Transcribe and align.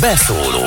Beszóló 0.00 0.64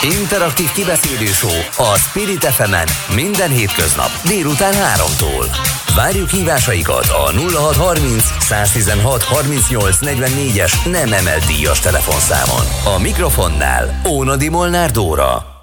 Interaktív 0.00 0.72
kibeszélő 0.72 1.30
a 1.76 1.98
Spirit 1.98 2.44
fm 2.44 2.74
minden 3.14 3.50
hétköznap 3.50 4.10
délután 4.24 4.72
3-tól. 4.72 5.56
Várjuk 5.96 6.28
hívásaikat 6.28 7.06
a 7.08 7.32
0630 7.32 8.24
116 8.40 9.22
38 9.22 9.96
44-es 10.00 10.90
nem 10.90 11.12
emelt 11.12 11.44
díjas 11.44 11.78
telefonszámon. 11.78 12.94
A 12.94 12.98
mikrofonnál 12.98 14.00
Ónadi 14.08 14.48
Molnár 14.48 14.90
Dóra. 14.90 15.53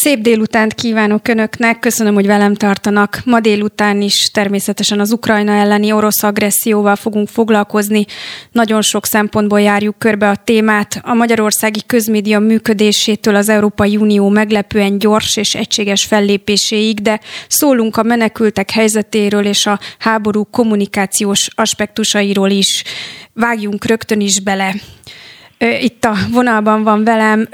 Szép 0.00 0.20
délutánt 0.20 0.74
kívánok 0.74 1.28
Önöknek, 1.28 1.78
köszönöm, 1.78 2.14
hogy 2.14 2.26
velem 2.26 2.54
tartanak. 2.54 3.20
Ma 3.24 3.40
délután 3.40 4.00
is 4.00 4.30
természetesen 4.30 5.00
az 5.00 5.12
Ukrajna 5.12 5.52
elleni 5.52 5.92
orosz 5.92 6.22
agresszióval 6.22 6.96
fogunk 6.96 7.28
foglalkozni. 7.28 8.04
Nagyon 8.52 8.82
sok 8.82 9.06
szempontból 9.06 9.60
járjuk 9.60 9.98
körbe 9.98 10.28
a 10.28 10.36
témát. 10.36 11.00
A 11.02 11.14
magyarországi 11.14 11.80
közmédia 11.86 12.38
működésétől 12.38 13.34
az 13.34 13.48
Európai 13.48 13.96
Unió 13.96 14.28
meglepően 14.28 14.98
gyors 14.98 15.36
és 15.36 15.54
egységes 15.54 16.04
fellépéséig, 16.04 17.00
de 17.00 17.20
szólunk 17.48 17.96
a 17.96 18.02
menekültek 18.02 18.70
helyzetéről 18.70 19.44
és 19.44 19.66
a 19.66 19.80
háború 19.98 20.44
kommunikációs 20.44 21.48
aspektusairól 21.54 22.50
is. 22.50 22.84
Vágjunk 23.32 23.84
rögtön 23.84 24.20
is 24.20 24.40
bele. 24.40 24.74
Itt 25.80 26.04
a 26.04 26.14
vonalban 26.30 26.82
van 26.82 27.04
velem 27.04 27.48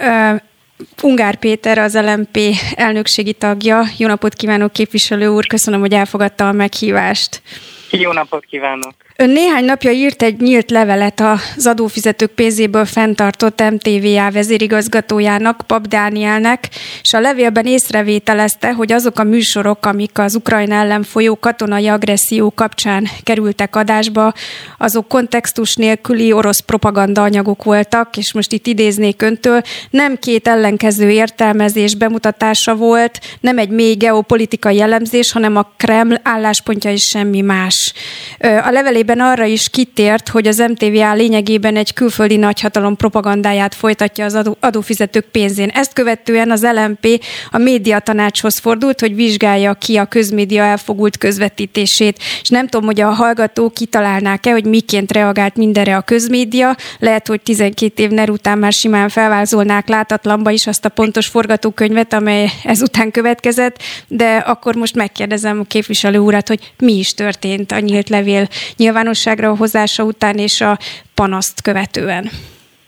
Ungár 1.02 1.36
Péter, 1.36 1.78
az 1.78 1.94
LMP 1.94 2.38
elnökségi 2.74 3.32
tagja. 3.32 3.82
Jó 3.98 4.06
napot 4.06 4.34
kívánok, 4.34 4.72
képviselő 4.72 5.26
úr, 5.26 5.46
köszönöm, 5.46 5.80
hogy 5.80 5.92
elfogadta 5.92 6.48
a 6.48 6.52
meghívást. 6.52 7.42
Jó 7.90 8.12
napot 8.12 8.44
kívánok! 8.44 9.03
Ön 9.16 9.30
néhány 9.30 9.64
napja 9.64 9.90
írt 9.90 10.22
egy 10.22 10.40
nyílt 10.40 10.70
levelet 10.70 11.20
az 11.20 11.66
adófizetők 11.66 12.30
pénzéből 12.30 12.84
fenntartott 12.84 13.62
MTVA 13.70 14.30
vezérigazgatójának, 14.30 15.62
Pap 15.66 15.86
Dánielnek, 15.86 16.68
és 17.02 17.12
a 17.12 17.20
levélben 17.20 17.66
észrevételezte, 17.66 18.72
hogy 18.72 18.92
azok 18.92 19.18
a 19.18 19.22
műsorok, 19.22 19.86
amik 19.86 20.18
az 20.18 20.34
Ukrajna 20.34 20.74
ellen 20.74 21.02
folyó 21.02 21.36
katonai 21.36 21.88
agresszió 21.88 22.50
kapcsán 22.50 23.08
kerültek 23.22 23.76
adásba, 23.76 24.32
azok 24.78 25.08
kontextus 25.08 25.74
nélküli 25.74 26.32
orosz 26.32 26.60
propaganda 26.60 27.22
anyagok 27.22 27.64
voltak, 27.64 28.16
és 28.16 28.32
most 28.32 28.52
itt 28.52 28.66
idéznék 28.66 29.22
öntől, 29.22 29.62
nem 29.90 30.16
két 30.16 30.48
ellenkező 30.48 31.10
értelmezés 31.10 31.94
bemutatása 31.94 32.74
volt, 32.74 33.20
nem 33.40 33.58
egy 33.58 33.70
mély 33.70 33.94
geopolitikai 33.94 34.80
elemzés, 34.80 35.32
hanem 35.32 35.56
a 35.56 35.70
Kreml 35.76 36.20
álláspontja 36.22 36.90
is 36.90 37.02
semmi 37.02 37.40
más. 37.40 37.92
A 38.38 38.70
levelében 38.70 39.02
levelében 39.04 39.32
arra 39.32 39.44
is 39.44 39.68
kitért, 39.68 40.28
hogy 40.28 40.46
az 40.46 40.58
MTVA 40.58 41.14
lényegében 41.14 41.76
egy 41.76 41.92
külföldi 41.92 42.36
nagyhatalom 42.36 42.96
propagandáját 42.96 43.74
folytatja 43.74 44.24
az 44.24 44.34
adó, 44.34 44.56
adófizetők 44.60 45.24
pénzén. 45.24 45.68
Ezt 45.68 45.92
követően 45.92 46.50
az 46.50 46.66
LMP 46.74 47.24
a 47.50 47.58
média 47.58 47.98
tanácshoz 47.98 48.58
fordult, 48.58 49.00
hogy 49.00 49.14
vizsgálja 49.14 49.74
ki 49.74 49.96
a 49.96 50.04
közmédia 50.04 50.62
elfogult 50.62 51.16
közvetítését. 51.16 52.18
És 52.42 52.48
nem 52.48 52.68
tudom, 52.68 52.86
hogy 52.86 53.00
a 53.00 53.10
hallgatók 53.10 53.74
kitalálnák-e, 53.74 54.50
hogy 54.50 54.64
miként 54.64 55.12
reagált 55.12 55.56
mindenre 55.56 55.96
a 55.96 56.00
közmédia. 56.00 56.76
Lehet, 56.98 57.26
hogy 57.26 57.40
12 57.40 58.02
év 58.02 58.10
ner 58.10 58.30
után 58.30 58.58
már 58.58 58.72
simán 58.72 59.08
felvázolnák 59.08 59.88
látatlanba 59.88 60.50
is 60.50 60.66
azt 60.66 60.84
a 60.84 60.88
pontos 60.88 61.26
forgatókönyvet, 61.26 62.12
amely 62.12 62.50
ezután 62.64 63.10
következett, 63.10 63.76
de 64.08 64.36
akkor 64.36 64.74
most 64.74 64.94
megkérdezem 64.94 65.60
a 65.60 65.64
képviselő 65.64 66.18
urat, 66.18 66.48
hogy 66.48 66.72
mi 66.78 66.92
is 66.92 67.14
történt 67.14 67.72
a 67.72 67.78
nyílt 67.78 68.08
levél 68.08 68.48
nyilván 68.76 68.93
nyilvánosságra 68.94 69.56
hozása 69.56 70.02
után 70.04 70.38
és 70.38 70.60
a 70.60 70.78
panaszt 71.14 71.62
követően? 71.62 72.30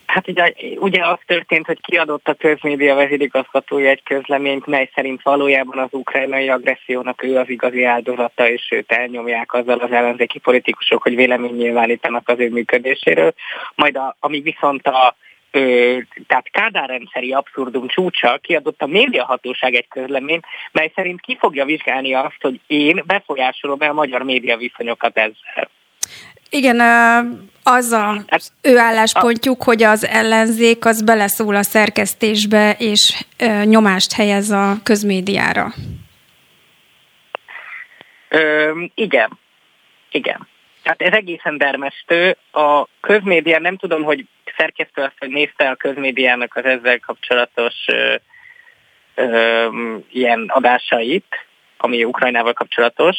Hát 0.06 0.28
ugye, 0.28 0.52
ugye 0.78 1.06
az 1.06 1.18
történt, 1.26 1.66
hogy 1.66 1.80
kiadott 1.80 2.28
a 2.28 2.34
közmédia 2.34 2.94
vezérigazgatója 2.94 3.90
egy 3.90 4.02
közleményt, 4.02 4.66
mely 4.66 4.90
szerint 4.94 5.22
valójában 5.22 5.78
az 5.78 5.88
ukrajnai 5.90 6.48
agressziónak 6.48 7.22
ő 7.22 7.36
az 7.36 7.48
igazi 7.48 7.84
áldozata, 7.84 8.48
és 8.48 8.68
őt 8.70 8.92
elnyomják 8.92 9.52
azzal 9.52 9.78
az 9.78 9.92
ellenzéki 9.92 10.38
politikusok, 10.38 11.02
hogy 11.02 11.14
vélemény 11.14 11.54
nyilvánítanak 11.54 12.28
az 12.28 12.38
ő 12.38 12.48
működéséről. 12.50 13.34
Majd 13.74 13.96
a, 13.96 14.16
amíg 14.20 14.42
viszont 14.42 14.86
a 14.86 15.16
ö, 15.50 15.96
tehát 16.26 16.50
Kádár 16.50 16.88
rendszeri 16.88 17.32
abszurdum 17.32 17.86
csúcsa 17.88 18.38
kiadott 18.42 18.82
a 18.82 18.86
médiahatóság 18.86 19.74
egy 19.74 19.88
közleményt, 19.88 20.44
mely 20.72 20.92
szerint 20.94 21.20
ki 21.20 21.36
fogja 21.40 21.64
vizsgálni 21.64 22.14
azt, 22.14 22.40
hogy 22.40 22.60
én 22.66 23.02
befolyásolom-e 23.06 23.88
a 23.88 23.92
magyar 23.92 24.22
média 24.22 24.56
viszonyokat 24.56 25.16
ezzel. 25.18 25.68
Igen, 26.50 26.80
az 27.62 27.92
a, 27.92 28.24
az 28.28 28.52
ő 28.62 28.78
álláspontjuk, 28.78 29.62
hogy 29.62 29.82
az 29.82 30.06
ellenzék 30.06 30.84
az 30.84 31.02
beleszól 31.02 31.54
a 31.54 31.62
szerkesztésbe, 31.62 32.76
és 32.78 33.24
nyomást 33.64 34.12
helyez 34.12 34.50
a 34.50 34.76
közmédiára. 34.82 35.72
Ö, 38.28 38.72
igen, 38.94 39.38
igen. 40.10 40.48
Tehát 40.82 41.02
ez 41.02 41.12
egészen 41.12 41.58
dermesztő. 41.58 42.36
A 42.52 42.86
közmédia, 43.00 43.58
nem 43.58 43.76
tudom, 43.76 44.02
hogy 44.02 44.24
szerkesztő 44.56 45.02
azt, 45.02 45.16
hogy 45.18 45.28
nézte 45.28 45.68
a 45.68 45.74
közmédiának 45.74 46.56
az 46.56 46.64
ezzel 46.64 46.98
kapcsolatos 46.98 47.74
ö, 47.86 48.14
ö, 49.14 49.68
ilyen 50.10 50.44
adásait, 50.48 51.46
ami 51.76 52.04
Ukrajnával 52.04 52.52
kapcsolatos, 52.52 53.16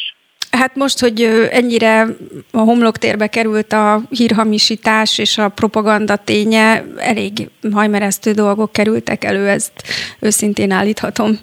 Hát 0.50 0.74
most, 0.74 0.98
hogy 0.98 1.22
ennyire 1.50 2.06
a 2.52 2.58
homloktérbe 2.58 3.26
került 3.26 3.72
a 3.72 4.00
hírhamisítás 4.10 5.18
és 5.18 5.38
a 5.38 5.48
propaganda 5.48 6.16
ténye, 6.16 6.84
elég 6.96 7.32
hajmeresztő 7.72 8.32
dolgok 8.32 8.72
kerültek 8.72 9.24
elő, 9.24 9.48
ezt 9.48 9.72
őszintén 10.20 10.70
állíthatom. 10.70 11.38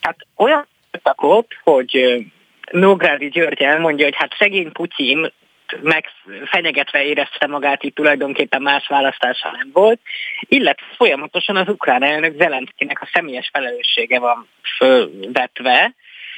Hát 0.00 0.16
olyan 0.36 0.66
ott, 1.16 1.50
hogy 1.62 2.24
Nógrádi 2.70 3.28
György 3.28 3.62
elmondja, 3.62 4.04
hogy 4.04 4.16
hát 4.16 4.34
szegény 4.38 4.72
Putyin 4.72 5.32
megfenyegetve 5.82 7.04
érezte 7.04 7.46
magát, 7.46 7.82
itt 7.82 7.94
tulajdonképpen 7.94 8.62
más 8.62 8.86
választása 8.86 9.50
nem 9.50 9.70
volt, 9.72 10.00
illetve 10.40 10.86
folyamatosan 10.96 11.56
az 11.56 11.68
ukrán 11.68 12.02
elnök 12.02 12.36
Zelenszkinek 12.38 13.02
a 13.02 13.08
személyes 13.12 13.50
felelőssége 13.52 14.18
van 14.18 14.48
fölvetve. 14.76 15.94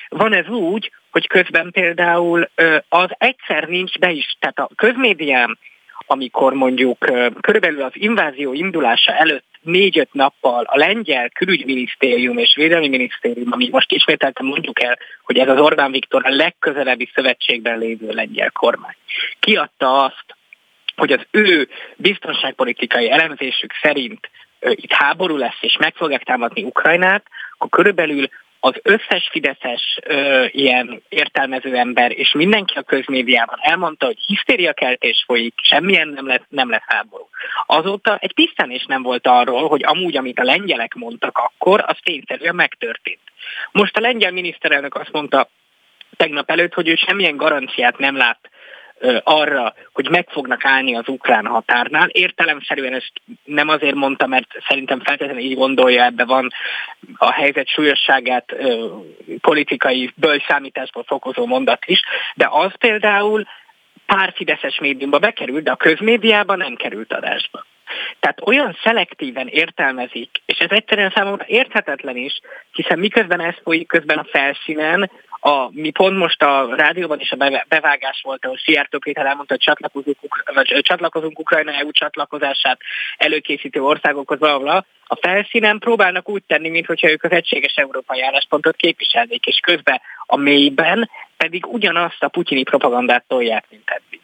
Van 0.09 0.33
ez 0.33 0.49
úgy, 0.49 0.91
hogy 1.19 1.27
közben 1.27 1.71
például 1.71 2.49
az 2.89 3.11
egyszer 3.19 3.69
nincs 3.69 3.99
be 3.99 4.11
is, 4.11 4.37
tehát 4.39 4.59
a 4.59 4.71
közmédiám, 4.77 5.59
amikor 6.07 6.53
mondjuk 6.53 6.99
körülbelül 7.41 7.83
az 7.83 7.93
invázió 7.93 8.53
indulása 8.53 9.13
előtt 9.13 9.47
négy-öt 9.61 10.13
nappal 10.13 10.65
a 10.65 10.77
lengyel 10.77 11.29
külügyminisztérium 11.29 12.39
és 12.39 12.55
védelmi 12.55 12.89
minisztérium, 12.89 13.49
ami 13.51 13.69
most 13.71 13.93
ismételten 13.93 14.47
mondjuk 14.47 14.83
el, 14.83 14.99
hogy 15.23 15.39
ez 15.39 15.49
az 15.49 15.61
Orbán 15.61 15.91
Viktor 15.91 16.27
a 16.27 16.35
legközelebbi 16.35 17.11
szövetségben 17.15 17.79
lévő 17.79 18.11
lengyel 18.11 18.51
kormány, 18.51 18.97
kiadta 19.41 20.05
azt, 20.05 20.37
hogy 20.97 21.13
az 21.13 21.27
ő 21.31 21.69
biztonságpolitikai 21.97 23.11
elemzésük 23.11 23.73
szerint 23.83 24.31
itt 24.61 24.93
háború 24.93 25.37
lesz, 25.37 25.59
és 25.61 25.77
meg 25.77 25.95
fogják 25.95 26.23
támadni 26.23 26.63
Ukrajnát, 26.63 27.25
akkor 27.53 27.69
körülbelül 27.69 28.29
az 28.61 28.75
összes 28.83 29.29
fideszes 29.31 29.99
ö, 30.03 30.45
ilyen 30.51 31.03
értelmező 31.09 31.77
ember, 31.77 32.19
és 32.19 32.33
mindenki 32.33 32.79
a 32.79 32.83
közmédiában 32.83 33.59
elmondta, 33.61 34.07
hogy 34.07 34.19
hisztériakeltés 34.27 35.25
folyik, 35.27 35.55
semmilyen 35.63 36.09
nem 36.09 36.27
lesz, 36.27 36.45
nem 36.49 36.71
lesz 36.71 36.85
háború. 36.87 37.29
Azóta 37.67 38.17
egy 38.21 38.35
pisztenés 38.35 38.85
nem 38.87 39.03
volt 39.03 39.27
arról, 39.27 39.69
hogy 39.69 39.85
amúgy, 39.85 40.17
amit 40.17 40.39
a 40.39 40.45
lengyelek 40.45 40.95
mondtak 40.95 41.39
akkor, 41.39 41.85
az 41.87 41.97
tényszerűen 42.03 42.55
megtörtént. 42.55 43.21
Most 43.73 43.97
a 43.97 44.01
lengyel 44.01 44.33
miniszterelnök 44.33 44.95
azt 44.95 45.13
mondta 45.13 45.49
tegnap 46.17 46.51
előtt, 46.51 46.75
hogy 46.75 46.89
ő 46.89 46.95
semmilyen 46.95 47.37
garanciát 47.37 47.99
nem 47.99 48.17
lát 48.17 48.39
arra, 49.23 49.75
hogy 49.93 50.09
meg 50.09 50.29
fognak 50.31 50.65
állni 50.65 50.97
az 50.97 51.09
ukrán 51.09 51.47
határnál. 51.47 52.09
Értelemszerűen 52.09 52.93
ezt 52.93 53.13
nem 53.45 53.69
azért 53.69 53.95
mondta, 53.95 54.27
mert 54.27 54.49
szerintem 54.69 55.01
feltétlenül 55.01 55.43
így 55.43 55.57
gondolja, 55.57 56.05
ebbe 56.05 56.25
van 56.25 56.51
a 57.17 57.33
helyzet 57.33 57.69
súlyosságát 57.69 58.57
politikai 59.41 60.13
bölcsámításból 60.15 61.05
fokozó 61.07 61.47
mondat 61.47 61.85
is, 61.87 62.01
de 62.35 62.49
az 62.51 62.73
például 62.79 63.45
pár 64.07 64.33
fideszes 64.37 64.79
médiumba 64.79 65.19
bekerült, 65.19 65.65
de 65.65 65.71
a 65.71 65.77
közmédiában 65.77 66.59
nem 66.59 66.75
került 66.75 67.13
adásba. 67.13 67.65
Tehát 68.21 68.41
olyan 68.47 68.77
szelektíven 68.83 69.47
értelmezik, 69.47 70.31
és 70.47 70.59
ez 70.59 70.71
egyszerűen 70.71 71.13
számomra 71.15 71.45
érthetetlen 71.47 72.17
is, 72.17 72.41
hiszen 72.73 72.99
miközben 72.99 73.41
ez 73.41 73.55
folyik 73.63 73.87
közben 73.87 74.19
a 74.19 74.27
felszínen, 74.31 75.11
a, 75.41 75.69
mi 75.71 75.91
pont 75.91 76.17
most 76.17 76.43
a 76.43 76.75
rádióban 76.77 77.21
is 77.21 77.33
a 77.33 77.65
bevágás 77.69 78.21
volt, 78.23 78.45
ahol 78.45 78.59
Szijjártó 78.59 78.99
Péter 78.99 79.27
elmondta, 79.27 79.55
hogy 79.55 79.63
csatlakozunk, 79.63 80.45
vagy 80.55 80.79
csatlakozunk 80.83 81.39
Ukrajna 81.39 81.73
EU 81.73 81.91
csatlakozását 81.91 82.81
előkészítő 83.17 83.83
országokhoz, 83.83 84.39
valahol 84.39 84.87
a 85.07 85.17
felszínen 85.21 85.79
próbálnak 85.79 86.29
úgy 86.29 86.43
tenni, 86.47 86.69
mintha 86.69 87.11
ők 87.11 87.23
az 87.23 87.31
egységes 87.31 87.75
európai 87.75 88.23
álláspontot 88.23 88.77
képviselnék, 88.77 89.47
és 89.47 89.59
közben 89.59 90.01
a 90.27 90.37
mélyben 90.37 91.11
pedig 91.37 91.67
ugyanazt 91.67 92.23
a 92.23 92.29
putyini 92.29 92.63
propagandát 92.63 93.25
tolják, 93.29 93.65
mint 93.71 93.83
eddig. 93.91 94.21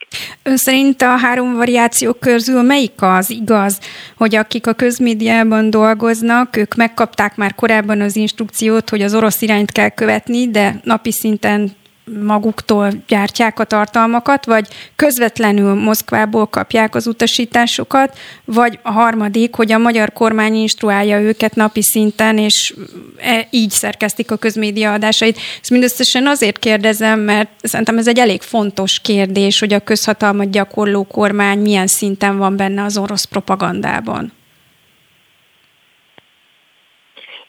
Ön 0.46 0.56
szerint 0.56 1.02
a 1.02 1.16
három 1.16 1.54
variáció 1.54 2.12
közül 2.12 2.62
melyik 2.62 3.02
az 3.02 3.30
igaz, 3.30 3.78
hogy 4.16 4.34
akik 4.34 4.66
a 4.66 4.72
közmédiában 4.72 5.70
dolgoznak, 5.70 6.56
ők 6.56 6.74
megkapták 6.74 7.36
már 7.36 7.54
korábban 7.54 8.00
az 8.00 8.16
instrukciót, 8.16 8.90
hogy 8.90 9.02
az 9.02 9.14
orosz 9.14 9.42
irányt 9.42 9.72
kell 9.72 9.88
követni, 9.88 10.50
de 10.50 10.80
napi 10.82 11.12
szinten 11.12 11.72
maguktól 12.22 12.90
gyártják 13.06 13.60
a 13.60 13.64
tartalmakat, 13.64 14.44
vagy 14.44 14.68
közvetlenül 14.96 15.74
Moszkvából 15.74 16.46
kapják 16.46 16.94
az 16.94 17.06
utasításokat, 17.06 18.18
vagy 18.44 18.78
a 18.82 18.90
harmadik, 18.90 19.54
hogy 19.54 19.72
a 19.72 19.78
magyar 19.78 20.12
kormány 20.12 20.54
instruálja 20.54 21.20
őket 21.20 21.54
napi 21.54 21.82
szinten, 21.82 22.38
és 22.38 22.74
e, 23.16 23.48
így 23.50 23.70
szerkesztik 23.70 24.30
a 24.30 24.36
közmédia 24.36 24.92
adásait. 24.92 25.38
Ezt 25.60 25.70
mindösszesen 25.70 26.26
azért 26.26 26.58
kérdezem, 26.58 27.20
mert 27.20 27.50
szerintem 27.62 27.98
ez 27.98 28.08
egy 28.08 28.18
elég 28.18 28.42
fontos 28.42 29.00
kérdés, 29.00 29.58
hogy 29.58 29.72
a 29.72 29.80
közhatalmat 29.80 30.50
gyakorló 30.50 31.04
kormány 31.04 31.58
milyen 31.58 31.86
szinten 31.86 32.38
van 32.38 32.56
benne 32.56 32.82
az 32.82 32.96
orosz 32.96 33.24
propagandában. 33.24 34.32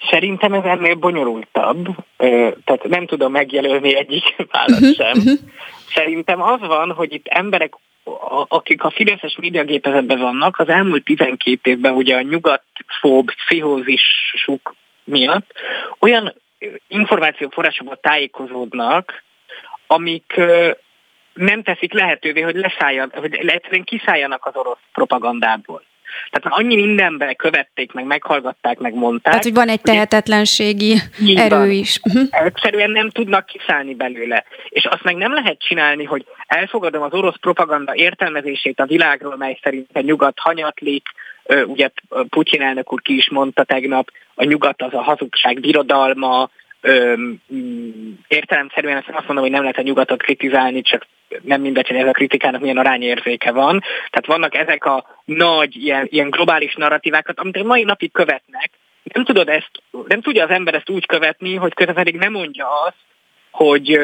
Szerintem 0.10 0.54
ez 0.54 0.64
ennél 0.64 0.96
bonyolultabb, 0.96 1.88
tehát 2.64 2.84
nem 2.88 3.06
tudom 3.06 3.32
megjelölni 3.32 3.96
egyik 3.96 4.36
választ 4.52 4.82
mhm, 4.82 4.92
sem. 4.92 5.18
Mhm. 5.18 5.34
Szerintem 5.94 6.42
az 6.42 6.60
van, 6.60 6.92
hogy 6.92 7.14
itt 7.14 7.28
emberek, 7.28 7.74
akik 8.48 8.84
a 8.84 8.90
Fideszes 8.90 9.38
médiagépezetben 9.40 10.20
vannak, 10.20 10.60
az 10.60 10.68
elmúlt 10.68 11.04
12 11.04 11.70
évben 11.70 11.94
ugye 11.94 12.16
a 12.16 12.22
nyugatfób 12.22 13.32
pszichózisuk 13.32 14.76
miatt 15.04 15.52
olyan 16.00 16.34
információforrásokból 16.88 18.00
tájékozódnak, 18.02 19.24
amik 19.88 20.42
nem 21.34 21.64
teszik 21.64 21.94
lehetővé, 21.94 22.42
hogy 22.42 22.56
leszálljan, 22.56 23.12
hogy 23.16 23.34
egyszerűen 23.34 23.84
kiszálljanak 23.84 24.46
az 24.46 24.56
orosz 24.56 24.78
propagandából. 24.92 25.84
Tehát 26.40 26.60
annyi 26.60 26.76
mindenben 26.76 27.36
követték, 27.36 27.92
meg 27.92 28.06
meghallgatták, 28.06 28.80
meg 28.80 28.94
mondták. 28.94 29.24
Tehát, 29.24 29.44
hogy 29.44 29.54
van 29.54 29.70
egy 29.70 29.82
tehetetlenségi 29.82 30.96
erő 31.36 31.56
van. 31.56 31.70
is. 31.70 32.00
Uh-huh. 32.04 32.28
Egyszerűen 32.32 32.92
nem 32.92 33.10
tudnak 33.10 33.46
kiszállni 33.46 33.94
belőle. 33.94 34.44
És 34.70 34.86
azt 34.86 35.04
meg 35.04 35.16
nem 35.16 35.34
lehet 35.34 35.60
csinálni, 35.60 36.04
hogy 36.04 36.26
elfogadom 36.48 37.02
az 37.02 37.14
orosz 37.14 37.40
propaganda 37.40 37.96
értelmezését 37.96 38.80
a 38.80 38.86
világról, 38.86 39.38
mely 39.38 39.60
szerint 39.64 39.90
a 39.94 40.00
nyugat 40.00 40.40
hanyatlik, 40.40 41.08
ugye 41.66 41.90
Putyin 42.30 42.62
elnök 42.62 42.94
úr 42.94 43.02
ki 43.02 43.16
is 43.16 43.30
mondta 43.30 43.64
tegnap, 43.64 44.12
a 44.36 44.44
nyugat 44.44 44.82
az 44.82 44.94
a 44.94 45.02
hazugság 45.02 45.60
birodalma, 45.60 46.50
mm, 46.88 48.12
értelemszerűen 48.28 48.98
azt 48.98 49.28
mondom, 49.28 49.44
hogy 49.44 49.52
nem 49.52 49.62
lehet 49.62 49.78
a 49.78 49.82
nyugatot 49.82 50.22
kritizálni, 50.22 50.82
csak 50.82 51.08
nem 51.42 51.62
mindegy, 51.62 51.88
hogy 51.88 51.98
ez 51.98 52.08
a 52.08 52.12
kritikának 52.12 52.62
milyen 52.62 52.78
arányérzéke 52.78 53.52
van. 53.52 53.80
Tehát 54.10 54.26
vannak 54.26 54.56
ezek 54.56 54.86
a 54.86 55.22
nagy, 55.26 55.76
ilyen, 55.76 56.08
ilyen 56.10 56.30
globális 56.30 56.76
narratívákat, 56.76 57.40
amit 57.40 57.58
a 57.58 57.64
mai 57.64 57.84
napig 57.84 58.12
követnek. 58.12 58.72
Nem, 59.04 59.24
tudod 59.24 59.50
ezt, 59.50 59.72
nem 60.08 60.22
tudja 60.22 60.44
az 60.44 60.50
ember 60.50 60.74
ezt 60.74 60.90
úgy 60.90 61.06
követni, 61.06 61.56
hogy 61.56 61.74
közben 61.74 61.96
pedig 61.96 62.16
nem 62.16 62.32
mondja 62.32 62.68
azt, 62.86 62.98
hogy 63.52 64.00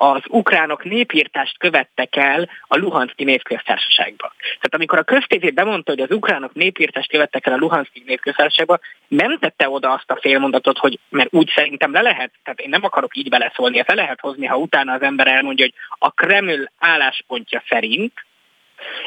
az 0.00 0.22
ukránok 0.28 0.84
népírtást 0.84 1.58
követtek 1.58 2.16
el 2.16 2.48
a 2.62 2.76
Luhanszki 2.76 3.24
népköztársaságba. 3.24 4.32
Tehát 4.38 4.74
amikor 4.74 4.98
a 4.98 5.02
köztévé 5.02 5.50
bemondta, 5.50 5.90
hogy 5.90 6.00
az 6.00 6.10
ukránok 6.10 6.54
népírtást 6.54 7.10
követtek 7.10 7.46
el 7.46 7.52
a 7.52 7.56
Luhanszki 7.56 8.02
népköztársaságba, 8.06 8.78
nem 9.08 9.38
tette 9.38 9.68
oda 9.68 9.92
azt 9.92 10.10
a 10.10 10.18
félmondatot, 10.20 10.78
hogy 10.78 10.98
mert 11.08 11.34
úgy 11.34 11.52
szerintem 11.54 11.92
le 11.92 12.00
lehet, 12.00 12.30
tehát 12.44 12.60
én 12.60 12.68
nem 12.68 12.84
akarok 12.84 13.16
így 13.16 13.28
beleszólni, 13.28 13.78
ezt 13.78 13.88
le 13.88 13.94
lehet 13.94 14.20
hozni, 14.20 14.46
ha 14.46 14.56
utána 14.56 14.92
az 14.92 15.02
ember 15.02 15.26
elmondja, 15.26 15.64
hogy 15.64 15.74
a 15.98 16.10
Kreml 16.10 16.70
álláspontja 16.78 17.62
szerint, 17.68 18.12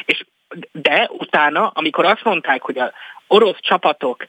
és 0.04 0.24
de 0.72 1.08
utána, 1.10 1.70
amikor 1.74 2.04
azt 2.04 2.24
mondták, 2.24 2.62
hogy 2.62 2.78
az 2.78 2.90
orosz 3.26 3.60
csapatok 3.60 4.26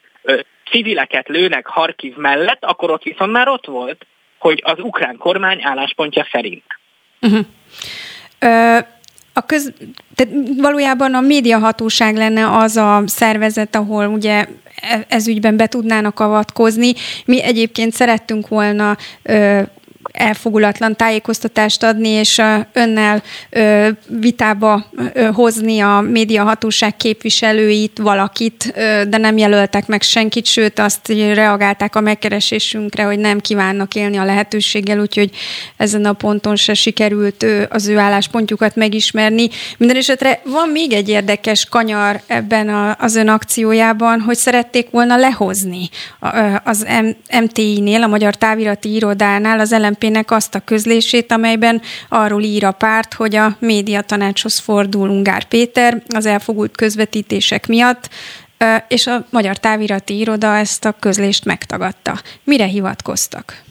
civileket 0.69 1.27
lőnek 1.27 1.67
Harkiv 1.67 2.15
mellett, 2.15 2.63
akkor 2.65 2.91
ott 2.91 3.03
viszont 3.03 3.31
már 3.31 3.47
ott 3.47 3.65
volt, 3.65 4.05
hogy 4.43 4.61
az 4.65 4.79
ukrán 4.79 5.17
kormány 5.17 5.59
álláspontja 5.61 6.27
szerint. 6.31 6.63
Uh-huh. 7.21 7.45
Ö, 8.39 8.77
a 9.33 9.45
köz, 9.45 9.73
tehát 10.15 10.33
valójában 10.57 11.13
a 11.13 11.21
médiahatóság 11.21 12.15
lenne 12.15 12.57
az 12.57 12.77
a 12.77 13.03
szervezet, 13.05 13.75
ahol 13.75 14.07
ugye 14.07 14.45
e, 14.81 15.05
ez 15.07 15.27
ügyben 15.27 15.57
be 15.57 15.67
tudnának 15.67 16.19
avatkozni. 16.19 16.93
Mi 17.25 17.43
egyébként 17.43 17.93
szerettünk 17.93 18.47
volna 18.47 18.97
ö, 19.21 19.61
elfogulatlan 20.11 20.95
tájékoztatást 20.95 21.83
adni, 21.83 22.07
és 22.07 22.41
önnel 22.73 23.23
vitába 24.07 24.85
hozni 25.33 25.79
a 25.79 25.99
médiahatóság 25.99 26.97
képviselőit, 26.97 27.97
valakit, 27.97 28.73
de 29.09 29.17
nem 29.17 29.37
jelöltek 29.37 29.87
meg 29.87 30.01
senkit, 30.01 30.45
sőt 30.45 30.79
azt 30.79 31.07
reagálták 31.07 31.95
a 31.95 32.01
megkeresésünkre, 32.01 33.03
hogy 33.03 33.19
nem 33.19 33.39
kívánnak 33.39 33.95
élni 33.95 34.17
a 34.17 34.25
lehetőséggel, 34.25 34.99
úgyhogy 34.99 35.29
ezen 35.77 36.05
a 36.05 36.13
ponton 36.13 36.55
se 36.55 36.73
sikerült 36.73 37.45
az 37.69 37.87
ő 37.87 37.97
álláspontjukat 37.97 38.75
megismerni. 38.75 39.49
Minden 39.77 39.97
esetre 39.97 40.41
van 40.43 40.69
még 40.69 40.93
egy 40.93 41.09
érdekes 41.09 41.65
kanyar 41.65 42.21
ebben 42.27 42.95
az 42.99 43.15
ön 43.15 43.27
akciójában, 43.27 44.19
hogy 44.19 44.37
szerették 44.37 44.89
volna 44.89 45.17
lehozni 45.17 45.89
az 46.63 46.87
MTI-nél, 47.41 48.03
a 48.03 48.07
Magyar 48.07 48.35
Távirati 48.35 48.93
Irodánál 48.93 49.59
az 49.59 49.71
LMP 49.71 49.92
LMP-nek 49.93 50.31
azt 50.31 50.55
a 50.55 50.59
közlését, 50.59 51.31
amelyben 51.31 51.81
arról 52.09 52.41
ír 52.41 52.65
a 52.65 52.71
párt, 52.71 53.13
hogy 53.13 53.35
a 53.35 53.55
médiatanácshoz 53.59 54.59
fordul 54.59 55.09
Ungár 55.09 55.43
Péter 55.43 56.03
az 56.15 56.25
elfogult 56.25 56.75
közvetítések 56.75 57.67
miatt, 57.67 58.09
és 58.87 59.07
a 59.07 59.25
Magyar 59.31 59.57
Távirati 59.57 60.19
Iroda 60.19 60.55
ezt 60.55 60.85
a 60.85 60.95
közlést 60.99 61.45
megtagadta. 61.45 62.13
Mire 62.43 62.65
hivatkoztak? 62.65 63.61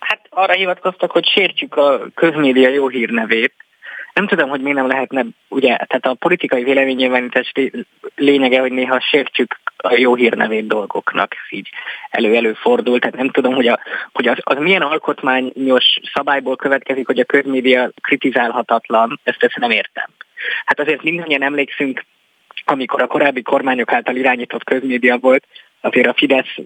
Hát 0.00 0.20
arra 0.30 0.52
hivatkoztak, 0.52 1.10
hogy 1.10 1.26
sértjük 1.26 1.76
a 1.76 2.00
közmédia 2.14 2.68
jó 2.68 2.88
hírnevét, 2.88 3.54
nem 4.14 4.26
tudom, 4.26 4.48
hogy 4.48 4.60
miért 4.60 4.76
nem 4.76 4.86
lehetne, 4.86 5.24
ugye, 5.48 5.76
tehát 5.76 6.06
a 6.06 6.14
politikai 6.14 6.62
véleménynyilvánítás 6.62 7.52
lényege, 8.16 8.60
hogy 8.60 8.72
néha 8.72 9.00
sértsük 9.00 9.60
a 9.76 9.94
jó 9.96 10.14
hírnevét 10.14 10.66
dolgoknak, 10.66 11.34
így 11.50 11.68
elő-előfordul, 12.10 12.98
tehát 12.98 13.16
nem 13.16 13.30
tudom, 13.30 13.54
hogy, 13.54 13.66
a, 13.66 13.80
hogy 14.12 14.26
az, 14.26 14.38
az 14.40 14.56
milyen 14.58 14.82
alkotmányos 14.82 15.98
szabályból 16.12 16.56
következik, 16.56 17.06
hogy 17.06 17.18
a 17.18 17.24
közmédia 17.24 17.90
kritizálhatatlan, 18.00 19.20
ezt, 19.22 19.42
ezt 19.42 19.56
nem 19.56 19.70
értem. 19.70 20.10
Hát 20.64 20.80
azért 20.80 21.02
mindannyian 21.02 21.42
emlékszünk, 21.42 22.04
amikor 22.64 23.02
a 23.02 23.06
korábbi 23.06 23.42
kormányok 23.42 23.92
által 23.92 24.16
irányított 24.16 24.64
közmédia 24.64 25.18
volt, 25.18 25.46
azért 25.80 26.06
a 26.06 26.14
Fidesz 26.14 26.56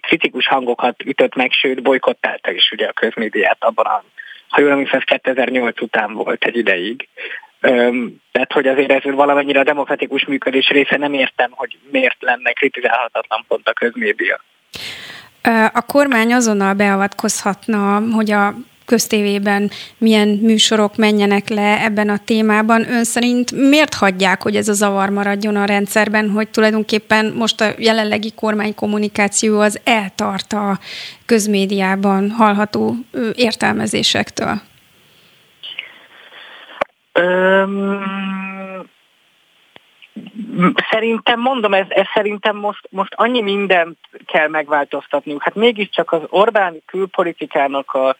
kritikus 0.00 0.46
hangokat 0.46 1.02
ütött 1.04 1.34
meg, 1.34 1.52
sőt 1.52 1.82
bolykottálta 1.82 2.50
is 2.50 2.70
ugye 2.72 2.86
a 2.86 2.92
közmédiát 2.92 3.56
abban 3.60 3.86
a 3.86 4.04
ha 4.52 4.60
jól 4.60 4.70
emlékszem, 4.70 5.00
2008 5.04 5.80
után 5.80 6.12
volt 6.12 6.44
egy 6.44 6.56
ideig. 6.56 7.08
Tehát, 8.32 8.52
hogy 8.52 8.66
azért 8.66 8.92
ez 8.92 9.14
valamennyire 9.14 9.60
a 9.60 9.64
demokratikus 9.64 10.24
működés 10.24 10.68
része, 10.68 10.96
nem 10.96 11.12
értem, 11.12 11.50
hogy 11.50 11.78
miért 11.90 12.16
lenne 12.20 12.52
kritizálhatatlan 12.52 13.44
pont 13.48 13.68
a 13.68 13.72
közmédia. 13.72 14.40
A 15.72 15.82
kormány 15.86 16.32
azonnal 16.32 16.74
beavatkozhatna, 16.74 18.02
hogy 18.12 18.30
a 18.30 18.54
köztévében 18.92 19.70
milyen 19.98 20.28
műsorok 20.28 20.96
menjenek 20.96 21.48
le 21.48 21.84
ebben 21.84 22.08
a 22.08 22.18
témában. 22.24 22.90
Ön 22.90 23.04
szerint 23.04 23.52
miért 23.52 23.94
hagyják, 23.94 24.42
hogy 24.42 24.56
ez 24.56 24.68
a 24.68 24.72
zavar 24.72 25.08
maradjon 25.08 25.56
a 25.56 25.64
rendszerben, 25.64 26.30
hogy 26.30 26.48
tulajdonképpen 26.48 27.32
most 27.36 27.60
a 27.60 27.68
jelenlegi 27.78 28.32
kormánykommunikáció 28.36 29.60
az 29.60 29.80
eltart 29.84 30.52
a 30.52 30.78
közmédiában 31.26 32.30
hallható 32.30 32.94
értelmezésektől? 33.34 34.60
Um, 37.20 38.00
szerintem, 40.90 41.40
mondom, 41.40 41.74
ez, 41.74 41.86
ez 41.88 42.06
szerintem 42.14 42.56
most, 42.56 42.88
most 42.90 43.12
annyi 43.14 43.42
mindent 43.42 43.98
kell 44.26 44.48
megváltoztatniuk. 44.48 45.42
Hát 45.42 45.54
mégiscsak 45.54 46.12
az 46.12 46.20
Orbáni 46.28 46.82
külpolitikának 46.86 47.92
a 47.92 48.16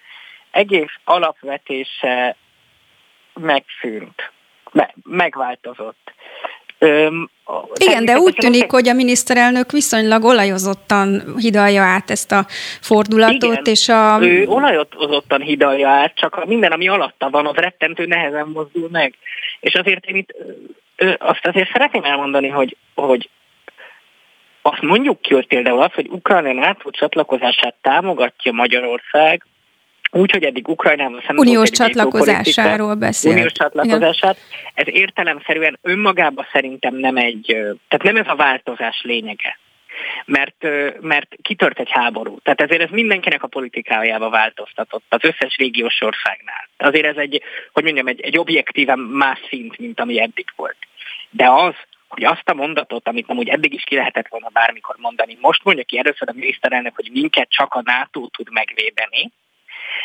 egész 0.52 0.94
alapvetése 1.04 2.36
megszűnt, 3.34 4.30
me, 4.72 4.94
megváltozott. 5.02 6.12
Öm, 6.78 7.30
Igen, 7.74 8.04
de 8.04 8.18
úgy 8.18 8.34
tűnik, 8.34 8.70
hogy 8.70 8.88
a 8.88 8.92
miniszterelnök 8.92 9.72
viszonylag 9.72 10.24
olajozottan 10.24 11.36
hidalja 11.36 11.82
át 11.82 12.10
ezt 12.10 12.32
a 12.32 12.46
fordulatot, 12.80 13.42
Igen, 13.42 13.62
és 13.64 13.88
a... 13.88 14.18
ő 14.20 14.46
olajozottan 14.46 15.40
hidalja 15.40 15.88
át, 15.88 16.14
csak 16.14 16.44
minden, 16.46 16.72
ami 16.72 16.88
alatta 16.88 17.30
van, 17.30 17.46
az 17.46 17.54
rettentő 17.54 18.06
nehezen 18.06 18.48
mozdul 18.48 18.88
meg. 18.90 19.14
És 19.60 19.74
azért 19.74 20.04
én 20.04 20.16
itt 20.16 20.34
azt 21.18 21.46
azért 21.46 21.72
szeretném 21.72 22.04
elmondani, 22.04 22.48
hogy, 22.48 22.76
hogy 22.94 23.28
azt 24.62 24.82
mondjuk 24.82 25.20
ki, 25.20 25.34
hogy 25.34 25.46
például 25.46 25.82
az, 25.82 25.92
hogy 25.92 26.08
Ukrajna 26.10 26.52
NATO 26.52 26.90
csatlakozását 26.90 27.74
támogatja 27.80 28.52
Magyarország, 28.52 29.46
úgy, 30.14 30.30
hogy 30.30 30.44
eddig 30.44 30.68
Ukrajnával 30.68 31.22
szemben 31.26 31.46
uniós 31.46 31.70
csatlakozásáról 31.70 32.94
beszélt. 32.94 33.34
Uniós 33.34 33.52
csatlakozását. 33.52 34.36
Ez 34.74 34.86
értelemszerűen 34.88 35.78
önmagában 35.82 36.46
szerintem 36.52 36.94
nem 36.94 37.16
egy, 37.16 37.46
tehát 37.88 38.02
nem 38.02 38.16
ez 38.16 38.26
a 38.26 38.36
változás 38.36 39.02
lényege 39.02 39.58
mert, 40.24 40.66
mert 41.00 41.36
kitört 41.42 41.78
egy 41.78 41.90
háború. 41.90 42.38
Tehát 42.42 42.60
ezért 42.60 42.82
ez 42.82 42.90
mindenkinek 42.90 43.42
a 43.42 43.46
politikájába 43.46 44.28
változtatott, 44.28 45.04
az 45.08 45.24
összes 45.24 45.56
régiós 45.56 46.00
országnál. 46.00 46.68
Azért 46.76 47.06
ez 47.06 47.16
egy, 47.16 47.42
hogy 47.72 47.84
mondjam, 47.84 48.06
egy, 48.06 48.20
egy 48.20 48.38
objektíven 48.38 48.98
más 48.98 49.38
szint, 49.48 49.78
mint 49.78 50.00
ami 50.00 50.20
eddig 50.20 50.46
volt. 50.56 50.76
De 51.30 51.48
az, 51.48 51.74
hogy 52.08 52.24
azt 52.24 52.48
a 52.48 52.54
mondatot, 52.54 53.08
amit 53.08 53.28
amúgy 53.28 53.48
eddig 53.48 53.74
is 53.74 53.82
ki 53.82 53.94
lehetett 53.94 54.28
volna 54.28 54.48
bármikor 54.52 54.96
mondani, 54.98 55.38
most 55.40 55.64
mondja 55.64 55.84
ki 55.84 55.98
először 55.98 56.28
a 56.28 56.32
miniszterelnök, 56.34 56.94
hogy 56.94 57.10
minket 57.12 57.48
csak 57.50 57.74
a 57.74 57.82
NATO 57.84 58.26
tud 58.26 58.50
megvédeni, 58.50 59.32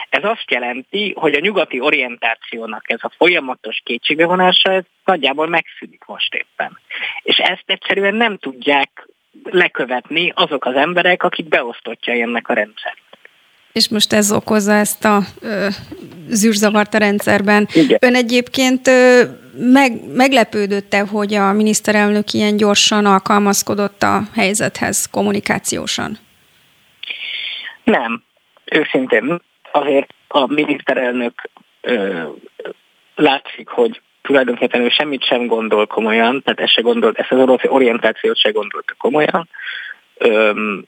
ez 0.09 0.23
azt 0.23 0.51
jelenti, 0.51 1.13
hogy 1.15 1.33
a 1.33 1.39
nyugati 1.39 1.79
orientációnak 1.79 2.91
ez 2.91 2.99
a 3.01 3.11
folyamatos 3.17 3.81
kétségbevonása, 3.83 4.71
ez 4.71 4.83
nagyjából 5.05 5.47
megszűnik 5.47 6.03
most 6.05 6.33
éppen. 6.33 6.79
És 7.23 7.37
ezt 7.37 7.63
egyszerűen 7.65 8.15
nem 8.15 8.37
tudják 8.37 9.07
lekövetni 9.43 10.31
azok 10.35 10.65
az 10.65 10.75
emberek, 10.75 11.23
akik 11.23 11.47
beosztottja 11.47 12.13
ennek 12.13 12.49
a 12.49 12.53
rendszert. 12.53 13.01
És 13.71 13.89
most 13.89 14.13
ez 14.13 14.31
okozza 14.31 14.73
ezt 14.73 15.05
a 15.05 15.19
ö, 15.41 15.67
zűrzavart 16.27 16.93
a 16.93 16.97
rendszerben. 16.97 17.67
Igen. 17.73 17.97
Ön 18.01 18.15
egyébként 18.15 18.87
ö, 18.87 19.21
meg, 19.57 19.91
meglepődötte, 20.13 20.99
hogy 20.99 21.33
a 21.33 21.53
miniszterelnök 21.53 22.31
ilyen 22.31 22.57
gyorsan 22.57 23.05
alkalmazkodott 23.05 24.03
a 24.03 24.21
helyzethez 24.33 25.09
kommunikációsan? 25.11 26.17
Nem, 27.83 28.23
őszintén. 28.65 29.41
Azért 29.81 30.13
a 30.27 30.53
miniszterelnök 30.53 31.50
ö, 31.81 32.24
látszik, 33.15 33.67
hogy 33.67 34.01
tulajdonképpen 34.22 34.81
ő 34.81 34.89
semmit 34.89 35.24
sem 35.24 35.46
gondol 35.46 35.88
komolyan, 35.88 36.41
tehát 36.41 36.60
ezt, 36.60 36.74
se 36.74 36.81
gondolt, 36.81 37.17
ezt 37.17 37.31
az 37.31 37.39
orosz 37.39 37.63
orientációt 37.63 38.38
se 38.38 38.51
gondolta 38.51 38.93
komolyan. 38.98 39.50
Öm, 40.17 40.86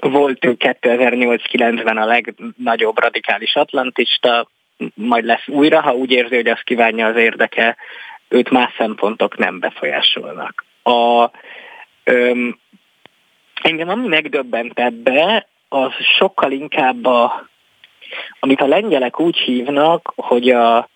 volt 0.00 0.44
ő 0.44 0.56
2008-9-ben 0.58 1.96
a 1.96 2.04
legnagyobb 2.04 2.98
radikális 2.98 3.54
atlantista, 3.54 4.48
majd 4.94 5.24
lesz 5.24 5.48
újra, 5.48 5.80
ha 5.80 5.94
úgy 5.94 6.10
érzi, 6.10 6.34
hogy 6.34 6.48
azt 6.48 6.62
kívánja 6.62 7.06
az 7.06 7.16
érdeke, 7.16 7.76
őt 8.28 8.50
más 8.50 8.72
szempontok 8.78 9.36
nem 9.38 9.58
befolyásolnak. 9.58 10.64
A, 10.82 11.30
öm, 12.04 12.58
engem 13.62 13.88
ami 13.88 14.06
megdöbbent 14.06 14.78
ebbe, 14.78 15.46
az 15.68 15.92
sokkal 16.18 16.52
inkább 16.52 17.04
a, 17.04 17.48
amit 18.40 18.60
a 18.60 18.66
lengyelek 18.66 19.20
úgy 19.20 19.36
hívnak, 19.36 20.12
hogy 20.16 20.50
a 20.50 20.88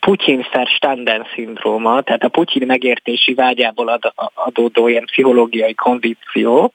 Putyin 0.00 0.46
Standen 0.64 1.26
szindróma, 1.34 2.00
tehát 2.00 2.24
a 2.24 2.28
Putyin 2.28 2.66
megértési 2.66 3.34
vágyából 3.34 3.88
ad, 3.88 4.12
adódó 4.34 4.88
ilyen 4.88 5.04
pszichológiai 5.04 5.74
kondíció, 5.74 6.72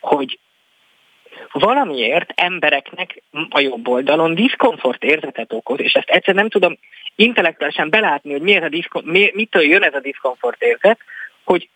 hogy 0.00 0.38
valamiért 1.52 2.32
embereknek 2.34 3.22
a 3.50 3.60
jobb 3.60 3.88
oldalon 3.88 4.34
diszkomfort 4.34 5.04
érzetet 5.04 5.52
okoz, 5.52 5.80
és 5.80 5.92
ezt 5.92 6.08
egyszer 6.08 6.34
nem 6.34 6.48
tudom 6.48 6.78
intellektuálisan 7.14 7.90
belátni, 7.90 8.32
hogy 8.32 8.42
mi 8.42 8.54
ez 8.54 8.62
a 8.62 8.68
diszkom, 8.68 9.02
mi, 9.04 9.30
mitől 9.34 9.62
jön 9.62 9.82
ez 9.82 9.94
a 9.94 10.00
diszkomfort 10.00 10.62
érzet, 10.62 10.98
hogy 11.44 11.68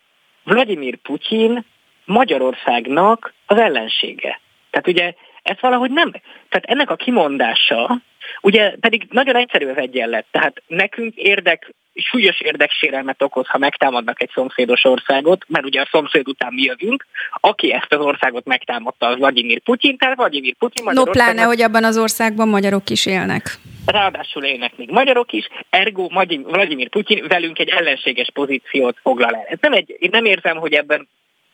Vladimir 0.43 0.95
Putyin 0.95 1.65
Magyarországnak 2.05 3.33
az 3.45 3.57
ellensége. 3.57 4.39
Tehát 4.69 4.87
ugye 4.87 5.13
ez 5.41 5.57
valahogy 5.59 5.91
nem, 5.91 6.11
tehát 6.49 6.65
ennek 6.65 6.89
a 6.89 6.95
kimondása, 6.95 8.01
ugye 8.41 8.75
pedig 8.79 9.07
nagyon 9.09 9.35
egyszerű 9.35 9.67
az 9.67 9.77
egyenlet, 9.77 10.25
tehát 10.31 10.61
nekünk 10.67 11.15
érdek, 11.15 11.73
súlyos 11.93 12.41
érdeksérelmet 12.41 13.21
okoz, 13.21 13.47
ha 13.47 13.57
megtámadnak 13.57 14.21
egy 14.21 14.29
szomszédos 14.33 14.83
országot, 14.83 15.45
mert 15.47 15.65
ugye 15.65 15.81
a 15.81 15.87
szomszéd 15.91 16.27
után 16.27 16.53
mi 16.53 16.61
jövünk, 16.61 17.05
aki 17.39 17.73
ezt 17.73 17.93
az 17.93 17.99
országot 17.99 18.45
megtámadta, 18.45 19.07
az 19.07 19.17
Vladimir 19.17 19.61
Putyin, 19.61 19.97
tehát 19.97 20.15
Vladimir 20.15 20.55
Putyin 20.55 20.85
No 20.91 21.03
pláne, 21.03 21.41
hogy 21.41 21.61
abban 21.61 21.83
az 21.83 21.97
országban 21.97 22.47
magyarok 22.47 22.89
is 22.89 23.05
élnek. 23.05 23.43
Ráadásul 23.85 24.43
élnek 24.43 24.77
még 24.77 24.89
magyarok 24.89 25.31
is, 25.31 25.47
ergo 25.69 26.07
Vladimir 26.43 26.89
Putyin 26.89 27.25
velünk 27.27 27.59
egy 27.59 27.69
ellenséges 27.69 28.29
pozíciót 28.33 28.97
foglal 29.01 29.35
el. 29.35 29.45
Ez 29.49 29.57
nem 29.61 29.73
egy, 29.73 29.95
én 29.99 30.09
nem 30.11 30.25
érzem, 30.25 30.57
hogy 30.57 30.73
ebben 30.73 31.07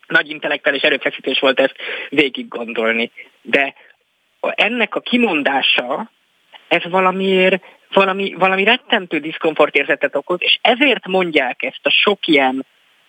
nagy 0.07 0.29
intellektuális 0.29 0.81
erőfeszítés 0.81 1.39
volt 1.39 1.59
ezt 1.59 1.75
végig 2.09 2.47
gondolni. 2.47 3.11
De 3.41 3.73
ennek 4.39 4.95
a 4.95 4.99
kimondása, 4.99 6.11
ez 6.67 6.83
valamiért 6.83 7.63
valami, 7.93 8.33
valami 8.33 8.63
rettentő 8.63 9.19
diszkomfortérzetet 9.19 10.15
okoz, 10.15 10.37
és 10.41 10.59
ezért 10.61 11.07
mondják 11.07 11.63
ezt 11.63 11.85
a 11.85 11.89
sok 11.89 12.27
ilyen 12.27 12.65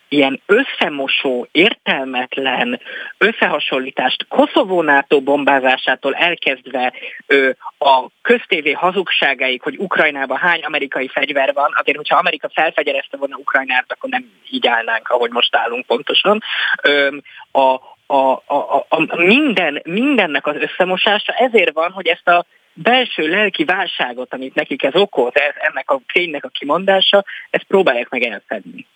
ilyen 0.08 0.40
összemosó, 0.46 1.48
értelmetlen 1.52 2.80
összehasonlítást 3.18 4.26
Koszovó 4.28 4.82
NATO 4.82 5.20
bombázásától 5.20 6.14
elkezdve 6.14 6.92
ö, 7.26 7.50
a 7.78 8.06
köztévé 8.22 8.72
hazugságáig, 8.72 9.62
hogy 9.62 9.76
Ukrajnában 9.78 10.38
hány 10.38 10.60
amerikai 10.60 11.08
fegyver 11.08 11.52
van, 11.52 11.72
azért, 11.80 11.96
hogyha 11.96 12.16
Amerika 12.16 12.50
felfegyerezte 12.52 13.16
volna 13.16 13.36
Ukrajnát, 13.36 13.84
akkor 13.88 14.10
nem 14.10 14.30
így 14.50 14.66
állnánk, 14.66 15.08
ahogy 15.08 15.30
most 15.30 15.56
állunk 15.56 15.86
pontosan. 15.86 16.42
Ö, 16.82 17.16
a, 17.50 17.80
a, 18.06 18.42
a, 18.46 18.86
a, 18.88 19.16
minden, 19.16 19.80
mindennek 19.84 20.46
az 20.46 20.56
összemosása 20.56 21.32
ezért 21.32 21.72
van, 21.72 21.90
hogy 21.90 22.06
ezt 22.06 22.28
a 22.28 22.46
belső 22.72 23.28
lelki 23.28 23.64
válságot, 23.64 24.32
amit 24.32 24.54
nekik 24.54 24.82
ez 24.82 24.94
okoz, 24.94 25.32
ez, 25.34 25.54
ennek 25.58 25.90
a 25.90 26.00
ténynek 26.12 26.44
a 26.44 26.48
kimondása, 26.48 27.24
ezt 27.50 27.64
próbálják 27.64 28.08
meg 28.08 28.22
elfedni. 28.22 28.86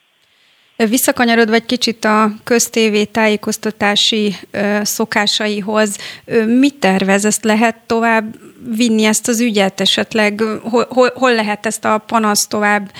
Visszakanyarodva 0.89 1.55
egy 1.55 1.67
kicsit 1.67 2.05
a 2.05 2.31
köztévé 2.45 3.05
tájékoztatási 3.05 4.35
szokásaihoz, 4.83 5.99
mit 6.47 6.75
tervez? 6.75 7.25
Ezt 7.25 7.45
lehet 7.45 7.77
tovább 7.87 8.35
vinni 8.77 9.05
ezt 9.05 9.29
az 9.29 9.41
ügyet 9.41 9.81
esetleg? 9.81 10.41
Hol, 10.63 10.87
hol, 10.89 11.11
hol 11.15 11.35
lehet 11.35 11.67
ezt 11.67 11.85
a 11.85 11.99
panaszt 11.99 12.49
tovább 12.49 12.91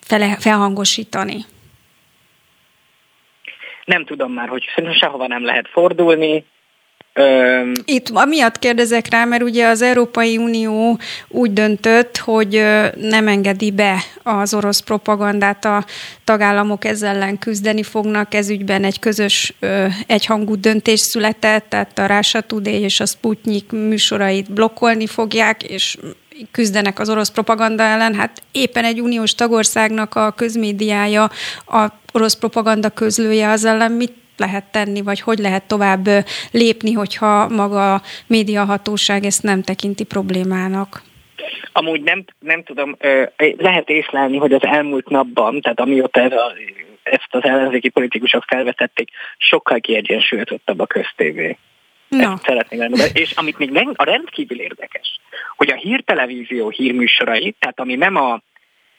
fele, 0.00 0.36
felhangosítani? 0.38 1.44
Nem 3.84 4.04
tudom 4.04 4.32
már, 4.32 4.48
hogy 4.48 4.64
sehova 4.98 5.26
nem 5.26 5.44
lehet 5.44 5.68
fordulni, 5.68 6.44
itt 7.84 8.10
amiatt 8.10 8.58
kérdezek 8.58 9.08
rá, 9.10 9.24
mert 9.24 9.42
ugye 9.42 9.66
az 9.66 9.82
Európai 9.82 10.36
Unió 10.36 10.98
úgy 11.28 11.52
döntött, 11.52 12.16
hogy 12.16 12.62
nem 12.96 13.28
engedi 13.28 13.70
be 13.70 14.02
az 14.22 14.54
orosz 14.54 14.80
propagandát, 14.80 15.64
a 15.64 15.84
tagállamok 16.24 16.84
ezzel 16.84 17.14
ellen 17.14 17.38
küzdeni 17.38 17.82
fognak, 17.82 18.34
ez 18.34 18.50
ügyben 18.50 18.84
egy 18.84 18.98
közös 18.98 19.54
egyhangú 20.06 20.54
döntés 20.54 21.00
született, 21.00 21.68
tehát 21.68 21.98
a 21.98 22.06
Rása 22.06 22.40
Today 22.40 22.80
és 22.80 23.00
a 23.00 23.06
Sputnik 23.06 23.70
műsorait 23.72 24.52
blokkolni 24.52 25.06
fogják, 25.06 25.62
és 25.62 25.98
küzdenek 26.50 26.98
az 26.98 27.08
orosz 27.08 27.30
propaganda 27.30 27.82
ellen, 27.82 28.14
hát 28.14 28.42
éppen 28.52 28.84
egy 28.84 29.00
uniós 29.00 29.34
tagországnak 29.34 30.14
a 30.14 30.30
közmédiája, 30.30 31.30
a 31.66 31.86
orosz 32.12 32.34
propaganda 32.34 32.88
közlője 32.90 33.50
az 33.50 33.64
ellen. 33.64 33.92
Mit 33.92 34.12
lehet 34.36 34.64
tenni, 34.64 35.02
vagy 35.02 35.20
hogy 35.20 35.38
lehet 35.38 35.64
tovább 35.64 36.08
lépni, 36.50 36.92
hogyha 36.92 37.48
maga 37.48 37.94
a 37.94 38.02
médiahatóság 38.26 39.24
ezt 39.24 39.42
nem 39.42 39.62
tekinti 39.62 40.04
problémának? 40.04 41.02
Amúgy 41.72 42.02
nem, 42.02 42.24
nem 42.38 42.62
tudom, 42.62 42.96
lehet 43.56 43.88
észlelni, 43.88 44.36
hogy 44.36 44.52
az 44.52 44.64
elmúlt 44.64 45.08
napban, 45.08 45.60
tehát 45.60 45.80
amióta 45.80 46.20
ez 46.20 46.32
a, 46.32 46.52
ezt 47.02 47.28
az 47.30 47.42
ellenzéki 47.42 47.88
politikusok 47.88 48.44
felvetették, 48.46 49.08
sokkal 49.38 49.80
kiegyensúlyozottabb 49.80 50.80
a 50.80 50.86
köztévé. 50.86 51.58
No. 52.08 52.32
Ezt 52.32 52.44
szeretném 52.44 52.80
elmondani. 52.80 53.10
És 53.14 53.32
amit 53.36 53.58
még 53.58 53.88
a 53.94 54.04
rendkívül 54.04 54.60
érdekes, 54.60 55.20
hogy 55.56 55.70
a 55.70 55.74
hírtelevízió 55.74 56.68
hírműsorai, 56.68 57.54
tehát 57.58 57.80
ami 57.80 57.94
nem 57.94 58.16
a 58.16 58.40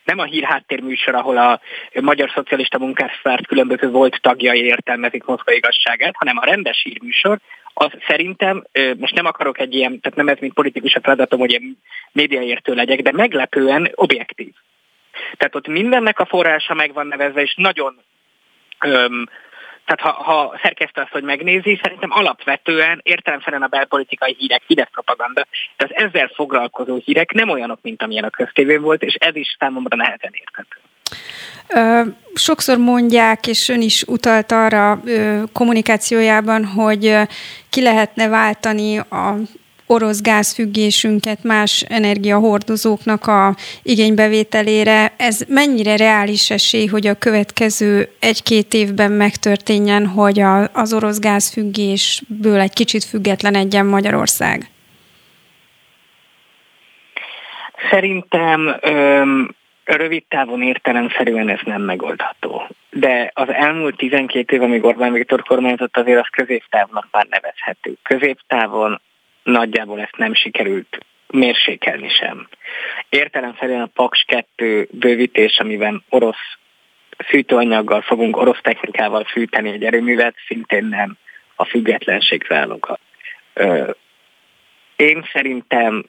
nem 0.08 0.18
a 0.18 0.24
hírháttér 0.24 0.80
műsor, 0.80 1.14
ahol 1.14 1.36
a 1.36 1.60
Magyar 2.00 2.30
Szocialista 2.34 2.78
Munkáspárt 2.78 3.46
különböző 3.46 3.90
volt 3.90 4.20
tagjai 4.20 4.64
értelmezik 4.64 5.24
Moszkva 5.24 5.52
igazságát, 5.52 6.14
hanem 6.16 6.36
a 6.36 6.44
rendes 6.44 6.82
hírműsor, 6.82 7.38
az 7.74 7.90
szerintem, 8.06 8.64
most 8.96 9.14
nem 9.14 9.26
akarok 9.26 9.58
egy 9.60 9.74
ilyen, 9.74 10.00
tehát 10.00 10.18
nem 10.18 10.28
ez 10.28 10.36
mint 10.40 10.54
politikus 10.54 10.94
a 10.94 11.00
feladatom, 11.00 11.38
hogy 11.38 11.50
ilyen 11.50 11.78
médiaértő 12.12 12.74
legyek, 12.74 13.02
de 13.02 13.12
meglepően 13.12 13.90
objektív. 13.94 14.52
Tehát 15.36 15.54
ott 15.54 15.66
mindennek 15.66 16.18
a 16.18 16.26
forrása 16.26 16.74
meg 16.74 16.92
van 16.92 17.06
nevezve, 17.06 17.42
és 17.42 17.54
nagyon 17.56 18.00
öm, 18.80 19.28
tehát 19.88 20.16
ha, 20.16 20.22
ha 20.22 20.58
szerkesztő 20.62 21.00
azt, 21.00 21.12
hogy 21.12 21.22
megnézi, 21.22 21.78
szerintem 21.82 22.10
alapvetően 22.12 23.00
értelemszerűen 23.02 23.62
a 23.62 23.66
belpolitikai 23.66 24.36
hírek, 24.38 24.62
Fidesz 24.66 24.90
propaganda, 24.92 25.46
de 25.76 25.84
az 25.84 25.90
ezzel 25.90 26.30
foglalkozó 26.34 27.00
hírek 27.04 27.32
nem 27.32 27.48
olyanok, 27.48 27.78
mint 27.82 28.02
amilyen 28.02 28.24
a 28.24 28.30
köztévé 28.30 28.76
volt, 28.76 29.02
és 29.02 29.14
ez 29.14 29.36
is 29.36 29.56
számomra 29.58 29.96
nehezen 29.96 30.32
érthető. 30.32 30.78
Sokszor 32.34 32.78
mondják, 32.78 33.46
és 33.46 33.68
ön 33.68 33.80
is 33.80 34.02
utalt 34.06 34.52
arra 34.52 35.00
kommunikációjában, 35.52 36.64
hogy 36.64 37.16
ki 37.70 37.82
lehetne 37.82 38.28
váltani 38.28 38.98
a 38.98 39.34
orosz 39.88 40.22
gázfüggésünket 40.22 41.42
más 41.42 41.84
energiahordozóknak 41.88 43.26
a 43.26 43.54
igénybevételére. 43.82 45.12
Ez 45.16 45.44
mennyire 45.48 45.96
reális 45.96 46.50
esély, 46.50 46.86
hogy 46.86 47.06
a 47.06 47.14
következő 47.14 48.08
egy-két 48.20 48.74
évben 48.74 49.12
megtörténjen, 49.12 50.06
hogy 50.06 50.40
a, 50.40 50.68
az 50.72 50.92
orosz 50.92 51.18
gázfüggésből 51.18 52.60
egy 52.60 52.72
kicsit 52.72 53.04
függetlenedjen 53.04 53.86
Magyarország? 53.86 54.70
Szerintem 57.90 58.76
öm, 58.80 59.54
rövid 59.84 60.24
távon 60.28 60.62
értelemszerűen 60.62 61.48
ez 61.48 61.60
nem 61.64 61.82
megoldható. 61.82 62.68
De 62.90 63.30
az 63.34 63.48
elmúlt 63.48 63.96
12 63.96 64.56
év, 64.56 64.62
amíg 64.62 64.84
Orbán 64.84 65.12
Viktor 65.12 65.42
kormányzott, 65.42 65.96
azért 65.96 66.20
az 66.20 66.28
középtávnak 66.30 67.08
már 67.10 67.26
nevezhető. 67.30 67.94
Középtávon 68.02 69.00
nagyjából 69.50 70.00
ezt 70.00 70.16
nem 70.16 70.34
sikerült 70.34 70.98
mérsékelni 71.26 72.08
sem. 72.08 72.48
Értelemszerűen 73.08 73.80
a 73.80 73.90
Paks 73.94 74.24
2 74.26 74.88
bővítés, 74.90 75.58
amiben 75.58 76.04
orosz 76.08 76.56
fűtőanyaggal 77.26 78.00
fogunk 78.00 78.36
orosz 78.36 78.60
technikával 78.62 79.24
fűteni 79.24 79.70
egy 79.70 79.84
erőművet, 79.84 80.34
szintén 80.46 80.84
nem 80.84 81.16
a 81.54 81.64
függetlenség 81.64 82.44
záloga. 82.48 82.98
Én 84.96 85.28
szerintem 85.32 86.04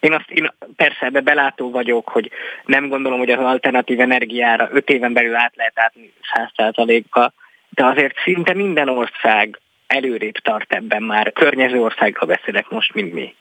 én, 0.00 0.12
azt, 0.12 0.30
én 0.30 0.52
persze 0.76 1.06
ebbe 1.06 1.20
belátó 1.20 1.70
vagyok, 1.70 2.08
hogy 2.08 2.30
nem 2.64 2.88
gondolom, 2.88 3.18
hogy 3.18 3.30
az 3.30 3.44
alternatív 3.44 4.00
energiára 4.00 4.68
öt 4.72 4.90
éven 4.90 5.12
belül 5.12 5.34
át 5.34 5.56
lehet 5.56 5.78
átni 5.78 6.12
100%-ba, 6.34 7.32
de 7.68 7.84
azért 7.84 8.16
szinte 8.24 8.54
minden 8.54 8.88
ország 8.88 9.61
előrébb 9.92 10.34
tart 10.34 10.72
ebben 10.72 11.02
már. 11.02 11.32
Környező 11.32 11.80
országról 11.80 12.28
beszélek 12.28 12.68
most, 12.68 12.94
mint 12.94 13.12
mi. 13.12 13.34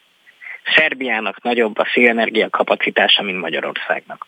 Szerbiának 0.76 1.42
nagyobb 1.42 1.78
a 1.78 1.88
szélenergia 1.94 2.50
kapacitása, 2.50 3.24
mint 3.24 3.40
Magyarországnak. 3.40 4.28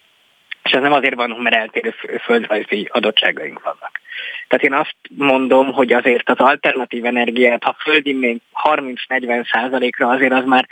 És 0.63 0.71
ez 0.71 0.81
nem 0.81 0.93
azért 0.93 1.15
van, 1.15 1.29
mert 1.29 1.55
eltérő 1.55 1.93
földrajzi 2.23 2.89
adottságaink 2.91 3.63
vannak. 3.63 4.01
Tehát 4.47 4.63
én 4.63 4.73
azt 4.73 4.95
mondom, 5.17 5.71
hogy 5.71 5.93
azért 5.93 6.29
az 6.29 6.37
alternatív 6.37 7.05
energiát, 7.05 7.63
ha 7.63 7.75
földinném 7.79 8.37
30-40 8.63 9.51
százalékra, 9.51 10.09
azért 10.09 10.33
az 10.33 10.45
már 10.45 10.67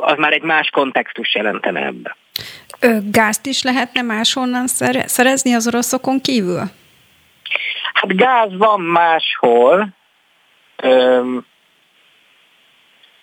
az 0.00 0.16
már 0.16 0.32
egy 0.32 0.42
más 0.42 0.70
kontextus 0.70 1.34
jelentene 1.34 1.84
ebbe. 1.84 2.16
Gázt 3.10 3.46
is 3.46 3.62
lehetne 3.62 4.02
máshonnan 4.02 4.66
szerezni 5.06 5.54
az 5.54 5.66
oroszokon 5.66 6.20
kívül? 6.20 6.62
Hát 7.92 8.16
gáz 8.16 8.56
van 8.56 8.80
máshol, 8.80 9.88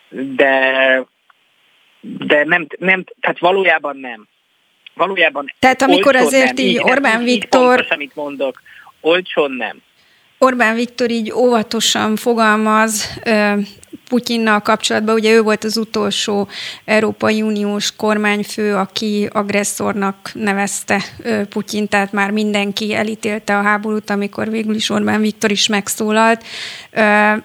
de, 0.09 1.05
de 2.01 2.43
nem, 2.43 2.67
nem, 2.77 3.03
tehát 3.19 3.39
valójában 3.39 3.97
nem. 3.97 4.27
Valójában 4.93 5.53
Tehát 5.59 5.81
amikor 5.81 6.15
azért 6.15 6.59
így 6.59 6.79
Orbán 6.81 7.23
Viktor... 7.23 7.61
Így 7.61 7.67
pontos, 7.67 7.89
amit 7.89 8.15
mondok, 8.15 8.61
olcsón 9.01 9.51
nem. 9.51 9.81
Orbán 10.37 10.75
Viktor 10.75 11.09
így 11.09 11.31
óvatosan 11.31 12.15
fogalmaz 12.15 13.19
Putyinnal 14.09 14.59
kapcsolatban, 14.59 15.15
ugye 15.15 15.31
ő 15.31 15.41
volt 15.41 15.63
az 15.63 15.77
utolsó 15.77 16.47
Európai 16.85 17.41
Uniós 17.41 17.95
kormányfő, 17.95 18.75
aki 18.75 19.29
agresszornak 19.31 20.31
nevezte 20.33 21.03
Putyin, 21.49 21.87
tehát 21.87 22.11
már 22.11 22.31
mindenki 22.31 22.93
elítélte 22.93 23.57
a 23.57 23.61
háborút, 23.61 24.09
amikor 24.09 24.49
végül 24.49 24.75
is 24.75 24.89
Orbán 24.89 25.21
Viktor 25.21 25.51
is 25.51 25.67
megszólalt, 25.67 26.43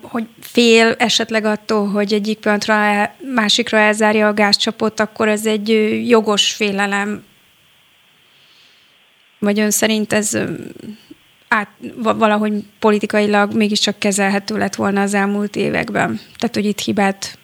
hogy 0.03 0.27
fél 0.41 0.95
esetleg 0.99 1.45
attól, 1.45 1.89
hogy 1.89 2.13
egyik 2.13 2.39
pillanatra 2.39 3.11
másikra 3.35 3.79
elzárja 3.79 4.29
a 4.29 4.35
gázcsapot, 4.35 5.01
akkor 5.01 5.29
ez 5.29 5.47
egy 5.47 5.69
jogos 6.09 6.53
félelem. 6.53 7.25
Vagy 9.39 9.61
ön 9.61 9.71
szerint 9.71 10.13
ez 10.13 10.39
át, 11.55 11.69
valahogy 12.03 12.53
politikailag 12.79 13.55
mégiscsak 13.55 13.99
kezelhető 13.99 14.57
lett 14.57 14.75
volna 14.75 15.01
az 15.01 15.15
elmúlt 15.15 15.57
években? 15.57 16.21
Tehát, 16.39 16.55
hogy 16.55 16.65
itt 16.65 16.79
hibát... 16.79 17.39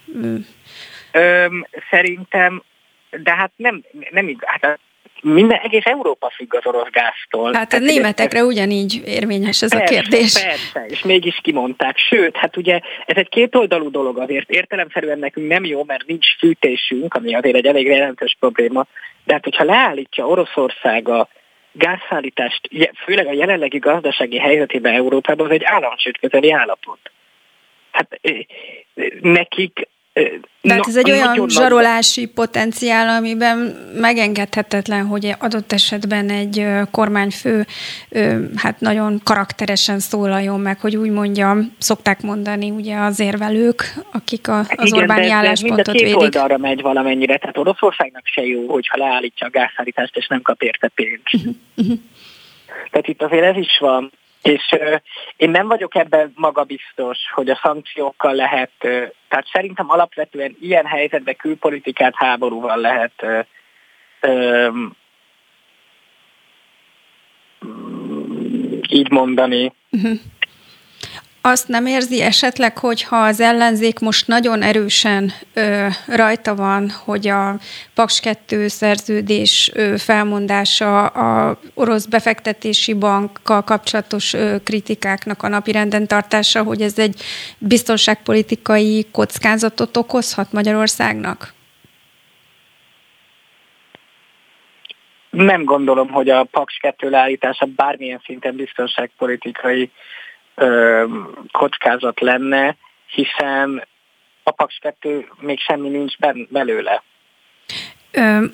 Öm, 1.11 1.67
szerintem, 1.89 2.63
de 3.23 3.35
hát 3.35 3.51
nem, 3.55 3.83
nem 4.11 4.27
így, 4.27 4.37
hát 4.41 4.79
minden, 5.21 5.59
egész 5.63 5.85
Európa 5.85 6.31
függ 6.35 6.55
az 6.55 6.65
orosz 6.65 6.89
gáztól. 6.91 7.53
Hát 7.53 7.73
a 7.73 7.79
németekre 7.79 8.39
ez, 8.39 8.45
ugyanígy 8.45 9.01
érvényes 9.05 9.61
ez 9.61 9.69
persze, 9.69 9.85
a 9.85 9.89
kérdés. 9.89 10.33
Persze, 10.33 10.85
és 10.87 11.03
mégis 11.03 11.39
kimondták. 11.43 11.97
Sőt, 11.97 12.37
hát 12.37 12.57
ugye 12.57 12.79
ez 13.05 13.17
egy 13.17 13.29
kétoldalú 13.29 13.91
dolog 13.91 14.17
azért. 14.17 14.49
Értelemszerűen 14.49 15.19
nekünk 15.19 15.47
nem 15.47 15.65
jó, 15.65 15.83
mert 15.83 16.05
nincs 16.05 16.37
fűtésünk, 16.37 17.13
ami 17.13 17.35
azért 17.35 17.55
egy 17.55 17.65
elég 17.65 17.85
jelentős 17.85 18.35
probléma. 18.39 18.85
De 19.23 19.33
hát, 19.33 19.43
hogyha 19.43 19.63
leállítja 19.63 20.27
Oroszország 20.27 21.09
a 21.09 21.27
gázszállítást, 21.77 22.69
főleg 23.03 23.27
a 23.27 23.33
jelenlegi 23.33 23.77
gazdasági 23.77 24.37
helyzetében 24.37 24.93
Európában, 24.93 25.45
az 25.45 25.51
egy 25.51 25.63
államcsőd 25.63 26.17
állapot. 26.51 26.99
Hát 27.91 28.19
nekik 29.21 29.87
tehát 30.61 30.87
ez 30.87 30.95
egy 30.95 31.11
olyan 31.11 31.49
zsarolási 31.49 32.21
nagy... 32.21 32.33
potenciál, 32.33 33.17
amiben 33.17 33.57
megengedhetetlen, 33.99 35.05
hogy 35.05 35.35
adott 35.39 35.71
esetben 35.71 36.29
egy 36.29 36.65
kormányfő 36.91 37.65
hát 38.55 38.79
nagyon 38.79 39.21
karakteresen 39.23 39.99
szólaljon 39.99 40.59
meg, 40.59 40.79
hogy 40.79 40.95
úgy 40.95 41.09
mondjam, 41.09 41.75
szokták 41.77 42.21
mondani 42.21 42.69
ugye 42.69 42.95
az 42.95 43.19
érvelők, 43.19 43.93
akik 44.11 44.47
a, 44.47 44.59
az 44.59 44.87
Igen, 44.87 44.99
Orbáni 44.99 45.27
de, 45.27 45.33
álláspontot 45.33 45.85
de 45.85 45.91
mind 45.91 46.03
a 46.03 46.05
két 46.05 46.15
védik. 46.15 46.35
oldalra 46.35 46.57
megy 46.57 46.81
valamennyire, 46.81 47.37
tehát 47.37 47.57
Oroszországnak 47.57 48.25
se 48.25 48.45
jó, 48.45 48.67
hogyha 48.67 48.97
leállítja 48.97 49.47
a 49.47 49.49
gázszállítást, 49.49 50.17
és 50.17 50.27
nem 50.27 50.41
kap 50.41 50.61
érte 50.61 50.87
pénzt. 50.87 51.55
Mhm. 51.75 51.93
tehát 52.91 53.07
itt 53.07 53.21
azért 53.21 53.43
ez 53.43 53.57
is 53.57 53.77
van. 53.79 54.11
És 54.47 54.75
én 55.35 55.49
nem 55.49 55.67
vagyok 55.67 55.95
ebben 55.95 56.31
magabiztos, 56.35 57.17
hogy 57.33 57.49
a 57.49 57.59
szankciókkal 57.63 58.33
lehet, 58.33 58.71
tehát 59.27 59.47
szerintem 59.51 59.89
alapvetően 59.89 60.55
ilyen 60.59 60.85
helyzetben 60.85 61.35
külpolitikát 61.35 62.15
háborúval 62.15 62.77
lehet 62.77 63.25
így 68.89 69.11
mondani. 69.11 69.73
Uh-huh 69.91 70.19
azt 71.47 71.67
nem 71.67 71.85
érzi 71.85 72.21
esetleg, 72.21 72.77
hogyha 72.77 73.15
az 73.15 73.39
ellenzék 73.39 73.99
most 73.99 74.27
nagyon 74.27 74.61
erősen 74.61 75.31
ö, 75.53 75.87
rajta 76.07 76.55
van, 76.55 76.89
hogy 77.05 77.27
a 77.27 77.55
Paks 77.93 78.19
2 78.19 78.67
szerződés 78.67 79.71
ö, 79.73 79.97
felmondása 79.97 81.05
a 81.05 81.59
orosz 81.73 82.05
befektetési 82.05 82.93
bankkal 82.93 83.63
kapcsolatos 83.63 84.33
ö, 84.33 84.55
kritikáknak 84.63 85.43
a 85.43 85.47
napirenden 85.47 86.07
tartása, 86.07 86.63
hogy 86.63 86.81
ez 86.81 86.99
egy 86.99 87.21
biztonságpolitikai 87.57 89.05
kockázatot 89.11 89.97
okozhat 89.97 90.51
Magyarországnak? 90.51 91.53
Nem 95.29 95.63
gondolom, 95.63 96.09
hogy 96.09 96.29
a 96.29 96.43
Paks 96.43 96.77
2 96.81 97.09
leállítása 97.09 97.65
bármilyen 97.65 98.21
szinten 98.25 98.55
biztonságpolitikai 98.55 99.91
ö, 100.57 101.05
kockázat 101.51 102.19
lenne, 102.19 102.75
hiszen 103.07 103.87
a 104.43 104.51
Paks 104.51 104.77
2 104.81 105.27
még 105.39 105.59
semmi 105.59 105.89
nincs 105.89 106.17
ben, 106.17 106.47
belőle. 106.49 107.03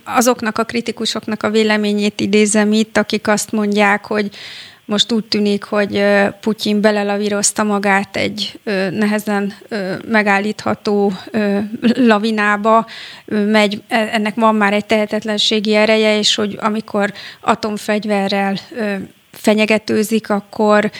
Azoknak 0.03 0.57
a 0.57 0.63
kritikusoknak 0.63 1.43
a 1.43 1.49
véleményét 1.49 2.19
idézem 2.19 2.71
itt, 2.71 2.97
akik 2.97 3.27
azt 3.27 3.51
mondják, 3.51 4.05
hogy 4.05 4.29
most 4.85 5.11
úgy 5.11 5.25
tűnik, 5.25 5.63
hogy 5.63 6.03
Putyin 6.41 6.81
belelavírozta 6.81 7.63
magát 7.63 8.15
egy 8.15 8.59
nehezen 8.89 9.53
megállítható 10.07 11.11
lavinába, 11.81 12.85
megy, 13.25 13.81
e, 13.87 14.09
ennek 14.11 14.35
van 14.35 14.55
már 14.55 14.73
egy 14.73 14.85
tehetetlenségi 14.85 15.75
ereje, 15.75 16.17
és 16.17 16.35
hogy 16.35 16.57
amikor 16.61 17.13
atomfegyverrel 17.41 18.55
fenyegetőzik, 19.33 20.29
akkor 20.29 20.91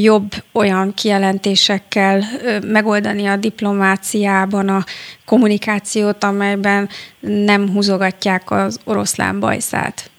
jobb 0.00 0.30
olyan 0.52 0.94
kijelentésekkel 0.94 2.22
megoldani 2.66 3.26
a 3.26 3.36
diplomáciában 3.36 4.68
a 4.68 4.84
kommunikációt, 5.24 6.24
amelyben 6.24 6.88
nem 7.20 7.68
húzogatják 7.72 8.50
az 8.50 8.80
oroszlán 8.84 9.40
bajszát. 9.40 10.10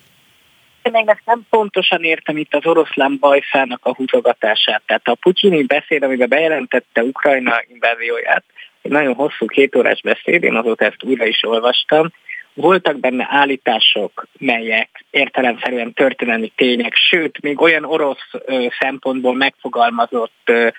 Én 0.82 0.92
még 0.92 1.16
nem 1.26 1.46
pontosan 1.50 2.04
értem 2.04 2.38
itt 2.38 2.54
az 2.54 2.66
oroszlán 2.66 3.18
bajszának 3.20 3.80
a 3.84 3.96
húzogatását. 3.96 4.82
Tehát 4.86 5.08
a 5.08 5.16
putyini 5.16 5.64
beszéd, 5.64 6.04
amiben 6.04 6.30
bejelentette 6.30 7.04
Ukrajna 7.04 7.54
invázióját, 7.68 8.44
egy 8.82 8.92
nagyon 8.92 9.14
hosszú 9.14 9.46
kétórás 9.46 10.02
beszéd, 10.02 10.44
én 10.44 10.56
azóta 10.56 10.86
ezt 10.86 11.04
újra 11.04 11.26
is 11.26 11.44
olvastam, 11.44 12.12
voltak 12.54 13.00
benne 13.00 13.28
állítások, 13.30 14.28
melyek 14.38 15.06
értelemszerűen 15.10 15.94
történelmi 15.94 16.52
tények, 16.56 16.96
sőt, 16.96 17.42
még 17.42 17.62
olyan 17.62 17.86
orosz 17.86 18.28
ö, 18.32 18.68
szempontból 18.80 19.36
megfogalmazott 19.36 20.42
ö, 20.46 20.70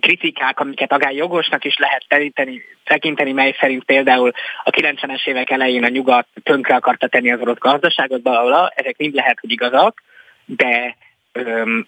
kritikák, 0.00 0.60
amiket 0.60 0.92
akár 0.92 1.12
jogosnak 1.12 1.64
is 1.64 1.76
lehet 1.76 2.04
tekinteni, 2.08 2.62
tekinteni, 2.84 3.32
mely 3.32 3.56
szerint 3.60 3.84
például 3.84 4.32
a 4.64 4.70
90-es 4.70 5.26
évek 5.26 5.50
elején 5.50 5.84
a 5.84 5.88
nyugat 5.88 6.26
tönkre 6.42 6.74
akarta 6.74 7.08
tenni 7.08 7.32
az 7.32 7.40
orosz 7.40 7.58
gazdaságot, 7.58 8.22
bla, 8.22 8.68
ezek 8.68 8.96
mind 8.96 9.14
lehet, 9.14 9.38
hogy 9.40 9.50
igazak, 9.50 10.02
de 10.44 10.96
öm, 11.32 11.86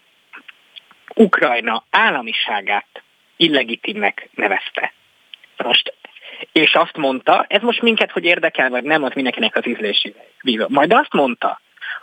Ukrajna 1.15 1.85
államiságát 1.91 3.03
illegitimnek 3.37 4.29
nevezte. 4.35 4.93
Most 5.57 5.95
és 6.53 6.75
azt 6.75 6.97
mondta, 6.97 7.45
ez 7.49 7.63
most 7.63 7.83
minket, 7.83 8.11
hogy 8.11 8.25
érdekel, 8.25 8.71
vagy 8.71 8.83
nem, 8.83 9.03
az 9.03 9.13
mindenkinek 9.15 9.57
az 9.57 9.67
ízlésével 9.67 10.25
bízom. 10.43 10.73
Majd 10.73 10.93
azt 10.93 11.13
mondta, 11.13 11.61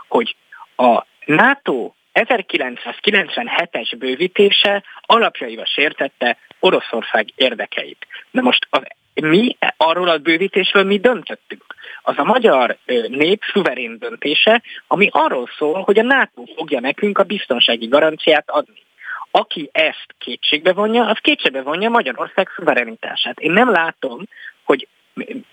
hogy 0.08 0.36
a 0.76 1.06
NATO 1.26 1.92
1997-es 2.14 3.94
bővítése 3.98 4.84
alapjaiba 5.02 5.66
sértette 5.66 6.38
Oroszország 6.60 7.28
érdekeit. 7.36 8.08
De 8.32 8.42
most 8.42 8.68
az, 8.70 8.82
mi 9.14 9.58
arról 9.78 10.08
a 10.08 10.18
bővítésről 10.18 10.84
mi 10.84 11.00
döntöttünk. 11.00 11.76
Az 12.02 12.18
a 12.18 12.24
magyar 12.24 12.78
nép 13.08 13.42
szuverén 13.54 13.98
döntése, 14.00 14.62
ami 14.88 15.10
arról 15.12 15.50
szól, 15.58 15.82
hogy 15.82 16.00
a 16.00 16.04
NATO 16.04 16.44
fogja 16.56 16.80
nekünk 16.80 17.18
a 17.18 17.24
biztonsági 17.24 17.88
garanciát 17.88 18.50
adni. 18.50 18.86
Aki 19.32 19.70
ezt 19.72 20.16
kétségbe 20.18 20.74
vonja, 20.74 21.06
az 21.06 21.18
kétségbe 21.22 21.62
vonja 21.62 21.90
Magyarország 21.90 22.50
szuverenitását. 22.56 23.40
Én 23.40 23.52
nem 23.52 23.72
látom, 23.72 24.24
hogy 24.64 24.88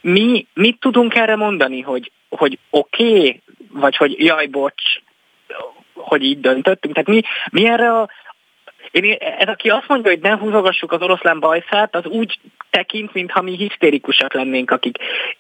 mi 0.01 0.47
mit 0.55 0.81
tudunk 0.81 1.15
erre 1.15 1.37
mondani, 1.37 1.81
hogy, 1.81 2.11
hogy 2.29 2.59
oké, 2.71 3.17
okay, 3.17 3.43
vagy 3.69 3.97
hogy 3.97 4.19
jaj, 4.19 4.47
bocs, 4.47 4.83
hogy 5.95 6.25
így 6.25 6.41
döntöttünk. 6.41 6.95
Tehát 6.95 7.09
mi, 7.09 7.23
mi 7.51 7.67
erre 7.67 7.99
a 7.99 8.09
én, 8.91 9.17
ez 9.19 9.49
aki 9.49 9.71
azt 9.71 9.89
mondja, 9.89 10.11
hogy 10.11 10.21
ne 10.21 10.37
húzogassuk 10.37 10.93
az 10.93 11.03
oroszlán 11.03 11.41
bajszát, 11.41 11.95
az 11.95 12.07
úgy 12.07 12.39
tekint, 12.71 13.13
mintha 13.13 13.43
mi 13.43 13.57
hisztérikusak 13.57 14.35
lennénk, 14.35 14.71
akik 14.71 14.97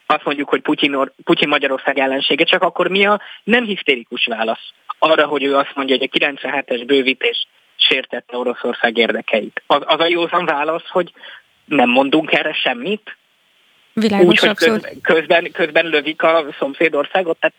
azt 0.06 0.24
mondjuk, 0.24 0.48
hogy 0.48 0.60
Putyin, 0.60 0.94
Or- 0.94 1.12
Putyin 1.24 1.48
Magyarország 1.48 1.98
ellensége, 1.98 2.44
csak 2.44 2.62
akkor 2.62 2.88
mi 2.88 3.06
a 3.06 3.20
nem 3.44 3.64
hisztérikus 3.64 4.26
válasz 4.26 4.72
arra, 4.98 5.26
hogy 5.26 5.42
ő 5.42 5.56
azt 5.56 5.74
mondja, 5.74 5.96
hogy 5.98 6.08
a 6.12 6.18
97-es 6.18 6.82
bővítés 6.86 7.46
sértette 7.88 8.36
Oroszország 8.36 8.96
érdekeit. 8.96 9.62
Az, 9.66 9.82
az 9.84 10.00
a 10.00 10.06
józan 10.06 10.44
válasz, 10.44 10.88
hogy 10.88 11.12
nem 11.64 11.88
mondunk 11.88 12.32
erre 12.32 12.52
semmit? 12.52 13.16
Világos, 13.92 14.26
Úgy, 14.26 14.38
hogy 14.38 14.54
közben, 14.54 15.00
közben, 15.00 15.50
közben 15.52 15.86
lövik 15.86 16.22
a 16.22 16.46
szomszédországot, 16.58 17.38
tehát 17.38 17.54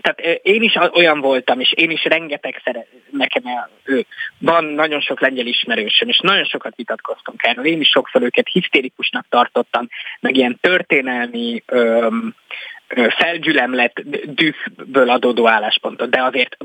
tehát 0.00 0.40
én 0.42 0.62
is 0.62 0.74
olyan 0.92 1.20
voltam, 1.20 1.60
és 1.60 1.72
én 1.72 1.90
is 1.90 2.04
rengeteg 2.04 2.60
szeret, 2.64 2.86
nekem 3.10 3.42
ő. 3.84 4.06
Van 4.38 4.64
nagyon 4.64 5.00
sok 5.00 5.20
lengyel 5.20 5.46
ismerősöm, 5.46 6.08
és 6.08 6.18
nagyon 6.22 6.44
sokat 6.44 6.76
vitatkoztunk 6.76 7.42
erről. 7.42 7.64
Én 7.64 7.80
is 7.80 7.88
sokszor 7.88 8.22
őket 8.22 8.48
hisztérikusnak 8.48 9.26
tartottam, 9.28 9.88
meg 10.20 10.36
ilyen 10.36 10.58
történelmi 10.60 11.62
öm, 11.66 12.34
felgyülemlet 12.94 14.02
dühből 14.34 15.10
adódó 15.10 15.48
álláspontot, 15.48 16.10
de 16.10 16.22
azért 16.22 16.56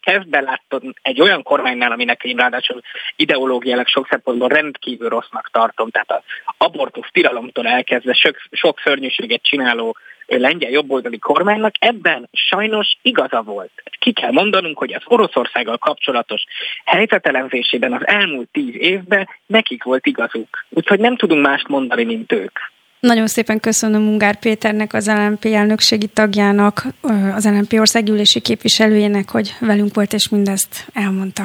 kezd 0.00 0.28
belátod 0.28 0.82
egy 1.02 1.20
olyan 1.20 1.42
kormánynál, 1.42 1.92
aminek 1.92 2.24
én 2.24 2.36
ráadásul 2.36 2.80
ideológiailag 3.16 3.86
sok 3.86 4.06
szempontból 4.10 4.48
rendkívül 4.48 5.08
rossznak 5.08 5.50
tartom, 5.52 5.90
tehát 5.90 6.12
az 6.12 6.22
abortusz 6.56 7.08
tilalomtól 7.12 7.66
elkezdve 7.66 8.12
sok, 8.12 8.36
sok 8.50 8.80
szörnyűséget 8.84 9.42
csináló 9.42 9.96
lengyel 10.26 10.70
jobboldali 10.70 11.18
kormánynak 11.18 11.74
ebben 11.78 12.28
sajnos 12.32 12.96
igaza 13.02 13.42
volt. 13.42 13.70
Ki 13.98 14.12
kell 14.12 14.30
mondanunk, 14.30 14.78
hogy 14.78 14.92
az 14.92 15.02
Oroszországgal 15.04 15.78
kapcsolatos 15.78 16.44
helyzetelemzésében 16.84 17.92
az 17.92 18.06
elmúlt 18.06 18.48
tíz 18.52 18.74
évben 18.76 19.28
nekik 19.46 19.82
volt 19.82 20.06
igazuk. 20.06 20.64
Úgyhogy 20.68 21.00
nem 21.00 21.16
tudunk 21.16 21.46
mást 21.46 21.68
mondani, 21.68 22.04
mint 22.04 22.32
ők. 22.32 22.58
Nagyon 23.04 23.26
szépen 23.26 23.60
köszönöm 23.60 24.08
Ungár 24.08 24.38
Péternek, 24.38 24.92
az 24.92 25.06
LNP 25.06 25.44
elnökségi 25.44 26.06
tagjának, 26.06 26.86
az 27.34 27.44
LNP 27.44 27.72
országgyűlési 27.72 28.40
képviselőjének, 28.40 29.30
hogy 29.30 29.54
velünk 29.60 29.94
volt 29.94 30.12
és 30.12 30.28
mindezt 30.28 30.86
elmondta. 30.92 31.42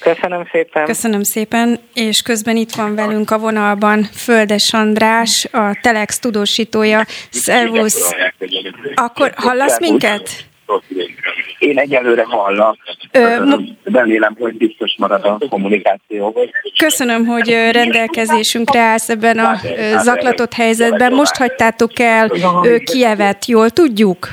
Köszönöm 0.00 0.48
szépen. 0.52 0.84
Köszönöm 0.84 1.22
szépen, 1.22 1.78
és 1.94 2.22
közben 2.22 2.56
itt 2.56 2.70
van 2.70 2.94
velünk 2.94 3.30
a 3.30 3.38
vonalban 3.38 4.02
Földes 4.02 4.72
András, 4.72 5.48
a 5.52 5.78
Telex 5.82 6.18
tudósítója. 6.18 7.04
Szervusz! 7.30 8.14
Akkor 8.94 9.32
hallasz 9.36 9.80
minket? 9.80 10.46
Én 11.58 11.78
egyelőre 11.78 12.24
hallak. 12.24 12.76
Ö, 13.12 13.54
Remélem, 13.84 14.36
hogy 14.38 14.54
biztos 14.54 14.94
marad 14.98 15.24
a 15.24 15.38
kommunikáció. 15.48 16.36
Köszönöm, 16.76 17.26
hogy 17.26 17.48
rendelkezésünkre 17.70 18.80
állsz 18.80 19.08
ebben 19.08 19.38
a 19.38 19.56
zaklatott 20.02 20.52
helyzetben. 20.52 21.12
Most 21.12 21.36
hagytátok 21.36 21.98
el 21.98 22.30
Kievet, 22.84 23.46
jól 23.46 23.70
tudjuk? 23.70 24.28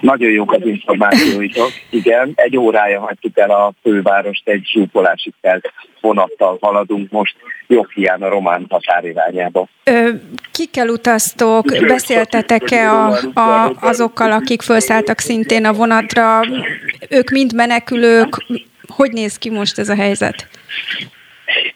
Nagyon 0.00 0.30
jók 0.30 0.52
az 0.52 0.66
információitok. 0.66 1.70
Igen, 1.90 2.32
egy 2.34 2.56
órája 2.56 3.00
hagytuk 3.00 3.38
el 3.38 3.50
a 3.50 3.72
fővárost, 3.82 4.48
egy 4.48 4.68
zsúfolásig 4.72 5.32
telt 5.40 5.72
vonattal 6.00 6.58
haladunk 6.60 7.10
most 7.10 7.36
Jofián 7.66 8.22
a 8.22 8.28
román 8.28 8.66
határ 8.68 9.04
irányába. 9.04 9.68
Kikkel 10.52 10.88
utaztok? 10.88 11.64
Beszéltetek-e 11.86 12.90
a, 12.90 13.18
a, 13.34 13.72
azokkal, 13.80 14.32
akik 14.32 14.62
felszálltak 14.62 15.18
szintén 15.18 15.64
a 15.64 15.72
vonatra? 15.72 16.40
Ők 17.08 17.30
mind 17.30 17.54
menekülők? 17.54 18.44
Hogy 18.86 19.12
néz 19.12 19.38
ki 19.38 19.50
most 19.50 19.78
ez 19.78 19.88
a 19.88 19.94
helyzet? 19.94 20.48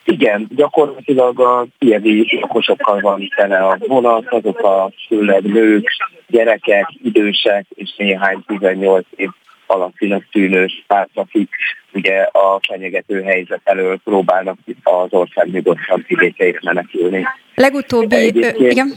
Igen, 0.03 0.47
gyakorlatilag 0.55 1.39
a 1.39 1.65
kievi 1.79 2.39
lakosokkal 2.41 2.99
van 2.99 3.29
tele 3.35 3.57
a 3.57 3.77
vonat, 3.87 4.27
azok 4.27 4.59
a 4.59 4.91
főleg 5.07 5.43
nők, 5.43 5.89
gyerekek, 6.27 6.85
idősek 7.03 7.65
és 7.69 7.95
néhány 7.97 8.43
18 8.47 9.05
év 9.15 9.29
alapjának 9.65 10.23
tűnő 10.31 10.67
párt, 10.87 11.09
akik 11.13 11.49
ugye 11.93 12.21
a 12.21 12.59
fenyegető 12.67 13.21
helyzet 13.21 13.61
elől 13.63 13.99
próbálnak 14.03 14.57
az 14.83 15.07
ország 15.09 15.51
nyugodtabb 15.51 16.03
vidékeire 16.07 16.59
menekülni. 16.63 17.25
Legutóbbi, 17.55 18.43
igen? 18.57 18.93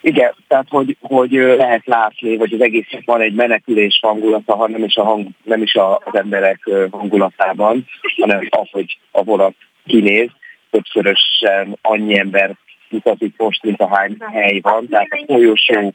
Igen, 0.00 0.34
tehát 0.48 0.66
hogy, 0.68 0.96
hogy 1.00 1.30
lehet 1.30 1.86
látni, 1.86 2.36
hogy 2.36 2.52
az 2.52 2.60
egésznek 2.60 3.02
van 3.04 3.20
egy 3.20 3.34
menekülés 3.34 3.98
hangulata, 4.02 4.54
ha 4.54 4.68
nem 4.68 4.84
is, 4.84 4.96
a 4.96 5.04
hang, 5.04 5.26
nem 5.42 5.62
is 5.62 5.74
az 5.74 6.14
emberek 6.14 6.70
hangulatában, 6.90 7.86
hanem 8.20 8.48
ahogy 8.50 8.98
a 9.10 9.22
vonat 9.22 9.54
kinéz, 9.86 10.28
többszörösen 10.70 11.78
annyi 11.82 12.18
ember 12.18 12.54
utazik 12.90 13.34
most, 13.36 13.62
mint 13.62 13.80
a 13.80 13.96
hány 13.96 14.16
hely 14.32 14.60
van, 14.60 14.88
tehát 14.88 15.08
a 15.10 15.24
folyosó, 15.26 15.92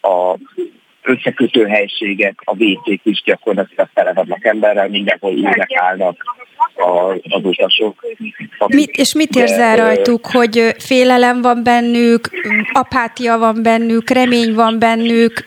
a 0.00 0.36
összekötő 1.02 1.66
helységek, 1.66 2.40
a 2.44 2.64
WC-k 2.64 3.00
is 3.02 3.22
gyakorlatilag 3.24 3.88
tele 3.94 4.12
vannak 4.12 4.44
emberrel, 4.44 4.88
mindenhol 4.88 5.32
ülnek, 5.32 5.70
állnak 5.74 6.24
az 7.22 7.44
utasok. 7.44 8.06
Mit, 8.66 8.90
és 8.90 9.14
mit 9.14 9.34
érzel 9.36 9.76
rajtuk, 9.76 10.26
hogy 10.26 10.74
félelem 10.78 11.42
van 11.42 11.62
bennük, 11.62 12.30
apátia 12.72 13.38
van 13.38 13.62
bennük, 13.62 14.10
remény 14.10 14.54
van 14.54 14.78
bennük? 14.78 15.44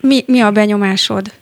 Mi, 0.00 0.22
mi 0.26 0.40
a 0.40 0.50
benyomásod? 0.50 1.32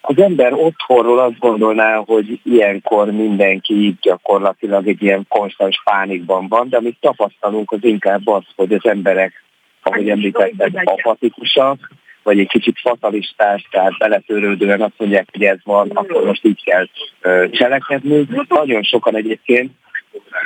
Az 0.00 0.18
ember 0.18 0.52
otthonról 0.52 1.18
azt 1.18 1.38
gondolná, 1.38 2.02
hogy 2.06 2.40
ilyenkor 2.44 3.10
mindenki 3.10 3.94
gyakorlatilag 4.00 4.88
egy 4.88 5.02
ilyen 5.02 5.24
konstans 5.28 5.82
pánikban 5.84 6.48
van, 6.48 6.68
de 6.68 6.76
amit 6.76 6.96
tapasztalunk 7.00 7.70
az 7.70 7.84
inkább 7.84 8.28
az, 8.28 8.42
hogy 8.56 8.72
az 8.72 8.86
emberek, 8.86 9.44
ahogy 9.82 10.08
említetted, 10.08 10.72
apatikusak, 10.84 11.90
vagy 12.22 12.38
egy 12.38 12.48
kicsit 12.48 12.78
fatalistás, 12.78 13.66
tehát 13.70 13.98
beletörődően 13.98 14.80
azt 14.80 14.94
mondják, 14.96 15.28
hogy 15.32 15.42
ez 15.42 15.58
van, 15.64 15.90
akkor 15.90 16.24
most 16.24 16.44
így 16.44 16.62
kell 16.64 16.86
cselekedni. 17.50 18.26
Nagyon 18.48 18.82
sokan 18.82 19.16
egyébként 19.16 19.70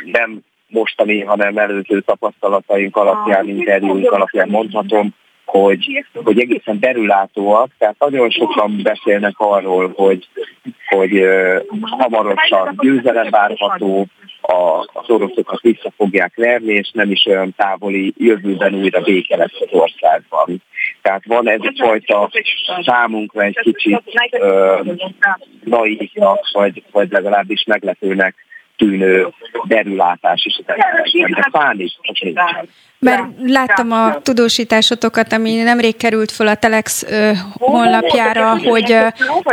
nem 0.05 0.40
mostani, 0.68 1.20
hanem 1.20 1.59
előző 1.59 2.01
tapasztalataink 2.01 2.96
alapján, 2.96 3.49
interjúink 3.49 4.11
alapján 4.11 4.49
mondhatom, 4.49 5.14
hogy, 5.47 6.05
hogy 6.25 6.41
egészen 6.41 6.81
derülátóak, 6.81 7.71
tehát 7.79 7.99
nagyon 7.99 8.31
sokan 8.31 8.81
beszélnek 8.83 9.35
arról, 9.37 9.93
hogy, 9.97 10.29
hogy 10.89 11.13
uh, 11.13 11.61
hamarosan 11.81 12.75
győzelem 12.79 13.31
várható, 13.31 14.07
a, 14.41 14.89
az 14.93 15.11
oroszokat 15.11 15.61
vissza 15.61 15.93
fogják 15.97 16.33
verni, 16.35 16.73
és 16.73 16.91
nem 16.93 17.11
is 17.11 17.27
olyan 17.27 17.55
távoli 17.57 18.15
jövőben 18.17 18.75
újra 18.75 19.01
béke 19.01 19.37
lesz 19.37 19.61
az 19.61 19.69
országban. 19.71 20.63
Tehát 21.03 21.23
van 21.27 21.49
ez 21.49 21.61
a 21.61 21.73
fajta 21.77 22.31
számunkra 22.85 23.43
egy 23.43 23.59
kicsit 23.63 24.03
uh, 24.31 24.97
naívnak, 25.65 26.51
vagy, 26.53 26.83
vagy 26.91 27.11
legalábbis 27.11 27.65
meglepőnek 27.65 28.35
tűnő 28.77 29.29
derülátás 29.65 30.45
is 30.45 30.61
az 30.67 30.75
emberekben, 30.77 31.31
de 31.31 31.49
pánik 31.51 31.93
Mert 32.99 33.23
láttam 33.45 33.93
a 33.93 34.21
tudósításotokat, 34.23 35.33
ami 35.33 35.55
nemrég 35.55 35.97
került 35.97 36.31
fel 36.31 36.47
a 36.47 36.55
Telex 36.55 37.07
honlapjára, 37.53 38.59
hogy 38.59 38.97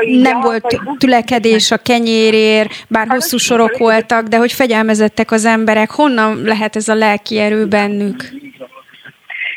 nem 0.06 0.40
volt 0.40 0.82
tülekedés 0.98 1.72
a 1.72 1.78
kenyérért, 1.78 2.86
bár 2.88 3.08
hosszú 3.08 3.38
sorok 3.38 3.78
voltak, 3.78 4.28
de 4.28 4.38
hogy 4.38 4.52
fegyelmezettek 4.52 5.32
az 5.32 5.46
emberek. 5.46 5.92
Honnan 5.92 6.44
lehet 6.44 6.76
ez 6.76 6.88
a 6.88 6.96
lelki 6.96 7.40
erő 7.40 7.66
bennük? 7.66 8.42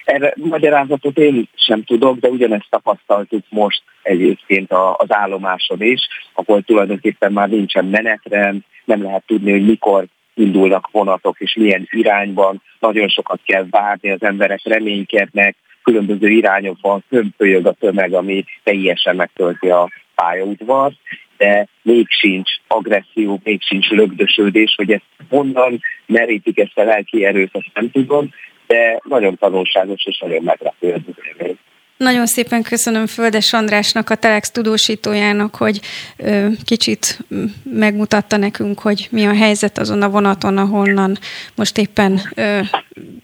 Erre 0.07 0.33
magyarázatot 0.37 1.19
én 1.19 1.49
sem 1.55 1.85
tudok, 1.85 2.19
de 2.19 2.29
ugyanezt 2.29 2.67
tapasztaltuk 2.71 3.45
most 3.49 3.83
egyébként 4.03 4.73
az 4.97 5.07
állomáson 5.09 5.83
is, 5.83 6.01
ahol 6.33 6.63
tulajdonképpen 6.63 7.33
már 7.33 7.49
nincsen 7.49 7.85
menetrend, 7.85 8.61
nem 8.85 9.03
lehet 9.03 9.23
tudni, 9.27 9.51
hogy 9.51 9.67
mikor 9.67 10.07
indulnak 10.35 10.89
vonatok 10.93 11.41
és 11.41 11.55
milyen 11.55 11.89
irányban, 11.91 12.63
nagyon 12.79 13.09
sokat 13.09 13.41
kell 13.45 13.67
várni, 13.71 14.11
az 14.11 14.23
emberek 14.23 14.61
reménykednek, 14.65 15.57
különböző 15.83 16.29
irányokban 16.29 17.05
hömpölyög 17.09 17.67
a 17.67 17.73
tömeg, 17.73 18.13
ami 18.13 18.45
teljesen 18.63 19.17
megtölti 19.17 19.69
a 19.69 19.91
pályaudvar, 20.15 20.93
de 21.37 21.69
még 21.83 22.07
sincs 22.09 22.51
agresszió, 22.67 23.41
még 23.45 23.63
sincs 23.63 23.89
lögdösödés, 23.89 24.75
hogy 24.77 24.93
ezt 24.93 25.05
honnan 25.29 25.81
merítik 26.07 26.59
ezt 26.59 26.79
a 26.79 26.85
lelki 26.85 27.25
erőt, 27.25 27.51
azt 27.53 27.71
nem 27.75 27.91
tudom, 27.91 28.31
de 28.67 29.01
nagyon 29.03 29.37
tanulságos 29.39 30.05
és 30.05 30.19
nagyon 30.19 30.43
meglepő 30.43 30.93
az 30.93 31.01
élmény. 31.25 31.59
Nagyon 31.97 32.27
szépen 32.27 32.63
köszönöm 32.63 33.07
Földes 33.07 33.53
Andrásnak, 33.53 34.11
a 34.11 34.15
Telex 34.15 34.51
tudósítójának, 34.51 35.55
hogy 35.55 35.81
ö, 36.17 36.47
kicsit 36.65 37.19
megmutatta 37.63 38.37
nekünk, 38.37 38.79
hogy 38.79 39.09
mi 39.11 39.27
a 39.27 39.35
helyzet 39.35 39.79
azon 39.79 40.03
a 40.03 40.11
vonaton, 40.11 40.59
ahonnan 40.59 41.17
most 41.55 41.79
éppen 41.79 42.21
ö, 42.35 42.61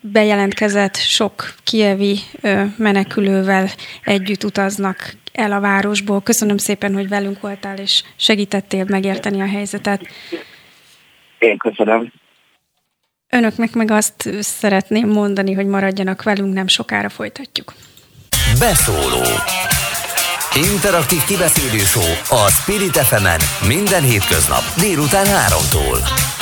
bejelentkezett 0.00 0.96
sok 0.96 1.54
kievi 1.64 2.18
ö, 2.40 2.62
menekülővel 2.78 3.68
együtt 4.04 4.44
utaznak 4.44 5.14
el 5.32 5.52
a 5.52 5.60
városból. 5.60 6.22
Köszönöm 6.22 6.56
szépen, 6.56 6.94
hogy 6.94 7.08
velünk 7.08 7.40
voltál, 7.40 7.78
és 7.78 8.02
segítettél 8.16 8.84
megérteni 8.88 9.40
a 9.40 9.46
helyzetet. 9.48 10.00
Én 11.38 11.56
köszönöm. 11.56 12.12
Önöknek 13.36 13.72
meg 13.72 13.90
azt 13.90 14.28
szeretném 14.40 15.08
mondani, 15.08 15.52
hogy 15.52 15.66
maradjanak 15.66 16.22
velünk, 16.22 16.54
nem 16.54 16.66
sokára 16.66 17.08
folytatjuk. 17.08 17.74
Beszóló 18.58 19.22
Interaktív 20.54 21.24
kibeszélő 21.24 21.82
a 22.28 22.50
Spirit 22.50 22.96
fm 22.96 23.26
minden 23.66 24.02
hétköznap 24.02 24.62
délután 24.76 25.26
3-tól. 25.26 25.98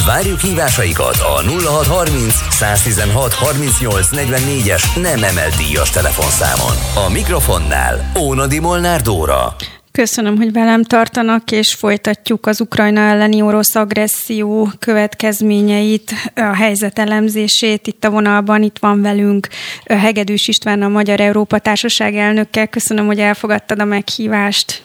Várjuk 0.07 0.41
hívásaikat 0.41 1.17
a 1.17 1.43
0630 1.43 2.35
116 2.51 3.35
38 3.35 4.09
44-es 4.13 5.03
nem 5.03 5.23
emelt 5.23 5.57
díjas 5.57 5.91
telefonszámon. 5.91 6.75
A 7.07 7.11
mikrofonnál 7.11 8.13
Ónadi 8.19 8.59
Molnár 8.59 9.01
Dóra. 9.01 9.57
Köszönöm, 9.93 10.37
hogy 10.37 10.53
velem 10.53 10.83
tartanak, 10.83 11.51
és 11.51 11.75
folytatjuk 11.75 12.47
az 12.47 12.61
Ukrajna 12.61 13.01
elleni 13.01 13.43
orosz 13.43 13.75
agresszió 13.75 14.69
következményeit, 14.79 16.13
a 16.35 16.55
helyzet 16.55 16.99
elemzését. 16.99 17.87
Itt 17.87 18.05
a 18.05 18.11
vonalban 18.11 18.63
itt 18.63 18.79
van 18.79 19.03
velünk 19.03 19.49
Hegedűs 19.85 20.49
István, 20.49 20.83
a 20.83 20.89
Magyar 20.89 21.21
Európa 21.21 21.59
Társaság 21.59 22.17
elnökkel. 22.17 22.69
Köszönöm, 22.69 23.07
hogy 23.07 23.19
elfogadtad 23.19 23.81
a 23.81 23.85
meghívást. 23.85 24.83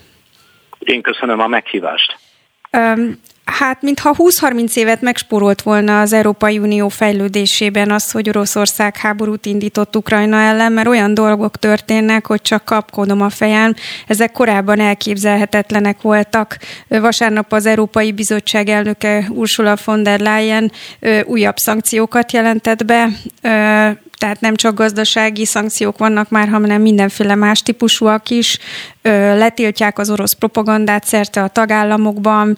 Én 0.79 1.01
köszönöm 1.01 1.39
a 1.39 1.47
meghívást. 1.47 2.17
Hát, 3.45 3.81
mintha 3.81 4.15
20-30 4.17 4.75
évet 4.75 5.01
megspórolt 5.01 5.61
volna 5.61 6.01
az 6.01 6.13
Európai 6.13 6.57
Unió 6.57 6.89
fejlődésében 6.89 7.91
az, 7.91 8.11
hogy 8.11 8.29
Oroszország 8.29 8.97
háborút 8.97 9.45
indított 9.45 9.95
Ukrajna 9.95 10.37
ellen, 10.37 10.71
mert 10.71 10.87
olyan 10.87 11.13
dolgok 11.13 11.57
történnek, 11.57 12.25
hogy 12.25 12.41
csak 12.41 12.65
kapkodom 12.65 13.21
a 13.21 13.29
fejem. 13.29 13.73
Ezek 14.07 14.31
korábban 14.31 14.79
elképzelhetetlenek 14.79 16.01
voltak. 16.01 16.57
Vasárnap 16.87 17.53
az 17.53 17.65
Európai 17.65 18.11
Bizottság 18.11 18.69
elnöke 18.69 19.27
Ursula 19.29 19.77
von 19.85 20.03
der 20.03 20.19
Leyen 20.19 20.71
újabb 21.25 21.57
szankciókat 21.57 22.31
jelentett 22.31 22.85
be 22.85 23.09
tehát 24.17 24.41
nem 24.41 24.55
csak 24.55 24.75
gazdasági 24.75 25.45
szankciók 25.45 25.97
vannak 25.97 26.29
már, 26.29 26.47
hanem 26.47 26.81
mindenféle 26.81 27.35
más 27.35 27.61
típusúak 27.61 28.29
is. 28.29 28.59
Letiltják 29.37 29.99
az 29.99 30.09
orosz 30.09 30.33
propagandát 30.33 31.05
szerte 31.05 31.43
a 31.43 31.47
tagállamokban, 31.47 32.57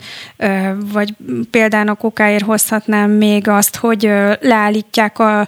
vagy 0.92 1.16
például 1.52 1.98
okáért 2.02 2.44
hozhatnám 2.44 3.12
még 3.12 3.48
azt, 3.48 3.76
hogy 3.76 4.12
leállítják 4.40 5.20
a, 5.20 5.40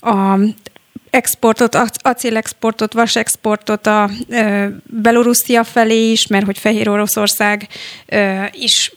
a 0.00 0.38
exportot, 1.12 1.76
acélexportot, 2.02 2.92
vasexportot 2.92 3.86
a 3.86 4.10
Belorusszia 4.84 5.64
felé 5.64 6.10
is, 6.10 6.26
mert 6.26 6.44
hogy 6.44 6.58
Fehér 6.58 6.88
Oroszország 6.88 7.68
is 8.52 8.92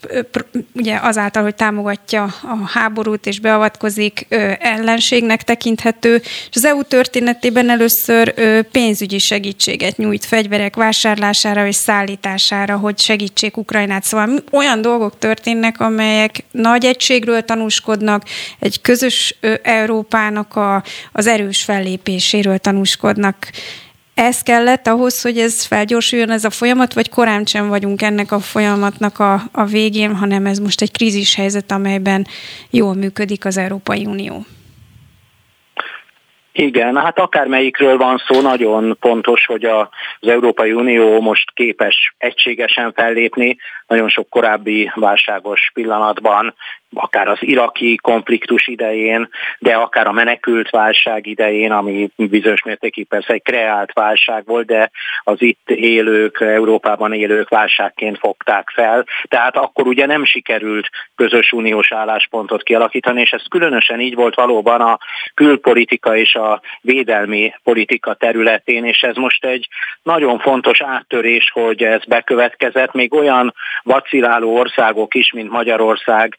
ugye 0.74 1.00
azáltal, 1.02 1.44
hogy 1.44 1.56
támogatja 1.56 2.24
a 2.24 2.68
háborút 2.68 3.26
és 3.26 3.40
beavatkozik, 3.40 4.26
ellenségnek 4.60 5.44
tekinthető, 5.44 6.16
és 6.50 6.56
az 6.56 6.66
EU 6.66 6.84
történetében 6.84 7.70
először 7.70 8.34
pénzügyi 8.72 9.20
segítséget 9.20 9.98
nyújt 9.98 10.26
fegyverek 10.26 10.76
vásárlására 10.76 11.68
és 11.68 11.76
szállítására, 11.76 12.78
hogy 12.78 13.00
segítsék 13.00 13.58
Ukrajnát. 13.58 14.04
Szóval 14.04 14.44
olyan 14.52 14.82
dolgok 14.82 15.18
történnek, 15.20 15.80
amelyek 15.80 16.44
nagy 16.52 16.86
egységről 16.86 17.42
tanúskodnak, 17.42 18.24
egy 18.60 18.82
közös 18.82 19.36
Európának 19.62 20.56
a, 20.56 20.84
az 21.12 21.28
erős 21.28 21.64
fellép 21.64 22.05
fellépéséről 22.06 22.58
tanúskodnak. 22.58 23.36
Ez 24.14 24.42
kellett 24.42 24.88
ahhoz, 24.88 25.22
hogy 25.22 25.38
ez 25.38 25.66
felgyorsuljon 25.66 26.30
ez 26.30 26.44
a 26.44 26.50
folyamat, 26.50 26.94
vagy 26.94 27.10
korán 27.10 27.46
sem 27.46 27.68
vagyunk 27.68 28.02
ennek 28.02 28.32
a 28.32 28.40
folyamatnak 28.40 29.20
a, 29.20 29.34
a 29.52 29.66
végén, 29.66 30.16
hanem 30.16 30.46
ez 30.46 30.60
most 30.60 30.82
egy 30.82 30.92
krízis 30.92 31.36
helyzet, 31.36 31.72
amelyben 31.72 32.26
jól 32.70 32.94
működik 32.94 33.46
az 33.46 33.58
Európai 33.58 34.06
Unió. 34.06 34.46
Igen, 36.52 36.96
hát 36.96 37.20
akármelyikről 37.20 37.98
van 37.98 38.22
szó, 38.28 38.42
nagyon 38.42 38.98
pontos, 39.00 39.46
hogy 39.46 39.64
a, 39.66 39.90
az 40.20 40.28
Európai 40.28 40.72
Unió 40.72 41.22
most 41.22 41.52
képes 41.54 42.16
egységesen 42.18 42.94
fellépni, 42.94 43.58
nagyon 43.88 44.10
sok 44.10 44.30
korábbi 44.30 44.92
válságos 44.96 45.72
pillanatban 45.74 46.56
akár 46.96 47.28
az 47.28 47.38
iraki 47.40 47.96
konfliktus 47.96 48.68
idején, 48.68 49.30
de 49.60 49.74
akár 49.74 50.08
a 50.08 50.12
menekült 50.12 50.70
válság 50.70 51.28
idején, 51.28 51.72
ami 51.72 52.10
bizonyos 52.16 52.64
mértékig 52.64 53.08
persze 53.08 53.34
egy 53.34 53.42
kreált 53.42 53.94
válság 53.94 54.46
volt, 54.46 54.66
de 54.66 54.92
az 55.24 55.42
itt 55.42 55.70
élők, 55.70 56.42
Európában 56.42 57.14
élők 57.14 57.50
válságként 57.50 58.18
fogták 58.18 58.70
fel. 58.74 59.06
Tehát 59.28 59.58
akkor 59.58 59.88
ugye 59.88 60.06
nem 60.06 60.26
sikerült 60.26 60.90
közös 61.16 61.52
uniós 61.52 61.92
álláspontot 61.92 62.64
kialakítani, 62.64 63.22
és 63.22 63.32
ez 63.32 63.44
különösen 63.50 64.00
így 64.00 64.16
volt 64.16 64.36
valóban 64.36 64.82
a 64.82 64.98
külpolitika 65.34 66.16
és 66.16 66.36
a 66.36 66.62
védelmi 66.82 67.54
politika 67.64 68.14
területén, 68.14 68.86
és 68.86 69.02
ez 69.02 69.16
most 69.16 69.46
egy 69.46 69.68
nagyon 70.04 70.40
fontos 70.40 70.82
áttörés, 70.82 71.52
hogy 71.54 71.84
ez 71.84 72.06
bekövetkezett. 72.06 72.94
Még 72.94 73.14
olyan 73.14 73.54
vaciláló 73.84 74.58
országok 74.58 75.16
is, 75.16 75.32
mint 75.32 75.50
Magyarország 75.50 76.38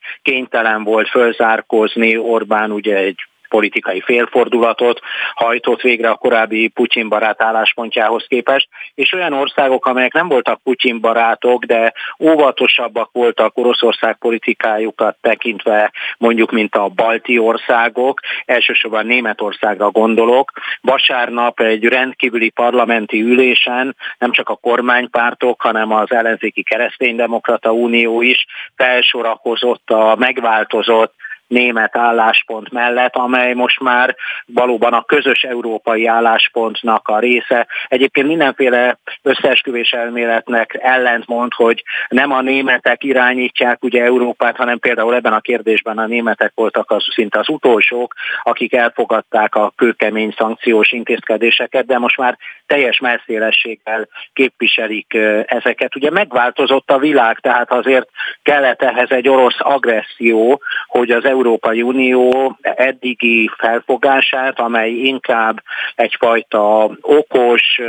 kénytelen 0.51 0.85
volt 0.85 1.09
fölzárkózni, 1.09 2.17
Orbán 2.17 2.71
ugye 2.73 2.97
egy 2.97 3.19
politikai 3.49 4.01
félfordulatot 4.01 5.01
hajtott 5.35 5.81
végre 5.81 6.09
a 6.11 6.15
korábbi 6.15 6.69
Putyin 6.69 7.09
barát 7.09 7.43
álláspontjához 7.43 8.25
képest, 8.29 8.69
és 8.95 9.13
olyan 9.13 9.33
országok, 9.33 9.87
amelyek 9.87 10.13
nem 10.13 10.29
voltak 10.29 10.63
Putyin 10.63 11.01
barátok, 11.01 11.65
de 11.65 11.93
óvatosabbak 12.21 13.11
voltak 13.13 13.59
Oroszország 13.59 14.17
politikájukat 14.19 15.17
tekintve, 15.21 15.93
mondjuk 16.19 16.53
mint 16.53 16.75
a 16.75 16.89
balti 16.89 17.39
országok, 17.39 18.21
elsősorban 18.45 19.07
Németországra 19.07 19.91
gondolok. 19.91 20.53
Vasárnap 20.81 21.61
egy 21.61 21.85
rendkívüli 21.85 22.51
parlamenti 22.51 23.21
ülésen 23.21 23.97
nem 24.19 24.33
csak 24.33 24.49
a 24.49 24.57
kormánypártok, 24.57 25.63
hanem 25.63 25.93
az 25.93 26.13
ellenzéki 26.13 26.63
kereszténydemokrata 26.63 27.73
unió 27.73 28.23
is 28.23 28.47
felsorakozott 28.77 29.91
a 29.91 30.17
megváltozott 30.19 31.15
német 31.47 31.97
álláspont 31.97 32.71
mellett, 32.71 33.15
amely 33.15 33.53
most 33.53 33.81
már 33.81 34.17
valóban 34.47 34.93
a 34.93 35.03
közös 35.03 35.43
európai 35.43 36.07
álláspontnak 36.07 37.09
a 37.09 37.19
része. 37.19 37.67
Egyébként 37.89 38.27
mindenféle 38.27 38.99
összeesküvés 39.23 39.91
elméletnek 39.91 40.79
ellentmond, 40.81 41.53
hogy 41.55 41.83
nem 42.09 42.33
a 42.33 42.41
németek 42.41 43.05
irányítják 43.05 43.85
ugye 43.85 44.05
Európát, 44.05 44.57
hanem 44.57 44.79
például 44.79 45.15
ebben 45.15 45.33
a 45.33 45.41
kérdésben 45.41 45.99
a 45.99 46.07
németek 46.07 46.53
voltak 46.55 46.91
az 46.91 47.05
szinte 47.15 47.39
az 47.39 47.49
utolsók, 47.49 48.15
akik 48.43 48.73
elfogadták 48.73 49.55
a 49.55 49.73
kőkemény 49.77 50.35
szankciós 50.37 50.93
intézkedéseket, 50.93 51.87
de 51.87 51.99
most 51.99 52.19
már 52.19 52.39
teljes 52.67 52.99
messzélességgel 52.99 54.09
képviselik 54.33 55.15
ezeket. 55.47 55.97
Ugye 55.97 56.11
megváltozott 56.11 56.91
a 56.91 56.99
világ, 56.99 57.39
tehát 57.39 57.73
azért 57.73 58.09
kellett 58.43 58.83
ehhez 58.83 59.11
egy 59.11 59.29
orosz 59.29 59.59
agresszió, 59.59 60.61
hogy 60.87 61.11
az 61.11 61.25
Európai 61.37 61.83
Unió 61.83 62.57
eddigi 62.61 63.51
felfogását, 63.57 64.61
amely 64.61 64.90
inkább 64.90 65.62
egyfajta 65.94 66.90
okos, 67.01 67.81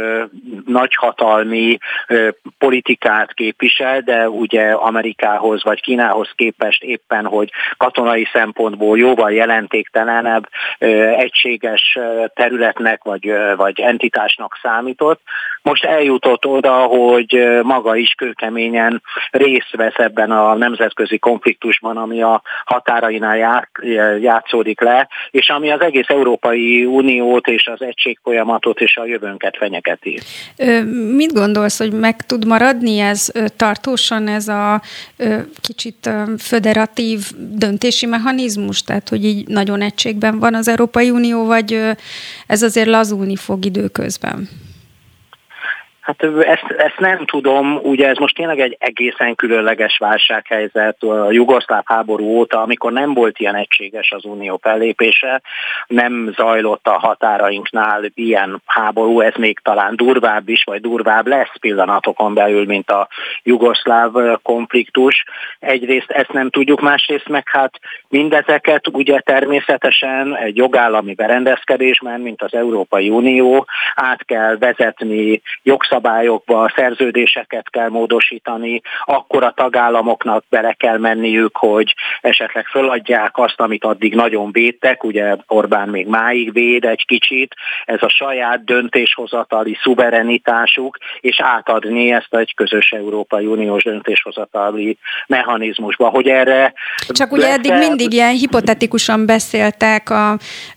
nagyhatalmi 0.65 1.77
politikát 2.57 3.33
képvisel, 3.33 4.01
de 4.01 4.29
ugye 4.29 4.71
Amerikához 4.71 5.63
vagy 5.63 5.81
Kínához 5.81 6.31
képest 6.36 6.83
éppen, 6.83 7.25
hogy 7.25 7.51
katonai 7.77 8.27
szempontból 8.33 8.97
jóval 8.97 9.31
jelentéktelenebb 9.31 10.49
egységes 11.17 11.97
területnek 12.33 13.03
vagy, 13.03 13.31
vagy 13.55 13.79
entitásnak 13.79 14.60
számított. 14.62 15.21
Most 15.67 15.84
eljutott 15.84 16.45
oda, 16.45 16.71
hogy 16.71 17.60
maga 17.63 17.95
is 17.95 18.13
kőkeményen 18.17 19.01
részt 19.32 19.75
vesz 19.75 19.97
ebben 19.97 20.32
a 20.32 20.56
nemzetközi 20.56 21.17
konfliktusban, 21.17 21.97
ami 21.97 22.21
a 22.21 22.41
határainál 22.65 23.67
játszódik 24.19 24.82
le, 24.82 25.08
és 25.32 25.49
ami 25.49 25.69
az 25.71 25.82
egész 25.82 26.08
Európai 26.08 26.86
Uniót 26.86 27.47
és 27.47 27.67
az 27.67 27.82
egység 27.82 28.19
folyamatot 28.23 28.80
és 28.80 28.97
a 28.97 29.06
jövőnket 29.06 29.58
fenyegeti. 29.58 30.19
Mit 31.15 31.34
gondolsz, 31.34 31.77
hogy 31.77 31.91
meg 31.91 32.25
tud 32.25 32.45
maradni 32.45 32.99
ez 32.99 33.32
tartósan 33.56 34.27
ez 34.27 34.47
a 34.47 34.82
kicsit 35.62 36.10
föderatív 36.39 37.19
döntési 37.38 38.06
mechanizmus, 38.06 38.84
tehát 38.84 39.10
hogy 39.10 39.25
így 39.25 39.47
nagyon 39.47 39.82
egységben 39.82 40.39
van 40.39 40.56
az 40.56 40.67
Európai 40.67 41.10
Unió, 41.10 41.45
vagy 41.45 41.82
ez 42.47 42.62
azért 42.62 42.88
lazulni 42.88 43.36
fog 43.36 43.65
időközben? 43.65 44.49
Hát 46.08 46.24
ezt, 46.24 46.72
ezt 46.78 47.00
nem 47.00 47.26
tudom, 47.26 47.80
ugye 47.84 48.08
ez 48.08 48.17
most 48.17 48.36
tényleg 48.36 48.60
egy 48.60 48.78
egészen 48.80 49.36
különleges 49.36 49.98
válsághelyzet 49.98 51.04
a 51.04 51.32
jugoszláv 51.32 51.84
háború 51.86 52.26
óta, 52.26 52.62
amikor 52.62 52.91
nem 52.91 53.13
volt 53.13 53.39
ilyen 53.39 53.56
egységes 53.56 54.12
az 54.12 54.26
unió 54.26 54.60
fellépése, 54.62 55.41
nem 55.88 56.34
zajlott 56.36 56.88
a 56.88 57.00
határainknál 57.00 58.02
ilyen 58.13 58.62
háború, 58.65 59.20
ez 59.20 59.34
még 59.38 59.60
talán 59.60 59.96
durvább 59.96 60.50
is, 60.50 60.63
vagy 60.63 60.82
durvább 60.82 61.28
lesz 61.28 61.60
pillanatokon 61.60 62.34
belül, 62.34 62.65
mint 62.65 62.91
a 62.91 63.08
jugoszláv 63.43 64.12
konfliktus. 64.41 65.24
Egyrészt 65.60 66.12
ezt 66.12 66.32
nem 66.32 66.50
tudjuk, 66.50 66.82
másrészt 66.82 67.30
meg 67.30 67.50
hát 67.50 67.80
mindezeket 68.10 68.88
ugye 68.88 69.20
természetesen 69.20 70.38
egy 70.38 70.56
jogállami 70.56 71.13
berendezkedésben, 71.13 72.20
mint 72.20 72.41
az 72.41 72.54
Európai 72.54 73.10
Unió, 73.10 73.65
át 73.96 74.26
kell 74.26 74.58
vezetni 74.58 75.41
jogszabályokat, 75.63 75.96
jogszabályokba 75.97 76.62
a 76.62 76.73
szerződéseket 76.75 77.69
kell 77.69 77.89
módosítani, 77.89 78.81
akkor 79.05 79.43
a 79.43 79.53
tagállamoknak 79.55 80.43
bele 80.49 80.73
kell 80.73 80.97
menniük, 80.97 81.57
hogy 81.57 81.93
esetleg 82.21 82.65
föladják 82.65 83.38
azt, 83.38 83.60
amit 83.62 83.83
addig 83.83 84.15
nagyon 84.15 84.51
védtek, 84.51 85.03
ugye 85.03 85.36
Orbán 85.47 85.89
még 85.89 86.07
máig 86.07 86.53
véd 86.53 86.86
egy 86.86 87.05
kicsit, 87.05 87.55
ez 87.86 88.01
a 88.01 88.10
saját 88.10 88.63
döntéshozatali 88.63 89.77
szuverenitásuk, 89.81 90.97
és 91.19 91.41
átadni 91.41 92.12
ezt 92.12 92.36
egy 92.36 92.53
közös 92.55 92.91
Európai 92.91 93.45
Uniós 93.45 93.83
döntéshozatali 93.83 94.97
mechanizmusba, 95.27 96.10
hogy 96.10 96.27
erre... 96.27 96.73
Csak 97.07 97.31
ugye 97.31 97.51
eddig 97.51 97.73
mindig 97.73 98.13
ilyen 98.13 98.33
hipotetikusan 98.33 99.25
beszéltek 99.25 100.10
a, 100.10 100.31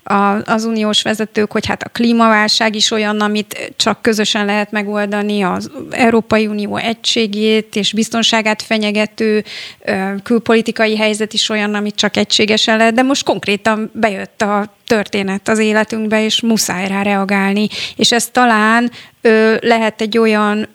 a, 0.05 0.37
az 0.45 0.65
uniós 0.65 1.03
vezetők, 1.03 1.53
hogy 1.53 1.67
hát 1.67 1.83
a 1.83 1.89
klímaválság 1.89 2.75
is 2.75 2.91
olyan, 2.91 3.21
amit 3.21 3.73
csak 3.77 4.03
közösen 4.03 4.45
lehet 4.45 4.71
megoldani, 4.71 5.10
megoldani 5.11 5.43
az 5.43 5.71
Európai 5.91 6.47
Unió 6.47 6.77
egységét 6.77 7.77
és 7.77 7.93
biztonságát 7.93 8.63
fenyegető 8.63 9.45
külpolitikai 10.23 10.97
helyzet 10.97 11.33
is 11.33 11.49
olyan, 11.49 11.75
amit 11.75 11.95
csak 11.95 12.17
egységesen 12.17 12.77
lehet, 12.77 12.95
de 12.95 13.03
most 13.03 13.25
konkrétan 13.25 13.91
bejött 13.95 14.43
a 14.43 14.75
történet 14.87 15.49
az 15.49 15.59
életünkbe, 15.59 16.25
és 16.25 16.41
muszáj 16.41 16.89
rá 16.89 17.03
reagálni. 17.03 17.69
És 17.97 18.13
ez 18.13 18.27
talán 18.27 18.91
ö, 19.21 19.57
lehet 19.61 20.01
egy 20.01 20.19
olyan 20.19 20.69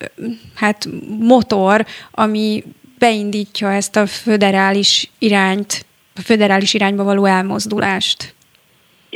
hát 0.56 0.88
motor, 1.19 1.86
ami 2.12 2.63
beindítja 3.00 3.74
ezt 3.74 3.95
a 3.95 4.06
föderális 4.06 5.10
irányt, 5.19 5.86
a 6.15 6.21
föderális 6.21 6.74
irányba 6.74 7.04
való 7.04 7.26
elmozdulást. 7.26 8.34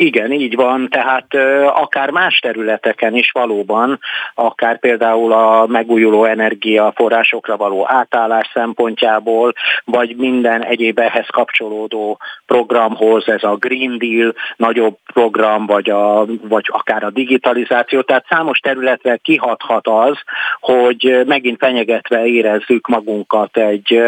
Igen, 0.02 0.32
így 0.32 0.56
van, 0.56 0.90
tehát 0.90 1.36
akár 1.66 2.10
más 2.10 2.40
területeken 2.40 3.16
is 3.16 3.32
valóban, 3.32 4.00
akár 4.34 4.80
például 4.80 5.32
a 5.32 5.66
megújuló 5.68 6.24
energiaforrásokra 6.24 7.58
való 7.58 7.86
átállás 7.88 8.50
szempontjából, 8.54 9.54
vagy 9.86 10.16
minden 10.16 10.64
egyéb 10.64 11.00
ehhez 11.00 11.28
kapcsolódó 11.28 12.20
programhoz, 12.46 13.28
ez 13.28 13.44
a 13.44 13.56
Green 13.56 13.98
Deal 13.98 14.34
nagyobb 14.56 14.98
program, 15.14 15.66
vagy, 15.66 15.90
a, 15.90 16.26
vagy 16.42 16.66
akár 16.68 17.04
a 17.04 17.10
digitalizáció, 17.10 18.02
tehát 18.02 18.26
számos 18.30 18.60
területre 18.60 19.16
kihathat 19.16 19.88
az, 19.88 20.18
hogy 20.60 21.22
megint 21.26 21.58
fenyegetve 21.60 22.26
érezzük 22.26 22.88
magunkat 22.88 23.58
egy, 23.58 24.02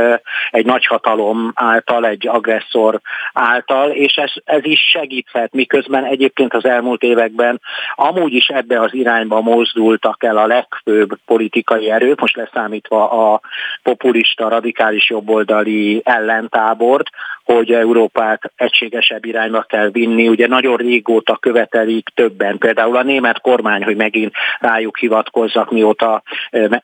egy 0.52 0.66
nagyhatalom 0.66 1.52
által, 1.56 2.06
egy 2.06 2.28
agresszor 2.28 3.00
által, 3.34 3.90
és 3.90 4.14
ez, 4.14 4.32
ez 4.44 4.66
is 4.66 4.80
segíthet, 4.80 5.54
miközben 5.54 5.80
miközben 5.88 6.12
egyébként 6.12 6.54
az 6.54 6.66
elmúlt 6.66 7.04
években 7.04 7.62
amúgy 7.96 8.34
is 8.34 8.48
ebbe 8.48 8.80
az 8.80 8.94
irányba 8.94 9.42
mozdultak 9.42 10.24
el 10.24 10.38
a 10.38 10.46
legfőbb 10.46 11.10
politikai 11.26 11.90
erők, 11.90 12.20
most 12.20 12.36
leszámítva 12.36 13.32
a 13.34 13.42
populista, 13.84 14.50
radikális 14.50 15.10
jobboldali 15.10 16.02
ellentábort, 16.04 17.10
hogy 17.44 17.72
Európát 17.72 18.52
egységesebb 18.56 19.26
irányba 19.26 19.62
kell 19.62 19.90
vinni. 19.90 20.28
Ugye 20.28 20.48
nagyon 20.48 20.76
régóta 20.76 21.38
követelik 21.38 22.10
többen, 22.16 22.58
például 22.58 22.96
a 22.96 23.04
német 23.04 23.42
kormány, 23.42 23.84
hogy 23.84 23.96
megint 23.96 24.34
rájuk 24.60 24.98
hivatkozzak, 24.98 25.72
mióta 25.72 26.24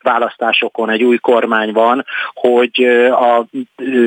választásokon 0.02 0.90
egy 0.90 1.04
új 1.04 1.18
kormány 1.18 1.72
van, 1.72 2.06
hogy 2.34 2.84
a 3.12 3.46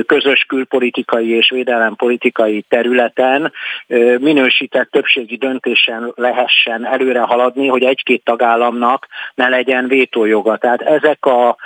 közös 0.06 0.44
külpolitikai 0.48 1.30
és 1.30 1.50
védelempolitikai 1.50 2.64
területen 2.68 3.52
minősített 4.18 4.79
többségi 4.88 5.36
döntésen 5.36 6.12
lehessen 6.14 6.86
előre 6.86 7.20
haladni, 7.20 7.66
hogy 7.66 7.82
egy-két 7.82 8.24
tagállamnak 8.24 9.06
ne 9.34 9.48
legyen 9.48 9.88
vétójoga. 9.88 10.56
Tehát 10.56 10.82
ezek 10.82 11.24
a 11.24 11.56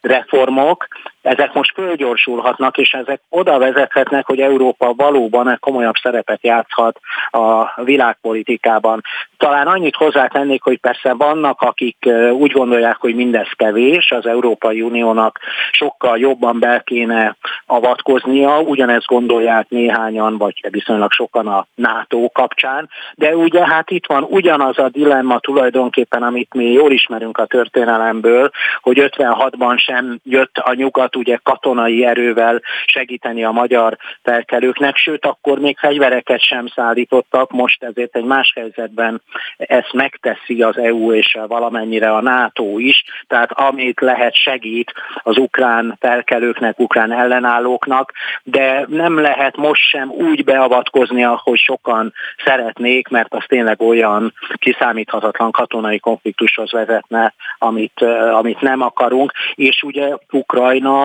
reformok, 0.00 0.86
ezek 1.22 1.52
most 1.52 1.72
fölgyorsulhatnak, 1.74 2.78
és 2.78 2.92
ezek 2.92 3.20
oda 3.28 3.58
vezethetnek, 3.58 4.26
hogy 4.26 4.40
Európa 4.40 4.92
valóban 4.94 5.50
egy 5.50 5.58
komolyabb 5.58 5.96
szerepet 6.02 6.42
játszhat 6.42 7.00
a 7.30 7.82
világpolitikában. 7.82 9.02
Talán 9.36 9.66
annyit 9.66 9.94
hozzátennék, 9.94 10.62
hogy 10.62 10.78
persze 10.78 11.14
vannak, 11.14 11.60
akik 11.60 12.08
úgy 12.32 12.52
gondolják, 12.52 12.96
hogy 12.96 13.14
mindez 13.14 13.48
kevés, 13.56 14.10
az 14.10 14.26
Európai 14.26 14.82
Uniónak 14.82 15.38
sokkal 15.70 16.18
jobban 16.18 16.58
be 16.58 16.82
kéne 16.84 17.36
avatkoznia, 17.66 18.60
ugyanezt 18.60 19.06
gondolják 19.06 19.68
néhányan, 19.68 20.38
vagy 20.38 20.66
viszonylag 20.70 21.12
sokan 21.12 21.46
a 21.46 21.66
NATO 21.74 22.28
kapcsán, 22.32 22.88
de 23.14 23.36
ugye 23.36 23.66
hát 23.66 23.90
itt 23.90 24.06
van 24.06 24.22
ugyanaz 24.22 24.78
a 24.78 24.88
dilemma 24.88 25.38
tulajdonképpen, 25.38 26.22
amit 26.22 26.54
mi 26.54 26.72
jól 26.72 26.92
ismerünk 26.92 27.38
a 27.38 27.46
történelemből, 27.46 28.50
hogy 28.80 29.10
56-ban 29.16 29.78
sem 29.78 30.18
jött 30.24 30.56
a 30.56 30.74
nyugat 30.74 31.07
ugye 31.16 31.38
katonai 31.42 32.04
erővel 32.04 32.60
segíteni 32.86 33.44
a 33.44 33.50
magyar 33.50 33.96
felkelőknek, 34.22 34.96
sőt 34.96 35.26
akkor 35.26 35.58
még 35.58 35.78
fegyvereket 35.78 36.40
sem 36.40 36.66
szállítottak, 36.66 37.50
most 37.50 37.82
ezért 37.82 38.16
egy 38.16 38.24
más 38.24 38.52
helyzetben 38.56 39.22
ezt 39.56 39.92
megteszi 39.92 40.62
az 40.62 40.78
EU 40.78 41.12
és 41.12 41.36
valamennyire 41.46 42.12
a 42.12 42.20
NATO 42.20 42.78
is, 42.78 43.04
tehát 43.26 43.52
amit 43.52 44.00
lehet 44.00 44.34
segít 44.34 44.92
az 45.22 45.36
ukrán 45.36 45.96
felkelőknek, 46.00 46.78
ukrán 46.78 47.12
ellenállóknak, 47.12 48.12
de 48.42 48.84
nem 48.88 49.20
lehet 49.20 49.56
most 49.56 49.82
sem 49.82 50.10
úgy 50.10 50.44
beavatkozni, 50.44 51.24
ahogy 51.24 51.58
sokan 51.58 52.12
szeretnék, 52.44 53.08
mert 53.08 53.34
az 53.34 53.44
tényleg 53.46 53.82
olyan 53.82 54.32
kiszámíthatatlan 54.54 55.50
katonai 55.50 55.98
konfliktushoz 55.98 56.72
vezetne, 56.72 57.34
amit, 57.58 58.00
amit 58.32 58.60
nem 58.60 58.80
akarunk, 58.80 59.32
és 59.54 59.82
ugye 59.82 60.14
Ukrajna 60.30 60.97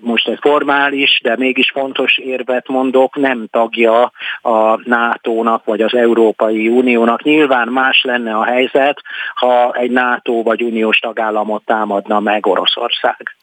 Most 0.00 0.28
egy 0.28 0.38
formális, 0.40 1.20
de 1.22 1.36
mégis 1.36 1.70
fontos 1.70 2.18
érvet 2.18 2.68
mondok, 2.68 3.16
nem 3.16 3.46
tagja 3.50 4.12
a 4.42 4.88
NATO-nak 4.88 5.64
vagy 5.64 5.80
az 5.80 5.94
Európai 5.94 6.68
Uniónak. 6.68 7.22
Nyilván 7.22 7.68
más 7.68 8.02
lenne 8.02 8.36
a 8.36 8.44
helyzet, 8.44 9.00
ha 9.34 9.72
egy 9.72 9.90
NATO 9.90 10.42
vagy 10.42 10.62
uniós 10.62 10.98
tagállamot 10.98 11.64
támadna 11.64 12.20
meg 12.20 12.46
Oroszország. 12.46 13.36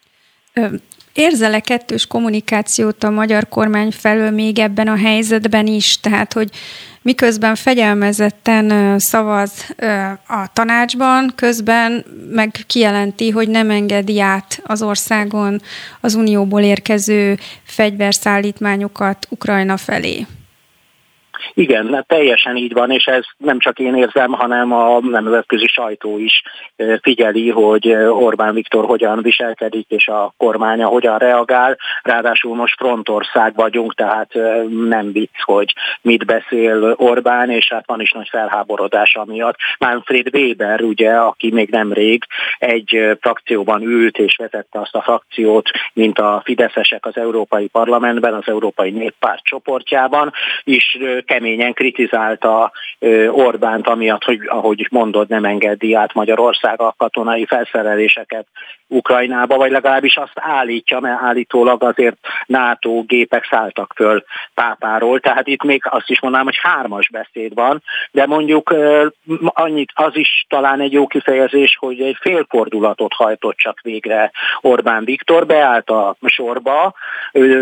Érzel-e 1.13 1.59
kettős 1.59 2.07
kommunikációt 2.07 3.03
a 3.03 3.09
magyar 3.09 3.47
kormány 3.49 3.91
felől 3.91 4.31
még 4.31 4.59
ebben 4.59 4.87
a 4.87 4.97
helyzetben 4.97 5.67
is? 5.67 5.99
Tehát, 5.99 6.33
hogy 6.33 6.49
miközben 7.01 7.55
fegyelmezetten 7.55 8.99
szavaz 8.99 9.51
a 10.27 10.47
tanácsban, 10.53 11.31
közben 11.35 12.05
meg 12.31 12.63
kijelenti, 12.67 13.29
hogy 13.29 13.49
nem 13.49 13.69
engedi 13.69 14.19
át 14.19 14.61
az 14.63 14.81
országon 14.81 15.61
az 16.01 16.15
unióból 16.15 16.61
érkező 16.61 17.37
fegyverszállítmányokat 17.63 19.27
Ukrajna 19.29 19.77
felé. 19.77 20.25
Igen, 21.53 22.05
teljesen 22.07 22.55
így 22.55 22.73
van, 22.73 22.91
és 22.91 23.05
ez 23.05 23.23
nem 23.37 23.59
csak 23.59 23.79
én 23.79 23.95
érzem, 23.95 24.31
hanem 24.31 24.71
a 24.71 24.99
nemzetközi 24.99 25.67
sajtó 25.67 26.17
is 26.17 26.41
figyeli, 27.01 27.49
hogy 27.49 27.91
Orbán 28.09 28.53
Viktor 28.53 28.85
hogyan 28.85 29.21
viselkedik, 29.21 29.85
és 29.89 30.07
a 30.07 30.33
kormánya 30.37 30.87
hogyan 30.87 31.17
reagál. 31.17 31.77
Ráadásul 32.01 32.55
most 32.55 32.75
frontország 32.75 33.55
vagyunk, 33.55 33.93
tehát 33.93 34.33
nem 34.87 35.11
vicc, 35.11 35.41
hogy 35.43 35.73
mit 36.01 36.25
beszél 36.25 36.93
Orbán, 36.97 37.49
és 37.49 37.69
hát 37.69 37.87
van 37.87 38.01
is 38.01 38.11
nagy 38.11 38.29
felháborodás 38.29 39.17
miatt. 39.25 39.55
Manfred 39.79 40.35
Weber, 40.35 40.81
ugye, 40.81 41.11
aki 41.11 41.51
még 41.51 41.69
nemrég 41.69 42.23
egy 42.57 43.17
frakcióban 43.19 43.81
ült 43.81 44.17
és 44.17 44.35
vezette 44.35 44.79
azt 44.79 44.95
a 44.95 45.01
frakciót, 45.01 45.69
mint 45.93 46.19
a 46.19 46.41
fideszesek 46.45 47.05
az 47.05 47.17
Európai 47.17 47.67
Parlamentben, 47.67 48.33
az 48.33 48.47
Európai 48.47 48.89
Néppárt 48.89 49.43
csoportjában, 49.43 50.33
is 50.63 50.97
keményen 51.31 51.73
kritizálta 51.73 52.71
Orbánt, 53.31 53.87
amiatt, 53.87 54.23
hogy 54.23 54.39
ahogy 54.45 54.87
mondod, 54.91 55.29
nem 55.29 55.45
engedi 55.45 55.93
át 55.93 56.13
Magyarország 56.13 56.81
a 56.81 56.93
katonai 56.97 57.45
felszereléseket 57.45 58.47
Ukrajnába, 58.91 59.57
vagy 59.57 59.71
legalábbis 59.71 60.15
azt 60.15 60.31
állítja, 60.35 60.99
mert 60.99 61.21
állítólag 61.21 61.83
azért 61.83 62.17
NATO 62.45 63.01
gépek 63.01 63.47
szálltak 63.49 63.93
föl 63.95 64.23
pápáról, 64.53 65.19
tehát 65.19 65.47
itt 65.47 65.63
még 65.63 65.81
azt 65.89 66.09
is 66.09 66.21
mondanám, 66.21 66.45
hogy 66.45 66.59
hármas 66.61 67.09
beszéd 67.09 67.53
van, 67.53 67.83
de 68.11 68.25
mondjuk 68.25 68.75
annyit, 69.45 69.91
az 69.93 70.15
is 70.15 70.45
talán 70.49 70.79
egy 70.79 70.91
jó 70.91 71.07
kifejezés, 71.07 71.77
hogy 71.79 72.01
egy 72.01 72.17
félfordulatot 72.19 73.13
hajtott 73.13 73.57
csak 73.57 73.79
végre 73.81 74.31
Orbán 74.61 75.03
Viktor, 75.03 75.45
beállt 75.45 75.89
a 75.89 76.15
sorba, 76.25 76.93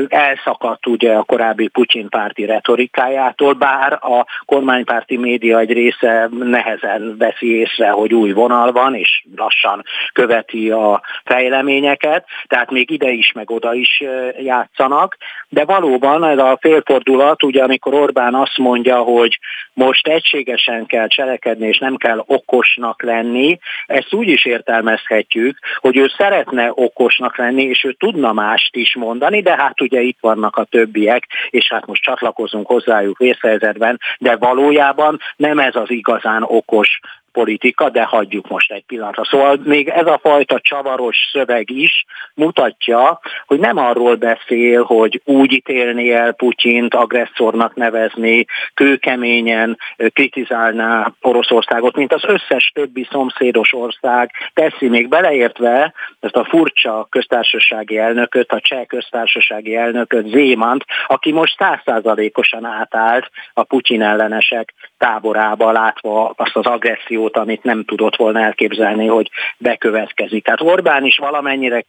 elszakadt 0.08 0.88
ugye 0.88 1.14
a 1.14 1.24
korábbi 1.24 1.68
Putyin 1.68 2.10
párti 2.10 2.46
retorikájától, 2.46 3.54
bár 3.54 3.94
a 3.94 4.26
kormánypárti 4.46 5.18
média 5.18 5.60
egy 5.60 5.74
része 5.74 6.30
nehezen 6.40 7.16
veszi 7.18 7.56
észre, 7.56 7.90
hogy 7.90 8.14
új 8.14 8.32
vonal 8.32 8.72
van, 8.72 8.96
és 8.96 9.24
lassan 9.36 9.84
követi 10.14 10.72
a 10.72 11.02
fejleményeket, 11.26 12.26
tehát 12.48 12.72
még 12.72 12.92
ide 12.92 13.10
is, 13.10 13.32
meg 13.32 13.52
oda 13.52 13.74
is 13.74 14.04
játszanak, 14.40 15.18
de 15.50 15.66
valóban 15.66 16.24
ez 16.24 16.38
a 16.38 16.58
félfordulat, 16.62 17.44
ugye 17.44 17.64
amikor 17.64 17.94
Orbán 17.94 18.36
azt 18.36 18.58
mondja, 18.58 18.98
hogy 18.98 19.40
most 19.74 20.08
egységesen 20.08 20.86
kell 20.86 21.08
cselekedni, 21.08 21.68
és 21.68 21.78
nem 21.78 21.96
kell 21.96 22.24
okosnak 22.26 23.04
lenni, 23.04 23.60
ezt 23.86 24.14
úgy 24.14 24.28
is 24.28 24.46
értelmezhetjük, 24.46 25.58
hogy 25.76 25.98
ő 25.98 26.12
szeretne 26.18 26.72
okosnak 26.74 27.38
lenni, 27.38 27.64
és 27.64 27.84
ő 27.84 27.92
tudna 27.92 28.34
mást 28.34 28.76
is 28.76 28.96
mondani, 28.96 29.42
de 29.42 29.56
hát 29.56 29.82
ugye 29.82 30.02
itt 30.02 30.18
vannak 30.22 30.56
a 30.56 30.64
többiek, 30.64 31.24
és 31.50 31.68
hát 31.70 31.86
most 31.86 32.04
csatlakozunk 32.04 32.68
hozzájuk 32.68 33.18
vészhelyzetben, 33.18 34.00
de 34.20 34.36
valójában 34.36 35.20
nem 35.36 35.60
ez 35.60 35.76
az 35.76 35.92
igazán 35.92 36.44
okos 36.44 37.00
politika, 37.32 37.90
de 37.90 38.04
hagyjuk 38.04 38.48
most 38.48 38.72
egy 38.72 38.84
pillanatra. 38.86 39.26
Szóval 39.26 39.60
még 39.64 39.88
ez 39.88 40.06
a 40.06 40.20
fajta 40.22 40.60
csavaros 40.60 41.18
szöveg 41.32 41.70
is 41.70 42.06
mutatja, 42.34 43.20
hogy 43.46 43.60
nem 43.60 43.78
arról 43.78 44.16
beszél, 44.16 44.84
hogy 44.84 45.22
úgy 45.26 45.52
ítélni 45.52 46.12
el 46.12 46.32
Putyint, 46.32 46.94
agresszornak 46.94 47.76
nevezni, 47.76 48.46
kőkeményen 48.74 49.78
kritizálná 50.14 51.14
Oroszországot, 51.22 51.96
mint 51.96 52.14
az 52.14 52.24
összes 52.28 52.72
többi 52.74 53.08
szomszédos 53.12 53.74
ország 53.74 54.32
teszi, 54.54 54.88
még 54.88 55.08
beleértve 55.08 55.94
ezt 56.20 56.36
a 56.36 56.46
furcsa 56.46 57.08
köztársasági 57.10 57.98
elnököt, 57.98 58.52
a 58.52 58.60
cseh 58.60 58.86
köztársasági 58.86 59.76
elnököt, 59.76 60.28
Zémant, 60.28 60.86
aki 61.08 61.32
most 61.32 61.58
százszázalékosan 61.58 62.66
átállt 62.66 63.30
a 63.54 63.64
Putyin 63.64 64.02
ellenesek 64.02 64.74
táborába, 65.00 65.72
látva 65.72 66.34
azt 66.38 66.56
az 66.56 66.66
agressziót, 66.66 67.38
amit 67.38 67.64
nem 67.64 67.86
tudott 67.86 68.16
volna 68.16 68.40
elképzelni, 68.40 69.08
hogy 69.08 69.30
bekövetkezik. 69.58 70.44
Tehát 70.44 70.62
Orbán 70.62 71.06
is 71.06 71.18
valamennyire 71.18 71.84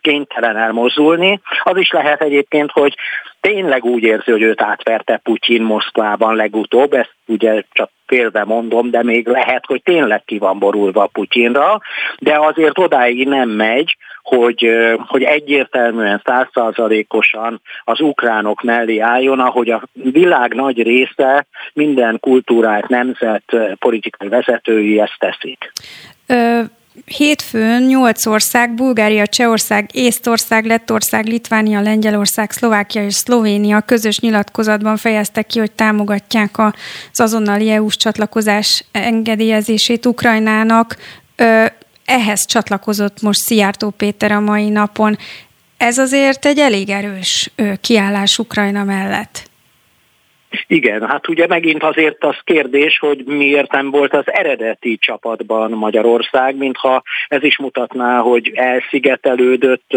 kénytelen 0.00 0.56
elmozdulni. 0.56 1.40
Az 1.62 1.76
is 1.76 1.90
lehet 1.90 2.22
egyébként, 2.22 2.70
hogy 2.70 2.96
tényleg 3.40 3.84
úgy 3.84 4.02
érzi, 4.02 4.30
hogy 4.30 4.42
őt 4.42 4.62
átverte 4.62 5.16
Putyin 5.16 5.62
Moszkvában 5.62 6.36
legutóbb, 6.36 6.92
ezt 6.92 7.14
ugye 7.26 7.62
csak 7.70 7.90
félve 8.06 8.44
mondom, 8.44 8.90
de 8.90 9.02
még 9.02 9.26
lehet, 9.26 9.66
hogy 9.66 9.82
tényleg 9.82 10.24
ki 10.24 10.38
van 10.38 10.58
borulva 10.58 11.06
Putyinra, 11.06 11.80
de 12.18 12.38
azért 12.38 12.78
odáig 12.78 13.28
nem 13.28 13.48
megy, 13.48 13.96
hogy, 14.22 14.70
hogy 15.06 15.22
egyértelműen 15.22 16.22
százszázalékosan 16.24 17.60
az 17.84 18.00
ukránok 18.00 18.62
mellé 18.62 18.98
álljon, 18.98 19.40
ahogy 19.40 19.70
a 19.70 19.82
világ 19.92 20.54
nagy 20.54 20.82
része, 20.82 21.46
minden 21.72 22.20
kultúrát, 22.20 22.88
nemzet, 22.88 23.56
politikai 23.78 24.28
vezetői 24.28 25.00
ezt 25.00 25.16
teszik. 25.18 25.72
Ö- 26.26 26.80
Hétfőn 27.04 27.82
nyolc 27.82 28.26
ország, 28.26 28.74
Bulgária, 28.74 29.26
Csehország, 29.26 29.90
Észtország, 29.92 30.64
Lettország, 30.64 31.26
Litvánia, 31.26 31.80
Lengyelország, 31.80 32.50
Szlovákia 32.50 33.04
és 33.04 33.14
Szlovénia 33.14 33.80
közös 33.80 34.18
nyilatkozatban 34.18 34.96
fejeztek 34.96 35.46
ki, 35.46 35.58
hogy 35.58 35.72
támogatják 35.72 36.58
az 36.58 37.20
azonnali 37.20 37.70
EU-s 37.70 37.96
csatlakozás 37.96 38.84
engedélyezését 38.92 40.06
Ukrajnának. 40.06 40.96
Ehhez 42.04 42.46
csatlakozott 42.46 43.22
most 43.22 43.40
Szijjártó 43.40 43.90
Péter 43.90 44.32
a 44.32 44.40
mai 44.40 44.68
napon. 44.68 45.18
Ez 45.76 45.98
azért 45.98 46.46
egy 46.46 46.58
elég 46.58 46.90
erős 46.90 47.52
kiállás 47.80 48.38
Ukrajna 48.38 48.84
mellett. 48.84 49.50
Igen, 50.66 51.08
hát 51.08 51.28
ugye 51.28 51.46
megint 51.46 51.82
azért 51.82 52.24
az 52.24 52.36
kérdés, 52.44 52.98
hogy 52.98 53.24
miért 53.26 53.72
nem 53.72 53.90
volt 53.90 54.14
az 54.14 54.24
eredeti 54.26 54.96
csapatban 55.00 55.70
Magyarország, 55.70 56.56
mintha 56.56 57.02
ez 57.28 57.42
is 57.42 57.58
mutatná, 57.58 58.18
hogy 58.18 58.52
elszigetelődött 58.54 59.96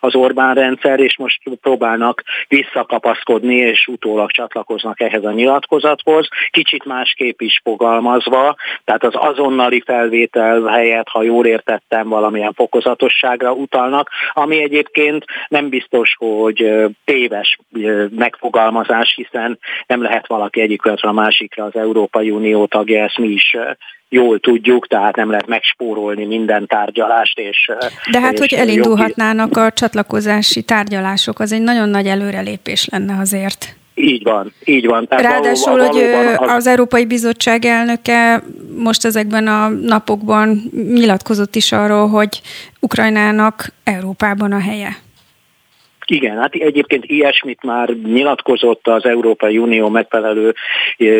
az 0.00 0.14
Orbán 0.14 0.54
rendszer, 0.54 1.00
és 1.00 1.16
most 1.16 1.40
próbálnak 1.60 2.22
visszakapaszkodni, 2.48 3.54
és 3.54 3.86
utólag 3.86 4.30
csatlakoznak 4.30 5.00
ehhez 5.00 5.24
a 5.24 5.32
nyilatkozathoz. 5.32 6.28
Kicsit 6.50 6.84
másképp 6.84 7.40
is 7.40 7.60
fogalmazva, 7.64 8.56
tehát 8.84 9.04
az 9.04 9.14
azonnali 9.14 9.82
felvétel 9.86 10.62
helyett, 10.62 11.08
ha 11.08 11.22
jól 11.22 11.46
értettem, 11.46 12.08
valamilyen 12.08 12.52
fokozatosságra 12.52 13.52
utalnak, 13.52 14.10
ami 14.32 14.62
egyébként 14.62 15.24
nem 15.48 15.68
biztos, 15.68 16.14
hogy 16.18 16.72
téves 17.04 17.58
megfogalmazás, 18.10 19.14
hiszen 19.14 19.58
nem 19.86 19.95
lehet 20.02 20.26
valaki 20.26 20.60
egyik 20.60 20.82
a 20.84 21.12
másikra 21.12 21.64
az 21.64 21.76
Európai 21.76 22.30
Unió 22.30 22.66
tagja, 22.66 23.04
ezt 23.04 23.18
mi 23.18 23.28
is 23.28 23.56
jól 24.08 24.38
tudjuk, 24.38 24.86
tehát 24.86 25.16
nem 25.16 25.30
lehet 25.30 25.46
megspórolni 25.46 26.24
minden 26.24 26.66
tárgyalást. 26.66 27.38
És, 27.38 27.70
De 28.10 28.20
hát, 28.20 28.32
és 28.32 28.38
hogy 28.38 28.52
elindulhatnának 28.52 29.56
a 29.56 29.70
csatlakozási 29.70 30.62
tárgyalások, 30.62 31.40
az 31.40 31.52
egy 31.52 31.62
nagyon 31.62 31.88
nagy 31.88 32.06
előrelépés 32.06 32.88
lenne 32.88 33.18
azért. 33.18 33.76
Így 33.98 34.22
van, 34.22 34.52
így 34.64 34.86
van. 34.86 35.06
Tehát 35.06 35.24
Ráadásul, 35.24 35.76
valóban, 35.76 36.26
hogy 36.26 36.36
az... 36.36 36.50
az 36.54 36.66
Európai 36.66 37.06
Bizottság 37.06 37.64
elnöke 37.64 38.42
most 38.76 39.04
ezekben 39.04 39.46
a 39.46 39.68
napokban 39.68 40.62
nyilatkozott 40.94 41.56
is 41.56 41.72
arról, 41.72 42.08
hogy 42.08 42.40
Ukrajnának 42.80 43.72
Európában 43.84 44.52
a 44.52 44.60
helye. 44.60 44.96
Igen, 46.06 46.38
hát 46.38 46.54
egyébként 46.54 47.04
ilyesmit 47.04 47.62
már 47.62 47.88
nyilatkozott 47.88 48.88
az 48.88 49.04
Európai 49.04 49.58
Unió 49.58 49.88
megfelelő 49.88 50.54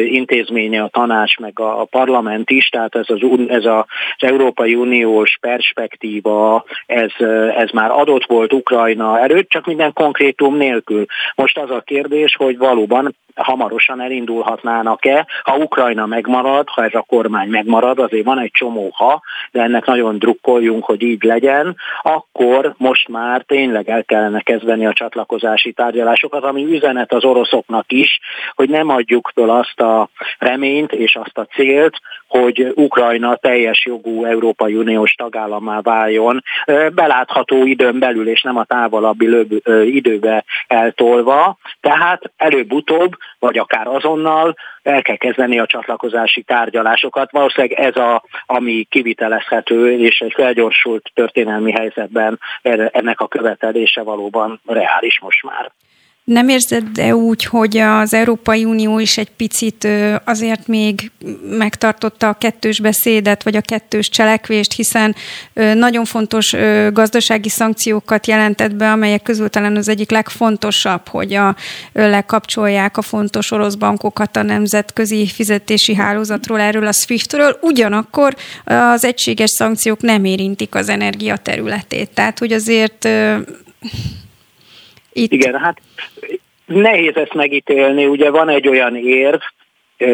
intézménye, 0.09 0.83
a 0.83 0.89
tanács, 0.89 1.39
meg 1.39 1.61
a 1.61 1.85
parlament 1.85 2.51
is, 2.51 2.69
tehát 2.69 2.95
ez 2.95 3.07
az, 3.09 3.21
ez 3.49 3.65
az 3.65 3.85
Európai 4.19 4.75
Uniós 4.75 5.39
perspektíva, 5.41 6.65
ez, 6.87 7.11
ez 7.57 7.71
már 7.71 7.91
adott 7.91 8.27
volt 8.27 8.53
Ukrajna 8.53 9.21
erőt, 9.21 9.49
csak 9.49 9.67
minden 9.67 9.93
konkrétum 9.93 10.57
nélkül. 10.57 11.05
Most 11.35 11.59
az 11.59 11.71
a 11.71 11.81
kérdés, 11.81 12.37
hogy 12.37 12.59
valóban 12.59 13.15
hamarosan 13.37 14.01
elindulhatnának-e, 14.01 15.27
ha 15.43 15.57
Ukrajna 15.57 16.07
megmarad, 16.07 16.69
ha 16.69 16.85
ez 16.85 16.95
a 16.95 17.05
kormány 17.09 17.49
megmarad, 17.49 17.99
azért 17.99 18.25
van 18.25 18.39
egy 18.39 18.51
csomó 18.51 18.91
ha, 18.93 19.23
de 19.51 19.63
ennek 19.63 19.85
nagyon 19.85 20.19
drukkoljunk, 20.19 20.85
hogy 20.85 21.03
így 21.03 21.23
legyen, 21.23 21.77
akkor 22.03 22.75
most 22.77 23.09
már 23.09 23.43
tényleg 23.43 23.89
el 23.89 24.05
kellene 24.05 24.41
kezdeni 24.41 24.76
a 24.85 24.93
csatlakozási 24.93 25.73
tárgyalásokat, 25.73 26.45
ami 26.45 26.65
üzenet 26.65 27.13
az 27.13 27.25
oroszoknak 27.25 27.93
is, 27.93 28.21
hogy 28.55 28.69
nem 28.69 28.89
adjuk 28.89 29.31
föl 29.35 29.51
azt 29.51 29.81
a 29.81 30.09
reményt 30.39 30.93
és 30.93 31.17
azt 31.17 31.39
a 31.39 31.47
célt, 31.55 32.01
hogy 32.29 32.73
Ukrajna 32.75 33.37
teljes 33.37 33.85
jogú 33.85 34.25
Európai 34.25 34.75
Uniós 34.75 35.15
tagállamá 35.15 35.81
váljon, 35.81 36.43
belátható 36.95 37.67
időn 37.67 37.99
belül, 37.99 38.29
és 38.29 38.43
nem 38.43 38.57
a 38.57 38.65
távolabbi 38.65 39.47
időbe 39.85 40.45
eltolva. 40.67 41.59
Tehát 41.81 42.33
előbb-utóbb, 42.37 43.17
vagy 43.47 43.59
akár 43.59 43.87
azonnal 43.87 44.55
el 44.83 45.03
kell 45.03 45.17
kezdeni 45.17 45.59
a 45.59 45.67
csatlakozási 45.67 46.43
tárgyalásokat. 46.43 47.31
Valószínűleg 47.31 47.79
ez 47.79 47.97
a, 47.97 48.25
ami 48.47 48.87
kivitelezhető, 48.91 49.99
és 49.99 50.19
egy 50.19 50.33
felgyorsult 50.33 51.11
történelmi 51.15 51.73
helyzetben 51.73 52.41
ennek 52.91 53.21
a 53.21 53.29
követelése 53.29 54.03
valóban 54.03 54.61
reális 54.67 55.21
most 55.21 55.43
már. 55.43 55.71
Nem 56.27 56.49
érzed-e 56.49 57.17
úgy, 57.17 57.45
hogy 57.45 57.77
az 57.77 58.15
Európai 58.15 58.65
Unió 58.65 58.99
is 58.99 59.19
egy 59.19 59.31
picit 59.31 59.89
azért 60.25 60.67
még 60.67 61.11
megtartotta 61.51 62.29
a 62.29 62.33
kettős 62.33 62.81
beszédet, 62.81 63.43
vagy 63.43 63.57
a 63.57 63.61
kettős 63.61 64.09
cselekvést, 64.09 64.73
hiszen 64.73 65.15
nagyon 65.55 66.05
fontos 66.05 66.55
gazdasági 66.93 67.49
szankciókat 67.49 68.27
jelentett 68.27 68.75
be, 68.75 68.91
amelyek 68.91 69.23
közül 69.23 69.49
talán 69.49 69.77
az 69.77 69.89
egyik 69.89 70.11
legfontosabb, 70.11 71.09
hogy 71.09 71.35
a, 71.35 71.57
lekapcsolják 71.93 72.97
a 72.97 73.03
fontos 73.03 73.51
orosz 73.51 73.75
bankokat 73.75 74.37
a 74.37 74.43
nemzetközi 74.43 75.27
fizetési 75.27 75.95
hálózatról, 75.95 76.61
erről 76.61 76.87
a 76.87 76.93
SWIFT-ről, 76.93 77.59
ugyanakkor 77.61 78.37
az 78.65 79.05
egységes 79.05 79.51
szankciók 79.51 80.01
nem 80.01 80.25
érintik 80.25 80.75
az 80.75 80.89
energia 80.89 81.37
területét. 81.37 82.11
Tehát, 82.11 82.39
hogy 82.39 82.53
azért 82.53 83.09
itt... 85.17 85.33
Igen, 85.33 85.59
hát 85.59 85.81
nehéz 86.67 87.17
ezt 87.17 87.35
megítélni, 87.35 88.07
ugye 88.07 88.31
van 88.31 88.49
egy 88.49 88.69
olyan 88.69 88.97
érv, 88.97 89.41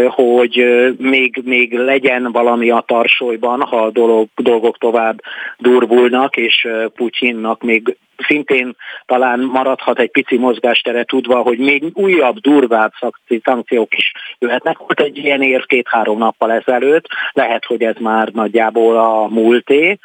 hogy 0.09 0.65
még, 0.99 1.41
még 1.45 1.73
legyen 1.73 2.33
valami 2.33 2.71
a 2.71 2.85
tarsolyban, 2.87 3.61
ha 3.61 3.77
a 3.77 3.91
dolog, 3.91 4.29
dolgok 4.37 4.79
tovább 4.79 5.21
durvulnak, 5.59 6.37
és 6.37 6.69
Putyinnak 6.95 7.63
még 7.63 7.97
szintén 8.27 8.77
talán 9.07 9.41
maradhat 9.41 9.99
egy 9.99 10.11
pici 10.11 10.37
mozgástere 10.39 11.05
tudva, 11.05 11.37
hogy 11.37 11.59
még 11.59 11.85
újabb, 11.93 12.39
durvább 12.39 12.93
szankciók 13.43 13.95
is 13.97 14.13
jöhetnek. 14.39 14.79
Volt 14.79 15.01
egy 15.01 15.17
ilyen 15.19 15.43
ér 15.43 15.67
két-három 15.67 16.19
nappal 16.19 16.53
ezelőtt, 16.53 17.07
lehet, 17.33 17.65
hogy 17.65 17.83
ez 17.83 17.97
már 17.99 18.29
nagyjából 18.29 18.97
a 18.97 19.29
múlté, 19.29 19.99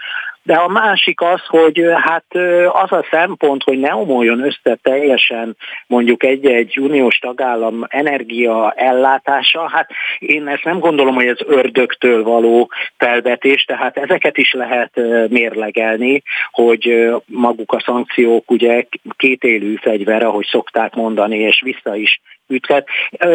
de 0.47 0.55
a 0.55 0.67
másik 0.67 1.21
az, 1.21 1.41
hogy 1.47 1.81
hát 1.95 2.25
az 2.71 2.91
a 2.91 3.05
szempont, 3.11 3.63
hogy 3.63 3.79
ne 3.79 3.95
omoljon 3.95 4.43
össze 4.43 4.77
teljesen 4.81 5.57
mondjuk 5.87 6.23
egy-egy 6.23 6.79
uniós 6.79 7.17
tagállam 7.17 7.85
energia 7.87 8.71
ellátása, 8.71 9.69
hát 9.69 9.89
én 10.19 10.47
ezt 10.47 10.63
nem 10.63 10.79
gondolom, 10.79 11.15
hogy 11.15 11.27
ez 11.27 11.37
ördögtől 11.45 12.23
való 12.23 12.69
felvetés, 12.97 13.63
tehát 13.63 13.97
ezeket 13.97 14.37
is 14.37 14.53
lehet 14.53 14.91
mérlegelni, 15.29 16.21
hogy 16.51 17.13
maguk 17.25 17.71
a 17.71 17.81
szankciók 17.85 18.51
ugye 18.51 18.85
kétélű 19.17 19.75
fegyver, 19.75 20.23
ahogy 20.23 20.45
szokták 20.45 20.95
mondani, 20.95 21.37
és 21.37 21.61
vissza 21.63 21.95
is 21.95 22.21
üthet. 22.47 22.87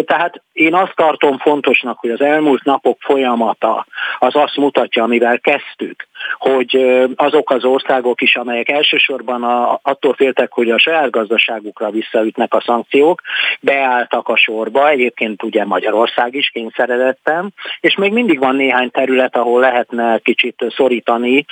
Tehát 0.05 0.43
én 0.53 0.75
azt 0.75 0.95
tartom 0.95 1.39
fontosnak, 1.39 1.99
hogy 1.99 2.11
az 2.11 2.21
elmúlt 2.21 2.65
napok 2.65 2.97
folyamata 3.01 3.87
az 4.19 4.37
azt 4.37 4.57
mutatja, 4.57 5.03
amivel 5.03 5.41
kezdtük, 5.41 6.07
hogy 6.39 7.01
azok 7.17 7.51
az 7.51 7.65
országok 7.65 8.21
is, 8.21 8.37
amelyek 8.37 8.69
elsősorban 8.69 9.43
a, 9.43 9.79
attól 9.83 10.15
féltek, 10.15 10.53
hogy 10.53 10.71
a 10.71 10.79
saját 10.79 11.11
gazdaságukra 11.11 11.91
visszaütnek 11.91 12.55
a 12.55 12.63
szankciók, 12.67 13.21
beálltak 13.61 14.29
a 14.29 14.37
sorba, 14.37 14.89
egyébként 14.89 15.43
ugye 15.43 15.65
Magyarország 15.65 16.35
is 16.35 16.49
kényszeredettem, 16.49 17.51
és 17.81 17.97
még 17.97 18.13
mindig 18.13 18.39
van 18.39 18.57
néhány 18.57 18.91
terület, 18.91 19.37
ahol 19.37 19.61
lehetne 19.61 20.19
kicsit 20.19 20.65
szorítani 20.77 21.45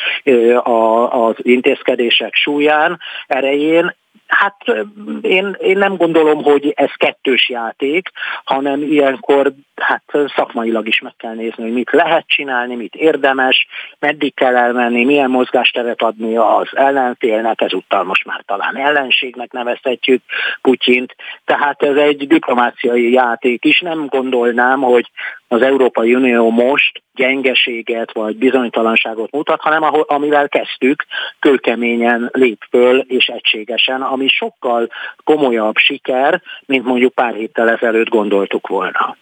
az 1.10 1.34
intézkedések 1.36 2.34
súlyán, 2.34 2.98
erején, 3.26 3.94
Hát 4.30 4.56
én, 5.20 5.56
én 5.60 5.78
nem 5.78 5.96
gondolom, 5.96 6.42
hogy 6.42 6.72
ez 6.76 6.90
kettős 6.96 7.48
játék, 7.48 8.08
hanem 8.44 8.82
ilyenkor 8.82 9.52
hát 9.74 10.02
szakmailag 10.36 10.86
is 10.86 11.00
meg 11.00 11.14
kell 11.16 11.34
nézni, 11.34 11.62
hogy 11.62 11.72
mit 11.72 11.90
lehet 11.90 12.26
csinálni, 12.26 12.74
mit 12.74 12.94
érdemes, 12.94 13.66
meddig 13.98 14.34
kell 14.34 14.56
elmenni, 14.56 15.04
milyen 15.04 15.30
mozgásteret 15.30 16.02
adni 16.02 16.36
az 16.36 16.68
ellenfélnek, 16.72 17.60
ezúttal 17.60 18.04
most 18.04 18.24
már 18.24 18.42
talán 18.46 18.76
ellenségnek 18.76 19.52
nevezhetjük 19.52 20.22
Putyint. 20.62 21.14
Tehát 21.44 21.82
ez 21.82 21.96
egy 21.96 22.26
diplomáciai 22.26 23.12
játék 23.12 23.64
is. 23.64 23.80
Nem 23.80 24.06
gondolnám, 24.06 24.80
hogy 24.80 25.10
az 25.52 25.62
Európai 25.62 26.14
Unió 26.14 26.50
most 26.50 27.02
gyengeséget 27.14 28.12
vagy 28.12 28.36
bizonytalanságot 28.36 29.30
mutat, 29.30 29.60
hanem 29.60 29.82
ahol, 29.82 30.04
amivel 30.08 30.48
kezdtük, 30.48 31.06
kőkeményen 31.38 32.30
lép 32.32 32.62
föl 32.70 32.98
és 32.98 33.26
egységesen, 33.26 34.02
ami 34.02 34.28
sokkal 34.28 34.88
komolyabb 35.24 35.76
siker, 35.76 36.42
mint 36.66 36.84
mondjuk 36.84 37.14
pár 37.14 37.34
héttel 37.34 37.70
ezelőtt 37.70 38.08
gondoltuk 38.08 38.66
volna. 38.66 39.16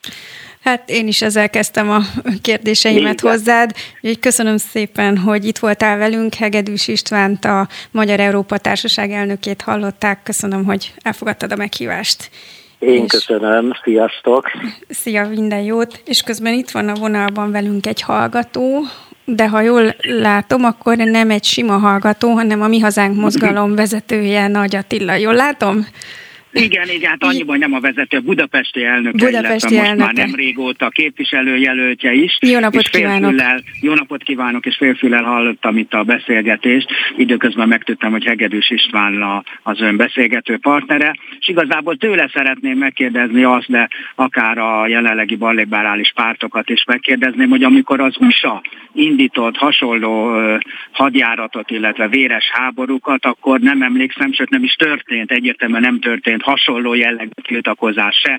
Hát 0.62 0.90
én 0.90 1.06
is 1.06 1.22
ezzel 1.22 1.50
kezdtem 1.50 1.90
a 1.90 2.00
kérdéseimet 2.42 3.20
Igen. 3.20 3.32
hozzád. 3.32 3.70
Úgyhogy 3.96 4.18
köszönöm 4.18 4.56
szépen, 4.56 5.18
hogy 5.18 5.44
itt 5.44 5.58
voltál 5.58 5.98
velünk. 5.98 6.34
Hegedűs 6.34 6.88
Istvánt, 6.88 7.44
a 7.44 7.68
Magyar 7.90 8.20
Európa 8.20 8.58
Társaság 8.58 9.10
elnökét 9.10 9.62
hallották. 9.62 10.22
Köszönöm, 10.22 10.64
hogy 10.64 10.92
elfogadtad 11.02 11.52
a 11.52 11.56
meghívást. 11.56 12.30
Én 12.78 13.04
és 13.04 13.10
köszönöm, 13.10 13.72
sziasztok! 13.82 14.50
Szia, 14.88 15.28
minden 15.28 15.60
jót! 15.60 16.02
És 16.04 16.22
közben 16.22 16.52
itt 16.52 16.70
van 16.70 16.88
a 16.88 16.94
vonalban 16.94 17.50
velünk 17.50 17.86
egy 17.86 18.00
hallgató, 18.00 18.82
de 19.24 19.48
ha 19.48 19.60
jól 19.60 19.94
látom, 20.00 20.64
akkor 20.64 20.96
nem 20.96 21.30
egy 21.30 21.44
sima 21.44 21.78
hallgató, 21.78 22.30
hanem 22.30 22.62
a 22.62 22.68
Mi 22.68 22.78
Hazánk 22.78 23.16
mozgalom 23.16 23.74
vezetője 23.74 24.46
Nagy 24.46 24.76
Attila. 24.76 25.14
Jól 25.14 25.34
látom? 25.34 25.86
Igen, 26.62 26.88
igen, 26.88 27.10
hát 27.10 27.24
annyiban 27.24 27.58
nem 27.58 27.72
a 27.72 27.80
vezető, 27.80 28.20
budapesti 28.20 28.84
elnöke, 28.84 29.24
budapesti 29.24 29.38
illetve 29.38 29.52
most 29.52 29.88
elnöke. 29.88 30.04
már 30.04 30.14
nem 30.14 30.34
régóta 30.34 30.88
képviselőjelöltje 30.88 32.12
is. 32.12 32.38
Jó 32.40 32.58
napot 32.58 32.80
és 32.80 32.88
kívánok! 32.88 33.34
Jó 33.80 33.94
napot 33.94 34.22
kívánok, 34.22 34.66
és 34.66 34.76
félfülel 34.76 35.22
hallottam 35.22 35.76
itt 35.76 35.94
a 35.94 36.02
beszélgetést. 36.02 36.88
Időközben 37.16 37.68
megtudtam, 37.68 38.10
hogy 38.10 38.24
Hegedűs 38.24 38.70
István 38.70 39.44
az 39.62 39.80
ön 39.80 39.96
beszélgető 39.96 40.58
partnere, 40.58 41.16
és 41.38 41.48
igazából 41.48 41.96
tőle 41.96 42.30
szeretném 42.32 42.78
megkérdezni 42.78 43.42
azt, 43.42 43.70
de 43.70 43.88
akár 44.14 44.58
a 44.58 44.86
jelenlegi 44.86 45.36
ballégbárális 45.36 46.12
pártokat 46.14 46.70
is 46.70 46.84
megkérdezném, 46.84 47.48
hogy 47.48 47.62
amikor 47.62 48.00
az 48.00 48.16
USA 48.20 48.62
indított 48.92 49.56
hasonló 49.56 50.36
hadjáratot, 50.92 51.70
illetve 51.70 52.08
véres 52.08 52.50
háborúkat, 52.52 53.24
akkor 53.24 53.60
nem 53.60 53.82
emlékszem, 53.82 54.32
sőt 54.32 54.50
nem 54.50 54.64
is 54.64 54.72
történt, 54.72 55.30
egyértelműen 55.30 55.82
nem 55.82 56.00
történt 56.00 56.42
hasonló 56.48 56.94
jellegű 56.94 57.42
tiltakozás 57.42 58.16
se, 58.16 58.38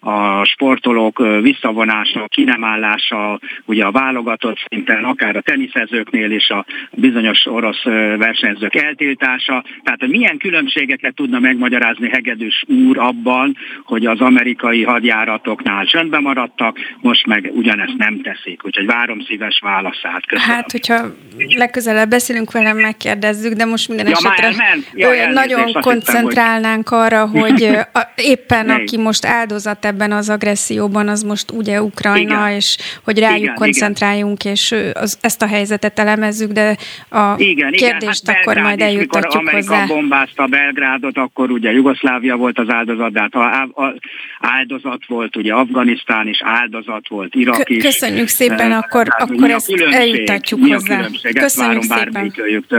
a 0.00 0.44
sportolók 0.44 1.18
visszavonása, 1.40 2.26
kinemállása, 2.28 3.40
ugye 3.64 3.84
a 3.84 3.90
válogatott 3.90 4.58
szinten, 4.68 5.04
akár 5.04 5.36
a 5.36 5.40
teniszezőknél 5.40 6.30
is 6.30 6.50
a 6.50 6.64
bizonyos 6.90 7.46
orosz 7.46 7.82
versenyzők 8.18 8.74
eltiltása. 8.74 9.64
Tehát 9.82 10.00
hogy 10.00 10.08
milyen 10.08 10.38
különbségeket 10.38 11.14
tudna 11.14 11.38
megmagyarázni 11.38 12.08
Hegedűs 12.08 12.64
úr 12.66 12.98
abban, 12.98 13.56
hogy 13.84 14.06
az 14.06 14.20
amerikai 14.20 14.82
hadjáratoknál 14.84 15.84
csöndbe 15.84 16.18
maradtak, 16.18 16.78
most 17.00 17.26
meg 17.26 17.50
ugyanezt 17.54 17.96
nem 17.96 18.20
teszik. 18.20 18.64
Úgyhogy 18.64 18.86
várom 18.86 19.20
szíves 19.20 19.58
válaszát. 19.62 20.26
Köszönöm. 20.26 20.54
Hát, 20.54 20.72
hogyha 20.72 21.14
legközelebb 21.56 22.08
beszélünk 22.08 22.52
velem, 22.52 22.76
megkérdezzük, 22.76 23.52
de 23.52 23.64
most 23.64 23.88
minden 23.88 24.06
ja, 24.06 24.12
esetre. 24.12 24.76
Ja, 24.94 25.30
nagyon 25.30 25.72
koncentrálnánk 25.72 26.90
arra, 26.90 27.26
hogy 27.26 27.62
a, 27.92 28.00
éppen 28.16 28.70
aki 28.70 28.98
most 28.98 29.24
áldozat 29.24 29.84
ebben 29.86 30.12
az 30.12 30.28
agresszióban, 30.28 31.08
az 31.08 31.22
most 31.22 31.50
ugye 31.50 31.82
Ukrajna, 31.82 32.20
igen. 32.20 32.50
és 32.50 32.76
hogy 33.04 33.18
rájuk 33.18 33.42
igen, 33.42 33.54
koncentráljunk, 33.54 34.44
igen. 34.44 34.52
és 34.52 34.74
az, 34.92 35.18
ezt 35.20 35.42
a 35.42 35.46
helyzetet 35.46 35.98
elemezzük, 35.98 36.52
de 36.52 36.76
a 37.10 37.34
igen, 37.36 37.72
kérdést 37.72 38.22
igen, 38.22 38.34
hát 38.34 38.46
akkor 38.46 38.62
majd 38.62 38.80
eljuttatjuk 38.80 39.48
hozzá. 39.50 39.74
Amerika 39.74 39.94
bombázta 39.94 40.46
Belgrádot, 40.46 41.16
akkor 41.16 41.50
ugye 41.50 41.72
Jugoszlávia 41.72 42.36
volt 42.36 42.58
az 42.58 42.68
áldozat, 42.68 43.12
de 43.12 43.20
hát 43.20 43.34
a, 43.34 43.62
a, 43.62 43.94
áldozat 44.40 45.06
volt 45.06 45.36
ugye 45.36 45.52
Afganisztán 45.52 46.28
is, 46.28 46.38
áldozat 46.42 47.08
volt 47.08 47.34
Irak 47.34 47.70
is. 47.70 47.82
Köszönjük 47.82 48.28
szépen, 48.28 48.70
uh, 48.70 48.76
akkor, 48.76 49.06
hát, 49.08 49.30
akkor 49.30 49.50
ezt 49.50 49.70
eljuttatjuk 49.90 50.60
mi 50.60 50.70
hozzá. 50.70 51.06
Köszönjük 51.32 51.82
szépen. 51.82 52.32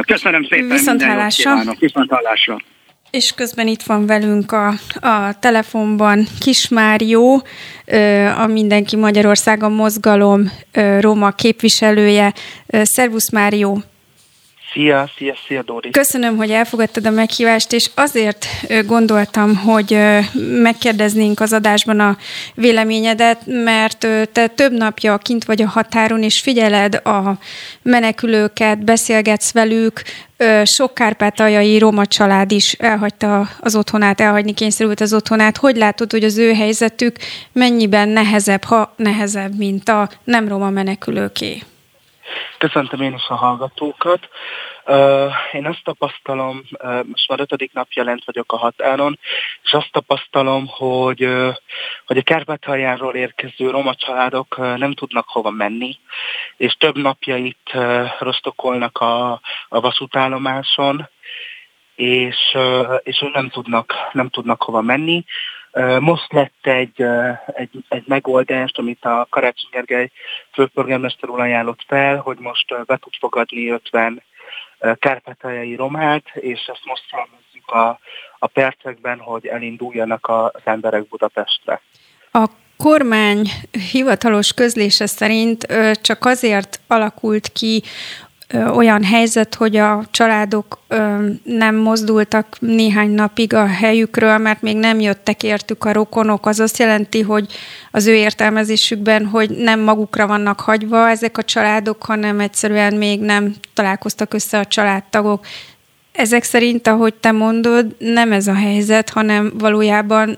Köszönöm 0.08 0.43
szépen. 0.43 0.68
Viszont 0.68 1.03
hallásra. 1.03 1.55
Viszont 1.80 2.12
hallásra. 2.12 2.58
És 3.12 3.32
közben 3.32 3.68
itt 3.68 3.84
van 3.84 4.05
velünk 4.05 4.51
a, 4.51 4.68
a 4.99 5.39
telefonban 5.39 6.28
Kismárió, 6.39 7.43
a 8.38 8.45
Mindenki 8.45 8.95
Magyarországon 8.95 9.72
mozgalom 9.72 10.51
Róma 10.99 11.32
képviselője. 11.32 12.34
Szervusz 12.84 13.32
Márió! 13.32 13.84
Szia, 14.78 15.09
szia, 15.17 15.36
szia 15.47 15.61
Dóri! 15.61 15.89
Köszönöm, 15.89 16.36
hogy 16.36 16.51
elfogadtad 16.51 17.05
a 17.05 17.09
meghívást, 17.09 17.73
és 17.73 17.89
azért 17.95 18.45
gondoltam, 18.86 19.55
hogy 19.55 19.97
megkérdeznénk 20.61 21.39
az 21.39 21.53
adásban 21.53 21.99
a 21.99 22.17
véleményedet, 22.55 23.41
mert 23.45 24.07
te 24.32 24.47
több 24.47 24.71
napja 24.71 25.17
kint 25.17 25.45
vagy 25.45 25.61
a 25.61 25.67
határon, 25.67 26.23
és 26.23 26.41
figyeled 26.41 26.95
a 26.95 27.32
menekülőket, 27.82 28.84
beszélgetsz 28.84 29.53
velük, 29.53 30.01
sok 30.63 30.93
kárpátaljai 30.93 31.78
roma 31.78 32.05
család 32.05 32.51
is 32.51 32.73
elhagyta 32.73 33.49
az 33.59 33.75
otthonát, 33.75 34.21
elhagyni 34.21 34.53
kényszerült 34.53 34.99
az 34.99 35.13
otthonát. 35.13 35.57
Hogy 35.57 35.75
látod, 35.75 36.11
hogy 36.11 36.23
az 36.23 36.38
ő 36.38 36.53
helyzetük 36.53 37.17
mennyiben 37.51 38.09
nehezebb, 38.09 38.63
ha 38.63 38.93
nehezebb, 38.95 39.57
mint 39.57 39.89
a 39.89 40.09
nem 40.23 40.47
roma 40.47 40.69
menekülőké? 40.69 41.61
Köszöntöm 42.57 43.01
én 43.01 43.13
is 43.13 43.28
a 43.28 43.36
hallgatókat. 43.36 44.19
Én 45.51 45.65
azt 45.65 45.83
tapasztalom, 45.83 46.63
most 47.03 47.27
már 47.27 47.39
ötödik 47.39 47.73
napja 47.73 48.03
lent 48.03 48.25
vagyok 48.25 48.51
a 48.51 48.57
határon, 48.57 49.19
és 49.63 49.73
azt 49.73 49.91
tapasztalom, 49.91 50.67
hogy, 50.67 51.29
hogy 52.05 52.17
a 52.17 52.21
Kárpátaljáról 52.21 53.15
érkező 53.15 53.69
roma 53.69 53.95
családok 53.95 54.57
nem 54.57 54.93
tudnak 54.93 55.27
hova 55.27 55.49
menni, 55.49 55.97
és 56.57 56.73
több 56.73 56.97
napja 56.97 57.38
itt 57.38 57.71
rostokolnak 58.19 58.97
a, 58.97 59.31
a 59.67 59.79
vasútállomáson, 59.79 61.09
és, 61.95 62.57
és 63.03 63.25
nem 63.33 63.49
tudnak, 63.49 63.93
nem 64.11 64.29
tudnak 64.29 64.63
hova 64.63 64.81
menni. 64.81 65.23
Most 65.99 66.31
lett 66.31 66.65
egy, 66.67 67.01
egy, 67.45 67.69
egy 67.88 68.03
megoldást, 68.05 68.77
amit 68.77 69.05
a 69.05 69.27
Karácsony 69.29 69.69
Gergely 69.71 70.11
főpolgármester 70.53 71.29
úr 71.29 71.39
ajánlott 71.39 71.83
fel, 71.88 72.17
hogy 72.17 72.38
most 72.38 72.85
be 72.85 72.97
tud 72.97 73.13
fogadni 73.19 73.69
50 73.69 74.23
kárpátaljai 74.99 75.75
romát, 75.75 76.23
és 76.34 76.59
ezt 76.59 76.86
most 76.86 77.03
számozzuk 77.11 77.71
a, 77.71 77.99
a 78.39 78.47
percekben, 78.47 79.19
hogy 79.19 79.45
elinduljanak 79.45 80.28
az 80.30 80.61
emberek 80.63 81.07
Budapestre. 81.07 81.82
A 82.32 82.49
kormány 82.78 83.49
hivatalos 83.91 84.53
közlése 84.53 85.05
szerint 85.05 85.65
csak 86.01 86.25
azért 86.25 86.80
alakult 86.88 87.47
ki 87.47 87.84
olyan 88.53 89.03
helyzet, 89.03 89.55
hogy 89.55 89.75
a 89.75 90.05
családok 90.11 90.79
nem 91.43 91.75
mozdultak 91.75 92.57
néhány 92.59 93.09
napig 93.09 93.53
a 93.53 93.65
helyükről, 93.65 94.37
mert 94.37 94.61
még 94.61 94.77
nem 94.77 94.99
jöttek 94.99 95.43
értük 95.43 95.85
a 95.85 95.93
rokonok. 95.93 96.45
Az 96.45 96.59
azt 96.59 96.77
jelenti, 96.77 97.21
hogy 97.21 97.47
az 97.91 98.07
ő 98.07 98.13
értelmezésükben, 98.13 99.25
hogy 99.25 99.49
nem 99.49 99.79
magukra 99.79 100.27
vannak 100.27 100.59
hagyva 100.59 101.09
ezek 101.09 101.37
a 101.37 101.43
családok, 101.43 102.03
hanem 102.03 102.39
egyszerűen 102.39 102.93
még 102.93 103.19
nem 103.19 103.53
találkoztak 103.73 104.33
össze 104.33 104.59
a 104.59 104.65
családtagok. 104.65 105.45
Ezek 106.11 106.43
szerint, 106.43 106.87
ahogy 106.87 107.13
te 107.13 107.31
mondod, 107.31 107.95
nem 107.97 108.31
ez 108.31 108.47
a 108.47 108.53
helyzet, 108.53 109.09
hanem 109.09 109.51
valójában 109.57 110.37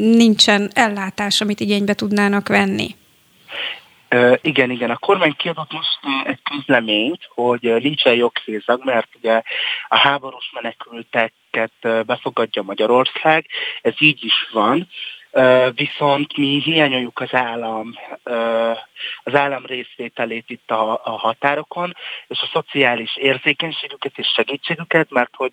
nincsen 0.00 0.70
ellátás, 0.74 1.40
amit 1.40 1.60
igénybe 1.60 1.94
tudnának 1.94 2.48
venni. 2.48 2.96
Igen, 4.40 4.70
igen. 4.70 4.90
A 4.90 4.96
kormány 4.96 5.36
kiadott 5.36 5.72
most 5.72 5.98
egy 6.24 6.42
közleményt, 6.42 7.28
hogy 7.34 7.60
nincsen 7.62 8.14
joghézag, 8.14 8.84
mert 8.84 9.08
ugye 9.14 9.42
a 9.88 9.96
háborús 9.96 10.50
menekülteket 10.52 11.72
befogadja 12.06 12.62
Magyarország, 12.62 13.46
ez 13.80 13.94
így 13.98 14.24
is 14.24 14.48
van, 14.52 14.88
viszont 15.74 16.36
mi 16.36 16.60
hiányoljuk 16.60 17.20
az 17.20 17.34
állam, 17.34 17.94
az 19.22 19.34
állam 19.34 19.66
részvételét 19.66 20.50
itt 20.50 20.70
a, 20.70 20.92
a 20.92 21.10
határokon, 21.10 21.96
és 22.26 22.40
a 22.40 22.50
szociális 22.52 23.16
érzékenységüket 23.16 24.18
és 24.18 24.26
segítségüket, 24.26 25.10
mert 25.10 25.34
hogy 25.36 25.52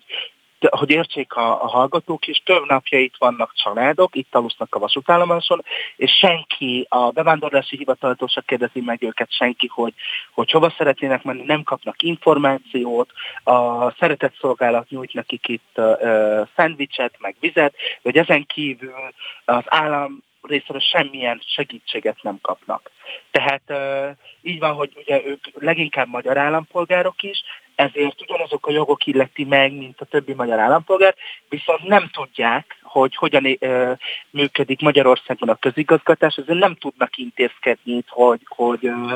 hogy 0.60 0.90
értsék 0.90 1.32
a, 1.32 1.62
a 1.62 1.66
hallgatók 1.66 2.26
is, 2.26 2.42
több 2.44 2.66
napja 2.66 2.98
itt 2.98 3.14
vannak 3.18 3.52
családok, 3.54 4.16
itt 4.16 4.34
alusznak 4.34 4.74
a 4.74 4.78
vasútállomáson, 4.78 5.64
és 5.96 6.10
senki, 6.12 6.86
a 6.88 7.10
bevándorlási 7.10 7.76
hivataltól 7.76 8.28
se 8.28 8.42
kérdezi 8.46 8.80
meg 8.80 9.02
őket 9.02 9.32
senki, 9.32 9.66
hogy, 9.66 9.94
hogy 10.32 10.50
hova 10.50 10.74
szeretnének 10.76 11.22
menni, 11.22 11.42
nem 11.42 11.62
kapnak 11.62 12.02
információt, 12.02 13.10
a 13.44 13.90
szeretett 13.90 14.34
szolgálat 14.40 14.88
nyújt 14.88 15.12
nekik 15.12 15.48
itt 15.48 15.72
uh, 15.76 16.48
szendvicset, 16.56 17.14
meg 17.18 17.36
vizet, 17.40 17.74
hogy 18.02 18.16
ezen 18.16 18.46
kívül 18.46 19.12
az 19.44 19.64
állam 19.66 20.24
részéről 20.42 20.80
semmilyen 20.80 21.42
segítséget 21.46 22.22
nem 22.22 22.38
kapnak. 22.42 22.90
Tehát 23.30 23.62
uh, 23.68 24.16
így 24.42 24.58
van, 24.58 24.74
hogy 24.74 24.92
ugye 24.96 25.26
ők 25.26 25.44
leginkább 25.54 26.08
magyar 26.08 26.38
állampolgárok 26.38 27.22
is, 27.22 27.42
ezért 27.76 28.20
ugyanazok 28.20 28.66
a 28.66 28.72
jogok 28.72 29.06
illeti 29.06 29.44
meg, 29.44 29.72
mint 29.72 30.00
a 30.00 30.04
többi 30.04 30.32
magyar 30.34 30.58
állampolgár, 30.58 31.14
viszont 31.48 31.82
nem 31.82 32.10
tudják, 32.12 32.78
hogy 32.82 33.16
hogyan 33.16 33.56
ö, 33.58 33.92
működik 34.30 34.80
Magyarországon 34.80 35.48
a 35.48 35.54
közigazgatás, 35.54 36.36
ezért 36.36 36.58
nem 36.58 36.74
tudnak 36.74 37.16
intézkedni, 37.16 38.04
hogy, 38.08 38.40
hogy, 38.44 38.86
ö, 38.86 39.14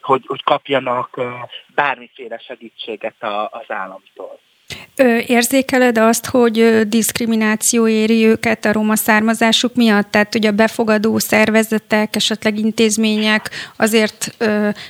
hogy, 0.00 0.22
hogy 0.26 0.42
kapjanak 0.42 1.16
ö, 1.16 1.30
bármiféle 1.74 2.38
segítséget 2.38 3.22
a, 3.22 3.48
az 3.52 3.64
államtól. 3.70 4.38
Érzékeled 5.26 5.98
azt, 5.98 6.26
hogy 6.26 6.88
diszkrimináció 6.88 7.88
éri 7.88 8.26
őket 8.26 8.64
a 8.64 8.72
roma 8.72 8.96
származásuk 8.96 9.74
miatt? 9.74 10.10
Tehát, 10.10 10.32
hogy 10.32 10.46
a 10.46 10.52
befogadó 10.52 11.18
szervezetek, 11.18 12.16
esetleg 12.16 12.58
intézmények 12.58 13.50
azért 13.76 14.36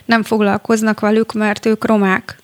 nem 0.05 0.23
foglalkoznak 0.23 1.01
velük, 1.01 1.33
mert 1.33 1.67
ők 1.67 1.85
romák? 1.85 2.41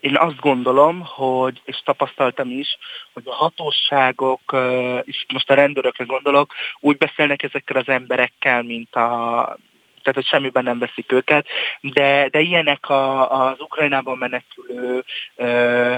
Én 0.00 0.16
azt 0.16 0.40
gondolom, 0.40 1.02
hogy, 1.04 1.60
és 1.64 1.80
tapasztaltam 1.84 2.50
is, 2.50 2.78
hogy 3.12 3.22
a 3.26 3.34
hatóságok, 3.34 4.56
és 5.04 5.24
most 5.32 5.50
a 5.50 5.54
rendőrökre 5.54 6.04
gondolok, 6.04 6.52
úgy 6.80 6.96
beszélnek 6.96 7.42
ezekkel 7.42 7.76
az 7.76 7.88
emberekkel, 7.88 8.62
mint 8.62 8.94
a 8.94 9.56
tehát 10.02 10.18
hogy 10.18 10.26
semmiben 10.26 10.64
nem 10.64 10.78
veszik 10.78 11.12
őket, 11.12 11.46
de, 11.80 12.28
de 12.28 12.40
ilyenek 12.40 12.88
a, 12.88 13.30
az 13.30 13.60
Ukrajnában 13.60 14.18
menekülő 14.18 15.04
ö, 15.36 15.96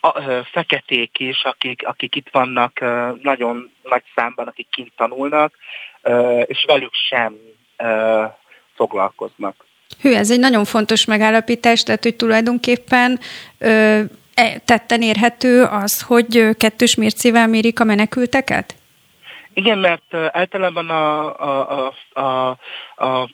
a, 0.00 0.20
ö, 0.20 0.40
feketék 0.44 1.18
is, 1.18 1.42
akik, 1.42 1.86
akik 1.86 2.14
itt 2.14 2.28
vannak 2.30 2.80
ö, 2.80 3.12
nagyon 3.22 3.72
nagy 3.82 4.02
számban, 4.14 4.46
akik 4.46 4.68
kint 4.70 4.92
tanulnak, 4.96 5.56
ö, 6.02 6.40
és 6.40 6.64
velük 6.66 6.94
sem 6.94 7.36
ö, 7.76 8.24
foglalkoznak. 8.74 9.68
Hű, 10.00 10.12
ez 10.12 10.30
egy 10.30 10.38
nagyon 10.38 10.64
fontos 10.64 11.04
megállapítás, 11.04 11.82
tehát 11.82 12.02
hogy 12.02 12.16
tulajdonképpen 12.16 13.18
ö, 13.58 14.00
e, 14.34 14.58
tetten 14.64 15.02
érhető 15.02 15.62
az, 15.64 16.02
hogy 16.02 16.56
kettős 16.56 16.94
mércével 16.94 17.46
mérik 17.46 17.80
a 17.80 17.84
menekülteket? 17.84 18.74
Igen, 19.54 19.78
mert 19.78 20.14
általában 20.14 20.90
a, 20.90 21.34
a, 21.40 21.92
a, 22.12 22.20
a, 22.20 22.58
a 23.04 23.30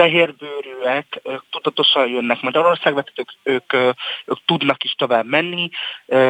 fehérbőrűek 0.00 1.20
tudatosan 1.50 2.08
jönnek 2.08 2.40
Magyarországba, 2.40 3.02
tehát 3.02 3.18
ők, 3.18 3.30
ők, 3.42 3.96
ők 4.26 4.38
tudnak 4.44 4.84
is 4.84 4.92
tovább 4.92 5.26
menni. 5.26 5.68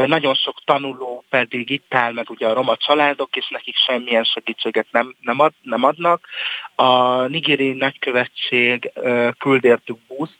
Nagyon 0.07 0.35
sok 0.35 0.57
tanuló 0.65 1.25
pedig 1.29 1.71
itt 1.71 1.95
áll 1.95 2.13
meg 2.13 2.31
ugye 2.31 2.49
a 2.49 2.53
roma 2.53 2.77
családok, 2.77 3.37
és 3.37 3.49
nekik 3.49 3.77
semmilyen 3.77 4.25
segítséget 4.25 4.87
nem, 4.91 5.15
nem, 5.21 5.41
ad, 5.41 5.53
nem 5.63 5.85
adnak. 5.85 6.27
A 6.75 7.23
nigéri 7.27 7.73
nagykövetség 7.73 8.93
küld 9.39 9.65
értük 9.65 9.99
buszt, 10.07 10.39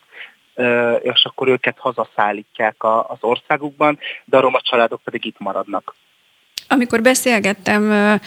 és 1.03 1.25
akkor 1.25 1.49
őket 1.49 1.79
hazaszállítják 1.79 2.77
az 2.83 3.19
országukban, 3.21 3.99
de 4.25 4.37
a 4.37 4.41
roma 4.41 4.61
családok 4.61 5.03
pedig 5.03 5.25
itt 5.25 5.39
maradnak. 5.39 5.95
Amikor 6.73 7.03
beszélgettem 7.03 8.19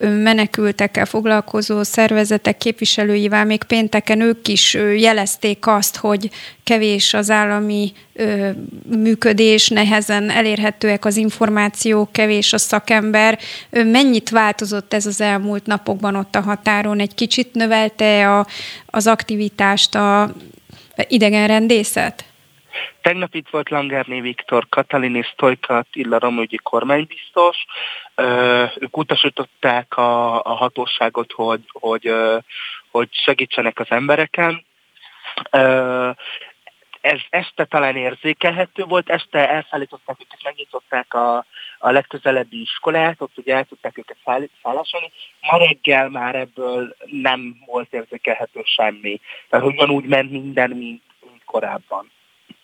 menekültekkel 0.00 1.06
foglalkozó 1.06 1.82
szervezetek 1.82 2.56
képviselőivel 2.56 3.44
még 3.44 3.62
pénteken 3.64 4.20
ők 4.20 4.48
is 4.48 4.74
jelezték 4.96 5.66
azt, 5.66 5.96
hogy 5.96 6.30
kevés 6.64 7.14
az 7.14 7.30
állami 7.30 7.92
működés, 8.96 9.68
nehezen 9.68 10.30
elérhetőek 10.30 11.04
az 11.04 11.16
információk, 11.16 12.12
kevés 12.12 12.52
a 12.52 12.58
szakember. 12.58 13.38
Mennyit 13.70 14.30
változott 14.30 14.94
ez 14.94 15.06
az 15.06 15.20
elmúlt 15.20 15.66
napokban 15.66 16.14
ott 16.14 16.34
a 16.34 16.40
határon? 16.40 17.00
Egy 17.00 17.14
kicsit 17.14 17.54
növelte 17.54 18.38
a, 18.38 18.46
az 18.86 19.06
aktivitást 19.06 19.94
a 19.94 20.34
idegenrendészet? 21.08 22.24
Tegnap 23.00 23.34
itt 23.34 23.48
volt 23.48 23.68
Langerné 23.68 24.20
Viktor, 24.20 24.68
Katalin 24.68 25.22
Sztojka 25.32 25.76
Attila 25.76 26.18
Romügyi 26.18 26.56
kormánybiztos. 26.56 27.56
Ők 28.76 28.96
utasították 28.96 29.96
a, 29.96 30.42
a 30.42 30.54
hatóságot, 30.54 31.32
hogy, 31.32 31.64
hogy, 31.72 32.12
hogy 32.90 33.08
segítsenek 33.12 33.78
az 33.78 33.90
embereken. 33.90 34.64
Ez 37.00 37.18
este 37.30 37.64
talán 37.64 37.96
érzékelhető 37.96 38.84
volt, 38.84 39.10
este 39.10 39.48
elszállították 39.48 40.16
őket, 40.20 40.42
megnyitották 40.42 41.14
a, 41.14 41.36
a 41.78 41.90
legközelebbi 41.90 42.60
iskolát, 42.60 43.20
ott 43.20 43.38
ugye 43.38 43.54
el 43.54 43.64
tudták 43.64 43.98
őket 43.98 44.16
szállásolni. 44.62 45.12
Ma 45.40 45.58
reggel 45.58 46.08
már 46.08 46.34
ebből 46.34 46.96
nem 47.04 47.62
volt 47.66 47.92
érzékelhető 47.92 48.60
semmi. 48.64 49.20
Tehát 49.48 49.66
ugyanúgy 49.66 50.04
ment 50.04 50.30
minden, 50.30 50.70
mint, 50.70 51.02
mint 51.30 51.44
korábban. 51.44 52.10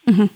Uh-huh. 0.07 0.31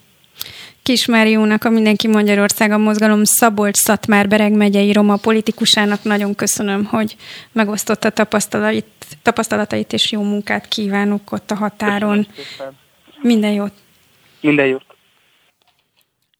Kismáriónak, 0.83 1.64
a 1.64 1.71
Mindenki 1.71 2.09
Magyarország 2.09 2.71
a 2.71 2.79
mozgalom 2.79 3.25
Szabolcs-Szatmár 3.25 4.29
Bereg 4.29 4.53
megyei 4.53 4.93
roma 4.93 5.16
politikusának 5.16 6.03
nagyon 6.03 6.35
köszönöm, 6.35 6.85
hogy 6.85 7.16
megosztotta 7.53 8.11
tapasztalatait, 8.11 8.87
tapasztalatait 9.23 9.93
és 9.93 10.12
jó 10.12 10.23
munkát 10.23 10.68
kívánok 10.68 11.33
ott 11.33 11.51
a 11.51 11.55
határon. 11.55 12.27
Minden 13.21 13.53
jót! 13.53 13.73
Minden 14.41 14.66
jót! 14.66 14.85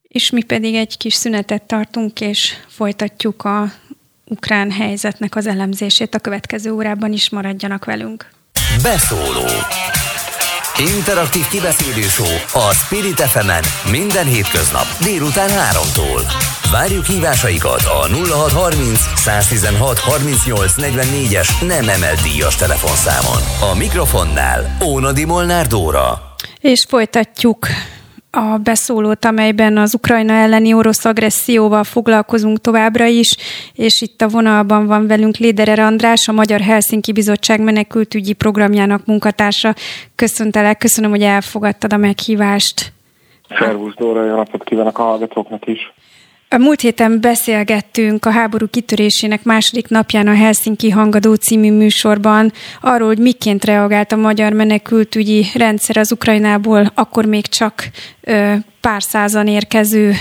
És 0.09 0.31
mi 0.31 0.43
pedig 0.43 0.75
egy 0.75 0.97
kis 0.97 1.15
szünetet 1.15 1.63
tartunk, 1.63 2.21
és 2.21 2.55
folytatjuk 2.67 3.45
a 3.45 3.73
ukrán 4.25 4.71
helyzetnek 4.71 5.37
az 5.37 5.47
elemzését 5.47 6.15
a 6.15 6.19
következő 6.19 6.73
órában 6.73 7.13
is 7.13 7.31
maradjanak 7.31 7.85
velünk. 7.85 8.31
Beszóló 8.83 9.47
Interaktív 10.81 11.49
kibeszélő 11.49 12.07
a 12.53 12.75
Spirit 12.75 13.21
fm 13.21 13.51
minden 13.91 14.27
hétköznap 14.27 14.85
délután 15.03 15.49
3-tól. 15.49 16.23
Várjuk 16.73 17.05
hívásaikat 17.05 17.83
a 17.83 18.09
0630 18.09 18.99
116 19.17 19.99
38 19.99 20.73
44-es 20.77 21.67
nem 21.67 21.89
emelt 21.89 22.23
díjas 22.23 22.55
telefonszámon. 22.55 23.71
A 23.73 23.77
mikrofonnál 23.77 24.77
Ónadi 24.85 25.25
Molnár 25.25 25.67
Dóra. 25.67 26.35
És 26.61 26.85
folytatjuk 26.89 27.67
a 28.31 28.59
beszólót, 28.63 29.25
amelyben 29.25 29.77
az 29.77 29.95
Ukrajna 29.95 30.33
elleni 30.33 30.73
orosz 30.73 31.05
agresszióval 31.05 31.85
foglalkozunk 31.85 32.61
továbbra 32.61 33.05
is, 33.05 33.37
és 33.75 34.01
itt 34.01 34.23
a 34.23 34.29
vonalban 34.29 34.87
van 34.87 35.07
velünk 35.07 35.37
Léderer 35.37 35.79
András, 35.79 36.29
a 36.29 36.33
Magyar 36.33 36.61
Helsinki 36.61 37.13
Bizottság 37.13 37.61
menekültügyi 37.61 38.33
programjának 38.33 39.07
munkatársa. 39.07 39.75
Köszöntelek, 40.15 40.79
köszönöm, 40.79 41.11
hogy 41.11 41.23
elfogadtad 41.23 41.93
a 41.93 41.97
meghívást. 41.97 42.93
Szervusz 43.59 43.95
Dóra, 43.95 44.25
jó 44.25 44.35
napot 44.35 44.65
kívánok 44.65 44.99
a 44.99 45.03
hallgatóknak 45.03 45.67
is. 45.67 45.93
A 46.53 46.59
múlt 46.59 46.81
héten 46.81 47.21
beszélgettünk 47.21 48.25
a 48.25 48.31
háború 48.31 48.67
kitörésének 48.69 49.43
második 49.43 49.89
napján 49.89 50.27
a 50.27 50.35
Helsinki 50.35 50.91
Hangadó 50.91 51.35
című 51.35 51.73
műsorban 51.73 52.53
arról, 52.81 53.07
hogy 53.07 53.19
miként 53.19 53.65
reagált 53.65 54.13
a 54.13 54.17
magyar 54.17 54.53
menekültügyi 54.53 55.47
rendszer 55.55 55.97
az 55.97 56.13
Ukrajnából, 56.13 56.93
akkor 56.95 57.25
még 57.25 57.47
csak 57.47 57.91
ö, 58.21 58.55
pár 58.81 59.03
százan 59.03 59.47
érkező 59.47 60.15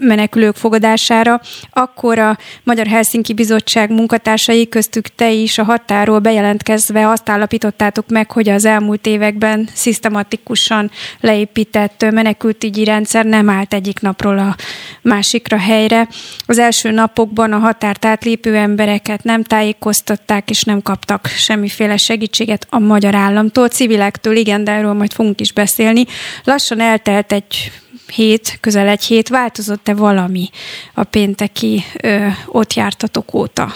menekülők 0.00 0.56
fogadására. 0.56 1.40
Akkor 1.70 2.18
a 2.18 2.38
Magyar 2.62 2.86
Helsinki 2.86 3.32
Bizottság 3.34 3.90
munkatársai 3.90 4.68
köztük 4.68 5.14
te 5.14 5.30
is 5.30 5.58
a 5.58 5.64
határól 5.64 6.18
bejelentkezve 6.18 7.08
azt 7.08 7.28
állapítottátok 7.28 8.08
meg, 8.08 8.30
hogy 8.30 8.48
az 8.48 8.64
elmúlt 8.64 9.06
években 9.06 9.68
szisztematikusan 9.74 10.90
leépített 11.20 12.10
menekültügyi 12.10 12.84
rendszer 12.84 13.24
nem 13.24 13.50
állt 13.50 13.74
egyik 13.74 14.00
napról 14.00 14.38
a 14.38 14.56
másikra 15.02 15.58
helyre. 15.58 16.08
Az 16.46 16.58
első 16.58 16.90
napokban 16.90 17.52
a 17.52 17.58
határt 17.58 18.04
átlépő 18.04 18.56
embereket 18.56 19.22
nem 19.22 19.42
tájékoztatták, 19.42 20.50
és 20.50 20.62
nem 20.62 20.82
kaptak 20.82 21.26
semmiféle 21.26 21.96
segítséget 21.96 22.66
a 22.70 22.78
magyar 22.78 23.14
államtól, 23.14 23.68
civilektől, 23.68 24.36
igen, 24.36 24.64
de 24.64 24.72
erről 24.72 24.92
majd 24.92 25.12
fogunk 25.12 25.40
is 25.40 25.52
beszélni. 25.52 26.04
Lassan 26.44 26.80
eltelt 26.80 27.32
egy 27.32 27.72
hét, 28.10 28.58
közel 28.60 28.88
egy 28.88 29.04
hét, 29.04 29.28
változott-e 29.28 29.94
valami 29.94 30.48
a 30.94 31.04
pénteki 31.04 31.80
ö, 32.02 32.26
ott 32.46 32.72
jártatok 32.72 33.34
óta? 33.34 33.66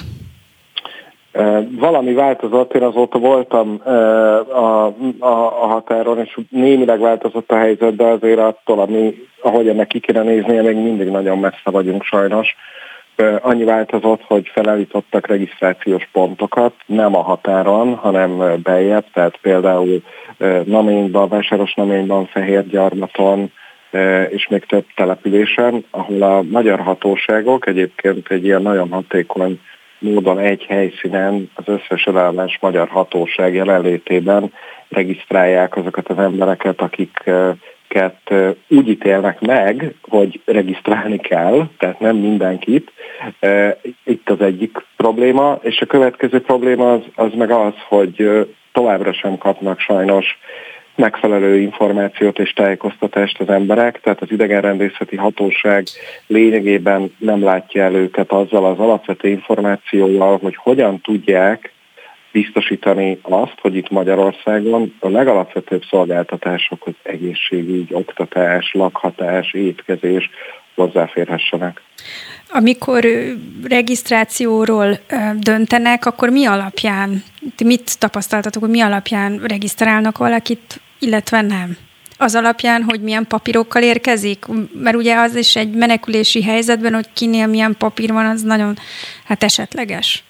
Valami 1.71 2.13
változott, 2.13 2.75
én 2.75 2.83
azóta 2.83 3.19
voltam 3.19 3.81
a, 3.85 4.87
a, 5.19 5.57
a 5.61 5.67
határon, 5.67 6.19
és 6.19 6.39
némileg 6.51 7.01
változott 7.01 7.53
a 7.53 7.57
helyzet, 7.57 7.97
de 7.97 8.05
azért 8.05 8.39
attól, 8.39 8.81
ami, 8.81 9.15
ahogy 9.43 9.69
ennek 9.69 9.87
ki 9.87 10.01
kéne 10.01 10.23
néznie, 10.23 10.63
még 10.63 10.77
mindig 10.77 11.09
nagyon 11.09 11.39
messze 11.39 11.71
vagyunk 11.71 12.05
sajnos. 12.05 12.57
Annyi 13.41 13.65
változott, 13.65 14.23
hogy 14.27 14.51
felállítottak 14.53 15.27
regisztrációs 15.27 16.09
pontokat, 16.13 16.73
nem 16.87 17.17
a 17.17 17.23
határon, 17.23 17.95
hanem 17.95 18.61
bejebb, 18.63 19.05
tehát 19.13 19.39
például 19.43 20.03
Naményban, 20.65 21.29
Vásáros 21.29 21.75
Naményban, 21.75 22.27
Fehérgyarmaton, 22.27 23.53
és 24.29 24.47
még 24.49 24.65
több 24.65 24.85
településen, 24.95 25.85
ahol 25.91 26.23
a 26.23 26.43
magyar 26.43 26.81
hatóságok 26.81 27.67
egyébként 27.67 28.31
egy 28.31 28.45
ilyen 28.45 28.63
nagyon 28.63 28.89
hatékony 28.91 29.61
módon 29.99 30.39
egy 30.39 30.65
helyszínen 30.69 31.51
az 31.55 31.65
összes 31.67 32.07
elállás 32.07 32.59
magyar 32.61 32.89
hatóság 32.89 33.55
jelenlétében 33.55 34.53
regisztrálják 34.89 35.77
azokat 35.77 36.09
az 36.09 36.19
embereket, 36.19 36.81
akiket 36.81 38.35
úgy 38.69 38.89
ítélnek 38.89 39.41
meg, 39.41 39.95
hogy 40.03 40.41
regisztrálni 40.45 41.17
kell, 41.17 41.69
tehát 41.79 42.01
nem 42.01 42.17
mindenkit. 42.17 42.93
Itt 44.05 44.31
az 44.31 44.41
egyik 44.41 44.79
probléma, 44.97 45.59
és 45.63 45.81
a 45.81 45.87
következő 45.87 46.41
probléma 46.41 46.93
az, 46.93 47.03
az 47.15 47.31
meg 47.37 47.51
az, 47.51 47.75
hogy 47.89 48.47
továbbra 48.73 49.13
sem 49.13 49.39
kapnak 49.39 49.81
sajnos 49.81 50.39
megfelelő 50.95 51.57
információt 51.57 52.39
és 52.39 52.53
tájékoztatást 52.53 53.41
az 53.41 53.49
emberek, 53.49 54.01
tehát 54.01 54.21
az 54.23 54.31
idegenrendészeti 54.31 55.17
hatóság 55.17 55.87
lényegében 56.27 57.15
nem 57.19 57.43
látja 57.43 57.83
el 57.83 57.95
őket 57.95 58.33
azzal 58.33 58.65
az 58.65 58.79
alapvető 58.79 59.29
információval, 59.29 60.39
hogy 60.43 60.57
hogyan 60.57 61.01
tudják 61.01 61.73
biztosítani 62.33 63.19
azt, 63.23 63.59
hogy 63.61 63.77
itt 63.77 63.91
Magyarországon 63.91 64.95
a 65.01 65.09
legalapvetőbb 65.09 65.83
szolgáltatások, 65.85 66.87
az 66.87 66.95
egészségügy, 67.03 67.89
oktatás, 67.93 68.73
lakhatás, 68.73 69.53
étkezés 69.53 70.31
hozzáférhessenek. 70.75 71.81
Amikor 72.49 73.07
regisztrációról 73.65 74.99
döntenek, 75.39 76.07
akkor 76.07 76.29
mi 76.29 76.47
alapján, 76.47 77.23
mit 77.65 77.99
tapasztaltatok, 77.99 78.63
hogy 78.63 78.71
mi 78.71 78.81
alapján 78.81 79.39
regisztrálnak 79.39 80.19
valakit, 80.19 80.81
illetve 80.99 81.41
nem? 81.41 81.77
Az 82.17 82.35
alapján, 82.35 82.83
hogy 82.83 83.01
milyen 83.01 83.27
papírokkal 83.27 83.83
érkezik? 83.83 84.45
Mert 84.75 84.97
ugye 84.97 85.17
az 85.17 85.35
is 85.35 85.57
egy 85.57 85.71
menekülési 85.71 86.43
helyzetben, 86.43 86.95
hogy 86.95 87.07
kinél 87.13 87.47
milyen 87.47 87.75
papír 87.79 88.13
van, 88.13 88.27
az 88.27 88.43
nagyon 88.43 88.79
hát 89.25 89.43
esetleges. 89.43 90.25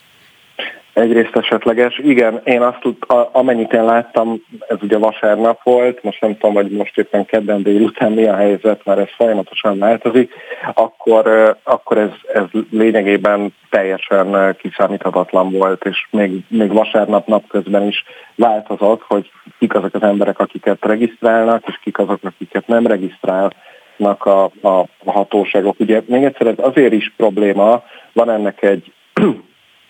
Egyrészt 0.93 1.37
esetleges. 1.37 1.99
Igen, 1.99 2.41
én 2.45 2.63
azt 2.63 2.81
tud, 2.81 2.97
amennyit 3.33 3.73
én 3.73 3.85
láttam, 3.85 4.43
ez 4.69 4.77
ugye 4.81 4.99
vasárnap 4.99 5.63
volt, 5.63 6.03
most 6.03 6.21
nem 6.21 6.39
tudom, 6.39 6.55
hogy 6.55 6.71
most 6.71 6.99
éppen 6.99 7.25
kedden 7.25 7.63
délután 7.63 8.13
mi 8.13 8.25
a 8.25 8.37
helyzet, 8.37 8.85
mert 8.85 8.99
ez 8.99 9.09
folyamatosan 9.17 9.79
változik, 9.79 10.33
akkor, 10.75 11.57
akkor 11.63 11.99
ez, 11.99 12.11
ez 12.33 12.45
lényegében 12.71 13.55
teljesen 13.71 14.57
kiszámíthatatlan 14.59 15.51
volt, 15.51 15.85
és 15.85 16.07
még, 16.11 16.45
még 16.49 16.73
vasárnap 16.73 17.27
napközben 17.27 17.87
is 17.87 18.05
változott, 18.35 19.03
hogy 19.03 19.31
kik 19.59 19.75
azok 19.75 19.95
az 19.95 20.03
emberek, 20.03 20.39
akiket 20.39 20.85
regisztrálnak, 20.85 21.65
és 21.67 21.79
kik 21.83 21.99
azok, 21.99 22.21
akiket 22.23 22.67
nem 22.67 22.87
regisztrálnak 22.87 24.25
a, 24.25 24.45
a, 24.45 24.79
a 25.05 25.13
hatóságok. 25.13 25.81
Ugye 25.81 26.03
még 26.07 26.25
egyszer 26.25 26.47
ez 26.47 26.59
azért 26.59 26.93
is 26.93 27.13
probléma, 27.17 27.83
van 28.13 28.31
ennek 28.31 28.63
egy 28.63 28.93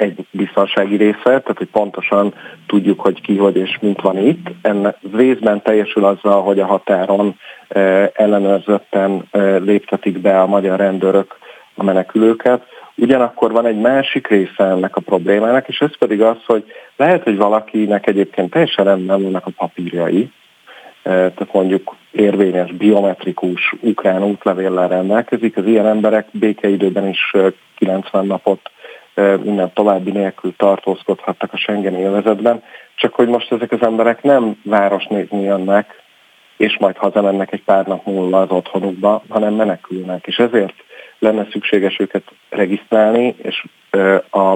egy 0.03 0.27
biztonsági 0.31 0.97
része, 0.97 1.21
tehát 1.23 1.59
hogy 1.59 1.69
pontosan 1.73 2.35
tudjuk, 2.67 3.01
hogy 3.01 3.21
ki, 3.21 3.37
hogy 3.37 3.57
és 3.57 3.79
mint 3.81 4.01
van 4.01 4.19
itt. 4.19 4.47
Ennek 4.63 4.97
részben 5.15 5.63
teljesül 5.63 6.05
azzal, 6.05 6.43
hogy 6.43 6.61
a 6.61 6.67
határon 6.67 7.37
ellenőrzötten 8.13 9.29
léptetik 9.65 10.19
be 10.19 10.41
a 10.41 10.47
magyar 10.47 10.79
rendőrök 10.79 11.39
a 11.75 11.85
menekülőket. 11.85 12.63
Ugyanakkor 12.95 13.53
van 13.53 13.67
egy 13.67 13.81
másik 13.81 14.27
része 14.27 14.65
ennek 14.65 14.97
a 14.97 15.01
problémának, 15.01 15.69
és 15.69 15.79
ez 15.79 15.99
pedig 15.99 16.23
az, 16.23 16.37
hogy 16.47 16.65
lehet, 16.97 17.23
hogy 17.23 17.37
valakinek 17.37 18.07
egyébként 18.07 18.51
teljesen 18.51 18.85
rendben 18.85 19.23
vannak 19.23 19.47
a 19.47 19.51
papírjai, 19.57 20.31
tehát 21.03 21.53
mondjuk 21.53 21.97
érvényes, 22.11 22.73
biometrikus 22.73 23.75
ukrán 23.81 24.25
útlevéllel 24.25 24.89
rendelkezik, 24.89 25.57
az 25.57 25.67
ilyen 25.67 25.87
emberek 25.87 26.27
békeidőben 26.31 27.09
is 27.09 27.33
90 27.77 28.27
napot 28.27 28.71
minden 29.15 29.71
további 29.75 30.11
nélkül 30.11 30.57
tartózkodhattak 30.57 31.53
a 31.53 31.57
Schengen 31.57 31.95
élvezetben, 31.95 32.63
csak 32.95 33.15
hogy 33.15 33.29
most 33.29 33.53
ezek 33.53 33.73
az 33.73 33.83
emberek 33.83 34.23
nem 34.23 34.61
városnézni 34.65 35.43
jönnek, 35.43 36.03
és 36.57 36.77
majd 36.79 36.97
hazamennek 36.97 37.53
egy 37.53 37.63
pár 37.63 37.87
nap 37.87 38.07
múlva 38.07 38.41
az 38.41 38.51
otthonukba, 38.51 39.23
hanem 39.29 39.55
menekülnek. 39.55 40.27
És 40.27 40.37
ezért 40.37 40.75
lenne 41.19 41.47
szükséges 41.51 41.99
őket 42.01 42.23
regisztrálni, 42.49 43.35
és 43.43 43.65
a, 44.31 44.55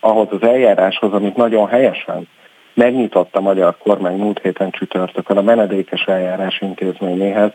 ahhoz 0.00 0.28
az 0.30 0.42
eljáráshoz, 0.42 1.12
amit 1.12 1.36
nagyon 1.36 1.68
helyesen 1.68 2.28
megnyitott 2.74 3.36
a 3.36 3.40
magyar 3.40 3.76
kormány 3.78 4.16
múlt 4.16 4.40
héten 4.42 4.70
csütörtökön 4.70 5.36
a 5.36 5.42
menedékes 5.42 6.04
eljárás 6.04 6.60
intézményéhez, 6.60 7.50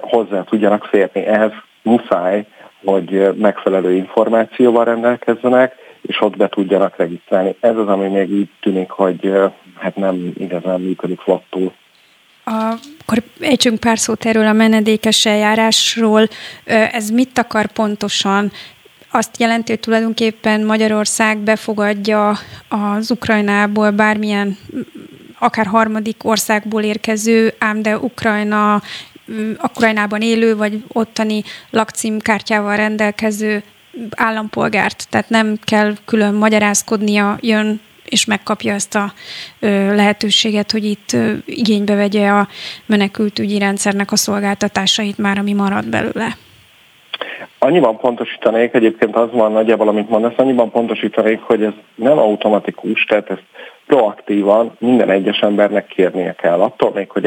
hozzá 0.00 0.42
tudjanak 0.42 0.84
férni. 0.84 1.26
Ehhez 1.26 1.52
muszáj, 1.82 2.44
hogy 2.84 3.36
megfelelő 3.36 3.94
információval 3.94 4.84
rendelkezzenek, 4.84 5.74
és 6.02 6.20
ott 6.20 6.36
be 6.36 6.48
tudjanak 6.48 6.96
regisztrálni. 6.96 7.54
Ez 7.60 7.76
az, 7.76 7.88
ami 7.88 8.08
még 8.08 8.30
így 8.30 8.48
tűnik, 8.60 8.90
hogy 8.90 9.32
hát 9.78 9.96
nem 9.96 10.32
igazán 10.36 10.80
működik 10.80 11.20
flottul. 11.20 11.72
Akkor 12.44 13.22
ejtsünk 13.40 13.80
pár 13.80 13.98
szót 13.98 14.24
erről 14.24 14.46
a 14.46 14.52
menedékes 14.52 15.26
eljárásról. 15.26 16.28
Ez 16.64 17.10
mit 17.10 17.38
akar 17.38 17.66
pontosan? 17.66 18.52
Azt 19.10 19.40
jelenti, 19.40 19.72
hogy 19.72 19.80
tulajdonképpen 19.80 20.64
Magyarország 20.64 21.38
befogadja 21.38 22.32
az 22.68 23.10
Ukrajnából 23.10 23.90
bármilyen 23.90 24.56
akár 25.38 25.66
harmadik 25.66 26.24
országból 26.24 26.82
érkező, 26.82 27.52
ám 27.58 27.82
de 27.82 27.98
Ukrajna, 27.98 28.82
Ukrajnában 29.62 30.20
élő 30.20 30.56
vagy 30.56 30.84
ottani 30.92 31.42
lakcímkártyával 31.70 32.76
rendelkező 32.76 33.62
állampolgárt, 34.10 35.06
tehát 35.10 35.28
nem 35.28 35.58
kell 35.64 35.92
külön 36.04 36.34
magyarázkodnia, 36.34 37.38
jön 37.40 37.80
és 38.04 38.24
megkapja 38.24 38.72
ezt 38.72 38.94
a 38.94 39.12
lehetőséget, 39.94 40.70
hogy 40.70 40.84
itt 40.84 41.16
igénybe 41.44 41.94
vegye 41.94 42.28
a 42.28 42.48
menekültügyi 42.86 43.58
rendszernek 43.58 44.12
a 44.12 44.16
szolgáltatásait 44.16 45.18
már, 45.18 45.38
ami 45.38 45.52
marad 45.52 45.88
belőle. 45.88 46.36
Annyiban 47.58 47.96
pontosítanék, 47.96 48.74
egyébként 48.74 49.16
az 49.16 49.28
van 49.32 49.52
nagyjából, 49.52 49.88
amit 49.88 50.08
mondasz, 50.08 50.32
annyiban 50.36 50.70
pontosítanék, 50.70 51.40
hogy 51.40 51.62
ez 51.62 51.72
nem 51.94 52.18
automatikus, 52.18 53.04
tehát 53.04 53.30
ezt 53.30 53.42
proaktívan 53.86 54.76
minden 54.78 55.10
egyes 55.10 55.38
embernek 55.38 55.86
kérnie 55.86 56.34
kell. 56.34 56.60
Attól 56.60 56.92
még, 56.94 57.10
hogy 57.10 57.26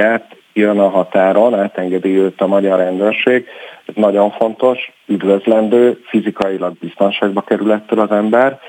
átjön 0.53 0.79
a 0.79 0.89
határon, 0.89 1.53
átengedi 1.53 2.17
őt 2.17 2.41
a 2.41 2.47
magyar 2.47 2.77
rendőrség, 2.77 3.45
ez 3.85 3.93
nagyon 3.95 4.31
fontos, 4.31 4.91
üdvözlendő, 5.05 5.99
fizikailag 6.05 6.73
biztonságba 6.79 7.41
kerül 7.41 7.71
ettől 7.71 7.99
az 7.99 8.11
ember, 8.11 8.59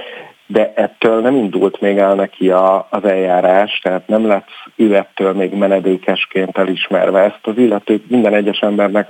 de 0.47 0.73
ettől 0.75 1.21
nem 1.21 1.35
indult 1.35 1.81
még 1.81 1.99
el 1.99 2.15
neki 2.15 2.51
a, 2.51 2.87
az 2.91 3.05
eljárás, 3.05 3.81
tehát 3.83 4.09
nem 4.09 4.27
lett 4.27 4.49
ő 4.77 4.95
ettől 4.95 5.33
még 5.33 5.53
menedékesként 5.53 6.59
elismerve. 6.59 7.21
Ezt 7.21 7.47
az 7.47 7.57
illető 7.57 8.03
minden 8.09 8.35
egyes 8.35 8.59
embernek 8.59 9.09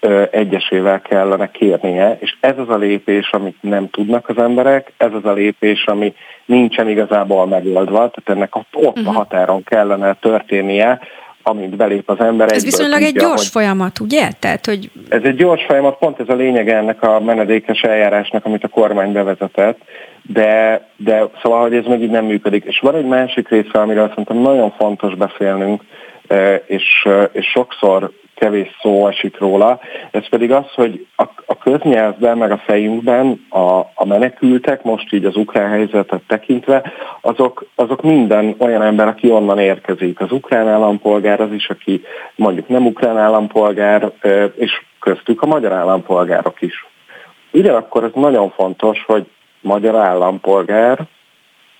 ö, 0.00 0.22
egyesével 0.30 1.00
kellene 1.00 1.50
kérnie, 1.50 2.16
és 2.20 2.36
ez 2.40 2.58
az 2.58 2.68
a 2.68 2.76
lépés, 2.76 3.30
amit 3.30 3.56
nem 3.60 3.90
tudnak 3.90 4.28
az 4.28 4.38
emberek, 4.38 4.92
ez 4.96 5.12
az 5.12 5.24
a 5.24 5.32
lépés, 5.32 5.84
ami 5.86 6.14
nincsen 6.44 6.88
igazából 6.88 7.46
megoldva, 7.46 7.96
tehát 7.96 8.22
ennek 8.24 8.56
ott, 8.56 8.86
ott 8.86 8.96
a 8.96 9.00
mhm. 9.00 9.14
határon 9.14 9.64
kellene 9.64 10.14
történnie, 10.14 11.00
amint 11.42 11.76
belép 11.76 12.10
az 12.10 12.20
ember. 12.20 12.52
Ez 12.52 12.64
viszonylag 12.64 13.00
tudja, 13.00 13.06
egy 13.06 13.14
gyors 13.14 13.40
hogy 13.40 13.46
folyamat, 13.46 14.00
ugye? 14.00 14.28
Tehát, 14.38 14.66
hogy... 14.66 14.90
Ez 15.08 15.22
egy 15.22 15.36
gyors 15.36 15.64
folyamat, 15.64 15.98
pont 15.98 16.20
ez 16.20 16.28
a 16.28 16.34
lényeg 16.34 16.68
ennek 16.68 17.02
a 17.02 17.20
menedékes 17.20 17.80
eljárásnak, 17.80 18.44
amit 18.44 18.64
a 18.64 18.68
kormány 18.68 19.12
bevezetett, 19.12 19.78
de, 20.22 20.80
de 20.96 21.28
szóval, 21.42 21.60
hogy 21.60 21.74
ez 21.74 21.84
meg 21.84 22.02
így 22.02 22.10
nem 22.10 22.24
működik. 22.24 22.64
És 22.64 22.78
van 22.78 22.94
egy 22.94 23.06
másik 23.06 23.48
része, 23.48 23.80
amiről 23.80 24.08
szerintem 24.08 24.36
nagyon 24.36 24.70
fontos 24.70 25.14
beszélnünk, 25.14 25.82
eh, 26.26 26.60
és, 26.66 27.02
eh, 27.04 27.28
és 27.32 27.46
sokszor 27.46 28.10
kevés 28.42 28.76
szó 28.80 29.06
esik 29.08 29.38
róla, 29.38 29.80
ez 30.10 30.28
pedig 30.28 30.52
az, 30.52 30.64
hogy 30.74 31.06
a, 31.16 31.22
a 31.46 31.58
köznyelvben, 31.58 32.38
meg 32.38 32.50
a 32.50 32.62
fejünkben 32.64 33.46
a, 33.48 33.78
a 33.94 34.04
menekültek, 34.04 34.82
most 34.82 35.12
így 35.12 35.24
az 35.24 35.36
ukrán 35.36 35.68
helyzetet 35.70 36.22
tekintve, 36.26 36.92
azok, 37.20 37.66
azok 37.74 38.02
minden 38.02 38.54
olyan 38.58 38.82
ember, 38.82 39.08
aki 39.08 39.30
onnan 39.30 39.58
érkezik. 39.58 40.20
Az 40.20 40.32
ukrán 40.32 40.68
állampolgár 40.68 41.40
az 41.40 41.52
is, 41.52 41.68
aki 41.68 42.02
mondjuk 42.34 42.68
nem 42.68 42.86
ukrán 42.86 43.18
állampolgár, 43.18 44.10
és 44.54 44.82
köztük 45.00 45.42
a 45.42 45.46
magyar 45.46 45.72
állampolgárok 45.72 46.62
is. 46.62 46.86
Ugyanakkor 47.52 48.04
ez 48.04 48.12
nagyon 48.14 48.50
fontos, 48.50 49.04
hogy 49.06 49.26
magyar 49.60 49.94
állampolgár 49.94 50.98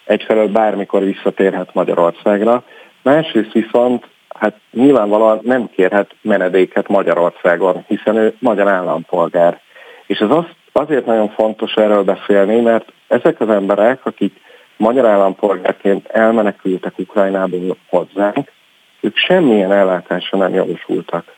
egyfelől 0.04 0.48
bármikor 0.48 1.02
visszatérhet 1.02 1.74
Magyarországra, 1.74 2.62
másrészt 3.02 3.52
viszont 3.52 4.10
hát 4.38 4.56
nyilvánvalóan 4.70 5.40
nem 5.42 5.70
kérhet 5.70 6.14
menedéket 6.22 6.88
Magyarországon, 6.88 7.84
hiszen 7.86 8.16
ő 8.16 8.34
magyar 8.38 8.68
állampolgár. 8.68 9.60
És 10.06 10.18
ez 10.18 10.30
az, 10.30 10.44
azért 10.72 11.06
nagyon 11.06 11.28
fontos 11.28 11.74
erről 11.74 12.02
beszélni, 12.02 12.60
mert 12.60 12.92
ezek 13.08 13.40
az 13.40 13.48
emberek, 13.48 14.06
akik 14.06 14.40
magyar 14.76 15.06
állampolgárként 15.06 16.06
elmenekültek 16.06 16.98
Ukrajnából 16.98 17.76
hozzánk, 17.88 18.52
ők 19.00 19.16
semmilyen 19.16 19.72
ellátásra 19.72 20.38
nem 20.38 20.54
jogosultak. 20.54 21.34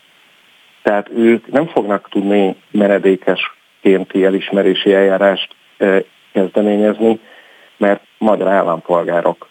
Tehát 0.83 1.09
ők 1.17 1.47
nem 1.47 1.67
fognak 1.67 2.09
tudni 2.11 2.57
menedékeskénti 2.71 4.25
elismerési 4.25 4.95
eljárást 4.95 5.55
kezdeményezni, 6.33 7.21
mert 7.77 8.03
magyar 8.19 8.49
állampolgárok. 8.49 9.49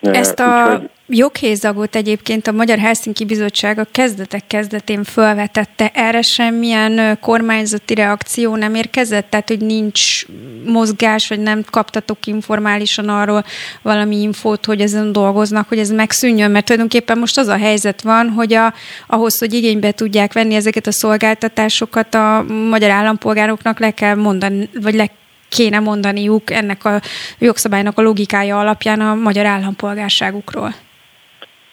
Ezt 0.00 0.40
a 0.40 0.68
Úgyhogy... 0.72 0.90
joghézagot 1.06 1.96
egyébként 1.96 2.46
a 2.46 2.52
Magyar 2.52 2.78
Helsinki 2.78 3.24
Bizottság 3.24 3.78
a 3.78 3.86
kezdetek 3.90 4.46
kezdetén 4.46 5.04
felvetette. 5.04 5.90
Erre 5.94 6.22
semmilyen 6.22 7.18
kormányzati 7.20 7.94
reakció 7.94 8.56
nem 8.56 8.74
érkezett? 8.74 9.30
Tehát, 9.30 9.48
hogy 9.48 9.60
nincs 9.60 10.26
mozgás, 10.64 11.28
vagy 11.28 11.40
nem 11.40 11.64
kaptatok 11.70 12.26
informálisan 12.26 13.08
arról 13.08 13.44
valami 13.82 14.16
infót, 14.16 14.64
hogy 14.64 14.80
ezen 14.80 15.12
dolgoznak, 15.12 15.68
hogy 15.68 15.78
ez 15.78 15.90
megszűnjön? 15.90 16.50
Mert 16.50 16.64
tulajdonképpen 16.64 17.18
most 17.18 17.38
az 17.38 17.46
a 17.46 17.56
helyzet 17.56 18.02
van, 18.02 18.28
hogy 18.28 18.52
a, 18.52 18.74
ahhoz, 19.06 19.38
hogy 19.38 19.54
igénybe 19.54 19.92
tudják 19.92 20.32
venni 20.32 20.54
ezeket 20.54 20.86
a 20.86 20.92
szolgáltatásokat, 20.92 22.14
a 22.14 22.44
magyar 22.68 22.90
állampolgároknak 22.90 23.78
le 23.78 23.90
kell 23.90 24.14
mondani, 24.14 24.68
vagy 24.80 24.94
le 24.94 25.10
kéne 25.50 25.78
mondaniuk 25.78 26.50
ennek 26.50 26.84
a 26.84 27.00
jogszabálynak 27.38 27.98
a 27.98 28.02
logikája 28.02 28.58
alapján 28.58 29.00
a 29.00 29.14
magyar 29.14 29.46
állampolgárságukról? 29.46 30.70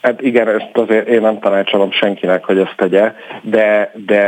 Hát 0.01 0.21
igen, 0.21 0.47
ezt 0.47 0.77
azért 0.77 1.07
én 1.07 1.21
nem 1.21 1.39
tanácsolom 1.39 1.91
senkinek, 1.91 2.43
hogy 2.43 2.57
ezt 2.57 2.75
tegye, 2.75 3.13
de, 3.41 3.91
de 4.05 4.21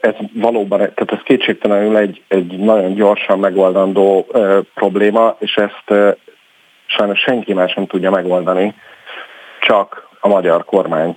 ez 0.00 0.14
valóban, 0.32 0.78
tehát 0.78 1.12
ez 1.12 1.18
kétségtelenül 1.24 1.96
egy, 1.96 2.22
egy 2.28 2.58
nagyon 2.58 2.94
gyorsan 2.94 3.38
megoldandó 3.38 4.26
probléma, 4.74 5.36
és 5.38 5.56
ezt 5.56 6.16
sajnos 6.86 7.18
senki 7.20 7.52
más 7.52 7.74
nem 7.74 7.86
tudja 7.86 8.10
megoldani, 8.10 8.74
csak 9.60 10.08
a 10.20 10.28
magyar 10.28 10.64
kormány. 10.64 11.16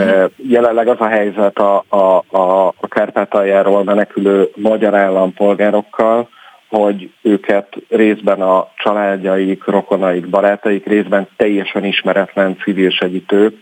Mm. 0.00 0.24
Jelenleg 0.36 0.88
az 0.88 1.00
a 1.00 1.06
helyzet 1.06 1.58
a, 1.58 1.84
a, 1.88 2.24
a, 2.36 2.66
a 2.66 2.88
Kárpátaljáról 2.88 3.84
menekülő 3.84 4.50
magyar 4.54 4.94
állampolgárokkal, 4.94 6.28
hogy 6.68 7.10
őket 7.22 7.68
részben 7.88 8.40
a 8.40 8.68
családjaik, 8.76 9.64
rokonaik, 9.64 10.28
barátaik, 10.28 10.86
részben 10.86 11.28
teljesen 11.36 11.84
ismeretlen 11.84 12.56
civil 12.62 12.90
segítők, 12.90 13.56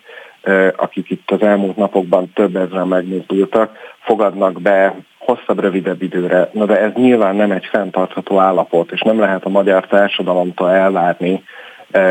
akik 0.77 1.11
itt 1.11 1.31
az 1.31 1.43
elmúlt 1.43 1.77
napokban 1.77 2.33
több 2.35 2.57
ezeren 2.57 2.89
megmozdultak, 2.89 3.77
fogadnak 4.01 4.61
be 4.61 4.95
hosszabb, 5.19 5.61
rövidebb 5.61 6.03
időre. 6.03 6.51
Na 6.53 6.65
de 6.65 6.81
ez 6.81 6.93
nyilván 6.95 7.37
nem 7.37 7.51
egy 7.51 7.65
fenntartható 7.65 8.39
állapot, 8.39 8.93
és 8.93 9.01
nem 9.01 9.19
lehet 9.19 9.45
a 9.45 9.49
magyar 9.49 9.87
társadalomtól 9.87 10.71
elvárni, 10.71 11.43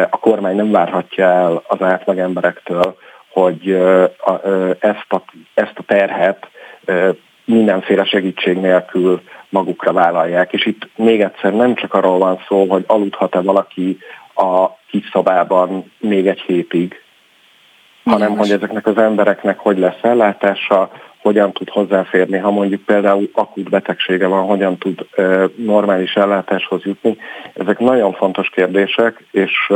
a 0.09 0.17
kormány 0.19 0.55
nem 0.55 0.71
várhatja 0.71 1.25
el 1.25 1.63
az 1.67 1.81
átlag 1.81 2.17
emberektől, 2.17 2.97
hogy 3.29 3.71
ezt 4.79 5.05
a, 5.09 5.23
ezt 5.53 5.73
a 5.75 5.83
terhet 5.85 6.47
mindenféle 7.45 8.05
segítség 8.05 8.57
nélkül 8.57 9.21
magukra 9.49 9.93
vállalják. 9.93 10.53
És 10.53 10.65
itt 10.65 10.87
még 10.95 11.21
egyszer 11.21 11.53
nem 11.53 11.75
csak 11.75 11.93
arról 11.93 12.17
van 12.17 12.39
szó, 12.47 12.65
hogy 12.65 12.83
aludhat-e 12.87 13.41
valaki 13.41 13.97
a 14.35 14.69
kis 14.89 15.09
szobában 15.11 15.91
még 15.99 16.27
egy 16.27 16.41
hétig, 16.41 17.01
hanem 18.03 18.37
hogy 18.37 18.51
ezeknek 18.51 18.87
az 18.87 18.97
embereknek 18.97 19.59
hogy 19.59 19.77
lesz 19.77 19.99
ellátása, 20.01 20.91
hogyan 21.17 21.51
tud 21.51 21.69
hozzáférni, 21.69 22.37
ha 22.37 22.51
mondjuk 22.51 22.81
például 22.81 23.29
akut 23.33 23.69
betegsége 23.69 24.27
van, 24.27 24.45
hogyan 24.45 24.77
tud 24.77 25.07
normális 25.55 26.13
ellátáshoz 26.13 26.83
jutni. 26.83 27.17
Ezek 27.53 27.79
nagyon 27.79 28.13
fontos 28.13 28.49
kérdések, 28.49 29.23
és 29.31 29.71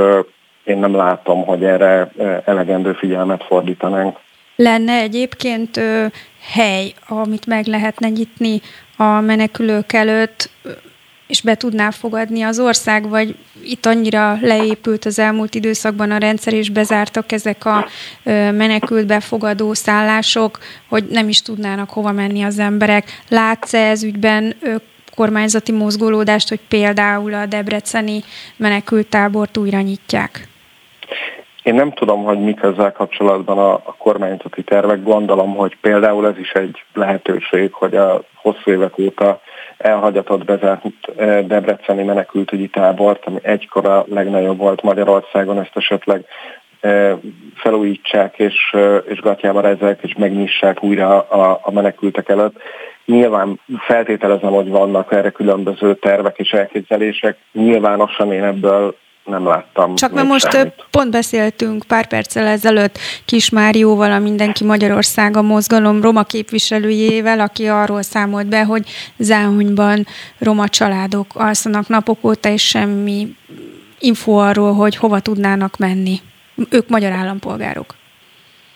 én 0.63 0.78
nem 0.78 0.95
látom, 0.95 1.45
hogy 1.45 1.63
erre 1.63 2.11
elegendő 2.45 2.93
figyelmet 2.93 3.43
fordítanánk. 3.43 4.18
Lenne 4.60 4.93
egyébként 4.93 5.78
ö, 5.78 6.05
hely, 6.51 6.93
amit 7.08 7.45
meg 7.45 7.66
lehetne 7.66 8.10
nyitni 8.10 8.62
a 8.97 9.20
menekülők 9.20 9.93
előtt, 9.93 10.49
és 11.28 11.41
be 11.41 11.55
tudná 11.55 11.89
fogadni 11.91 12.41
az 12.41 12.60
ország, 12.60 13.10
vagy 13.10 13.36
itt 13.64 13.86
annyira 13.86 14.38
leépült 14.41 15.05
az 15.05 15.20
elmúlt 15.20 15.55
időszakban 15.55 16.12
a 16.12 16.18
rendszer, 16.18 16.53
és 16.53 16.70
bezártak 16.70 17.32
ezek 17.32 17.66
a 17.66 17.88
menekült 18.51 19.05
befogadó 19.05 19.74
szállások, 19.74 20.60
hogy 20.88 21.03
nem 21.10 21.30
is 21.30 21.41
tudnának 21.41 21.89
hova 21.89 22.12
menni 22.12 22.43
az 22.43 22.60
emberek. 22.60 23.22
Látsz-e 23.30 23.89
ez 23.89 24.03
ügyben 24.03 24.55
kormányzati 25.16 25.72
mozgolódást, 25.72 26.49
hogy 26.49 26.60
például 26.68 27.34
a 27.34 27.45
debreceni 27.45 28.24
menekültábort 28.55 29.58
újra 29.58 29.82
nyitják? 29.82 30.47
Én 31.68 31.74
nem 31.74 31.91
tudom, 31.91 32.24
hogy 32.24 32.39
mik 32.39 32.61
ezzel 32.61 32.91
kapcsolatban 32.91 33.57
a, 33.57 33.74
a 33.74 33.95
kormányzati 33.97 34.63
tervek. 34.63 35.03
Gondolom, 35.03 35.55
hogy 35.55 35.78
például 35.82 36.28
ez 36.28 36.38
is 36.38 36.51
egy 36.51 36.84
lehetőség, 36.93 37.74
hogy 37.74 37.95
a 37.95 38.22
hosszú 38.36 38.72
évek 38.72 38.97
óta 38.99 39.41
elhagyatott 39.78 40.45
bezárt 40.45 40.84
eh, 41.18 41.41
debreceni 41.41 42.03
menekültügyi 42.03 42.68
tábort, 42.68 43.26
ami 43.26 43.39
egykor 43.41 43.86
a 43.86 44.05
legnagyobb 44.09 44.57
volt 44.57 44.82
Magyarországon, 44.82 45.59
ezt 45.59 45.76
esetleg 45.76 46.26
eh, 46.80 47.18
felújítsák 47.55 48.39
és, 48.39 48.55
eh, 48.72 48.97
és 49.07 49.20
gatyába 49.20 49.61
rezzek, 49.61 49.99
és 50.01 50.15
megnyissák 50.18 50.84
újra 50.84 51.20
a, 51.20 51.59
a 51.61 51.72
menekültek 51.72 52.30
előtt. 52.30 52.61
Nyilván 53.05 53.59
feltételezem, 53.78 54.51
hogy 54.51 54.70
vannak 54.70 55.11
erre 55.11 55.30
különböző 55.30 55.95
tervek 55.95 56.38
és 56.38 56.51
elképzelések. 56.51 57.38
Nyilvánosan 57.51 58.32
én 58.32 58.43
ebből 58.43 58.95
nem 59.28 59.45
láttam. 59.45 59.95
Csak 59.95 60.11
mert 60.11 60.28
most 60.28 60.51
semmit. 60.51 60.86
pont 60.91 61.11
beszéltünk 61.11 61.84
pár 61.88 62.07
perccel 62.07 62.47
ezelőtt 62.47 62.97
Kis 63.25 63.49
Márióval, 63.49 64.11
a 64.11 64.19
Mindenki 64.19 64.63
Magyarország 64.63 65.38
a 65.38 65.41
mozgalom 65.41 66.01
roma 66.01 66.23
képviselőjével, 66.23 67.39
aki 67.39 67.67
arról 67.67 68.01
számolt 68.01 68.47
be, 68.47 68.63
hogy 68.63 68.84
Záhonyban 69.17 70.05
roma 70.39 70.67
családok 70.67 71.25
alszanak 71.34 71.88
napok 71.88 72.17
óta, 72.23 72.49
és 72.49 72.67
semmi 72.67 73.36
info 73.99 74.32
arról, 74.32 74.73
hogy 74.73 74.95
hova 74.95 75.19
tudnának 75.19 75.78
menni. 75.78 76.19
Ők 76.69 76.89
magyar 76.89 77.11
állampolgárok. 77.11 77.86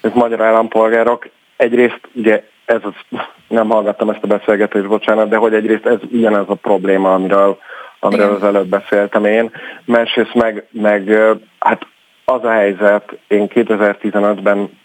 Ők 0.01 0.13
magyar 0.13 0.41
állampolgárok. 0.41 1.29
Egyrészt 1.57 1.99
ugye 2.13 2.43
ez 2.65 2.79
az, 2.81 3.19
nem 3.47 3.69
hallgattam 3.69 4.09
ezt 4.09 4.23
a 4.23 4.27
beszélgetést, 4.27 4.87
bocsánat, 4.87 5.29
de 5.29 5.35
hogy 5.35 5.53
egyrészt 5.53 5.85
ez 5.85 5.99
ugyanez 6.11 6.45
a 6.47 6.55
probléma, 6.55 7.13
amiről 7.13 7.57
amiről 8.03 8.35
az 8.35 8.43
előbb 8.43 8.67
beszéltem 8.67 9.25
én. 9.25 9.51
Másrészt 9.85 10.33
meg, 10.33 10.67
meg 10.71 11.17
hát 11.59 11.87
az 12.25 12.43
a 12.43 12.51
helyzet, 12.51 13.17
én 13.27 13.47
2015-ben 13.53 14.79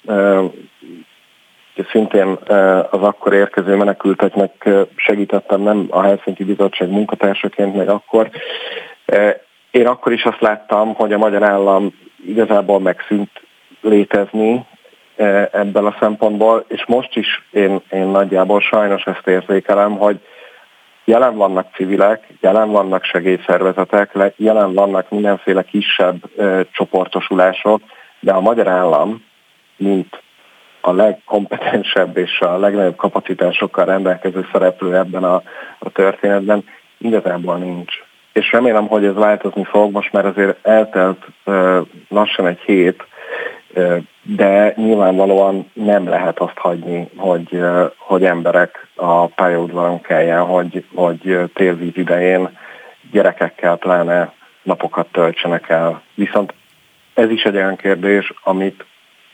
szintén 1.90 2.38
az 2.90 3.02
akkor 3.02 3.32
érkező 3.32 3.76
menekülteknek 3.76 4.68
segítettem, 4.96 5.60
nem 5.60 5.86
a 5.90 6.02
Helsinki 6.02 6.44
Bizottság 6.44 6.90
munkatársaként, 6.90 7.76
meg 7.76 7.88
akkor. 7.88 8.30
Én 9.70 9.86
akkor 9.86 10.12
is 10.12 10.24
azt 10.24 10.40
láttam, 10.40 10.94
hogy 10.94 11.12
a 11.12 11.18
magyar 11.18 11.42
állam 11.42 11.94
igazából 12.26 12.80
megszűnt 12.80 13.30
létezni 13.80 14.66
ebből 15.50 15.86
a 15.86 15.96
szempontból, 16.00 16.64
és 16.68 16.84
most 16.86 17.16
is 17.16 17.46
én, 17.50 17.80
én 17.90 18.06
nagyjából 18.06 18.60
sajnos 18.60 19.04
ezt 19.04 19.26
érzékelem, 19.26 19.96
hogy 19.96 20.20
Jelen 21.08 21.36
vannak 21.36 21.74
civilek, 21.74 22.26
jelen 22.40 22.70
vannak 22.70 23.04
segélyszervezetek, 23.04 24.34
jelen 24.36 24.74
vannak 24.74 25.10
mindenféle 25.10 25.62
kisebb 25.62 26.22
ö, 26.36 26.60
csoportosulások, 26.72 27.80
de 28.20 28.32
a 28.32 28.40
magyar 28.40 28.68
állam, 28.68 29.24
mint 29.76 30.22
a 30.80 30.92
legkompetensebb 30.92 32.16
és 32.16 32.40
a 32.40 32.58
legnagyobb 32.58 32.96
kapacitásokkal 32.96 33.84
rendelkező 33.84 34.46
szereplő 34.52 34.96
ebben 34.96 35.24
a, 35.24 35.42
a 35.78 35.90
történetben, 35.90 36.64
igazából 36.98 37.56
nincs. 37.56 37.92
És 38.32 38.52
remélem, 38.52 38.86
hogy 38.86 39.04
ez 39.04 39.14
változni 39.14 39.64
fog, 39.64 39.92
most 39.92 40.12
már 40.12 40.26
azért 40.26 40.66
eltelt 40.66 41.26
ö, 41.44 41.80
lassan 42.08 42.46
egy 42.46 42.60
hét, 42.60 43.06
de 44.22 44.72
nyilvánvalóan 44.76 45.70
nem 45.72 46.08
lehet 46.08 46.38
azt 46.38 46.56
hagyni, 46.56 47.08
hogy, 47.16 47.60
hogy 47.96 48.24
emberek 48.24 48.86
a 48.94 49.26
pályaudvaron 49.26 50.00
kelljen, 50.00 50.44
hogy, 50.44 50.84
hogy 50.94 51.50
télvíz 51.54 51.96
idején 51.96 52.58
gyerekekkel 53.10 53.76
pláne 53.76 54.32
napokat 54.62 55.06
töltsenek 55.12 55.68
el. 55.68 56.02
Viszont 56.14 56.54
ez 57.14 57.30
is 57.30 57.42
egy 57.42 57.56
olyan 57.56 57.76
kérdés, 57.76 58.32
amit 58.42 58.84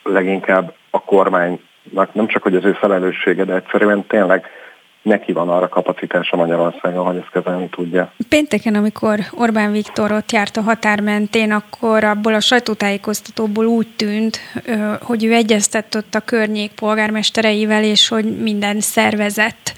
leginkább 0.03 0.74
a 0.90 1.01
kormánynak 1.01 2.12
nem 2.12 2.26
csak 2.26 2.43
hogy 2.43 2.57
az 2.57 2.64
ő 2.64 2.72
felelőssége, 2.72 3.45
de 3.45 3.55
egyszerűen 3.55 4.07
tényleg 4.07 4.47
neki 5.03 5.32
van 5.32 5.48
arra 5.48 5.68
kapacitása 5.68 6.36
Magyarországon, 6.36 7.07
hogy 7.07 7.16
ezt 7.16 7.30
kezelni 7.30 7.68
tudja. 7.68 8.12
Pénteken, 8.28 8.74
amikor 8.74 9.20
Orbán 9.30 9.72
Viktor 9.72 10.12
ott 10.12 10.32
járt 10.32 10.57
a 10.57 10.61
határ 10.61 11.00
mentén, 11.00 11.53
akkor 11.53 12.05
abból 12.05 12.34
a 12.34 12.40
sajtótájékoztatóból 12.40 13.66
úgy 13.66 13.86
tűnt, 13.96 14.40
hogy 15.00 15.24
ő 15.24 15.32
egyeztett 15.32 15.96
ott 15.96 16.14
a 16.14 16.20
környék 16.20 16.72
polgármestereivel, 16.72 17.84
és 17.84 18.09
hogy 18.09 18.40
minden 18.40 18.80
szervezett. 18.80 19.74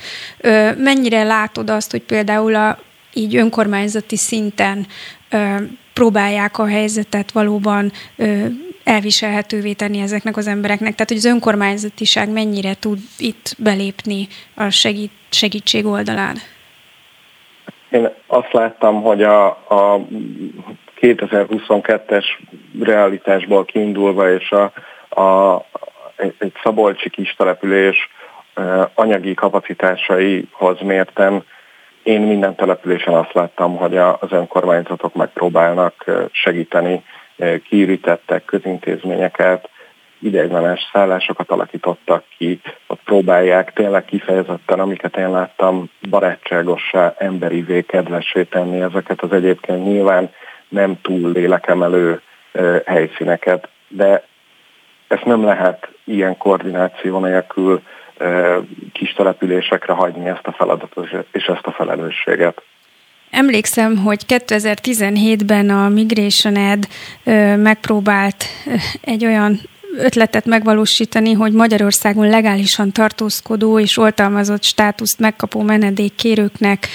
Mennyire 0.76 1.22
látod 1.22 1.70
azt, 1.70 1.90
hogy 1.90 2.02
például 2.02 2.54
a 2.54 2.78
így 3.12 3.36
önkormányzati 3.36 4.16
szinten 4.16 4.86
próbálják 5.92 6.58
a 6.58 6.66
helyzetet 6.66 7.32
valóban 7.32 7.92
elviselhetővé 8.84 9.72
tenni 9.72 10.00
ezeknek 10.00 10.36
az 10.36 10.46
embereknek. 10.46 10.92
Tehát, 10.92 11.08
hogy 11.08 11.16
az 11.16 11.24
önkormányzatiság 11.24 12.28
mennyire 12.28 12.74
tud 12.80 12.98
itt 13.18 13.54
belépni 13.58 14.28
a 14.54 14.70
segít, 14.70 15.12
segítség 15.30 15.86
oldalán? 15.86 16.36
Én 17.90 18.08
azt 18.26 18.52
láttam, 18.52 19.02
hogy 19.02 19.22
a, 19.22 19.46
a 19.48 20.00
2022-es 21.00 22.24
realitásból 22.80 23.64
kiindulva 23.64 24.30
és 24.30 24.50
a, 24.50 24.72
a, 25.20 25.64
egy 26.38 26.52
szabolcsi 26.62 27.10
kis 27.10 27.34
település 27.34 27.96
anyagi 28.94 29.34
kapacitásaihoz 29.34 30.80
mérten 30.80 31.44
én 32.02 32.20
minden 32.20 32.54
településen 32.54 33.14
azt 33.14 33.32
láttam, 33.32 33.76
hogy 33.76 33.96
az 33.96 34.32
önkormányzatok 34.32 35.14
megpróbálnak 35.14 36.04
segíteni 36.30 37.04
kiürítettek 37.68 38.44
közintézményeket, 38.44 39.68
ideiglenes 40.18 40.88
szállásokat 40.92 41.50
alakítottak 41.50 42.24
ki, 42.36 42.60
ott 42.86 43.00
próbálják 43.04 43.72
tényleg 43.72 44.04
kifejezetten, 44.04 44.80
amiket 44.80 45.16
én 45.16 45.30
láttam, 45.30 45.90
barátságossá, 46.10 47.14
emberivé, 47.18 47.82
kedvessé 47.82 48.42
tenni 48.42 48.80
ezeket 48.80 49.22
az 49.22 49.32
egyébként 49.32 49.84
nyilván 49.84 50.32
nem 50.68 51.00
túl 51.02 51.32
lélekemelő 51.32 52.20
helyszíneket, 52.84 53.68
de 53.88 54.24
ezt 55.08 55.24
nem 55.24 55.44
lehet 55.44 55.88
ilyen 56.04 56.36
koordináció 56.36 57.18
nélkül 57.18 57.82
kis 58.92 59.12
településekre 59.12 59.92
hagyni 59.92 60.28
ezt 60.28 60.46
a 60.46 60.52
feladatot 60.52 61.26
és 61.32 61.44
ezt 61.44 61.66
a 61.66 61.72
felelősséget. 61.72 62.62
Emlékszem, 63.34 63.96
hogy 63.96 64.20
2017-ben 64.28 65.70
a 65.70 65.88
Migration 65.88 66.56
Ed 66.56 66.88
megpróbált 67.56 68.44
egy 69.00 69.24
olyan 69.24 69.60
ötletet 69.98 70.46
megvalósítani, 70.46 71.32
hogy 71.32 71.52
Magyarországon 71.52 72.28
legálisan 72.28 72.92
tartózkodó 72.92 73.78
és 73.78 73.96
oltalmazott 73.96 74.62
státuszt 74.62 75.18
megkapó 75.18 75.62
menedékkérőknek 75.62 76.88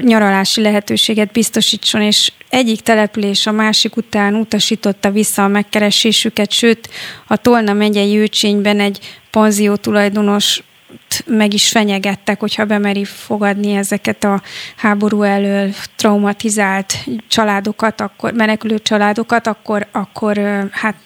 nyaralási 0.00 0.60
lehetőséget 0.60 1.32
biztosítson, 1.32 2.02
és 2.02 2.32
egyik 2.48 2.80
település 2.80 3.46
a 3.46 3.52
másik 3.52 3.96
után 3.96 4.34
utasította 4.34 5.10
vissza 5.10 5.44
a 5.44 5.48
megkeresésüket, 5.48 6.52
sőt 6.52 6.88
a 7.26 7.36
Tolna 7.36 7.72
megyei 7.72 8.18
Őcsényben 8.18 8.80
egy 8.80 8.98
panzió 9.30 9.76
tulajdonos 9.76 10.62
meg 11.26 11.54
is 11.54 11.68
fenyegettek, 11.68 12.40
hogyha 12.40 12.64
bemeri 12.64 13.04
fogadni 13.04 13.72
ezeket 13.72 14.24
a 14.24 14.42
háború 14.76 15.22
elől 15.22 15.74
traumatizált 15.96 16.94
családokat, 17.28 18.00
akkor 18.00 18.32
menekülő 18.32 18.78
családokat, 18.78 19.46
akkor, 19.46 19.86
akkor 19.92 20.38
hát 20.70 20.96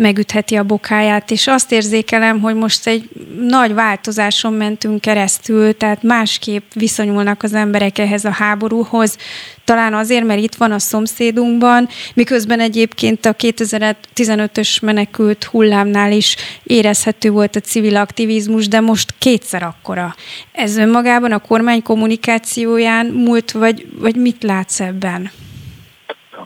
megütheti 0.00 0.56
a 0.56 0.62
bokáját, 0.62 1.30
és 1.30 1.46
azt 1.46 1.72
érzékelem, 1.72 2.40
hogy 2.40 2.54
most 2.54 2.86
egy 2.86 3.08
nagy 3.40 3.74
változáson 3.74 4.52
mentünk 4.52 5.00
keresztül, 5.00 5.76
tehát 5.76 6.02
másképp 6.02 6.72
viszonyulnak 6.74 7.42
az 7.42 7.54
emberek 7.54 7.98
ehhez 7.98 8.24
a 8.24 8.30
háborúhoz, 8.30 9.16
talán 9.64 9.94
azért, 9.94 10.24
mert 10.24 10.40
itt 10.40 10.54
van 10.54 10.72
a 10.72 10.78
szomszédunkban, 10.78 11.88
miközben 12.14 12.60
egyébként 12.60 13.26
a 13.26 13.34
2015-ös 13.34 14.82
menekült 14.82 15.44
hullámnál 15.44 16.12
is 16.12 16.36
érezhető 16.62 17.30
volt 17.30 17.56
a 17.56 17.60
civil 17.60 17.96
aktivizmus, 17.96 18.68
de 18.68 18.80
most 18.80 19.09
most 19.10 19.18
kétszer 19.18 19.62
akkora. 19.62 20.14
Ez 20.52 20.78
önmagában 20.78 21.32
a 21.32 21.38
kormány 21.38 21.82
kommunikációján 21.82 23.06
múlt, 23.06 23.50
vagy, 23.52 23.86
vagy 24.00 24.16
mit 24.16 24.42
látsz 24.42 24.80
ebben? 24.80 25.30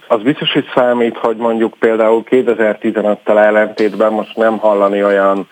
Az 0.08 0.22
biztos, 0.22 0.52
hogy 0.52 0.66
számít, 0.74 1.16
hogy 1.16 1.36
mondjuk 1.36 1.74
például 1.78 2.22
2015-tel 2.30 3.38
ellentétben 3.38 4.12
most 4.12 4.36
nem 4.36 4.58
hallani 4.58 5.04
olyan 5.04 5.48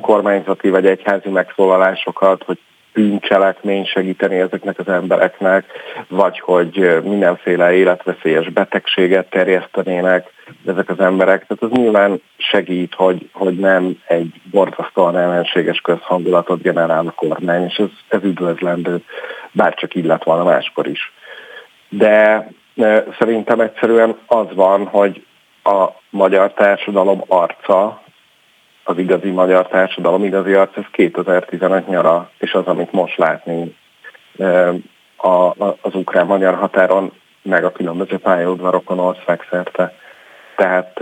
kormányzati 0.00 0.68
vagy 0.68 0.86
egyházi 0.86 1.28
megszólalásokat, 1.28 2.42
hogy 2.46 2.58
bűncselekmény 2.96 3.84
segíteni 3.84 4.36
ezeknek 4.36 4.78
az 4.78 4.88
embereknek, 4.88 5.64
vagy 6.08 6.40
hogy 6.40 7.02
mindenféle 7.02 7.72
életveszélyes 7.72 8.48
betegséget 8.48 9.30
terjesztenének 9.30 10.32
ezek 10.66 10.88
az 10.88 11.00
emberek. 11.00 11.46
Tehát 11.46 11.62
az 11.62 11.78
nyilván 11.78 12.20
segít, 12.36 12.94
hogy, 12.94 13.28
hogy 13.32 13.58
nem 13.58 13.98
egy 14.06 14.40
borzasztóan 14.50 15.16
ellenséges 15.16 15.80
közhangulatot 15.80 16.62
generál 16.62 17.06
a 17.06 17.10
kormány, 17.10 17.64
és 17.64 17.76
ez, 17.76 17.88
ez 18.08 18.22
üdvözlendő, 18.22 19.02
bár 19.52 19.74
csak 19.74 19.94
így 19.94 20.04
lett 20.04 20.24
volna 20.24 20.44
máskor 20.44 20.86
is. 20.86 21.12
De 21.88 22.48
szerintem 23.18 23.60
egyszerűen 23.60 24.16
az 24.26 24.46
van, 24.54 24.86
hogy 24.86 25.24
a 25.62 25.86
magyar 26.10 26.52
társadalom 26.52 27.22
arca 27.26 28.02
az 28.88 28.98
igazi 28.98 29.30
magyar 29.30 29.66
társadalom 29.66 30.24
igazi 30.24 30.52
arc, 30.52 30.76
ez 30.76 30.84
2015 30.90 31.88
nyara, 31.88 32.30
és 32.38 32.52
az, 32.52 32.66
amit 32.66 32.92
most 32.92 33.16
látni 33.16 33.76
az 35.80 35.94
ukrán-magyar 35.94 36.54
határon, 36.54 37.12
meg 37.42 37.64
a 37.64 37.72
különböző 37.72 38.18
pályaudvarokon 38.18 38.98
országszerte. 38.98 39.92
Tehát 40.56 41.00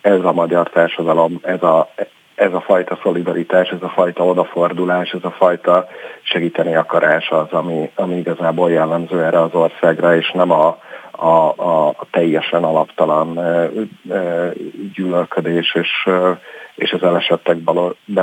ez 0.00 0.24
a 0.24 0.32
magyar 0.32 0.68
társadalom, 0.68 1.38
ez 1.42 1.62
a, 1.62 1.88
ez 2.34 2.52
a 2.52 2.60
fajta 2.60 2.98
szolidaritás, 3.02 3.68
ez 3.68 3.82
a 3.82 3.88
fajta 3.88 4.24
odafordulás, 4.24 5.10
ez 5.10 5.24
a 5.24 5.30
fajta 5.30 5.88
segíteni 6.22 6.74
akarás 6.74 7.30
az, 7.30 7.50
ami, 7.50 7.90
ami 7.94 8.16
igazából 8.16 8.70
jellemző 8.70 9.24
erre 9.24 9.40
az 9.40 9.54
országra, 9.54 10.16
és 10.16 10.30
nem 10.30 10.50
a, 10.50 10.78
a, 11.18 11.54
a, 11.56 11.88
a 11.88 12.06
teljesen 12.10 12.64
alaptalan 12.64 13.40
gyűlölködés 14.94 15.74
és, 15.74 16.08
és 16.74 16.92
az 16.92 17.02
elesettekbe 17.02 17.72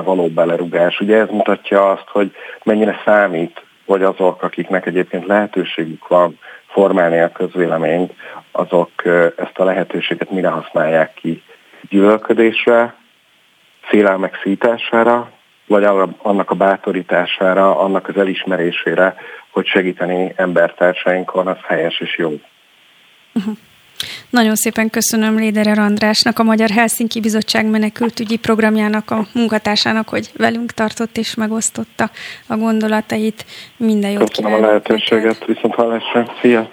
való 0.01 0.27
belerugás. 0.27 0.99
Ugye 0.99 1.17
ez 1.17 1.29
mutatja 1.29 1.91
azt, 1.91 2.07
hogy 2.07 2.31
mennyire 2.63 3.01
számít, 3.05 3.63
hogy 3.85 4.03
azok, 4.03 4.43
akiknek 4.43 4.85
egyébként 4.85 5.25
lehetőségük 5.25 6.07
van 6.07 6.39
formálni 6.67 7.19
a 7.19 7.31
közvéleményt, 7.31 8.13
azok 8.51 8.91
ezt 9.35 9.57
a 9.59 9.63
lehetőséget 9.63 10.31
mire 10.31 10.49
használják 10.49 11.13
ki? 11.13 11.43
Gyűlölködésre, 11.89 12.95
félelmek 13.81 14.39
szítására, 14.43 15.31
vagy 15.67 15.83
annak 16.17 16.51
a 16.51 16.55
bátorítására, 16.55 17.79
annak 17.79 18.07
az 18.07 18.17
elismerésére, 18.17 19.15
hogy 19.51 19.65
segíteni 19.65 20.33
embertársainkon, 20.35 21.47
az 21.47 21.57
helyes 21.67 21.99
és 21.99 22.17
jó. 22.17 22.39
Uh-huh. 23.35 23.57
Nagyon 24.29 24.55
szépen 24.55 24.89
köszönöm 24.89 25.37
Léderer 25.37 25.79
Andrásnak, 25.79 26.39
a 26.39 26.43
Magyar 26.43 26.69
Helsinki 26.69 27.19
Bizottság 27.19 27.65
menekültügyi 27.65 28.37
programjának 28.37 29.11
a 29.11 29.27
munkatársának, 29.33 30.09
hogy 30.09 30.31
velünk 30.37 30.71
tartott 30.71 31.17
és 31.17 31.35
megosztotta 31.35 32.11
a 32.47 32.55
gondolatait. 32.55 33.45
Minden 33.77 34.11
jót 34.11 34.29
Köszönöm 34.29 34.53
a 34.53 34.59
lehetőséget, 34.59 35.39
neked. 35.39 35.47
viszont 35.47 35.73
hallásra. 35.73 36.35
Szia! 36.41 36.69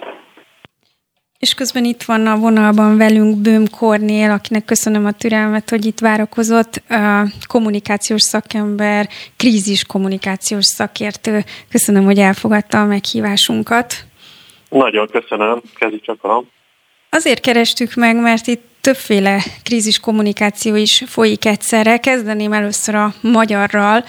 És 1.39 1.53
közben 1.53 1.85
itt 1.85 2.03
van 2.03 2.27
a 2.27 2.37
vonalban 2.37 2.97
velünk 2.97 3.37
Bőm 3.37 3.69
Kornél, 3.69 4.31
akinek 4.31 4.65
köszönöm 4.65 5.05
a 5.05 5.11
türelmet, 5.11 5.69
hogy 5.69 5.85
itt 5.85 5.99
várakozott, 5.99 6.81
kommunikációs 7.47 8.21
szakember, 8.21 9.09
krízis 9.37 9.85
kommunikációs 9.85 10.65
szakértő. 10.65 11.43
Köszönöm, 11.71 12.03
hogy 12.03 12.19
elfogadta 12.19 12.81
a 12.81 12.85
meghívásunkat. 12.85 14.05
Nagyon 14.73 15.07
köszönöm, 15.07 15.61
kezdj 15.75 15.97
csak 16.01 16.45
Azért 17.09 17.39
kerestük 17.39 17.93
meg, 17.93 18.15
mert 18.15 18.47
itt 18.47 18.61
többféle 18.81 19.43
krízis 19.63 19.99
kommunikáció 19.99 20.75
is 20.75 21.03
folyik 21.07 21.45
egyszerre. 21.45 21.97
Kezdeném 21.97 22.53
először 22.53 22.95
a 22.95 23.13
magyarral. 23.21 24.05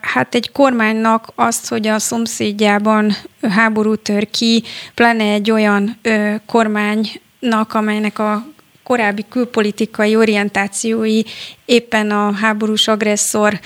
Hát 0.00 0.34
egy 0.34 0.52
kormánynak 0.52 1.32
azt, 1.34 1.68
hogy 1.68 1.86
a 1.86 1.98
szomszédjában 1.98 3.12
háború 3.50 3.94
tör 3.94 4.30
ki, 4.30 4.62
pláne 4.94 5.24
egy 5.24 5.50
olyan 5.50 5.98
kormánynak, 6.46 7.74
amelynek 7.74 8.18
a 8.18 8.46
korábbi 8.82 9.24
külpolitikai 9.28 10.16
orientációi 10.16 11.22
éppen 11.64 12.10
a 12.10 12.32
háborús 12.32 12.88
agresszor 12.88 13.60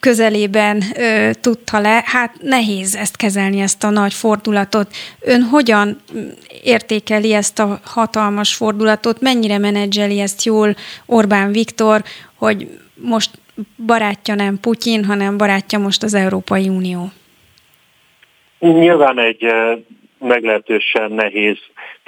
közelében 0.00 0.82
ö, 0.96 1.30
tudta 1.40 1.80
le, 1.80 2.02
hát 2.04 2.34
nehéz 2.42 2.94
ezt 2.96 3.16
kezelni, 3.16 3.60
ezt 3.60 3.84
a 3.84 3.90
nagy 3.90 4.14
fordulatot. 4.14 4.88
Ön 5.20 5.42
hogyan 5.42 6.00
értékeli 6.62 7.32
ezt 7.32 7.58
a 7.58 7.80
hatalmas 7.84 8.54
fordulatot, 8.54 9.20
mennyire 9.20 9.58
menedzseli 9.58 10.20
ezt 10.20 10.44
jól 10.44 10.76
Orbán 11.06 11.52
Viktor, 11.52 12.02
hogy 12.34 12.78
most 12.94 13.30
barátja 13.86 14.34
nem 14.34 14.60
Putyin, 14.60 15.04
hanem 15.04 15.36
barátja 15.36 15.78
most 15.78 16.02
az 16.02 16.14
Európai 16.14 16.68
Unió? 16.68 17.10
Nyilván 18.58 19.18
egy 19.18 19.44
meglehetősen 20.18 21.12
nehéz 21.12 21.58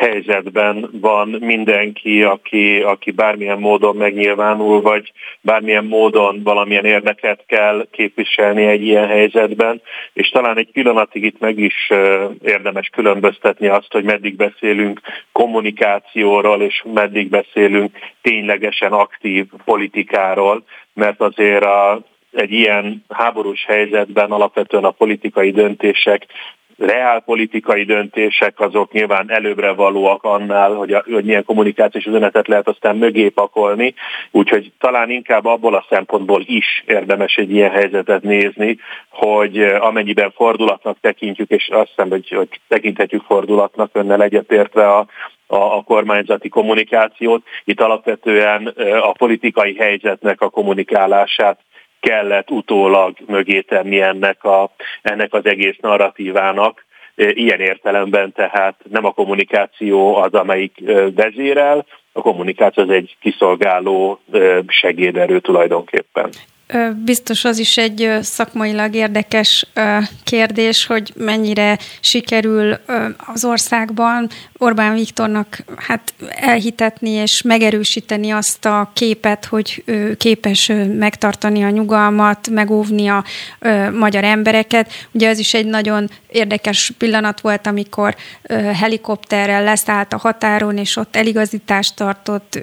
helyzetben 0.00 0.88
van 0.92 1.28
mindenki, 1.28 2.22
aki, 2.22 2.80
aki 2.80 3.10
bármilyen 3.10 3.58
módon 3.58 3.96
megnyilvánul, 3.96 4.80
vagy 4.80 5.12
bármilyen 5.40 5.84
módon 5.84 6.42
valamilyen 6.42 6.84
érdeket 6.84 7.44
kell 7.46 7.86
képviselni 7.90 8.64
egy 8.64 8.82
ilyen 8.82 9.06
helyzetben, 9.06 9.82
és 10.12 10.28
talán 10.28 10.56
egy 10.58 10.70
pillanatig 10.72 11.24
itt 11.24 11.38
meg 11.38 11.58
is 11.58 11.92
érdemes 12.42 12.88
különböztetni 12.88 13.66
azt, 13.66 13.92
hogy 13.92 14.04
meddig 14.04 14.36
beszélünk 14.36 15.00
kommunikációról, 15.32 16.62
és 16.62 16.84
meddig 16.94 17.28
beszélünk 17.28 17.96
ténylegesen 18.22 18.92
aktív 18.92 19.46
politikáról, 19.64 20.64
mert 20.94 21.20
azért 21.20 21.64
a, 21.64 22.00
egy 22.32 22.52
ilyen 22.52 23.04
háborús 23.08 23.64
helyzetben 23.64 24.30
alapvetően 24.30 24.84
a 24.84 24.90
politikai 24.90 25.50
döntések 25.50 26.26
reálpolitikai 26.80 27.84
döntések 27.84 28.60
azok 28.60 28.92
nyilván 28.92 29.30
előbbre 29.30 29.72
valóak 29.72 30.24
annál, 30.24 30.72
hogy, 30.72 30.92
a, 30.92 31.04
hogy 31.12 31.24
milyen 31.24 31.44
kommunikációs 31.44 32.04
üzenetet 32.04 32.48
lehet 32.48 32.68
aztán 32.68 32.96
mögé 32.96 33.28
pakolni, 33.28 33.94
úgyhogy 34.30 34.72
talán 34.78 35.10
inkább 35.10 35.44
abból 35.44 35.74
a 35.74 35.86
szempontból 35.88 36.42
is 36.46 36.84
érdemes 36.86 37.34
egy 37.34 37.50
ilyen 37.50 37.70
helyzetet 37.70 38.22
nézni, 38.22 38.78
hogy 39.08 39.58
eh, 39.58 39.84
amennyiben 39.84 40.30
fordulatnak 40.30 40.96
tekintjük, 41.00 41.50
és 41.50 41.68
azt 41.68 41.88
hiszem, 41.88 42.08
hogy, 42.08 42.28
hogy 42.28 42.48
tekinthetjük 42.68 43.22
fordulatnak 43.22 43.90
önnel 43.92 44.22
egyetértve 44.22 44.88
a, 44.88 45.06
a, 45.46 45.56
a 45.56 45.82
kormányzati 45.82 46.48
kommunikációt. 46.48 47.42
Itt 47.64 47.80
alapvetően 47.80 48.72
eh, 48.76 49.08
a 49.08 49.12
politikai 49.12 49.76
helyzetnek 49.76 50.40
a 50.40 50.50
kommunikálását 50.50 51.58
kellett 52.00 52.50
utólag 52.50 53.16
mögé 53.26 53.60
tenni 53.60 54.00
ennek, 54.00 54.44
a, 54.44 54.70
ennek 55.02 55.34
az 55.34 55.46
egész 55.46 55.76
narratívának. 55.80 56.84
Ilyen 57.14 57.60
értelemben 57.60 58.32
tehát 58.32 58.74
nem 58.90 59.04
a 59.04 59.12
kommunikáció 59.12 60.16
az, 60.16 60.34
amelyik 60.34 60.82
vezérel, 61.14 61.86
a 62.12 62.20
kommunikáció 62.20 62.82
az 62.82 62.90
egy 62.90 63.16
kiszolgáló 63.20 64.20
segéderő 64.66 65.40
tulajdonképpen. 65.40 66.30
Biztos 67.04 67.44
az 67.44 67.58
is 67.58 67.76
egy 67.76 68.18
szakmailag 68.22 68.94
érdekes 68.94 69.66
kérdés, 70.24 70.86
hogy 70.86 71.12
mennyire 71.16 71.78
sikerül 72.00 72.76
az 73.26 73.44
országban 73.44 74.30
Orbán 74.62 74.94
Viktornak 74.94 75.64
hát 75.76 76.14
elhitetni 76.28 77.10
és 77.10 77.42
megerősíteni 77.42 78.30
azt 78.30 78.64
a 78.64 78.90
képet, 78.94 79.44
hogy 79.44 79.82
ő 79.84 80.16
képes 80.16 80.72
megtartani 80.98 81.64
a 81.64 81.70
nyugalmat, 81.70 82.48
megóvni 82.50 83.08
a 83.08 83.24
magyar 83.92 84.24
embereket. 84.24 84.92
Ugye 85.12 85.28
ez 85.28 85.38
is 85.38 85.54
egy 85.54 85.66
nagyon 85.66 86.10
érdekes 86.28 86.92
pillanat 86.98 87.40
volt, 87.40 87.66
amikor 87.66 88.16
helikopterrel 88.74 89.64
leszállt 89.64 90.12
a 90.12 90.18
határon, 90.18 90.76
és 90.76 90.96
ott 90.96 91.16
eligazítást 91.16 91.96
tartott, 91.96 92.60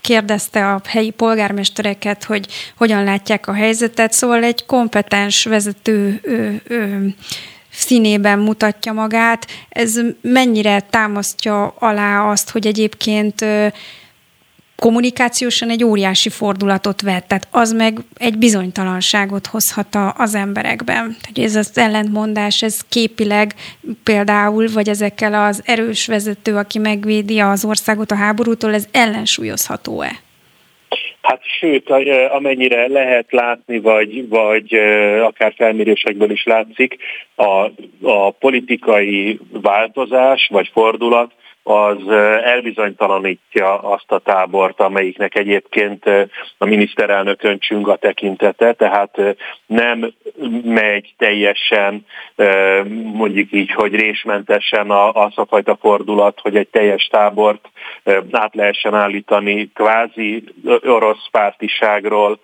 kérdezte 0.00 0.72
a 0.72 0.80
helyi 0.84 1.10
polgármestereket, 1.10 2.24
hogy 2.24 2.46
hogyan 2.76 3.04
látják 3.04 3.47
a 3.48 3.52
helyzetet, 3.52 4.12
szóval 4.12 4.42
egy 4.42 4.66
kompetens 4.66 5.44
vezető 5.44 6.20
ö, 6.22 6.50
ö, 6.68 7.06
színében 7.70 8.38
mutatja 8.38 8.92
magát. 8.92 9.46
Ez 9.68 10.00
mennyire 10.20 10.80
támasztja 10.80 11.74
alá 11.78 12.30
azt, 12.30 12.50
hogy 12.50 12.66
egyébként 12.66 13.40
ö, 13.40 13.66
kommunikációsan 14.78 15.70
egy 15.70 15.84
óriási 15.84 16.28
fordulatot 16.28 17.00
vett, 17.00 17.28
tehát 17.28 17.48
az 17.50 17.72
meg 17.72 17.98
egy 18.16 18.38
bizonytalanságot 18.38 19.46
hozhat 19.46 19.94
a, 19.94 20.14
az 20.16 20.34
emberekben. 20.34 21.16
Tehát 21.20 21.50
ez 21.50 21.56
az 21.56 21.70
ellentmondás, 21.74 22.62
ez 22.62 22.80
képileg 22.88 23.54
például, 24.02 24.68
vagy 24.72 24.88
ezekkel 24.88 25.34
az 25.34 25.62
erős 25.64 26.06
vezető, 26.06 26.56
aki 26.56 26.78
megvédi 26.78 27.38
az 27.38 27.64
országot 27.64 28.10
a 28.10 28.14
háborútól, 28.14 28.74
ez 28.74 28.84
ellensúlyozható-e? 28.90 30.27
Hát 31.28 31.40
sőt, 31.60 31.90
amennyire 32.30 32.86
lehet 32.86 33.32
látni, 33.32 33.78
vagy, 33.78 34.28
vagy 34.28 34.74
akár 35.22 35.52
felmérésekből 35.56 36.30
is 36.30 36.44
látszik, 36.44 36.96
a, 37.34 37.70
a 38.02 38.30
politikai 38.30 39.40
változás 39.52 40.48
vagy 40.52 40.70
fordulat 40.72 41.32
az 41.68 42.08
elbizonytalanítja 42.44 43.78
azt 43.78 44.12
a 44.12 44.18
tábort, 44.18 44.80
amelyiknek 44.80 45.34
egyébként 45.34 46.04
a 46.58 46.64
miniszterelnökön 46.64 47.58
csüng 47.58 47.88
a 47.88 47.96
tekintete, 47.96 48.72
tehát 48.72 49.36
nem 49.66 50.12
megy 50.64 51.14
teljesen, 51.18 52.06
mondjuk 53.12 53.52
így, 53.52 53.72
hogy 53.72 53.94
résmentesen 53.94 54.90
az 54.90 55.32
a 55.34 55.46
fajta 55.48 55.76
fordulat, 55.80 56.40
hogy 56.40 56.56
egy 56.56 56.68
teljes 56.68 57.04
tábort 57.04 57.68
át 58.30 58.54
lehessen 58.54 58.94
állítani 58.94 59.70
kvázi 59.74 60.44
orosz 60.84 61.28
pártiságról, 61.30 62.38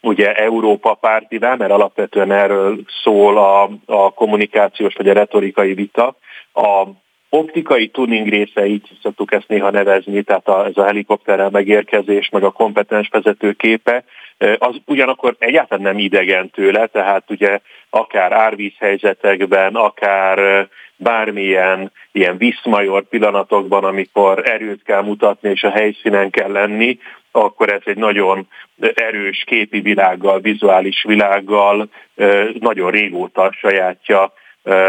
ugye 0.00 0.32
Európa 0.34 0.94
pártivá, 0.94 1.54
mert 1.54 1.70
alapvetően 1.72 2.32
erről 2.32 2.78
szól 3.02 3.38
a, 3.38 3.70
a 3.86 4.10
kommunikációs 4.10 4.94
vagy 4.94 5.08
a 5.08 5.12
retorikai 5.12 5.74
vita, 5.74 6.16
a 6.52 6.86
optikai 7.28 7.88
tuning 7.88 8.28
része, 8.28 8.66
így 8.66 8.88
szoktuk 9.02 9.32
ezt 9.32 9.48
néha 9.48 9.70
nevezni, 9.70 10.22
tehát 10.22 10.48
a, 10.48 10.66
ez 10.66 10.76
a 10.76 10.84
helikopterrel 10.84 11.50
megérkezés, 11.50 12.28
meg 12.28 12.42
a 12.42 12.50
kompetens 12.50 13.08
vezető 13.08 13.52
képe, 13.52 14.04
az 14.58 14.76
ugyanakkor 14.86 15.36
egyáltalán 15.38 15.84
nem 15.84 15.98
idegen 15.98 16.50
tőle, 16.50 16.86
tehát 16.86 17.30
ugye 17.30 17.60
akár 17.90 18.32
árvízhelyzetekben, 18.32 19.74
akár 19.74 20.68
bármilyen 20.96 21.92
ilyen 22.12 22.36
viszmajor 22.36 23.08
pillanatokban, 23.08 23.84
amikor 23.84 24.48
erőt 24.48 24.82
kell 24.82 25.02
mutatni 25.02 25.50
és 25.50 25.62
a 25.62 25.70
helyszínen 25.70 26.30
kell 26.30 26.52
lenni, 26.52 26.98
akkor 27.30 27.72
ez 27.72 27.82
egy 27.84 27.96
nagyon 27.96 28.48
erős 28.94 29.44
képi 29.46 29.80
világgal, 29.80 30.40
vizuális 30.40 31.04
világgal 31.08 31.88
nagyon 32.58 32.90
régóta 32.90 33.52
sajátja 33.52 34.32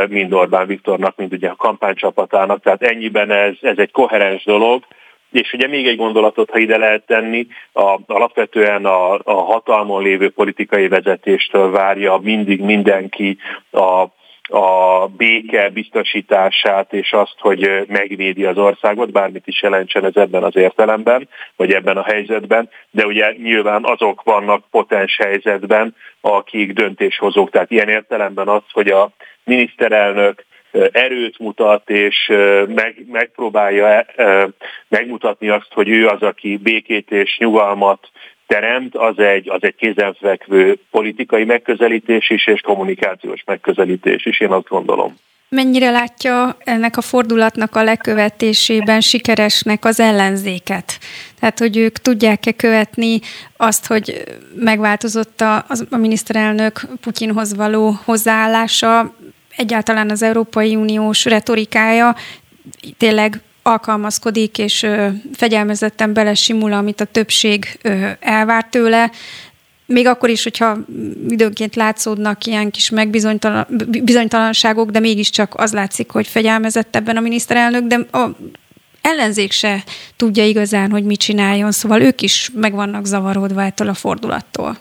mind 0.09 0.33
Orbán 0.33 0.67
Viktornak, 0.67 1.15
mind 1.15 1.33
ugye 1.33 1.49
a 1.49 1.55
kampánycsapatának, 1.55 2.61
tehát 2.61 2.81
ennyiben 2.81 3.31
ez, 3.31 3.53
ez 3.61 3.77
egy 3.77 3.91
koherens 3.91 4.43
dolog, 4.43 4.83
és 5.31 5.53
ugye 5.53 5.67
még 5.67 5.87
egy 5.87 5.97
gondolatot, 5.97 6.49
ha 6.49 6.57
ide 6.57 6.77
lehet 6.77 7.05
tenni, 7.05 7.47
a, 7.73 7.99
alapvetően 8.07 8.85
a, 8.85 9.13
a 9.13 9.41
hatalmon 9.41 10.03
lévő 10.03 10.29
politikai 10.29 10.87
vezetéstől 10.87 11.71
várja 11.71 12.19
mindig 12.21 12.61
mindenki 12.61 13.37
a 13.71 14.05
a 14.47 15.07
béke 15.07 15.69
biztosítását 15.69 16.93
és 16.93 17.11
azt, 17.11 17.35
hogy 17.37 17.85
megvédi 17.87 18.45
az 18.45 18.57
országot, 18.57 19.11
bármit 19.11 19.47
is 19.47 19.61
jelentsen 19.61 20.05
ez 20.05 20.15
ebben 20.15 20.43
az 20.43 20.55
értelemben, 20.55 21.29
vagy 21.55 21.71
ebben 21.71 21.97
a 21.97 22.03
helyzetben, 22.03 22.69
de 22.91 23.05
ugye 23.05 23.31
nyilván 23.31 23.85
azok 23.85 24.23
vannak 24.23 24.63
potens 24.71 25.17
helyzetben, 25.17 25.95
akik 26.21 26.73
döntéshozók. 26.73 27.49
Tehát 27.49 27.71
ilyen 27.71 27.89
értelemben 27.89 28.47
az, 28.47 28.63
hogy 28.71 28.87
a 28.87 29.09
miniszterelnök 29.43 30.45
erőt 30.91 31.39
mutat, 31.39 31.89
és 31.89 32.31
meg, 32.67 33.05
megpróbálja 33.11 34.05
megmutatni 34.87 35.49
azt, 35.49 35.73
hogy 35.73 35.89
ő 35.89 36.07
az, 36.07 36.21
aki 36.21 36.57
békét 36.57 37.11
és 37.11 37.37
nyugalmat 37.37 38.09
teremt, 38.47 38.95
az 38.95 39.19
egy, 39.19 39.49
az 39.49 39.63
egy 39.63 39.75
kézenfekvő 39.75 40.79
politikai 40.91 41.43
megközelítés 41.43 42.29
is, 42.29 42.47
és 42.47 42.61
kommunikációs 42.61 43.43
megközelítés 43.45 44.25
is, 44.25 44.39
én 44.39 44.51
azt 44.51 44.67
gondolom. 44.67 45.15
Mennyire 45.49 45.89
látja 45.91 46.57
ennek 46.63 46.97
a 46.97 47.01
fordulatnak 47.01 47.75
a 47.75 47.83
lekövetésében 47.83 49.01
sikeresnek 49.01 49.85
az 49.85 49.99
ellenzéket? 49.99 50.99
Tehát, 51.39 51.59
hogy 51.59 51.77
ők 51.77 51.97
tudják-e 51.97 52.51
követni 52.51 53.19
azt, 53.57 53.87
hogy 53.87 54.23
megváltozott 54.55 55.41
a, 55.41 55.65
a 55.89 55.97
miniszterelnök 55.97 56.81
Putyinhoz 57.01 57.55
való 57.55 57.99
hozzáállása, 58.05 59.15
egyáltalán 59.57 60.09
az 60.09 60.21
Európai 60.21 60.75
Uniós 60.75 61.25
retorikája 61.25 62.15
tényleg 62.97 63.41
alkalmazkodik, 63.67 64.57
és 64.57 64.83
ö, 64.83 65.07
fegyelmezetten 65.33 66.13
belesimul, 66.13 66.73
amit 66.73 67.01
a 67.01 67.05
többség 67.05 67.79
elvár 68.19 68.67
tőle, 68.69 69.11
még 69.87 70.07
akkor 70.07 70.29
is, 70.29 70.43
hogyha 70.43 70.77
időnként 71.27 71.75
látszódnak 71.75 72.45
ilyen 72.45 72.71
kis 72.71 72.89
megbizonytalanságok, 72.89 74.89
de 74.89 74.99
mégiscsak 74.99 75.53
az 75.55 75.73
látszik, 75.73 76.11
hogy 76.11 76.27
fegyelmezett 76.27 76.95
ebben 76.95 77.17
a 77.17 77.19
miniszterelnök, 77.19 77.83
de 77.83 78.17
a 78.17 78.29
ellenzék 79.01 79.51
se 79.51 79.83
tudja 80.15 80.45
igazán, 80.45 80.91
hogy 80.91 81.03
mit 81.03 81.19
csináljon, 81.19 81.71
szóval 81.71 82.01
ők 82.01 82.21
is 82.21 82.51
meg 82.53 82.73
vannak 82.73 83.05
zavarodva 83.05 83.63
ettől 83.63 83.87
a 83.87 83.93
fordulattól. 83.93 84.77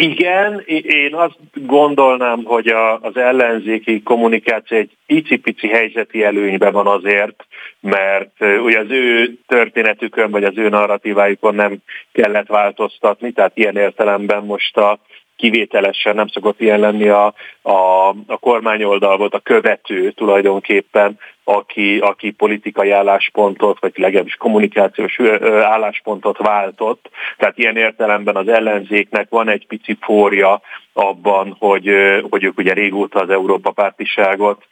Igen, 0.00 0.62
én 0.82 1.14
azt 1.14 1.38
gondolnám, 1.52 2.44
hogy 2.44 2.68
a, 2.68 3.00
az 3.00 3.16
ellenzéki 3.16 4.02
kommunikáció 4.02 4.76
egy 4.76 4.90
icipici 5.06 5.68
helyzeti 5.68 6.24
előnyben 6.24 6.72
van 6.72 6.86
azért, 6.86 7.46
mert 7.80 8.40
ugye 8.40 8.78
az 8.78 8.90
ő 8.90 9.34
történetükön, 9.46 10.30
vagy 10.30 10.44
az 10.44 10.56
ő 10.56 10.68
narratívájukon 10.68 11.54
nem 11.54 11.76
kellett 12.12 12.46
változtatni, 12.46 13.32
tehát 13.32 13.56
ilyen 13.56 13.76
értelemben 13.76 14.44
most 14.44 14.76
a 14.76 14.98
kivételesen 15.36 16.14
nem 16.14 16.28
szokott 16.28 16.60
ilyen 16.60 16.80
lenni 16.80 17.08
a, 17.08 17.34
a, 17.62 18.08
a 18.26 18.36
kormányoldal 18.40 19.16
volt 19.16 19.34
a 19.34 19.40
követő 19.40 20.10
tulajdonképpen, 20.10 21.18
aki, 21.48 21.98
aki 21.98 22.30
politikai 22.30 22.90
álláspontot, 22.90 23.80
vagy 23.80 23.92
legalábbis 23.94 24.34
kommunikációs 24.34 25.20
álláspontot 25.62 26.38
váltott. 26.38 27.10
Tehát 27.36 27.58
ilyen 27.58 27.76
értelemben 27.76 28.36
az 28.36 28.48
ellenzéknek 28.48 29.28
van 29.28 29.48
egy 29.48 29.66
pici 29.66 29.96
fória 30.00 30.60
abban, 30.92 31.56
hogy, 31.58 31.90
hogy 32.30 32.44
ők 32.44 32.58
ugye 32.58 32.72
régóta 32.72 33.20
az 33.20 33.30
Európa 33.30 33.70
pártiságot 33.70 34.64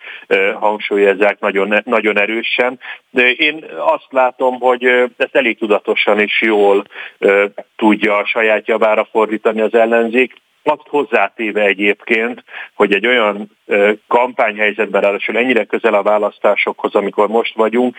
hangsúlyozzák 0.54 1.40
nagyon, 1.40 1.82
nagyon 1.84 2.18
erősen. 2.18 2.78
De 3.10 3.30
én 3.30 3.64
azt 3.78 4.08
látom, 4.10 4.60
hogy 4.60 4.84
ezt 5.16 5.36
elég 5.36 5.58
tudatosan 5.58 6.20
és 6.20 6.42
jól 6.42 6.84
tudja 7.76 8.16
a 8.16 8.26
saját 8.26 8.66
javára 8.66 9.08
fordítani 9.10 9.60
az 9.60 9.74
ellenzék 9.74 10.34
azt 10.66 10.88
hozzátéve 10.88 11.62
egyébként, 11.62 12.44
hogy 12.74 12.92
egy 12.92 13.06
olyan 13.06 13.50
kampányhelyzetben, 14.08 15.00
ráadásul 15.00 15.36
ennyire 15.36 15.64
közel 15.64 15.94
a 15.94 16.02
választásokhoz, 16.02 16.94
amikor 16.94 17.28
most 17.28 17.54
vagyunk, 17.54 17.96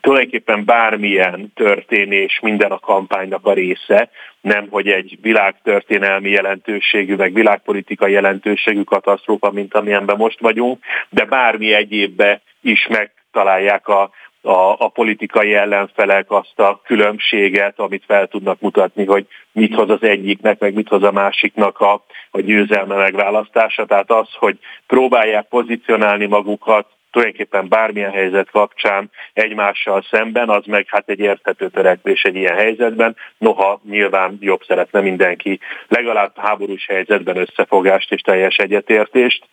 tulajdonképpen 0.00 0.64
bármilyen 0.64 1.52
történés 1.54 2.40
minden 2.42 2.70
a 2.70 2.78
kampánynak 2.78 3.46
a 3.46 3.52
része, 3.52 4.10
nem 4.40 4.66
hogy 4.70 4.88
egy 4.88 5.18
világtörténelmi 5.22 6.30
jelentőségű, 6.30 7.14
meg 7.14 7.32
világpolitikai 7.32 8.12
jelentőségű 8.12 8.82
katasztrófa, 8.82 9.50
mint 9.50 9.74
amilyenben 9.74 10.16
most 10.16 10.40
vagyunk, 10.40 10.84
de 11.08 11.24
bármi 11.24 11.72
egyébbe 11.72 12.40
is 12.60 12.86
megtalálják 12.86 13.88
a 13.88 14.10
a, 14.48 14.76
a 14.78 14.88
politikai 14.88 15.54
ellenfelek 15.54 16.30
azt 16.30 16.58
a 16.58 16.80
különbséget, 16.84 17.78
amit 17.78 18.04
fel 18.06 18.26
tudnak 18.26 18.60
mutatni, 18.60 19.04
hogy 19.04 19.26
mit 19.52 19.74
hoz 19.74 19.90
az 19.90 20.02
egyiknek, 20.02 20.58
meg 20.58 20.74
mit 20.74 20.88
hoz 20.88 21.02
a 21.02 21.12
másiknak 21.12 21.80
a, 21.80 22.04
a 22.30 22.40
győzelme 22.40 22.94
megválasztása. 22.94 23.86
Tehát 23.86 24.10
az, 24.10 24.28
hogy 24.32 24.58
próbálják 24.86 25.48
pozícionálni 25.48 26.26
magukat 26.26 26.86
tulajdonképpen 27.18 27.68
bármilyen 27.68 28.10
helyzet 28.10 28.50
kapcsán 28.50 29.10
egymással 29.32 30.04
szemben, 30.10 30.48
az 30.48 30.64
meg 30.66 30.86
hát 30.88 31.08
egy 31.08 31.18
érthető 31.18 31.68
törekvés 31.68 32.22
egy 32.22 32.34
ilyen 32.34 32.54
helyzetben. 32.54 33.16
Noha 33.38 33.80
nyilván 33.90 34.38
jobb 34.40 34.60
szeretne 34.66 35.00
mindenki 35.00 35.60
legalább 35.88 36.32
háborús 36.36 36.86
helyzetben 36.86 37.36
összefogást 37.36 38.12
és 38.12 38.20
teljes 38.20 38.56
egyetértést, 38.56 39.44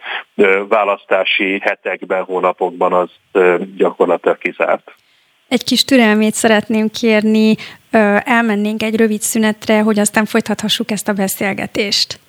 választási 0.68 1.60
hetekben, 1.64 2.24
hónapokban 2.24 2.94
az 2.94 3.10
gyakorlatilag 3.78 4.38
kizárt. 4.38 4.92
Egy 5.48 5.64
kis 5.64 5.84
türelmét 5.84 6.34
szeretném 6.34 6.90
kérni, 6.90 7.56
elmennénk 8.24 8.84
egy 8.84 8.96
rövid 8.96 9.22
szünetre, 9.22 9.82
hogy 9.82 10.00
aztán 10.00 10.26
folytathassuk 10.26 10.92
ezt 10.92 11.08
a 11.08 11.14
beszélgetést. 11.14 12.20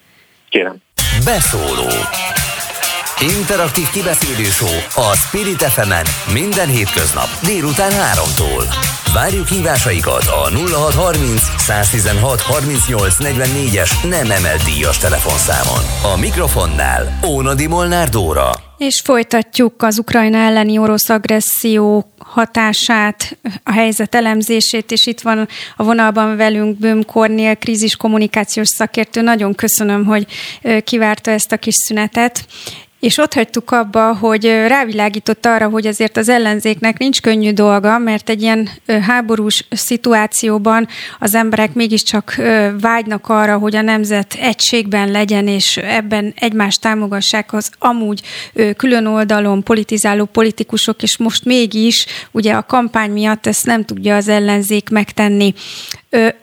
Kérem. 0.49 0.77
Beszóló 1.25 1.89
Interaktív 3.21 3.91
kibeszélő 3.91 4.49
a 4.95 5.17
Spirit 5.17 5.63
fm 5.63 5.93
minden 6.33 6.69
hétköznap 6.69 7.29
délután 7.45 7.91
3-tól. 7.91 8.65
Várjuk 9.15 9.47
hívásaikat 9.47 10.27
a 10.27 10.51
0630 10.51 11.43
116 11.59 12.41
38 12.41 13.15
44-es 13.19 14.09
nem 14.09 14.31
emelt 14.31 14.63
díjas 14.65 14.99
telefonszámon. 14.99 16.13
A 16.15 16.19
mikrofonnál 16.19 17.19
Ónadi 17.27 17.67
Molnár 17.67 18.09
Dóra. 18.09 18.51
És 18.79 19.01
folytatjuk 19.05 19.83
az 19.83 19.99
Ukrajna 19.99 20.39
elleni 20.39 20.79
orosz 20.79 21.09
agresszió 21.09 22.13
hatását, 22.19 23.39
a 23.63 23.73
helyzet 23.73 24.15
elemzését, 24.15 24.91
és 24.91 25.07
itt 25.07 25.21
van 25.21 25.49
a 25.77 25.83
vonalban 25.83 26.37
velünk 26.37 26.79
Böm 26.79 27.05
Kornél, 27.05 27.57
krízis 27.57 27.97
kommunikációs 27.97 28.69
szakértő. 28.69 29.21
Nagyon 29.21 29.55
köszönöm, 29.55 30.05
hogy 30.05 30.27
kivárta 30.85 31.31
ezt 31.31 31.53
a 31.53 31.57
kis 31.57 31.75
szünetet. 31.75 32.47
És 33.01 33.19
ott 33.19 33.35
hagytuk 33.35 33.71
abba, 33.71 34.15
hogy 34.15 34.45
rávilágított 34.45 35.47
arra, 35.47 35.69
hogy 35.69 35.87
azért 35.87 36.17
az 36.17 36.29
ellenzéknek 36.29 36.99
nincs 36.99 37.21
könnyű 37.21 37.53
dolga, 37.53 37.99
mert 37.99 38.29
egy 38.29 38.43
ilyen 38.43 38.69
háborús 39.07 39.65
szituációban 39.71 40.89
az 41.19 41.35
emberek 41.35 41.75
mégiscsak 41.75 42.35
vágynak 42.81 43.29
arra, 43.29 43.59
hogy 43.59 43.77
a 43.77 43.83
nemzet 43.83 44.37
egységben 44.41 45.11
legyen, 45.11 45.49
és 45.49 45.77
ebben 45.77 46.35
egymást 46.37 46.81
támogassák 46.81 47.53
az 47.53 47.71
amúgy 47.79 48.21
külön 48.77 49.07
oldalon 49.07 49.63
politizáló 49.63 50.25
politikusok, 50.25 51.03
és 51.03 51.17
most 51.17 51.45
mégis 51.45 52.07
ugye 52.31 52.53
a 52.53 52.63
kampány 52.63 53.11
miatt 53.11 53.47
ezt 53.47 53.67
nem 53.67 53.85
tudja 53.85 54.17
az 54.17 54.29
ellenzék 54.29 54.89
megtenni. 54.89 55.55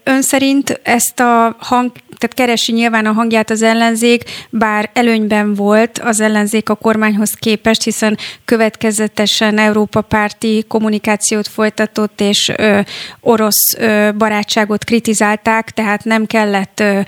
Ön 0.04 0.22
szerint 0.22 0.80
ezt 0.84 1.20
a 1.20 1.56
hang, 1.60 1.92
tehát 2.24 2.38
keresi 2.38 2.72
nyilván 2.72 3.06
a 3.06 3.12
hangját 3.12 3.50
az 3.50 3.62
ellenzék, 3.62 4.24
bár 4.50 4.90
előnyben 4.94 5.54
volt 5.54 6.00
az 6.00 6.20
ellenzék 6.20 6.70
a 6.70 6.76
kormányhoz 6.76 7.34
képest, 7.34 7.84
hiszen 7.84 8.18
következetesen 8.46 9.58
Európa 9.58 10.02
párti 10.02 10.66
kommunikációt 10.68 11.48
folytatott, 11.48 12.22
és 12.22 12.52
ö, 12.58 12.80
orosz 13.22 13.74
ö, 13.78 14.10
barátságot 14.18 14.84
kritizálták, 14.84 15.72
tehát 15.72 16.04
nem 16.04 16.26
kellett, 16.26 16.80
ö, 16.80 17.00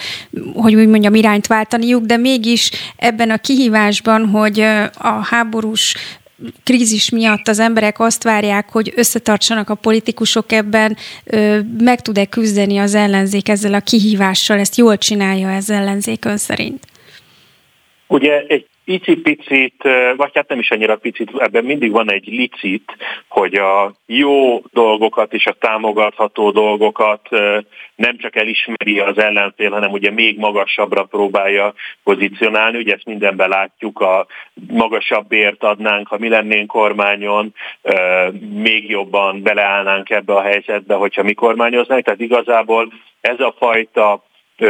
hogy 0.53 0.75
úgy 0.75 0.87
mondjam, 0.87 1.15
irányt 1.15 1.47
váltaniuk, 1.47 2.05
de 2.05 2.17
mégis 2.17 2.71
ebben 2.95 3.29
a 3.29 3.37
kihívásban, 3.37 4.25
hogy 4.25 4.59
ö, 4.59 4.83
a 4.93 5.25
háborús 5.29 5.95
krízis 6.63 7.09
miatt 7.09 7.47
az 7.47 7.59
emberek 7.59 7.99
azt 7.99 8.23
várják, 8.23 8.69
hogy 8.69 8.93
összetartsanak 8.95 9.69
a 9.69 9.75
politikusok 9.75 10.51
ebben, 10.51 10.97
meg 11.77 12.01
tud-e 12.01 12.25
küzdeni 12.25 12.77
az 12.77 12.95
ellenzék 12.95 13.49
ezzel 13.49 13.73
a 13.73 13.79
kihívással, 13.79 14.59
ezt 14.59 14.75
jól 14.75 14.97
csinálja 14.97 15.49
ez 15.49 15.69
ellenzék 15.69 16.25
ön 16.25 16.37
szerint? 16.37 16.85
Ugye 18.07 18.39
egy 18.47 18.65
picit, 18.85 19.83
vagy 20.15 20.31
hát 20.33 20.49
nem 20.49 20.59
is 20.59 20.71
annyira 20.71 20.95
picit, 20.95 21.31
ebben 21.37 21.63
mindig 21.63 21.91
van 21.91 22.11
egy 22.11 22.27
licit, 22.27 22.95
hogy 23.27 23.55
a 23.55 23.93
jó 24.05 24.61
dolgokat 24.71 25.33
és 25.33 25.45
a 25.45 25.53
támogatható 25.53 26.51
dolgokat 26.51 27.29
nem 27.95 28.17
csak 28.17 28.35
elismeri 28.35 28.99
az 28.99 29.17
ellenfél, 29.17 29.71
hanem 29.71 29.91
ugye 29.91 30.11
még 30.11 30.37
magasabbra 30.37 31.03
próbálja 31.03 31.73
pozícionálni. 32.03 32.77
Ugye 32.77 32.93
ezt 32.93 33.05
mindenben 33.05 33.49
látjuk, 33.49 33.99
a 33.99 34.25
magasabb 34.67 35.31
ért 35.31 35.63
adnánk, 35.63 36.07
ha 36.07 36.17
mi 36.17 36.29
lennénk 36.29 36.67
kormányon, 36.67 37.53
még 38.53 38.89
jobban 38.89 39.41
beleállnánk 39.41 40.09
ebbe 40.09 40.33
a 40.33 40.41
helyzetbe, 40.41 40.95
hogyha 40.95 41.23
mi 41.23 41.33
kormányoznánk. 41.33 42.03
Tehát 42.03 42.19
igazából 42.19 42.93
ez 43.21 43.39
a 43.39 43.55
fajta 43.57 44.23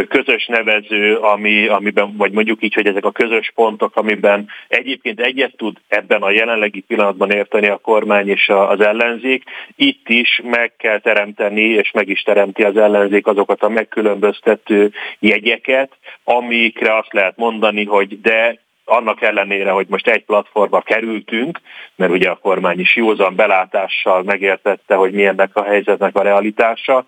közös 0.09 0.45
nevező, 0.45 1.15
ami, 1.15 1.67
amiben, 1.67 2.17
vagy 2.17 2.31
mondjuk 2.31 2.63
így, 2.63 2.73
hogy 2.73 2.87
ezek 2.87 3.05
a 3.05 3.11
közös 3.11 3.51
pontok, 3.55 3.95
amiben 3.95 4.47
egyébként 4.67 5.19
egyet 5.19 5.57
tud 5.57 5.77
ebben 5.87 6.21
a 6.21 6.31
jelenlegi 6.31 6.79
pillanatban 6.79 7.31
érteni 7.31 7.67
a 7.67 7.77
kormány 7.77 8.29
és 8.29 8.49
az 8.49 8.79
ellenzék, 8.79 9.43
itt 9.75 10.09
is 10.09 10.41
meg 10.43 10.73
kell 10.77 10.99
teremteni, 10.99 11.61
és 11.61 11.91
meg 11.91 12.09
is 12.09 12.21
teremti 12.21 12.63
az 12.63 12.77
ellenzék 12.77 13.27
azokat 13.27 13.63
a 13.63 13.69
megkülönböztető 13.69 14.91
jegyeket, 15.19 15.91
amikre 16.23 16.97
azt 16.97 17.13
lehet 17.13 17.37
mondani, 17.37 17.85
hogy 17.85 18.21
de 18.21 18.64
annak 18.85 19.21
ellenére, 19.21 19.71
hogy 19.71 19.87
most 19.89 20.07
egy 20.07 20.25
platformba 20.25 20.81
kerültünk, 20.81 21.59
mert 21.95 22.11
ugye 22.11 22.29
a 22.29 22.35
kormány 22.35 22.79
is 22.79 22.95
józan 22.95 23.35
belátással 23.35 24.23
megértette, 24.23 24.95
hogy 24.95 25.11
milyennek 25.11 25.49
a 25.53 25.63
helyzetnek 25.63 26.15
a 26.15 26.23
realitása, 26.23 27.05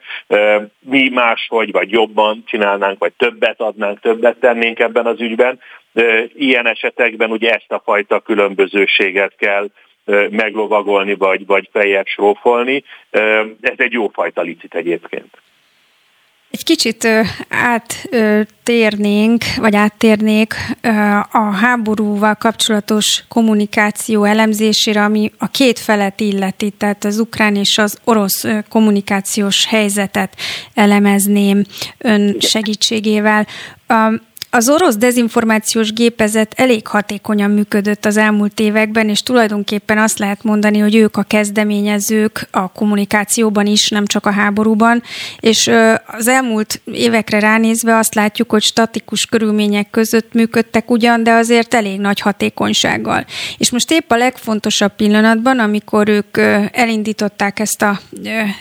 mi 0.80 1.10
máshogy, 1.10 1.72
vagy 1.72 1.92
jobban 1.92 2.44
csinálnánk, 2.46 3.00
vagy 3.00 3.14
többet 3.18 3.62
adnánk, 3.62 4.00
többet 4.00 4.38
tennénk 4.38 4.80
ebben 4.80 5.06
az 5.06 5.22
ügyben. 5.22 5.60
Ilyen 6.34 6.68
esetekben 6.68 7.32
ugye 7.32 7.52
ezt 7.52 7.72
a 7.72 7.82
fajta 7.86 8.20
különbözőséget 8.20 9.34
kell 9.38 9.70
meglovagolni, 10.30 11.16
vagy, 11.16 11.46
vagy 11.46 11.70
feljebb 11.72 12.06
srófolni. 12.06 12.84
Ez 13.62 13.76
egy 13.78 13.92
jó 13.92 14.08
fajta 14.08 14.42
licit 14.42 14.76
egyébként. 14.76 15.38
Egy 16.52 16.64
kicsit 16.64 17.08
áttérnénk, 17.50 19.44
vagy 19.58 19.76
áttérnék 19.76 20.56
a 21.32 21.38
háborúval 21.40 22.36
kapcsolatos 22.36 23.24
kommunikáció 23.28 24.24
elemzésére, 24.24 25.04
ami 25.04 25.32
a 25.38 25.48
két 25.48 25.80
felet 25.80 26.20
illeti, 26.20 26.70
tehát 26.70 27.04
az 27.04 27.20
ukrán 27.20 27.56
és 27.56 27.78
az 27.78 27.98
orosz 28.04 28.46
kommunikációs 28.70 29.66
helyzetet 29.66 30.36
elemezném 30.74 31.64
ön 31.98 32.36
segítségével. 32.40 33.48
Az 34.50 34.70
orosz 34.70 34.96
dezinformációs 34.96 35.94
gépezet 35.94 36.54
elég 36.56 36.88
hatékonyan 36.88 37.52
működött 37.52 38.06
az 38.06 38.18
elmúlt 38.18 38.60
években, 38.60 39.10
és 39.10 39.24
tulajdonképpen 39.24 39.98
azt 39.98 40.20
lehet 40.20 40.44
mondani, 40.44 40.80
hogy 40.80 40.96
ők 40.96 41.18
a 41.18 41.24
kezdeményezők 41.24 42.48
a 42.52 42.72
kommunikációban 42.72 43.66
is, 43.66 43.90
nem 43.90 44.06
csak 44.06 44.26
a 44.26 44.32
háborúban, 44.32 45.04
és 45.40 45.72
az 46.06 46.28
elmúlt 46.28 46.82
évekre 46.86 47.40
ránézve 47.40 47.98
azt 47.98 48.16
látjuk, 48.16 48.52
hogy 48.52 48.62
statikus 48.62 49.26
körülmények 49.26 49.90
között 49.90 50.34
működtek 50.34 50.92
ugyan, 50.92 51.24
de 51.24 51.32
azért 51.32 51.74
elég 51.74 52.00
nagy 52.00 52.20
hatékonysággal. 52.20 53.26
És 53.58 53.72
most 53.72 53.92
épp 53.92 54.12
a 54.12 54.18
legfontosabb 54.18 54.96
pillanatban, 54.96 55.60
amikor 55.60 56.10
ők 56.10 56.38
elindították 56.72 57.60
ezt 57.60 57.82
a 57.82 58.00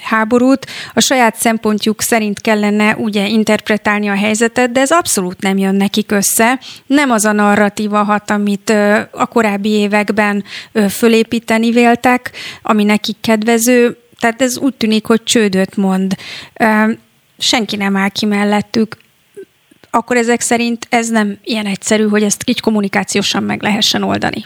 háborút, 0.02 0.66
a 0.94 1.00
saját 1.00 1.36
szempontjuk 1.36 2.02
szerint 2.02 2.40
kellene 2.40 2.96
ugye 2.96 3.28
interpretálni 3.28 4.08
a 4.08 4.16
helyzetet, 4.16 4.72
de 4.72 4.80
ez 4.80 4.90
abszolút 4.90 5.40
nem 5.40 5.58
jön 5.58 5.74
nekik 5.76 6.12
össze. 6.12 6.60
Nem 6.86 7.10
az 7.10 7.24
a 7.24 7.32
narratíva 7.32 8.02
hat, 8.02 8.30
amit 8.30 8.70
a 9.10 9.26
korábbi 9.26 9.68
években 9.68 10.44
fölépíteni 10.88 11.70
véltek, 11.70 12.30
ami 12.62 12.84
nekik 12.84 13.16
kedvező, 13.20 13.96
tehát 14.18 14.42
ez 14.42 14.58
úgy 14.58 14.74
tűnik, 14.74 15.06
hogy 15.06 15.22
csődöt 15.22 15.76
mond. 15.76 16.16
Senki 17.38 17.76
nem 17.76 17.96
áll 17.96 18.08
ki 18.08 18.26
mellettük. 18.26 18.96
Akkor 19.90 20.16
ezek 20.16 20.40
szerint 20.40 20.86
ez 20.90 21.08
nem 21.08 21.38
ilyen 21.42 21.66
egyszerű, 21.66 22.08
hogy 22.08 22.22
ezt 22.22 22.42
így 22.46 22.60
kommunikációsan 22.60 23.42
meg 23.42 23.62
lehessen 23.62 24.02
oldani. 24.02 24.44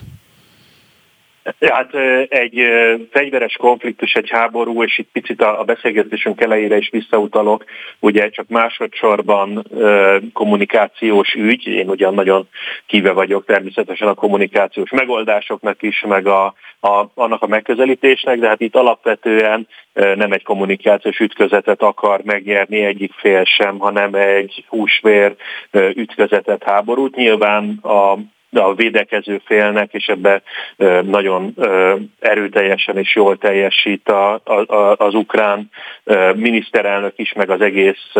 Hát 1.60 1.94
egy 2.28 2.62
fegyveres 3.10 3.56
konfliktus, 3.56 4.14
egy 4.14 4.30
háború, 4.30 4.82
és 4.82 4.98
itt 4.98 5.08
picit 5.12 5.42
a 5.42 5.62
beszélgetésünk 5.64 6.40
elejére 6.40 6.76
is 6.76 6.90
visszautalok, 6.90 7.64
ugye 7.98 8.28
csak 8.28 8.48
másodszorban 8.48 9.66
kommunikációs 10.32 11.34
ügy, 11.34 11.66
én 11.66 11.88
ugyan 11.88 12.14
nagyon 12.14 12.48
kíve 12.86 13.12
vagyok 13.12 13.44
természetesen 13.44 14.08
a 14.08 14.14
kommunikációs 14.14 14.90
megoldásoknak 14.90 15.82
is, 15.82 16.04
meg 16.08 16.26
a, 16.26 16.54
a, 16.80 17.04
annak 17.14 17.42
a 17.42 17.46
megközelítésnek, 17.46 18.38
de 18.38 18.48
hát 18.48 18.60
itt 18.60 18.76
alapvetően 18.76 19.68
nem 19.92 20.32
egy 20.32 20.42
kommunikációs 20.42 21.18
ütközetet 21.18 21.82
akar 21.82 22.20
megnyerni 22.24 22.84
egyik 22.84 23.12
fél 23.12 23.44
sem, 23.44 23.78
hanem 23.78 24.14
egy 24.14 24.64
húsvér 24.68 25.34
ütközetet, 25.94 26.62
háborút. 26.62 27.14
Nyilván 27.14 27.78
a 27.82 28.18
a 28.52 28.74
védekező 28.74 29.40
félnek, 29.44 29.92
és 29.92 30.06
ebbe 30.06 30.42
nagyon 31.02 31.54
erőteljesen 32.20 32.96
és 32.96 33.14
jól 33.14 33.38
teljesít 33.38 34.08
a, 34.08 34.40
az 34.96 35.14
ukrán 35.14 35.70
miniszterelnök 36.34 37.12
is, 37.16 37.32
meg 37.32 37.50
az 37.50 37.60
egész 37.60 38.12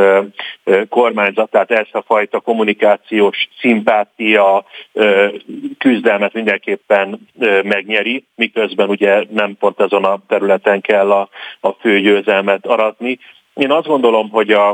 kormányzat, 0.89 1.51
tehát 1.51 1.71
ezt 1.71 1.95
a 1.95 2.03
fajta 2.07 2.41
kommunikációs 2.41 3.49
szimpátia 3.61 4.65
küzdelmet 5.79 6.33
mindenképpen 6.33 7.29
megnyeri, 7.63 8.25
miközben 8.35 8.89
ugye 8.89 9.25
nem 9.31 9.57
pont 9.59 9.81
azon 9.81 10.05
a 10.05 10.19
területen 10.29 10.81
kell 10.81 11.11
a, 11.11 11.29
a 11.61 11.71
fő 11.71 12.01
győzelmet 12.01 12.67
aratni. 12.67 13.19
Én 13.55 13.71
azt 13.71 13.87
gondolom, 13.87 14.31
hogy 14.31 14.51
a, 14.51 14.69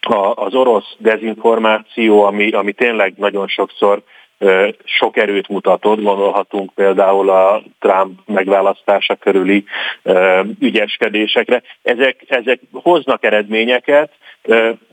a, 0.00 0.32
az 0.34 0.54
orosz 0.54 0.94
dezinformáció, 0.98 2.22
ami, 2.22 2.50
ami 2.50 2.72
tényleg 2.72 3.14
nagyon 3.16 3.48
sokszor 3.48 4.02
sok 4.84 5.16
erőt 5.16 5.48
mutatott, 5.48 6.02
gondolhatunk 6.02 6.74
például 6.74 7.30
a 7.30 7.62
Trump 7.80 8.20
megválasztása 8.26 9.14
körüli 9.14 9.64
ügyeskedésekre. 10.58 11.62
Ezek, 11.82 12.24
ezek 12.26 12.60
hoznak 12.72 13.24
eredményeket, 13.24 14.10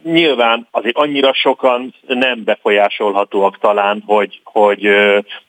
Nyilván 0.04 0.68
azért 0.72 0.98
annyira 0.98 1.34
sokan 1.34 1.94
nem 2.08 2.44
befolyásolhatóak 2.44 3.58
talán, 3.60 4.04
hogy, 4.06 4.42
hogy 4.44 4.90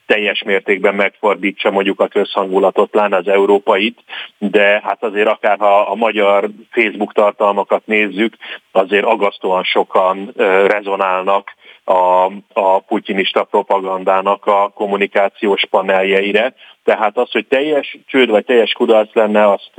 teljes 0.05 0.43
mértékben 0.43 0.95
megfordítsa 0.95 1.71
mondjuk 1.71 1.99
a 1.99 2.07
közhangulatot, 2.07 2.89
pláne 2.89 3.15
az 3.15 3.27
európait, 3.27 3.99
de 4.37 4.81
hát 4.83 5.03
azért 5.03 5.27
akár 5.27 5.57
ha 5.59 5.79
a 5.79 5.95
magyar 5.95 6.49
Facebook 6.71 7.13
tartalmakat 7.13 7.85
nézzük, 7.85 8.35
azért 8.71 9.05
agasztóan 9.05 9.63
sokan 9.63 10.31
rezonálnak 10.67 11.55
a, 11.83 12.25
a 12.53 12.79
putinista 12.79 13.43
propagandának 13.43 14.45
a 14.45 14.71
kommunikációs 14.75 15.65
paneljeire. 15.69 16.53
Tehát 16.83 17.17
az, 17.17 17.31
hogy 17.31 17.47
teljes 17.47 17.97
csőd 18.05 18.29
vagy 18.29 18.45
teljes 18.45 18.71
kudarc 18.71 19.13
lenne, 19.13 19.51
azt 19.51 19.71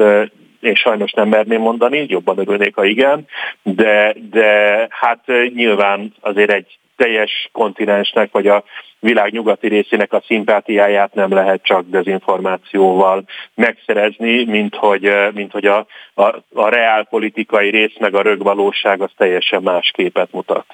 én 0.62 0.74
sajnos 0.74 1.12
nem 1.12 1.28
merném 1.28 1.60
mondani, 1.60 2.06
jobban 2.08 2.38
örülnék, 2.38 2.74
ha 2.74 2.84
igen, 2.84 3.26
de, 3.62 4.14
de 4.30 4.86
hát 4.90 5.24
nyilván 5.54 6.14
azért 6.20 6.50
egy 6.50 6.78
teljes 6.96 7.48
kontinensnek, 7.52 8.32
vagy 8.32 8.46
a 8.46 8.64
világ 8.98 9.32
nyugati 9.32 9.68
részének 9.68 10.12
a 10.12 10.22
szimpátiáját 10.26 11.14
nem 11.14 11.32
lehet 11.32 11.62
csak 11.62 11.84
dezinformációval 11.88 13.24
megszerezni, 13.54 14.44
mint 14.44 14.74
hogy, 14.74 15.12
mint 15.34 15.52
hogy 15.52 15.64
a, 15.64 15.86
a, 16.14 16.24
a 16.54 16.68
reálpolitikai 16.68 17.70
rész 17.70 17.96
meg 17.98 18.14
a 18.14 18.22
rögvalóság 18.22 19.00
az 19.00 19.10
teljesen 19.16 19.62
más 19.62 19.90
képet 19.94 20.32
mutat. 20.32 20.66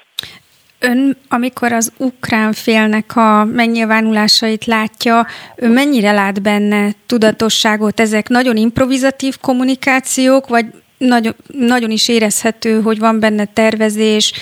Ön, 0.79 1.17
amikor 1.29 1.71
az 1.71 1.91
ukrán 1.97 2.53
félnek 2.53 3.15
a 3.15 3.43
megnyilvánulásait 3.43 4.65
látja, 4.65 5.27
ön 5.55 5.71
mennyire 5.71 6.11
lát 6.11 6.41
benne 6.41 6.91
tudatosságot? 7.05 7.99
Ezek 7.99 8.29
nagyon 8.29 8.57
improvizatív 8.57 9.37
kommunikációk, 9.41 10.47
vagy 10.47 10.65
nagyon, 10.97 11.35
nagyon 11.47 11.91
is 11.91 12.07
érezhető, 12.07 12.81
hogy 12.81 12.99
van 12.99 13.19
benne 13.19 13.45
tervezés, 13.45 14.33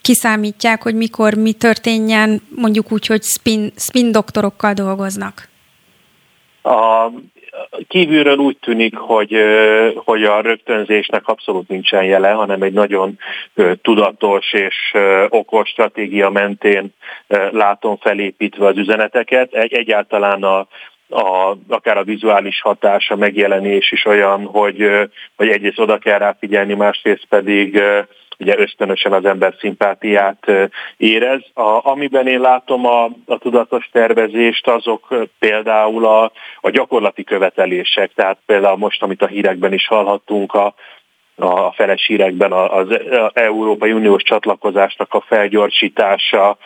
kiszámítják, 0.00 0.82
hogy 0.82 0.94
mikor 0.94 1.34
mi 1.34 1.52
történjen, 1.52 2.42
mondjuk 2.54 2.92
úgy, 2.92 3.06
hogy 3.06 3.22
spin, 3.22 3.72
spin 3.76 4.12
doktorokkal 4.12 4.72
dolgoznak? 4.72 5.48
A, 6.62 7.06
kívülről 7.88 8.36
úgy 8.36 8.56
tűnik, 8.56 8.96
hogy, 8.96 9.36
hogy 9.94 10.24
a 10.24 10.40
rögtönzésnek 10.40 11.28
abszolút 11.28 11.68
nincsen 11.68 12.04
jele, 12.04 12.30
hanem 12.30 12.62
egy 12.62 12.72
nagyon 12.72 13.18
tudatos 13.82 14.52
és 14.52 14.76
okos 15.28 15.68
stratégia 15.68 16.30
mentén 16.30 16.94
látom 17.50 17.96
felépítve 17.96 18.66
az 18.66 18.76
üzeneteket. 18.76 19.54
Egy, 19.54 19.72
egyáltalán 19.72 20.42
a, 20.42 20.66
a, 21.08 21.56
akár 21.68 21.96
a 21.96 22.04
vizuális 22.04 22.60
hatás, 22.60 23.10
a 23.10 23.16
megjelenés 23.16 23.92
is 23.92 24.04
olyan, 24.04 24.44
hogy, 24.44 24.90
hogy 25.36 25.48
egyrészt 25.48 25.78
oda 25.78 25.98
kell 25.98 26.18
rá 26.18 26.36
figyelni, 26.40 26.74
másrészt 26.74 27.26
pedig 27.28 27.82
ugye 28.38 28.58
ösztönösen 28.58 29.12
az 29.12 29.24
ember 29.24 29.54
szimpátiát 29.58 30.46
érez. 30.96 31.40
A, 31.54 31.90
amiben 31.90 32.26
én 32.26 32.40
látom 32.40 32.86
a, 32.86 33.04
a 33.26 33.38
tudatos 33.38 33.88
tervezést, 33.92 34.68
azok 34.68 35.14
például 35.38 36.06
a, 36.06 36.32
a 36.60 36.70
gyakorlati 36.70 37.24
követelések, 37.24 38.12
tehát 38.14 38.38
például 38.46 38.76
most, 38.76 39.02
amit 39.02 39.22
a 39.22 39.26
hírekben 39.26 39.72
is 39.72 39.86
hallhattunk, 39.86 40.54
a, 40.54 40.74
a 41.36 41.72
feles 41.72 42.06
hírekben 42.06 42.52
az 42.52 42.88
Európai 43.32 43.92
Uniós 43.92 44.22
csatlakozásnak 44.22 45.14
a 45.14 45.20
felgyorsítása 45.20 46.56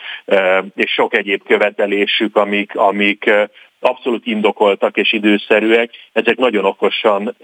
és 0.75 0.91
sok 0.91 1.15
egyéb 1.15 1.43
követelésük, 1.43 2.35
amik, 2.35 2.75
amik 2.75 3.31
abszolút 3.79 4.25
indokoltak 4.25 4.97
és 4.97 5.13
időszerűek, 5.13 5.89
ezek 6.13 6.37
nagyon 6.37 6.65
okosan 6.65 7.35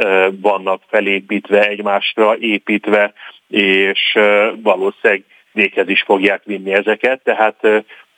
vannak 0.42 0.82
felépítve, 0.88 1.68
egymásra 1.68 2.38
építve, 2.38 3.14
és 3.50 4.18
valószínűleg 4.62 5.24
véghez 5.52 5.90
is 5.90 6.02
fogják 6.02 6.44
vinni 6.44 6.74
ezeket, 6.74 7.24
tehát 7.24 7.56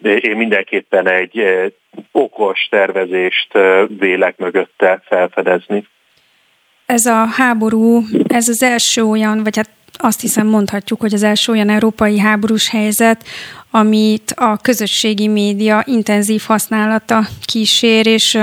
én 0.01 0.35
mindenképpen 0.37 1.07
egy 1.07 1.43
okos 2.11 2.67
tervezést 2.69 3.57
vélek 3.99 4.37
mögötte 4.37 5.01
felfedezni. 5.05 5.87
Ez 6.85 7.05
a 7.05 7.25
háború, 7.25 8.03
ez 8.27 8.47
az 8.47 8.63
első 8.63 9.03
olyan, 9.03 9.43
vagy 9.43 9.55
hát 9.55 9.69
azt 9.97 10.21
hiszem 10.21 10.47
mondhatjuk, 10.47 10.99
hogy 10.99 11.13
az 11.13 11.23
első 11.23 11.51
olyan 11.51 11.69
európai 11.69 12.19
háborús 12.19 12.69
helyzet, 12.69 13.23
amit 13.71 14.31
a 14.35 14.57
közösségi 14.57 15.27
média 15.27 15.83
intenzív 15.85 16.41
használata 16.47 17.21
kísér, 17.45 18.07
és 18.07 18.37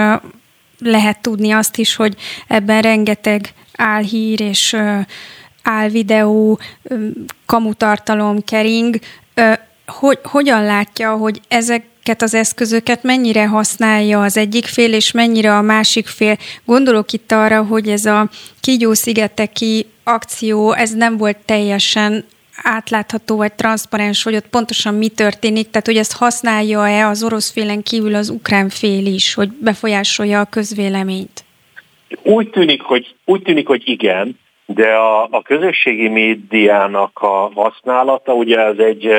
lehet 0.78 1.22
tudni 1.22 1.50
azt 1.50 1.76
is, 1.76 1.96
hogy 1.96 2.14
ebben 2.48 2.82
rengeteg 2.82 3.40
álhír 3.76 4.40
és 4.40 4.76
álvideó, 5.68 6.58
kamutartalom 7.46 8.44
kering. 8.44 8.98
Hogy, 9.86 10.18
hogyan 10.22 10.64
látja, 10.64 11.16
hogy 11.16 11.40
ezeket 11.48 12.22
az 12.22 12.34
eszközöket 12.34 13.02
mennyire 13.02 13.46
használja 13.46 14.22
az 14.22 14.36
egyik 14.36 14.64
fél, 14.64 14.92
és 14.92 15.12
mennyire 15.12 15.56
a 15.56 15.62
másik 15.62 16.06
fél? 16.06 16.36
Gondolok 16.64 17.12
itt 17.12 17.32
arra, 17.32 17.62
hogy 17.62 17.88
ez 17.88 18.04
a 18.04 18.28
Kígyó-szigeteki 18.60 19.86
akció, 20.04 20.72
ez 20.72 20.94
nem 20.94 21.16
volt 21.16 21.36
teljesen 21.44 22.24
átlátható 22.62 23.36
vagy 23.36 23.52
transzparens, 23.52 24.22
hogy 24.22 24.34
ott 24.34 24.48
pontosan 24.48 24.94
mi 24.94 25.08
történik, 25.08 25.70
tehát 25.70 25.86
hogy 25.86 25.96
ezt 25.96 26.16
használja-e 26.16 27.06
az 27.06 27.22
orosz 27.22 27.50
félen 27.50 27.82
kívül 27.82 28.14
az 28.14 28.28
ukrán 28.28 28.68
fél 28.68 29.06
is, 29.06 29.34
hogy 29.34 29.48
befolyásolja 29.48 30.40
a 30.40 30.44
közvéleményt? 30.44 31.44
Úgy 32.22 32.50
tűnik, 32.50 32.82
hogy, 32.82 33.14
úgy 33.24 33.42
tűnik, 33.42 33.66
hogy 33.66 33.82
igen, 33.84 34.38
de 34.74 34.94
a, 34.94 35.22
a 35.30 35.42
közösségi 35.42 36.08
médiának 36.08 37.18
a 37.20 37.50
használata 37.54 38.32
ugye 38.32 38.58
ez 38.58 38.78
egy 38.78 39.10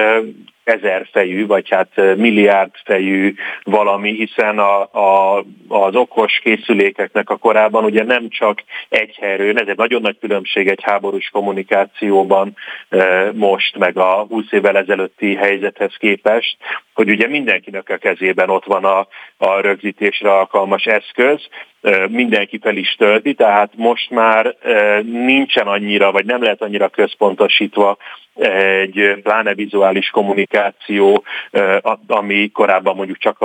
ezerfejű, 0.63 1.45
vagy 1.45 1.69
hát 1.69 2.15
milliárdfejű 2.15 3.33
valami, 3.63 4.11
hiszen 4.13 4.59
a, 4.59 4.81
a, 4.81 5.43
az 5.67 5.95
okos 5.95 6.39
készülékeknek 6.43 7.29
a 7.29 7.37
korában 7.37 7.83
ugye 7.83 8.03
nem 8.03 8.29
csak 8.29 8.63
egy 8.89 9.15
helyről, 9.21 9.57
ez 9.57 9.67
egy 9.67 9.77
nagyon 9.77 10.01
nagy 10.01 10.17
különbség 10.19 10.67
egy 10.67 10.83
háborús 10.83 11.29
kommunikációban 11.29 12.55
most, 13.33 13.77
meg 13.77 13.97
a 13.97 14.25
20 14.29 14.51
évvel 14.51 14.77
ezelőtti 14.77 15.35
helyzethez 15.35 15.95
képest, 15.97 16.57
hogy 16.99 17.09
ugye 17.09 17.27
mindenkinek 17.27 17.89
a 17.89 17.97
kezében 17.97 18.49
ott 18.49 18.65
van 18.65 18.85
a, 18.85 19.07
a 19.37 19.59
rögzítésre 19.59 20.31
alkalmas 20.31 20.85
eszköz, 20.85 21.47
mindenki 22.09 22.59
fel 22.61 22.75
is 22.75 22.95
tölti, 22.97 23.33
tehát 23.33 23.71
most 23.75 24.09
már 24.09 24.55
nincsen 25.03 25.67
annyira, 25.67 26.11
vagy 26.11 26.25
nem 26.25 26.43
lehet 26.43 26.61
annyira 26.61 26.89
központosítva 26.89 27.97
egy 28.33 29.19
pláne 29.23 29.53
vizuális 29.53 30.09
kommunikáció, 30.09 31.23
ami 32.07 32.51
korábban 32.51 32.95
mondjuk 32.95 33.17
csak 33.17 33.41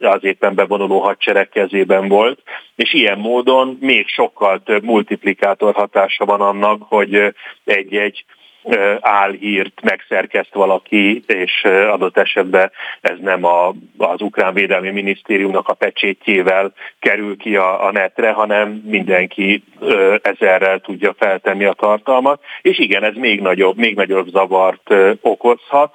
az 0.00 0.24
éppen 0.24 0.54
bevonuló 0.54 0.98
hadsereg 0.98 1.48
kezében 1.48 2.08
volt, 2.08 2.42
és 2.76 2.92
ilyen 2.92 3.18
módon 3.18 3.78
még 3.80 4.08
sokkal 4.08 4.62
több 4.62 4.84
multiplikátor 4.84 5.74
hatása 5.74 6.24
van 6.24 6.40
annak, 6.40 6.82
hogy 6.82 7.34
egy-egy 7.64 8.24
álhírt 9.00 9.80
megszerkeszt 9.82 10.54
valaki, 10.54 11.22
és 11.26 11.64
adott 11.64 12.16
esetben 12.16 12.70
ez 13.00 13.16
nem 13.20 13.44
a, 13.44 13.74
az 13.96 14.20
Ukrán 14.20 14.54
Védelmi 14.54 14.90
Minisztériumnak 14.90 15.68
a 15.68 15.74
pecsétjével 15.74 16.72
kerül 16.98 17.36
ki 17.36 17.56
a, 17.56 17.86
a 17.86 17.92
netre, 17.92 18.30
hanem 18.30 18.82
mindenki 18.86 19.64
ezerrel 20.22 20.80
tudja 20.80 21.14
feltenni 21.18 21.64
a 21.64 21.72
tartalmat, 21.72 22.42
és 22.62 22.78
igen, 22.78 23.02
ez 23.02 23.14
még 23.14 23.40
nagyobb, 23.40 23.76
még 23.76 23.96
nagyobb 23.96 24.28
zavart 24.28 24.94
okozhat, 25.20 25.94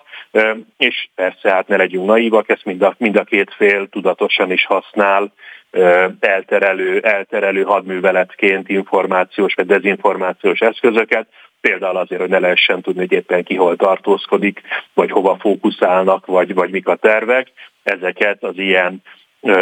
és 0.77 1.07
persze 1.15 1.51
hát 1.51 1.67
ne 1.67 1.77
legyünk 1.77 2.05
naívak, 2.05 2.49
ezt 2.49 2.65
mind 2.65 2.81
a, 2.81 2.95
mind 2.97 3.15
a 3.15 3.23
két 3.23 3.53
fél 3.57 3.87
tudatosan 3.87 4.51
is 4.51 4.65
használ, 4.65 5.33
elterelő, 6.19 6.99
elterelő 6.99 7.63
hadműveletként 7.63 8.69
információs 8.69 9.53
vagy 9.53 9.65
dezinformációs 9.65 10.59
eszközöket, 10.59 11.27
például 11.67 11.97
azért, 11.97 12.21
hogy 12.21 12.29
ne 12.29 12.39
lehessen 12.39 12.81
tudni, 12.81 12.99
hogy 12.99 13.11
éppen 13.11 13.43
ki 13.43 13.55
hol 13.55 13.75
tartózkodik, 13.75 14.61
vagy 14.93 15.11
hova 15.11 15.37
fókuszálnak, 15.39 16.25
vagy, 16.25 16.53
vagy 16.53 16.69
mik 16.69 16.87
a 16.87 16.95
tervek. 16.95 17.47
Ezeket 17.83 18.43
az 18.43 18.57
ilyen 18.57 19.01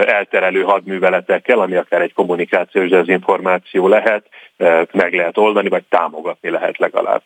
elterelő 0.06 0.62
hadműveletekkel, 0.62 1.60
ami 1.60 1.76
akár 1.76 2.02
egy 2.02 2.14
kommunikációs 2.14 2.90
dezinformáció 2.90 3.88
lehet, 3.88 4.26
meg 4.92 5.14
lehet 5.14 5.38
oldani, 5.38 5.70
vagy 5.70 5.84
támogatni 5.90 6.50
lehet 6.50 6.78
legalább. 6.78 7.22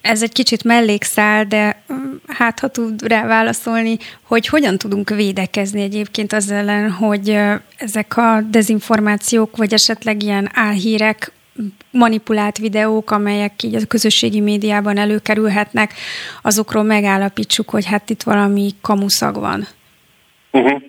Ez 0.00 0.22
egy 0.22 0.32
kicsit 0.32 0.64
mellékszál, 0.64 1.44
de 1.44 1.82
hát 2.26 2.58
ha 2.58 2.68
tud 2.68 3.08
rá 3.08 3.26
válaszolni, 3.26 3.96
hogy 4.22 4.46
hogyan 4.46 4.78
tudunk 4.78 5.10
védekezni 5.10 5.82
egyébként 5.82 6.32
az 6.32 6.50
ellen, 6.50 6.90
hogy 6.90 7.38
ezek 7.76 8.16
a 8.16 8.40
dezinformációk, 8.50 9.56
vagy 9.56 9.72
esetleg 9.72 10.22
ilyen 10.22 10.50
álhírek 10.54 11.32
manipulált 11.90 12.58
videók, 12.58 13.10
amelyek 13.10 13.62
így 13.62 13.74
a 13.74 13.86
közösségi 13.88 14.40
médiában 14.40 14.96
előkerülhetnek, 14.96 15.92
azokról 16.42 16.82
megállapítsuk, 16.82 17.70
hogy 17.70 17.86
hát 17.86 18.10
itt 18.10 18.22
valami 18.22 18.70
kamuszag 18.82 19.40
van. 19.40 19.66
Uh-huh. 20.50 20.80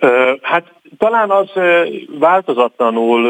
Uh, 0.00 0.38
hát 0.42 0.72
talán 0.98 1.30
az 1.30 1.48
uh, 1.54 1.86
változatlanul 2.18 3.20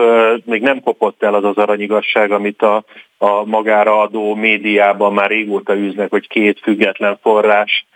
még 0.45 0.63
nem 0.63 0.81
kopott 0.81 1.23
el 1.23 1.35
az 1.35 1.45
az 1.45 1.57
aranyigasság, 1.57 2.31
amit 2.31 2.63
a, 2.63 2.85
a 3.19 3.45
magára 3.45 4.01
adó 4.01 4.35
médiában 4.35 5.13
már 5.13 5.31
régóta 5.31 5.77
üznek, 5.77 6.11
hogy 6.11 6.29
két 6.29 6.61
független 6.61 7.19
forrás 7.23 7.87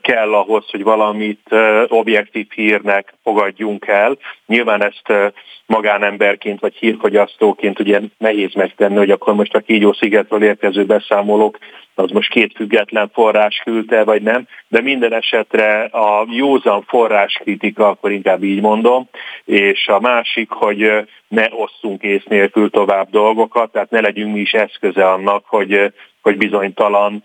kell 0.00 0.34
ahhoz, 0.34 0.64
hogy 0.70 0.82
valamit 0.82 1.54
objektív 1.86 2.46
hírnek 2.54 3.14
fogadjunk 3.22 3.86
el. 3.86 4.18
Nyilván 4.46 4.84
ezt 4.84 5.32
magánemberként 5.66 6.60
vagy 6.60 6.74
hírfogyasztóként 6.74 7.80
ugye 7.80 8.00
nehéz 8.18 8.54
megtenni, 8.54 8.96
hogy 8.96 9.10
akkor 9.10 9.34
most 9.34 9.54
a 9.54 9.60
Kígyó 9.60 9.92
szigetről 9.92 10.42
érkező 10.42 10.84
beszámolók 10.84 11.58
az 11.94 12.10
most 12.10 12.30
két 12.30 12.52
független 12.56 13.10
forrás 13.12 13.60
küldte, 13.64 14.04
vagy 14.04 14.22
nem, 14.22 14.46
de 14.68 14.80
minden 14.80 15.12
esetre 15.12 15.82
a 15.82 16.26
józan 16.30 16.82
forráskritika, 16.82 17.88
akkor 17.88 18.10
inkább 18.10 18.42
így 18.42 18.60
mondom, 18.60 19.08
és 19.44 19.86
a 19.86 20.00
másik, 20.00 20.50
hogy 20.50 21.06
ne 21.28 21.46
osszunk 21.50 22.02
ész 22.02 22.24
nélkül 22.24 22.70
tovább 22.70 23.10
dolgokat, 23.10 23.72
tehát 23.72 23.90
ne 23.90 24.00
legyünk 24.00 24.34
mi 24.34 24.40
is 24.40 24.52
eszköze 24.52 25.10
annak, 25.10 25.44
hogy 25.46 25.92
hogy 26.22 26.36
bizonytalan 26.36 27.24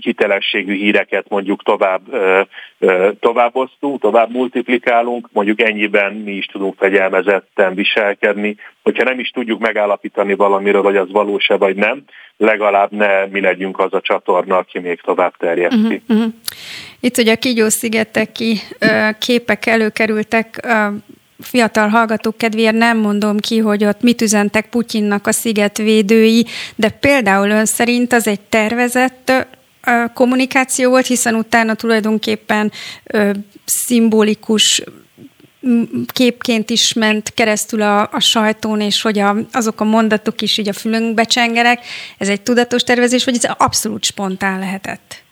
hitelességű 0.00 0.74
híreket 0.74 1.28
mondjuk 1.28 1.62
tovább, 1.62 2.00
továbboztunk, 3.20 4.00
tovább 4.00 4.30
multiplikálunk, 4.30 5.28
mondjuk 5.32 5.60
ennyiben 5.60 6.12
mi 6.12 6.32
is 6.32 6.46
tudunk 6.46 6.74
fegyelmezetten 6.78 7.74
viselkedni. 7.74 8.56
Hogyha 8.82 9.04
nem 9.04 9.18
is 9.18 9.30
tudjuk 9.30 9.60
megállapítani 9.60 10.34
valamiről, 10.34 10.82
hogy 10.82 10.96
az 10.96 11.10
valós-e 11.10 11.56
vagy 11.56 11.76
nem, 11.76 12.02
legalább 12.36 12.90
ne 12.90 13.26
mi 13.26 13.40
legyünk 13.40 13.78
az 13.78 13.94
a 13.94 14.00
csatorna, 14.00 14.56
aki 14.56 14.78
még 14.78 15.00
tovább 15.00 15.36
terjeszti. 15.36 16.02
Uh-huh. 16.08 16.32
Itt 17.00 17.18
ugye 17.18 17.32
a 17.32 17.36
Kigyó-szigeteki 17.36 18.56
képek 19.18 19.66
előkerültek, 19.66 20.66
fiatal 21.40 21.88
hallgatók 21.88 22.36
kedvéért 22.36 22.74
nem 22.74 22.98
mondom 22.98 23.38
ki, 23.38 23.58
hogy 23.58 23.84
ott 23.84 24.02
mit 24.02 24.22
üzentek 24.22 24.68
Putyinnak 24.68 25.26
a 25.26 25.32
szigetvédői, 25.32 26.46
de 26.76 26.88
például 26.88 27.50
ön 27.50 27.66
szerint 27.66 28.12
az 28.12 28.26
egy 28.26 28.40
tervezett 28.40 29.32
kommunikáció 30.14 30.90
volt, 30.90 31.06
hiszen 31.06 31.34
utána 31.34 31.74
tulajdonképpen 31.74 32.72
ö, 33.04 33.30
szimbolikus 33.64 34.82
képként 36.06 36.70
is 36.70 36.92
ment 36.92 37.32
keresztül 37.34 37.82
a, 37.82 38.00
a 38.00 38.20
sajtón, 38.20 38.80
és 38.80 39.02
hogy 39.02 39.18
a, 39.18 39.36
azok 39.52 39.80
a 39.80 39.84
mondatok 39.84 40.42
is 40.42 40.58
így 40.58 40.68
a 40.68 40.72
fülünkbe 40.72 41.24
csengerek. 41.24 41.86
Ez 42.18 42.28
egy 42.28 42.40
tudatos 42.40 42.82
tervezés, 42.82 43.24
vagy 43.24 43.34
ez 43.34 43.50
abszolút 43.56 44.04
spontán 44.04 44.58
lehetett? 44.58 45.22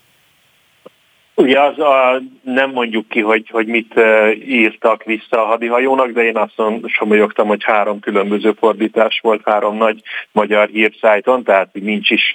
Ugye 1.41 1.61
az 1.61 1.79
a, 1.79 2.23
nem 2.43 2.71
mondjuk 2.71 3.09
ki, 3.09 3.21
hogy, 3.21 3.49
hogy 3.51 3.67
mit 3.67 4.01
írtak 4.47 5.05
vissza 5.05 5.43
a 5.43 5.47
hadihajónak, 5.47 6.11
de 6.11 6.23
én 6.23 6.37
azt 6.37 6.63
somolyogtam, 6.87 7.47
hogy 7.47 7.65
három 7.65 8.01
különböző 8.01 8.53
fordítás 8.53 9.21
volt 9.23 9.41
három 9.45 9.77
nagy 9.77 10.03
magyar 10.33 10.69
hírszájton, 10.69 11.45
tehát 11.45 11.69
nincs 11.73 12.11
is 12.11 12.35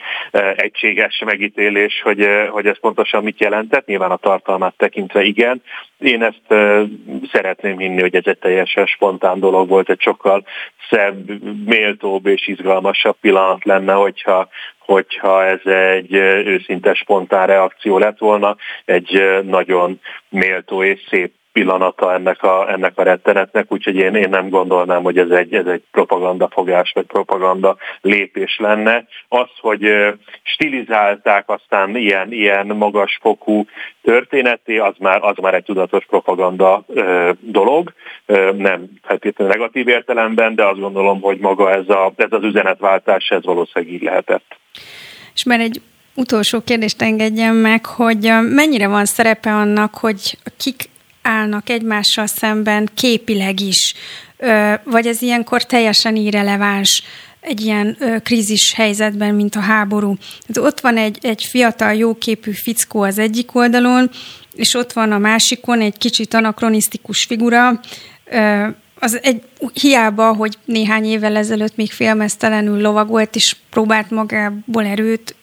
egységes 0.56 1.22
megítélés, 1.26 2.02
hogy, 2.04 2.28
hogy 2.50 2.66
ez 2.66 2.80
pontosan 2.80 3.24
mit 3.24 3.40
jelentett. 3.40 3.86
Nyilván 3.86 4.12
a 4.12 4.16
tartalmát 4.16 4.74
tekintve 4.78 5.24
igen. 5.24 5.62
Én 6.00 6.24
ezt 6.24 6.54
szeretném 7.32 7.78
hinni, 7.78 8.02
hogy 8.02 8.16
ez 8.16 8.26
egy 8.26 8.38
teljesen 8.40 8.86
spontán 8.86 9.40
dolog 9.40 9.70
volt, 9.70 9.90
egy 9.90 10.02
sokkal 10.02 10.46
szebb, 10.90 11.44
méltóbb 11.66 12.26
és 12.26 12.48
izgalmasabb 12.48 13.16
pillanat 13.22 13.66
lenne, 13.66 13.94
hogyha, 13.94 14.48
hogyha 14.86 15.46
ez 15.46 15.60
egy 15.66 16.14
őszinte 16.46 16.94
spontán 16.94 17.48
reakció 17.48 17.98
lett 17.98 18.18
volna, 18.18 18.56
egy 18.86 19.40
nagyon 19.44 20.00
méltó 20.30 20.84
és 20.84 21.00
szép 21.10 21.34
pillanata 21.54 22.14
ennek 22.14 22.44
a, 22.44 22.72
ennek 22.72 22.98
a 22.98 23.04
rettenetnek, 23.04 23.72
úgyhogy 23.72 23.96
én, 23.96 24.16
én 24.16 24.30
nem 24.30 24.50
gondolnám, 24.50 25.04
hogy 25.04 25.18
ez 25.18 25.30
egy, 25.30 25.54
ez 25.54 25.66
egy 25.66 25.84
propaganda 25.92 26.50
fogás 26.52 26.92
vagy 26.92 27.06
propaganda 27.06 27.78
lépés 28.02 28.58
lenne. 28.60 29.06
Az, 29.28 29.48
hogy 29.60 29.88
stilizálták 30.44 31.50
aztán 31.50 31.96
ilyen, 31.96 32.32
ilyen 32.32 32.68
magasfokú 32.68 33.66
történeti, 34.02 34.78
az 34.78 34.94
már, 35.00 35.24
az 35.24 35.36
már 35.42 35.54
egy 35.54 35.64
tudatos 35.64 36.06
propaganda 36.06 36.84
ö, 36.88 37.32
dolog, 37.40 37.94
ö, 38.26 38.52
nem 38.58 38.90
feltétlenül 39.04 39.54
negatív 39.54 39.88
értelemben, 39.88 40.56
de 40.56 40.66
azt 40.66 40.80
gondolom, 40.80 41.22
hogy 41.22 41.38
maga 41.38 41.72
ez, 41.72 41.90
a, 41.90 42.14
ez 42.16 42.32
az 42.32 42.44
üzenetváltás, 42.44 43.30
ez 43.30 43.44
valószínűleg 43.44 43.94
így 43.94 44.02
lehetett. 44.04 44.58
És 45.34 45.44
már 45.44 45.60
egy 45.60 45.82
utolsó 46.16 46.62
kérdést 46.62 47.02
engedjen 47.02 47.56
meg, 47.56 47.86
hogy 47.86 48.32
mennyire 48.50 48.88
van 48.88 49.06
szerepe 49.06 49.52
annak, 49.54 49.96
hogy 49.96 50.38
kik 50.58 50.92
állnak 51.24 51.70
egymással 51.70 52.28
szemben 52.28 52.90
képileg 52.94 53.60
is, 53.60 53.94
vagy 54.84 55.08
ez 55.08 55.22
ilyenkor 55.22 55.66
teljesen 55.66 56.16
irreleváns 56.16 57.04
egy 57.40 57.62
ilyen 57.62 57.98
krízis 58.24 58.74
helyzetben, 58.74 59.36
mint 59.36 59.56
a 59.56 59.60
háború. 59.60 60.16
Hát 60.48 60.58
ott 60.58 60.80
van 60.80 60.98
egy, 60.98 61.18
egy 61.22 61.44
fiatal, 61.44 61.94
jóképű 61.94 62.52
fickó 62.52 63.02
az 63.02 63.18
egyik 63.18 63.56
oldalon, 63.56 64.10
és 64.56 64.74
ott 64.74 64.94
van 64.94 65.12
a 65.12 65.18
másikon 65.18 65.82
egy 65.82 65.98
kicsit 65.98 66.34
anakronisztikus 66.34 67.24
figura, 67.24 67.80
az 69.00 69.20
egy, 69.22 69.42
hiába, 69.74 70.34
hogy 70.34 70.58
néhány 70.66 71.06
évvel 71.06 71.36
ezelőtt 71.36 71.76
még 71.76 71.92
félmeztelenül 71.92 72.82
lovagolt, 72.82 73.36
és 73.36 73.56
próbált 73.70 74.10
magából 74.10 74.86
erőt 74.86 75.36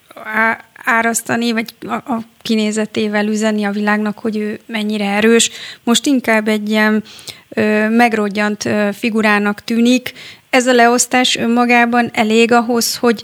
árasztani, 0.85 1.53
vagy 1.53 1.75
a, 1.81 1.93
a 1.93 2.23
kinézetével 2.43 3.27
üzenni 3.27 3.65
a 3.65 3.71
világnak, 3.71 4.19
hogy 4.19 4.37
ő 4.37 4.61
mennyire 4.67 5.05
erős. 5.05 5.51
Most 5.85 6.07
inkább 6.07 6.49
egy 6.49 6.71
ilyen 6.71 7.03
ö, 7.49 7.89
megrodjant 7.89 8.65
ö, 8.65 8.89
figurának 8.93 9.65
tűnik. 9.65 10.13
Ez 10.51 10.67
a 10.67 10.73
leosztás 10.73 11.37
önmagában 11.37 12.11
elég 12.13 12.53
ahhoz, 12.53 12.97
hogy 12.97 13.23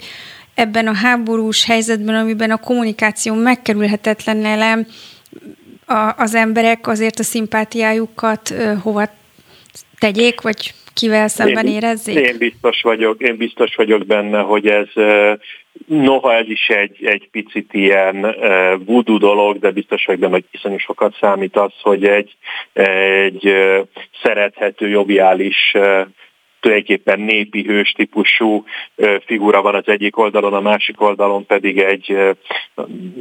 ebben 0.55 0.87
a 0.87 0.93
háborús 0.93 1.65
helyzetben, 1.65 2.15
amiben 2.15 2.51
a 2.51 2.57
kommunikáció 2.57 3.33
megkerülhetetlen 3.33 4.45
elem, 4.45 4.87
a, 5.85 6.13
az 6.17 6.35
emberek 6.35 6.87
azért 6.87 7.19
a 7.19 7.23
szimpátiájukat 7.23 8.51
ö, 8.51 8.73
hova 8.81 9.09
tegyék, 9.99 10.41
vagy 10.41 10.73
kivel 10.93 11.27
szemben 11.27 11.67
érezzék? 11.67 12.15
Én, 12.15 12.23
én 12.23 12.37
biztos 12.37 12.81
vagyok, 12.81 13.21
én 13.21 13.37
biztos 13.37 13.75
vagyok 13.75 14.05
benne, 14.05 14.39
hogy 14.39 14.67
ez 14.67 14.87
Noha 15.85 16.33
ez 16.33 16.49
is 16.49 16.67
egy, 16.67 17.05
egy 17.05 17.29
picit 17.31 17.73
ilyen 17.73 18.25
uh, 18.25 18.85
voodoo 18.85 19.17
dolog, 19.17 19.59
de 19.59 19.71
biztos 19.71 20.05
vagyok 20.05 20.21
benne, 20.21 20.33
hogy 20.33 20.45
iszonyú 20.51 20.77
sokat 20.77 21.15
számít 21.19 21.55
az, 21.55 21.71
hogy 21.81 22.05
egy, 22.05 22.35
egy 22.73 23.45
uh, 23.45 23.79
szerethető, 24.21 24.87
joviális 24.87 25.71
uh, 25.73 26.01
tulajdonképpen 26.59 27.19
népi 27.19 27.63
hős 27.63 27.91
típusú 27.91 28.65
figura 29.25 29.61
van 29.61 29.75
az 29.75 29.87
egyik 29.87 30.17
oldalon, 30.17 30.53
a 30.53 30.61
másik 30.61 31.01
oldalon 31.01 31.45
pedig 31.45 31.77
egy 31.77 32.17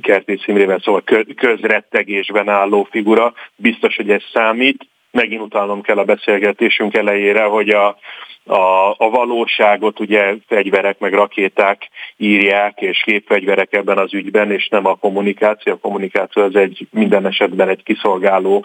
Kertész 0.02 0.46
Imrével 0.46 0.80
szóval 0.82 1.02
közrettegésben 1.36 2.48
álló 2.48 2.86
figura. 2.90 3.32
Biztos, 3.56 3.96
hogy 3.96 4.10
ez 4.10 4.22
számít. 4.32 4.86
Megint 5.16 5.42
utalnom 5.42 5.80
kell 5.80 5.98
a 5.98 6.04
beszélgetésünk 6.04 6.96
elejére, 6.96 7.44
hogy 7.44 7.68
a, 7.68 7.98
a, 8.44 8.90
a 8.90 9.10
valóságot 9.10 10.00
ugye 10.00 10.34
fegyverek 10.46 10.98
meg 10.98 11.12
rakéták 11.12 11.88
írják, 12.16 12.80
és 12.80 13.02
képfegyverek 13.04 13.72
ebben 13.72 13.98
az 13.98 14.14
ügyben, 14.14 14.50
és 14.52 14.68
nem 14.68 14.86
a 14.86 14.94
kommunikáció. 14.94 15.72
A 15.72 15.78
kommunikáció 15.78 16.42
az 16.42 16.56
egy 16.56 16.86
minden 16.90 17.26
esetben 17.26 17.68
egy 17.68 17.82
kiszolgáló 17.82 18.64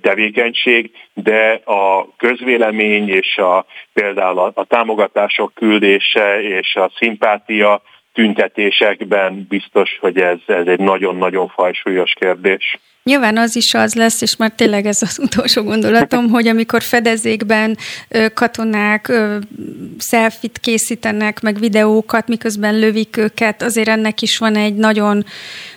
tevékenység, 0.00 0.90
de 1.14 1.60
a 1.64 2.06
közvélemény 2.16 3.08
és 3.08 3.36
a, 3.36 3.66
például 3.92 4.38
a, 4.38 4.52
a 4.54 4.64
támogatások 4.64 5.54
küldése 5.54 6.42
és 6.42 6.74
a 6.74 6.90
szimpátia 6.96 7.82
tüntetésekben 8.12 9.46
biztos, 9.48 9.98
hogy 10.00 10.18
ez, 10.18 10.38
ez 10.46 10.66
egy 10.66 10.80
nagyon-nagyon 10.80 11.48
fajsúlyos 11.48 12.12
kérdés. 12.20 12.78
Nyilván 13.04 13.36
az 13.36 13.56
is 13.56 13.74
az 13.74 13.94
lesz, 13.94 14.22
és 14.22 14.36
már 14.36 14.52
tényleg 14.56 14.86
ez 14.86 15.02
az 15.02 15.18
utolsó 15.18 15.62
gondolatom, 15.62 16.28
hogy 16.28 16.48
amikor 16.48 16.82
fedezékben 16.82 17.76
katonák 18.34 19.12
szelfit 19.98 20.58
készítenek, 20.58 21.40
meg 21.40 21.58
videókat, 21.58 22.28
miközben 22.28 22.78
lövik 22.78 23.16
őket, 23.16 23.62
azért 23.62 23.88
ennek 23.88 24.22
is 24.22 24.38
van 24.38 24.56
egy 24.56 24.74
nagyon, 24.74 25.24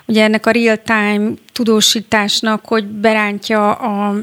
ugye 0.05 0.23
ennek 0.23 0.45
a 0.45 0.51
real-time 0.51 1.31
tudósításnak, 1.53 2.65
hogy 2.65 2.85
berántja 2.85 3.71
a 3.71 4.15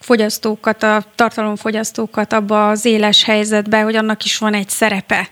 fogyasztókat, 0.00 0.82
a 0.82 1.02
tartalomfogyasztókat 1.14 2.32
abba 2.32 2.68
az 2.68 2.84
éles 2.84 3.24
helyzetbe, 3.24 3.80
hogy 3.80 3.96
annak 3.96 4.24
is 4.24 4.38
van 4.38 4.54
egy 4.54 4.68
szerepe. 4.68 5.28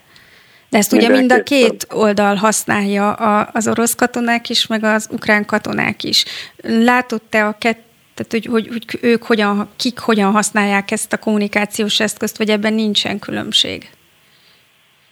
De 0.76 0.82
ezt 0.82 0.92
ugye 0.92 1.08
mind 1.08 1.32
a 1.32 1.42
két 1.42 1.86
oldal 1.90 2.34
használja, 2.34 3.12
az 3.52 3.68
orosz 3.68 3.94
katonák 3.94 4.48
is, 4.48 4.66
meg 4.66 4.84
az 4.84 5.08
ukrán 5.10 5.44
katonák 5.44 6.04
is. 6.04 6.24
Látott-e 6.62 7.46
a 7.46 7.56
kett 7.58 7.84
tehát, 8.14 8.32
hogy, 8.32 8.46
hogy, 8.46 8.68
hogy 8.68 8.98
ők 9.00 9.22
hogyan, 9.22 9.68
kik 9.76 9.98
hogyan 9.98 10.32
használják 10.32 10.90
ezt 10.90 11.12
a 11.12 11.18
kommunikációs 11.18 12.00
eszközt, 12.00 12.36
vagy 12.36 12.50
ebben 12.50 12.72
nincsen 12.72 13.18
különbség? 13.18 13.90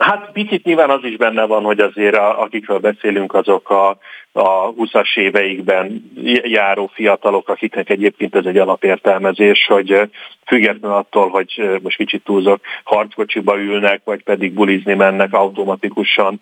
Hát 0.06 0.31
picit 0.32 0.64
nyilván 0.64 0.90
az 0.90 1.05
is 1.05 1.16
benne 1.16 1.44
van, 1.44 1.62
hogy 1.62 1.81
azért 1.81 2.16
a, 2.16 2.43
akikről 2.43 2.78
beszélünk, 2.78 3.35
azok 3.35 3.70
a, 3.70 3.89
a 4.32 4.74
20-as 4.74 5.16
éveikben 5.16 6.10
járó 6.43 6.90
fiatalok, 6.94 7.48
akiknek 7.48 7.90
egyébként 7.90 8.35
ez 8.35 8.44
egy 8.44 8.56
alapértelmezés, 8.56 9.66
hogy 9.66 10.10
független 10.47 10.90
attól, 10.90 11.28
hogy 11.28 11.78
most 11.82 11.97
kicsit 11.97 12.24
túlzok, 12.24 12.60
harckocsiba 12.82 13.59
ülnek, 13.59 14.01
vagy 14.05 14.22
pedig 14.22 14.52
bulizni 14.52 14.94
mennek, 14.94 15.32
automatikusan 15.32 16.40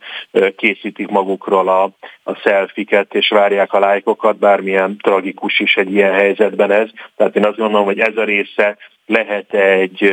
készítik 0.57 1.09
magukról 1.09 1.69
a, 1.69 1.83
a 2.23 2.41
szelfiket, 2.45 3.15
és 3.15 3.29
várják 3.29 3.73
a 3.73 3.79
lájkokat, 3.79 4.39
bármilyen 4.39 4.97
tragikus 5.03 5.61
is 5.61 5.77
egy 5.77 5.93
ilyen 5.93 6.13
helyzetben 6.13 6.71
ez. 6.71 6.89
Tehát 7.17 7.37
én 7.37 7.47
azt 7.47 7.59
gondolom, 7.59 7.85
hogy 7.85 8.01
ez 8.01 8.17
a 8.17 8.25
része 8.25 8.77
lehet 9.07 9.55
egy 9.55 10.13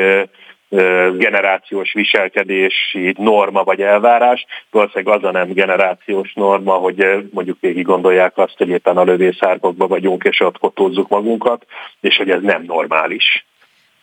generációs 1.18 1.94
viselkedési 1.94 3.14
norma 3.18 3.64
vagy 3.64 3.82
elvárás, 3.82 4.46
valószínűleg 4.72 5.18
az 5.18 5.24
a 5.24 5.32
nem 5.32 5.54
generációs 5.54 6.34
norma, 6.34 6.74
hogy 6.74 7.28
mondjuk 7.32 7.58
végig 7.60 7.86
gondolják 7.86 8.38
azt, 8.38 8.58
hogy 8.58 8.70
éppen 8.70 8.98
a 8.98 9.04
lövészárkokba 9.04 9.88
vagyunk, 9.88 10.24
és 10.24 10.40
ott 10.40 10.58
kotózzuk 10.58 11.08
magunkat, 11.08 11.66
és 12.02 12.18
hogy 12.18 12.30
ez 12.30 12.42
nem 12.42 12.64
normális. 12.64 13.49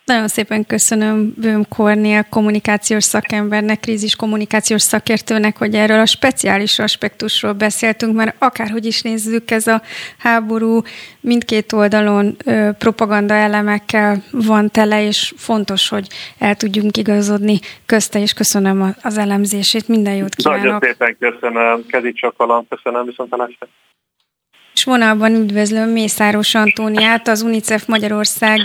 Nagyon 0.07 0.29
szépen 0.29 0.67
köszönöm 0.67 1.35
Bőm 1.37 1.69
Kornél 1.69 2.27
kommunikációs 2.31 3.05
szakembernek, 3.05 3.81
krízis 3.81 4.17
kommunikációs 4.17 4.83
szakértőnek, 4.83 5.57
hogy 5.57 5.75
erről 5.75 6.01
a 6.01 6.07
speciális 6.07 6.79
aspektusról 6.79 7.53
beszéltünk, 7.53 8.17
mert 8.17 8.35
akárhogy 8.39 8.85
is 8.85 9.03
nézzük, 9.03 9.51
ez 9.51 9.67
a 9.67 9.83
háború 10.19 10.83
mindkét 11.21 11.73
oldalon 11.73 12.37
ö, 12.45 12.71
propaganda 12.79 13.35
elemekkel 13.35 14.23
van 14.31 14.71
tele, 14.71 15.07
és 15.07 15.33
fontos, 15.37 15.89
hogy 15.89 16.07
el 16.39 16.55
tudjunk 16.55 16.97
igazodni 16.97 17.59
közte, 17.87 18.21
és 18.21 18.33
köszönöm 18.33 18.95
az 19.03 19.19
elemzését. 19.19 19.89
Minden 19.89 20.15
jót 20.15 20.35
kívánok! 20.35 20.63
Nagyon 20.65 20.81
szépen 20.81 21.17
köszönöm, 21.19 21.87
Kezi 21.87 22.13
Csakalam, 22.13 22.67
köszönöm, 22.69 23.07
viszont 23.07 23.33
a 23.33 23.37
vonalban 24.87 25.35
üdvözlöm 25.35 25.89
Mészáros 25.89 26.55
Antóniát, 26.55 27.29
az 27.29 27.43
UNICEF 27.43 27.87
Magyarország 27.87 28.59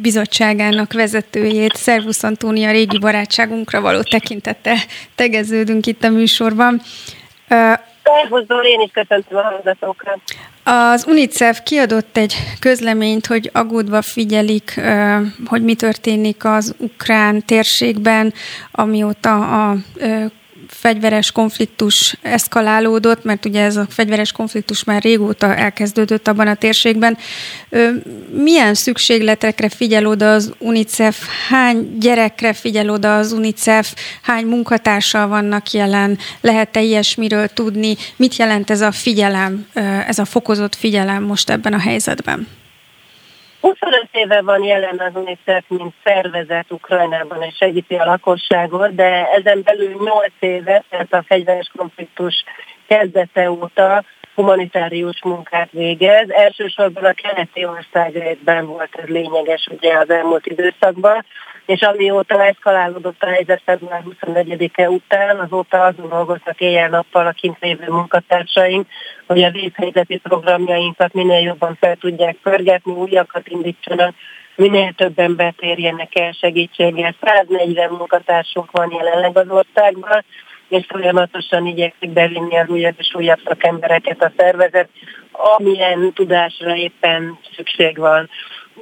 bizottságának 0.00 0.92
vezetőjét. 0.92 1.74
Szervusz 1.76 2.22
Antónia, 2.22 2.70
régi 2.70 2.98
barátságunkra 2.98 3.80
való 3.80 4.02
tekintette 4.02 4.76
tegeződünk 5.14 5.86
itt 5.86 6.04
a 6.04 6.08
műsorban. 6.08 6.80
Szervuszból 8.02 8.64
én 8.64 8.80
is 8.80 8.90
köszöntöm 8.92 9.38
a 9.38 9.42
hallgatókat. 9.42 10.18
Az 10.64 11.06
UNICEF 11.06 11.60
kiadott 11.64 12.16
egy 12.16 12.34
közleményt, 12.60 13.26
hogy 13.26 13.50
aggódva 13.52 14.02
figyelik, 14.02 14.80
hogy 15.46 15.62
mi 15.62 15.74
történik 15.74 16.44
az 16.44 16.74
ukrán 16.78 17.44
térségben, 17.44 18.34
amióta 18.72 19.68
a 19.68 19.76
fegyveres 20.70 21.30
konfliktus 21.30 22.16
eszkalálódott, 22.22 23.24
mert 23.24 23.44
ugye 23.44 23.62
ez 23.62 23.76
a 23.76 23.86
fegyveres 23.88 24.32
konfliktus 24.32 24.84
már 24.84 25.02
régóta 25.02 25.54
elkezdődött 25.54 26.28
abban 26.28 26.46
a 26.46 26.54
térségben. 26.54 27.18
Milyen 28.30 28.74
szükségletekre 28.74 29.68
figyel 29.68 30.06
oda 30.06 30.32
az 30.32 30.52
UNICEF? 30.58 31.26
Hány 31.48 31.98
gyerekre 31.98 32.52
figyel 32.52 32.90
oda 32.90 33.16
az 33.16 33.32
UNICEF? 33.32 33.94
Hány 34.22 34.46
munkatársal 34.46 35.28
vannak 35.28 35.70
jelen? 35.70 36.18
Lehet-e 36.40 36.82
ilyesmiről 36.82 37.48
tudni? 37.48 37.96
Mit 38.16 38.36
jelent 38.36 38.70
ez 38.70 38.80
a 38.80 38.92
figyelem, 38.92 39.66
ez 40.06 40.18
a 40.18 40.24
fokozott 40.24 40.74
figyelem 40.74 41.22
most 41.22 41.50
ebben 41.50 41.72
a 41.72 41.78
helyzetben? 41.78 42.46
25 43.60 44.08
éve 44.12 44.42
van 44.42 44.62
jelen 44.62 44.98
az 44.98 45.14
UNICEF, 45.14 45.64
mint 45.68 45.94
szervezet 46.04 46.70
Ukrajnában 46.70 47.42
és 47.42 47.56
segíti 47.56 47.94
a 47.94 48.04
lakosságot, 48.04 48.94
de 48.94 49.26
ezen 49.26 49.62
belül 49.62 49.94
8 50.04 50.32
éve, 50.38 50.84
tehát 50.88 51.12
a 51.12 51.24
fegyveres 51.26 51.70
konfliktus 51.76 52.44
kezdete 52.86 53.50
óta 53.50 54.04
humanitárius 54.34 55.22
munkát 55.22 55.68
végez. 55.70 56.30
Elsősorban 56.30 57.04
a 57.04 57.12
keleti 57.12 57.64
országrészben 57.64 58.66
volt 58.66 58.94
ez 58.94 59.08
lényeges 59.08 59.68
ugye 59.70 59.98
az 59.98 60.10
elmúlt 60.10 60.46
időszakban, 60.46 61.24
és 61.66 61.80
amióta 61.80 62.44
eszkalálódott 62.44 63.22
a 63.22 63.26
helyzet 63.26 63.62
február 63.64 64.02
24-e 64.22 64.90
után, 64.90 65.38
azóta 65.38 65.84
azon 65.84 66.08
dolgoztak 66.08 66.60
éjjel-nappal 66.60 67.26
a 67.26 67.32
kint 67.32 67.56
lévő 67.60 67.84
munkatársaink, 67.88 68.86
hogy 69.26 69.42
a 69.42 69.50
vészhelyzeti 69.50 70.18
programjainkat 70.18 71.12
minél 71.12 71.40
jobban 71.40 71.76
fel 71.80 71.96
tudják 71.96 72.36
pörgetni, 72.42 72.92
újakat 72.92 73.48
indítsanak, 73.48 74.14
minél 74.56 74.92
több 74.92 75.18
embert 75.18 75.60
érjenek 75.60 76.18
el 76.18 76.32
segítséggel. 76.32 77.14
140 77.20 77.90
munkatársunk 77.90 78.70
van 78.70 78.90
jelenleg 78.90 79.36
az 79.38 79.48
országban, 79.48 80.24
és 80.70 80.86
folyamatosan 80.88 81.66
igyekszik 81.66 82.10
bevinni 82.10 82.56
az 82.56 82.68
újabb 82.68 82.94
és 82.98 83.14
újabb 83.14 83.40
szakembereket 83.44 84.22
a 84.22 84.32
szervezet, 84.36 84.88
amilyen 85.32 86.12
tudásra 86.12 86.76
éppen 86.76 87.38
szükség 87.56 87.98
van. 87.98 88.28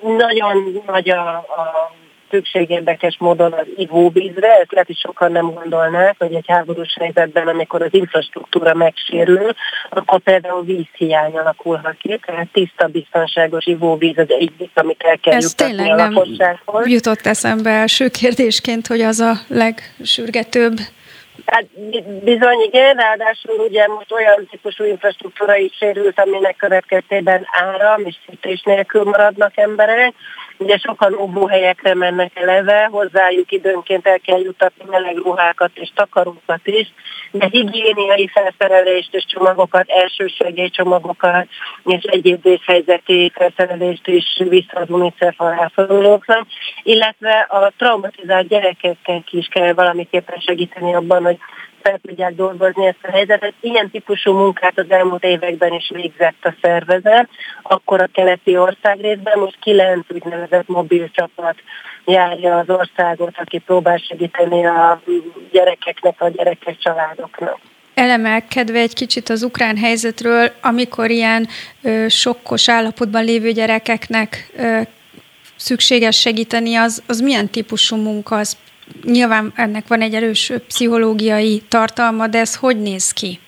Nagyon 0.03 0.83
nagy 0.87 1.11
a, 1.11 1.29
a 1.37 1.93
szükség 2.31 2.71
érdekes 2.71 3.17
módon 3.19 3.53
az 3.53 3.67
ivóvízre, 3.77 4.59
ezt 4.59 4.73
lehet, 4.73 4.87
hogy 4.87 4.99
sokan 4.99 5.33
nem 5.33 5.53
gondolnák, 5.53 6.15
hogy 6.19 6.35
egy 6.35 6.45
háborús 6.47 6.97
helyzetben, 7.01 7.49
amikor 7.49 7.83
az 7.83 7.95
infrastruktúra 7.95 8.75
megsérül, 8.75 9.53
akkor 9.91 10.21
például 10.21 10.65
vízhiány 10.65 11.37
alakulhat 11.37 11.97
ki, 11.99 12.21
tehát 12.27 12.49
tiszta, 12.53 12.87
biztonságos 12.87 13.67
ivóvíz 13.67 14.19
az 14.19 14.31
egyik, 14.39 14.71
amit 14.75 15.03
el 15.03 15.19
kell 15.19 15.35
Ez 15.35 15.55
tényleg 15.55 15.91
a 15.91 15.97
nem 15.97 16.15
jutott 16.85 17.27
eszembe 17.27 17.71
első 17.71 18.09
kérdésként, 18.09 18.87
hogy 18.87 19.01
az 19.01 19.21
a 19.21 19.33
legsürgetőbb 19.49 20.77
Hát 21.51 21.67
bizony 22.25 22.61
igen, 22.61 22.97
ráadásul 22.97 23.59
ugye 23.59 23.87
most 23.87 24.13
olyan 24.13 24.47
típusú 24.51 24.85
infrastruktúra 24.85 25.57
is 25.57 25.73
sérült, 25.77 26.21
aminek 26.21 26.57
következtében 26.57 27.47
áram 27.51 28.05
és 28.05 28.17
szítés 28.29 28.63
nélkül 28.63 29.05
maradnak 29.05 29.57
emberek. 29.57 30.15
Ugye 30.59 30.77
sokan 30.79 31.15
óvóhelyekre 31.15 31.95
mennek 31.95 32.31
eleve, 32.35 32.89
hozzájuk 32.91 33.53
időnként 33.53 34.07
el 34.07 34.19
kell 34.19 34.41
jutatni 34.41 34.85
meleg 34.91 35.17
ruhákat 35.17 35.71
és 35.75 35.91
takarókat 35.95 36.67
is, 36.67 36.93
de 37.31 37.47
higiéniai 37.51 38.29
felszerelést 38.29 39.15
és 39.15 39.25
csomagokat, 39.27 39.89
elsősegélycsomagokat 39.89 41.49
és 41.85 42.03
egyéb 42.03 42.43
vészhelyzeti 42.43 43.33
felszerelést 43.35 44.07
is 44.07 44.43
vissza 44.49 44.79
az 44.81 44.91
UNICEF 44.91 45.39
rászorulóknak, 45.39 46.47
illetve 46.83 47.47
a 47.49 47.73
traumatizált 47.77 48.49
gyerekekkel 48.49 49.25
is 49.31 49.47
kell 49.47 49.73
valamiképpen 49.73 50.39
segíteni 50.39 50.95
abban, 50.95 51.25
hogy 51.25 51.39
fel 51.89 51.99
tudják 52.03 52.35
dolgozni 52.35 52.87
ezt 52.87 53.03
a 53.03 53.11
helyzetet. 53.11 53.55
Ilyen 53.61 53.91
típusú 53.91 54.33
munkát 54.33 54.79
az 54.79 54.85
elmúlt 54.89 55.25
években 55.25 55.73
is 55.73 55.91
végzett 55.95 56.45
a 56.45 56.55
szervezet, 56.63 57.29
akkor 57.63 58.01
a 58.01 58.09
keleti 58.13 58.57
országrészben 58.57 59.39
most 59.39 59.59
kilenc 59.61 60.07
úgynevezett 60.09 60.69
mobil 60.69 61.11
csapat 61.11 61.57
járja 62.05 62.57
az 62.57 62.71
országot, 62.71 63.35
aki 63.39 63.59
próbál 63.59 63.97
segíteni 63.97 64.67
a 64.67 65.01
gyerekeknek, 65.53 66.21
a 66.21 66.29
gyerekek 66.29 66.79
családoknak 66.79 67.59
elemelkedve 67.95 68.79
egy 68.79 68.95
kicsit 68.95 69.29
az 69.29 69.43
ukrán 69.43 69.77
helyzetről, 69.77 70.53
amikor 70.61 71.11
ilyen 71.11 71.49
ö, 71.83 72.05
sokkos 72.09 72.69
állapotban 72.69 73.25
lévő 73.25 73.53
gyerekeknek 73.53 74.51
ö, 74.57 74.81
szükséges 75.57 76.21
segíteni, 76.21 76.75
az, 76.75 77.03
az 77.07 77.21
milyen 77.21 77.49
típusú 77.49 77.97
munka? 77.97 78.37
Az 78.37 78.57
nyilván 79.05 79.53
ennek 79.57 79.89
van 79.89 80.01
egy 80.01 80.15
erős 80.15 80.53
pszichológiai 80.67 81.63
tartalma, 81.69 82.27
de 82.27 82.39
ez 82.39 82.57
hogy 82.57 82.81
néz 82.81 83.13
ki? 83.13 83.39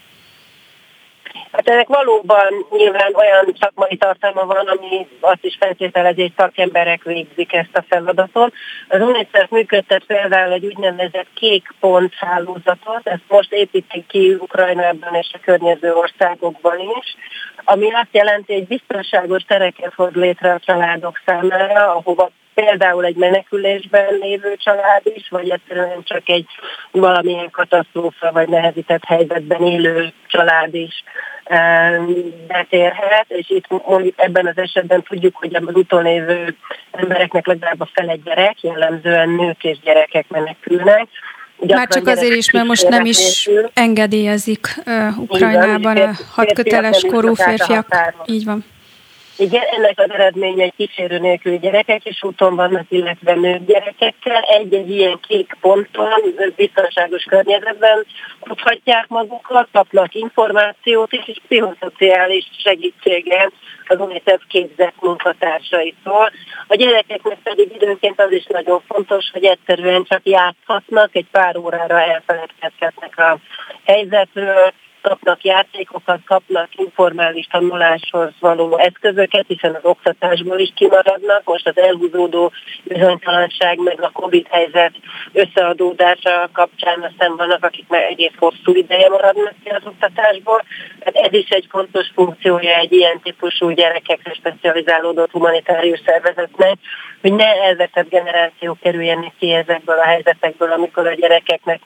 Hát 1.52 1.68
ennek 1.68 1.88
valóban 1.88 2.66
nyilván 2.70 3.14
olyan 3.14 3.56
szakmai 3.60 3.96
tartalma 3.96 4.44
van, 4.44 4.66
ami 4.66 5.06
azt 5.20 5.44
is 5.44 5.56
feltételezi, 5.60 6.20
hogy 6.20 6.32
szakemberek 6.36 7.02
végzik 7.02 7.52
ezt 7.52 7.76
a 7.76 7.84
feladatot. 7.88 8.52
Az 8.88 9.00
UNICEF 9.00 9.50
működtet 9.50 10.04
például 10.04 10.52
egy 10.52 10.64
úgynevezett 10.64 11.28
kék 11.34 11.74
pont 11.80 12.14
hálózatot, 12.14 13.00
ezt 13.02 13.22
most 13.28 13.52
építik 13.52 14.06
ki 14.06 14.34
Ukrajnában 14.34 15.14
és 15.14 15.30
a 15.32 15.38
környező 15.44 15.92
országokban 15.94 16.78
is, 16.78 17.16
ami 17.64 17.92
azt 17.92 18.08
jelenti, 18.12 18.52
hogy 18.52 18.66
biztonságos 18.66 19.42
tereket 19.42 19.94
hoz 19.94 20.12
létre 20.12 20.52
a 20.52 20.60
családok 20.64 21.20
számára, 21.26 21.94
ahova 21.94 22.30
például 22.64 23.04
egy 23.04 23.16
menekülésben 23.16 24.18
lévő 24.20 24.56
család 24.56 25.02
is, 25.14 25.28
vagy 25.28 25.50
egyszerűen 25.50 26.02
csak 26.02 26.28
egy 26.28 26.46
valamilyen 26.90 27.50
katasztrófa 27.50 28.32
vagy 28.32 28.48
nehezített 28.48 29.04
helyzetben 29.04 29.62
élő 29.62 30.12
család 30.26 30.74
is 30.74 31.04
betérhet, 32.46 33.24
és 33.28 33.50
itt 33.50 33.64
mondjuk 33.86 34.14
ebben 34.16 34.46
az 34.46 34.58
esetben 34.58 35.02
tudjuk, 35.02 35.36
hogy 35.36 35.54
az 35.54 35.74
utolévő 35.74 36.56
embereknek 36.90 37.46
legalább 37.46 37.80
a 37.80 37.88
fele 37.92 38.16
gyerek, 38.24 38.62
jellemzően 38.62 39.28
nők 39.28 39.64
és 39.64 39.78
gyerekek 39.80 40.28
menekülnek, 40.28 41.08
Gyakran 41.62 41.78
Már 41.78 41.88
csak 41.88 42.06
azért 42.06 42.34
is, 42.34 42.50
mert 42.50 42.66
most 42.66 42.88
nem 42.88 43.04
is 43.04 43.48
engedélyezik 43.74 44.66
uh, 44.86 45.18
Ukrajnában 45.18 45.96
a 45.96 46.10
hatköteles 46.34 47.04
korú 47.08 47.34
férfiak. 47.34 48.14
Így 48.26 48.44
van. 48.44 48.64
Igen, 49.40 49.62
ennek 49.76 49.98
az 49.98 50.10
eredménye 50.10 50.62
egy 50.62 50.74
kísérő 50.76 51.18
nélkül 51.18 51.58
gyerekek 51.58 52.04
is 52.04 52.22
úton 52.22 52.56
vannak, 52.56 52.84
illetve 52.88 53.34
nők 53.34 53.64
gyerekekkel. 53.64 54.42
Egy-egy 54.42 54.90
ilyen 54.90 55.18
kék 55.28 55.56
ponton, 55.60 56.12
biztonságos 56.56 57.24
környezetben 57.24 58.06
tudhatják 58.42 59.08
magukat, 59.08 59.68
kapnak 59.72 60.14
információt 60.14 61.12
is, 61.12 61.28
és 61.28 61.40
pszichoszociális 61.48 62.44
segítséget 62.64 63.52
az 63.86 64.00
UNICEF 64.00 64.42
képzett 64.48 64.94
munkatársaitól. 65.00 66.30
A 66.66 66.74
gyerekeknek 66.74 67.38
pedig 67.42 67.74
időnként 67.74 68.20
az 68.20 68.32
is 68.32 68.46
nagyon 68.46 68.80
fontos, 68.86 69.30
hogy 69.32 69.44
egyszerűen 69.44 70.04
csak 70.04 70.20
játszhatnak, 70.24 71.10
egy 71.12 71.26
pár 71.30 71.56
órára 71.56 72.00
elfeledkezhetnek 72.00 73.18
a 73.18 73.38
helyzetről, 73.84 74.72
kapnak 75.02 75.44
játékokat, 75.44 76.20
kapnak 76.26 76.68
informális 76.76 77.46
tanuláshoz 77.46 78.30
való 78.40 78.78
eszközöket, 78.78 79.44
hiszen 79.46 79.74
az 79.74 79.84
oktatásból 79.84 80.58
is 80.58 80.72
kimaradnak. 80.74 81.42
Most 81.44 81.68
az 81.68 81.78
elhúzódó 81.78 82.52
bizonytalanság, 82.84 83.78
meg 83.78 84.02
a 84.02 84.10
Covid 84.10 84.46
helyzet 84.50 84.92
összeadódása 85.32 86.48
kapcsán 86.52 87.02
aztán 87.02 87.36
vannak, 87.36 87.64
akik 87.64 87.88
már 87.88 88.02
egész 88.02 88.34
hosszú 88.38 88.74
ideje 88.74 89.08
maradnak 89.08 89.54
ki 89.64 89.68
az 89.68 89.82
oktatásból. 89.84 90.64
Tehát 90.98 91.26
ez 91.26 91.32
is 91.32 91.48
egy 91.48 91.66
fontos 91.70 92.10
funkciója 92.14 92.76
egy 92.76 92.92
ilyen 92.92 93.20
típusú 93.22 93.70
gyerekekre 93.70 94.32
specializálódott 94.34 95.30
humanitárius 95.30 96.00
szervezetnek, 96.04 96.78
hogy 97.20 97.32
ne 97.32 97.46
elvetett 97.46 98.08
generációk 98.08 98.80
kerüljenek 98.80 99.32
ki 99.38 99.52
ezekből 99.52 99.98
a 99.98 100.04
helyzetekből, 100.04 100.72
amikor 100.72 101.06
a 101.06 101.14
gyerekeknek 101.14 101.80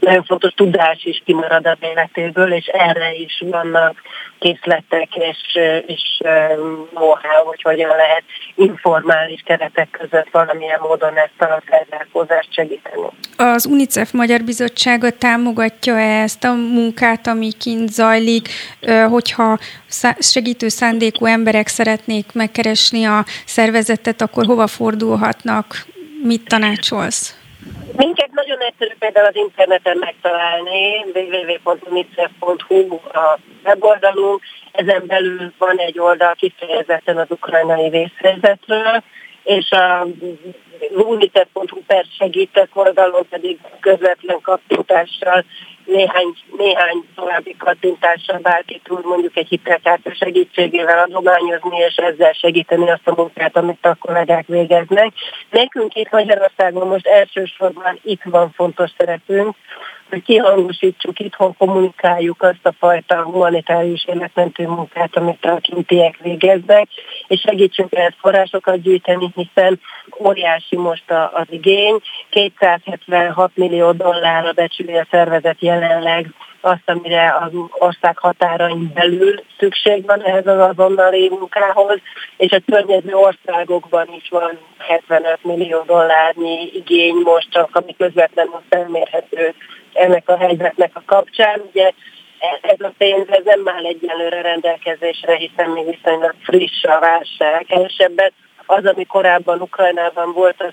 nagyon 0.00 0.24
fontos 0.24 0.52
tudás 0.52 1.04
is 1.04 1.22
kimarad 1.24 1.66
az 1.66 1.78
életéből, 1.80 2.52
és 2.52 2.66
erre 2.66 3.14
is 3.14 3.42
vannak 3.46 4.02
készletek 4.40 5.08
és, 5.14 5.58
és 5.86 6.20
know-how, 6.90 7.44
hogy 7.44 7.62
hogyan 7.62 7.88
lehet 7.96 8.22
informális 8.54 9.42
keretek 9.44 9.88
között 9.90 10.28
valamilyen 10.30 10.78
módon 10.82 11.16
ezt 11.16 11.40
a 11.50 11.62
felzárkózást 11.64 12.52
segíteni. 12.52 13.02
Az 13.36 13.66
UNICEF 13.66 14.10
Magyar 14.12 14.42
Bizottsága 14.42 15.10
támogatja 15.10 15.98
-e 15.98 16.22
ezt 16.22 16.44
a 16.44 16.52
munkát, 16.52 17.26
ami 17.26 17.52
kint 17.52 17.88
zajlik, 17.88 18.48
hogyha 19.10 19.58
segítő 20.18 20.68
szándékú 20.68 21.24
emberek 21.24 21.66
szeretnék 21.66 22.32
megkeresni 22.32 23.04
a 23.04 23.24
szervezetet, 23.46 24.22
akkor 24.22 24.46
hova 24.46 24.66
fordulhatnak? 24.66 25.86
Mit 26.22 26.44
tanácsolsz? 26.48 27.39
Minket 27.96 28.30
nagyon 28.30 28.58
egyszerű 28.58 28.94
például 28.98 29.26
az 29.26 29.36
interneten 29.36 29.96
megtalálni, 29.98 31.04
www.unicef.hu 31.14 32.94
a 32.94 33.38
weboldalunk, 33.64 34.42
ezen 34.72 35.02
belül 35.06 35.52
van 35.58 35.78
egy 35.78 35.98
oldal 35.98 36.34
kifejezetten 36.34 37.16
az 37.16 37.30
ukrajnai 37.30 37.88
vészhelyzetről, 37.88 39.02
és 39.42 39.70
a 39.70 40.06
unicef.hu 40.94 41.80
per 41.86 42.04
segítek 42.18 42.68
oldalon 42.72 43.26
pedig 43.28 43.58
közvetlen 43.80 44.40
kapcsolással 44.42 45.44
néhány, 45.84 46.34
néhány 46.56 47.04
további 47.14 47.56
kattintással 47.58 48.38
bárki 48.38 48.80
tud 48.84 49.04
mondjuk 49.04 49.36
egy 49.36 49.48
hitelkártya 49.48 50.14
segítségével 50.14 50.98
adományozni, 50.98 51.78
és 51.78 51.96
ezzel 51.96 52.32
segíteni 52.32 52.90
azt 52.90 53.08
a 53.08 53.14
munkát, 53.16 53.56
amit 53.56 53.86
a 53.86 53.96
kollégák 54.00 54.46
végeznek. 54.46 55.12
Nekünk 55.50 55.94
itt 55.94 56.10
Magyarországon 56.10 56.86
most 56.88 57.06
elsősorban 57.06 57.98
itt 58.02 58.22
van 58.24 58.50
fontos 58.50 58.90
szerepünk, 58.96 59.56
hogy 60.10 60.22
kihangosítsuk, 60.22 61.18
itthon 61.18 61.56
kommunikáljuk 61.58 62.42
azt 62.42 62.66
a 62.66 62.72
fajta 62.78 63.22
humanitárius 63.22 64.04
életmentő 64.04 64.66
munkát, 64.66 65.16
amit 65.16 65.44
a 65.44 65.58
kintiek 65.60 66.18
végeznek, 66.22 66.88
és 67.26 67.40
segítsünk 67.40 67.92
lehet 67.92 68.16
forrásokat 68.20 68.82
gyűjteni, 68.82 69.32
hiszen 69.34 69.80
óriási 70.24 70.76
most 70.76 71.10
az 71.32 71.46
igény. 71.48 72.00
276 72.30 73.50
millió 73.54 73.92
dollárra 73.92 74.52
becsüli 74.52 74.96
a 74.96 75.06
szervezet 75.10 75.60
jelenleg 75.60 76.34
azt, 76.60 76.82
amire 76.84 77.36
az 77.40 77.50
ország 77.70 78.18
határain 78.18 78.90
belül 78.94 79.42
szükség 79.58 80.06
van 80.06 80.22
ehhez 80.22 80.46
az 80.46 80.58
azonnali 80.58 81.28
munkához, 81.28 81.98
és 82.36 82.52
a 82.52 82.60
környező 82.66 83.14
országokban 83.14 84.08
is 84.16 84.28
van 84.28 84.58
75 84.78 85.38
millió 85.42 85.82
dollárnyi 85.86 86.70
igény 86.74 87.14
most 87.24 87.50
csak, 87.50 87.76
ami 87.76 87.94
közvetlenül 87.98 88.62
felmérhető 88.68 89.54
ennek 89.92 90.28
a 90.28 90.36
helyzetnek 90.36 90.90
a 90.92 91.02
kapcsán. 91.06 91.62
Ugye 91.70 91.92
ez 92.60 92.80
a 92.80 92.92
pénz 92.98 93.26
ez 93.28 93.44
nem 93.44 93.68
áll 93.68 93.84
egyelőre 93.84 94.40
rendelkezésre, 94.40 95.34
hiszen 95.34 95.70
még 95.70 95.84
viszonylag 95.84 96.34
friss 96.42 96.84
a 96.84 96.98
válság. 97.00 97.64
Kevesebbet 97.68 98.32
az, 98.66 98.86
ami 98.86 99.04
korábban 99.04 99.60
Ukrajnában 99.60 100.32
volt, 100.32 100.62
az 100.62 100.72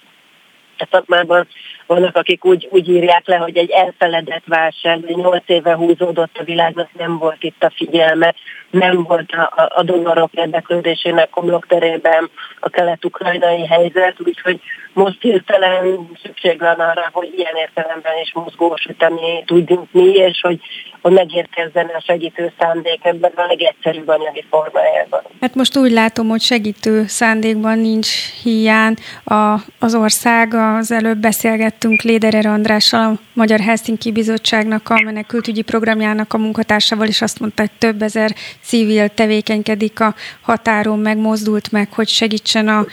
a 0.80 0.88
szakmában 0.92 1.48
vannak, 1.86 2.16
akik 2.16 2.46
úgy, 2.46 2.68
úgy 2.72 2.90
írják 2.90 3.28
le, 3.28 3.36
hogy 3.36 3.58
egy 3.58 3.70
elfeledett 3.70 4.44
válság, 4.46 5.04
hogy 5.06 5.16
nyolc 5.16 5.44
éve 5.46 5.76
húzódott 5.76 6.38
a 6.38 6.44
világnak, 6.44 6.90
nem 6.98 7.18
volt 7.18 7.44
itt 7.44 7.64
a 7.64 7.72
figyelme, 7.76 8.36
nem 8.78 9.04
volt 9.04 9.32
a, 9.32 9.72
a 9.76 9.84
donorok 9.84 10.34
érdeklődésének 10.34 11.28
homlokterében 11.32 12.30
a 12.60 12.70
kelet-ukrajnai 12.70 13.66
helyzet, 13.66 14.16
úgyhogy 14.26 14.60
most 14.98 15.22
hirtelen 15.22 16.10
szükség 16.24 16.60
van 16.60 16.80
arra, 16.80 17.10
hogy 17.12 17.34
ilyen 17.36 17.56
értelemben 17.56 18.14
is 18.22 18.34
mozgósítani 18.34 19.44
tudjunk 19.46 19.88
mi, 19.92 20.10
és 20.12 20.40
hogy, 20.42 20.60
hogy 21.02 21.12
megérkezzen 21.12 21.86
a 21.86 22.02
segítő 22.06 22.54
szándék 22.60 23.06
ebben 23.06 23.32
a 23.36 23.46
legegyszerűbb 23.46 24.08
anyagi 24.08 24.46
formájában. 24.50 25.22
Hát 25.42 25.56
most 25.56 25.78
úgy 25.78 25.92
látom, 25.92 26.28
hogy 26.28 26.42
segítő 26.42 27.06
szándékban 27.08 27.80
nincs 27.80 28.42
hiány. 28.44 28.94
A, 29.24 29.54
az 29.80 29.96
ország, 29.96 30.54
az 30.54 30.92
előbb 30.92 31.18
beszélgettünk 31.18 32.02
Léderer 32.02 32.46
Andrással, 32.46 33.06
a 33.06 33.20
Magyar 33.34 33.60
Helsinki 33.60 34.12
Bizottságnak 34.12 34.90
a 34.90 35.02
menekültügyi 35.04 35.62
programjának 35.62 36.34
a 36.34 36.38
munkatársával, 36.38 37.08
és 37.08 37.22
azt 37.22 37.40
mondta, 37.40 37.62
hogy 37.62 37.72
több 37.78 38.02
ezer 38.02 38.32
civil 38.68 39.10
tevékenykedik 39.10 40.00
a 40.00 40.16
határon, 40.42 41.00
megmozdult 41.00 41.72
meg, 41.72 41.94
hogy 41.94 42.08
segítsen 42.08 42.68
a 42.68 42.86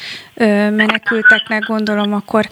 menekülteknek, 0.71 1.63
gondolom 1.67 2.13
akkor 2.13 2.49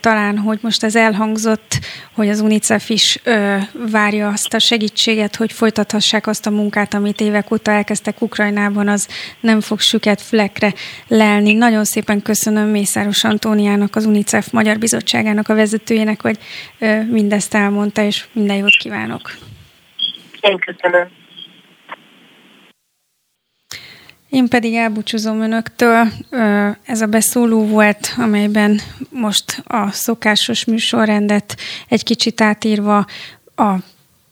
talán, 0.00 0.38
hogy 0.38 0.58
most 0.62 0.84
ez 0.84 0.96
elhangzott, 0.96 1.78
hogy 2.12 2.28
az 2.28 2.40
UNICEF 2.40 2.88
is 2.88 3.20
várja 3.90 4.28
azt 4.28 4.54
a 4.54 4.58
segítséget, 4.58 5.36
hogy 5.36 5.52
folytathassák 5.52 6.26
azt 6.26 6.46
a 6.46 6.50
munkát, 6.50 6.94
amit 6.94 7.20
évek 7.20 7.52
óta 7.52 7.70
elkezdtek 7.70 8.22
Ukrajnában, 8.22 8.88
az 8.88 9.08
nem 9.40 9.60
fog 9.60 9.80
süket 9.80 10.20
flekre 10.20 10.74
lelni. 11.08 11.52
Nagyon 11.52 11.84
szépen 11.84 12.22
köszönöm 12.22 12.68
Mészáros 12.68 13.24
Antóniának, 13.24 13.96
az 13.96 14.04
UNICEF 14.04 14.50
Magyar 14.50 14.78
Bizottságának 14.78 15.48
a 15.48 15.54
vezetőjének, 15.54 16.22
hogy 16.22 16.38
mindezt 17.10 17.54
elmondta, 17.54 18.02
és 18.02 18.24
minden 18.32 18.56
jót 18.56 18.76
kívánok. 18.76 19.36
Én 20.40 20.58
köszönöm. 20.58 21.08
Én 24.28 24.48
pedig 24.48 24.74
elbúcsúzom 24.74 25.40
önöktől. 25.40 26.08
Ez 26.82 27.00
a 27.00 27.06
beszóló 27.06 27.66
volt, 27.66 28.14
amelyben 28.16 28.80
most 29.10 29.62
a 29.66 29.90
szokásos 29.90 30.64
műsorrendet 30.64 31.56
egy 31.88 32.02
kicsit 32.02 32.40
átírva 32.40 33.06
a 33.56 33.74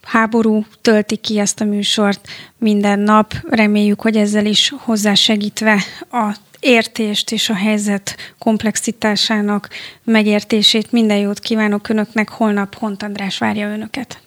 háború 0.03 0.65
tölti 0.81 1.17
ki 1.17 1.39
ezt 1.39 1.61
a 1.61 1.65
műsort 1.65 2.29
minden 2.59 2.99
nap. 2.99 3.35
Reméljük, 3.49 4.01
hogy 4.01 4.17
ezzel 4.17 4.47
is 4.47 4.75
hozzásegítve 4.77 5.83
a 6.11 6.37
értést 6.61 7.33
és 7.33 7.49
a 7.49 7.55
helyzet 7.55 8.17
komplexitásának 8.39 9.69
megértését. 10.05 10.93
Minden 10.93 11.19
jót 11.19 11.39
kívánok 11.39 11.89
Önöknek, 11.89 12.29
holnap 12.29 12.75
Hont 12.75 13.03
András 13.03 13.39
várja 13.39 13.69
Önöket. 13.69 14.24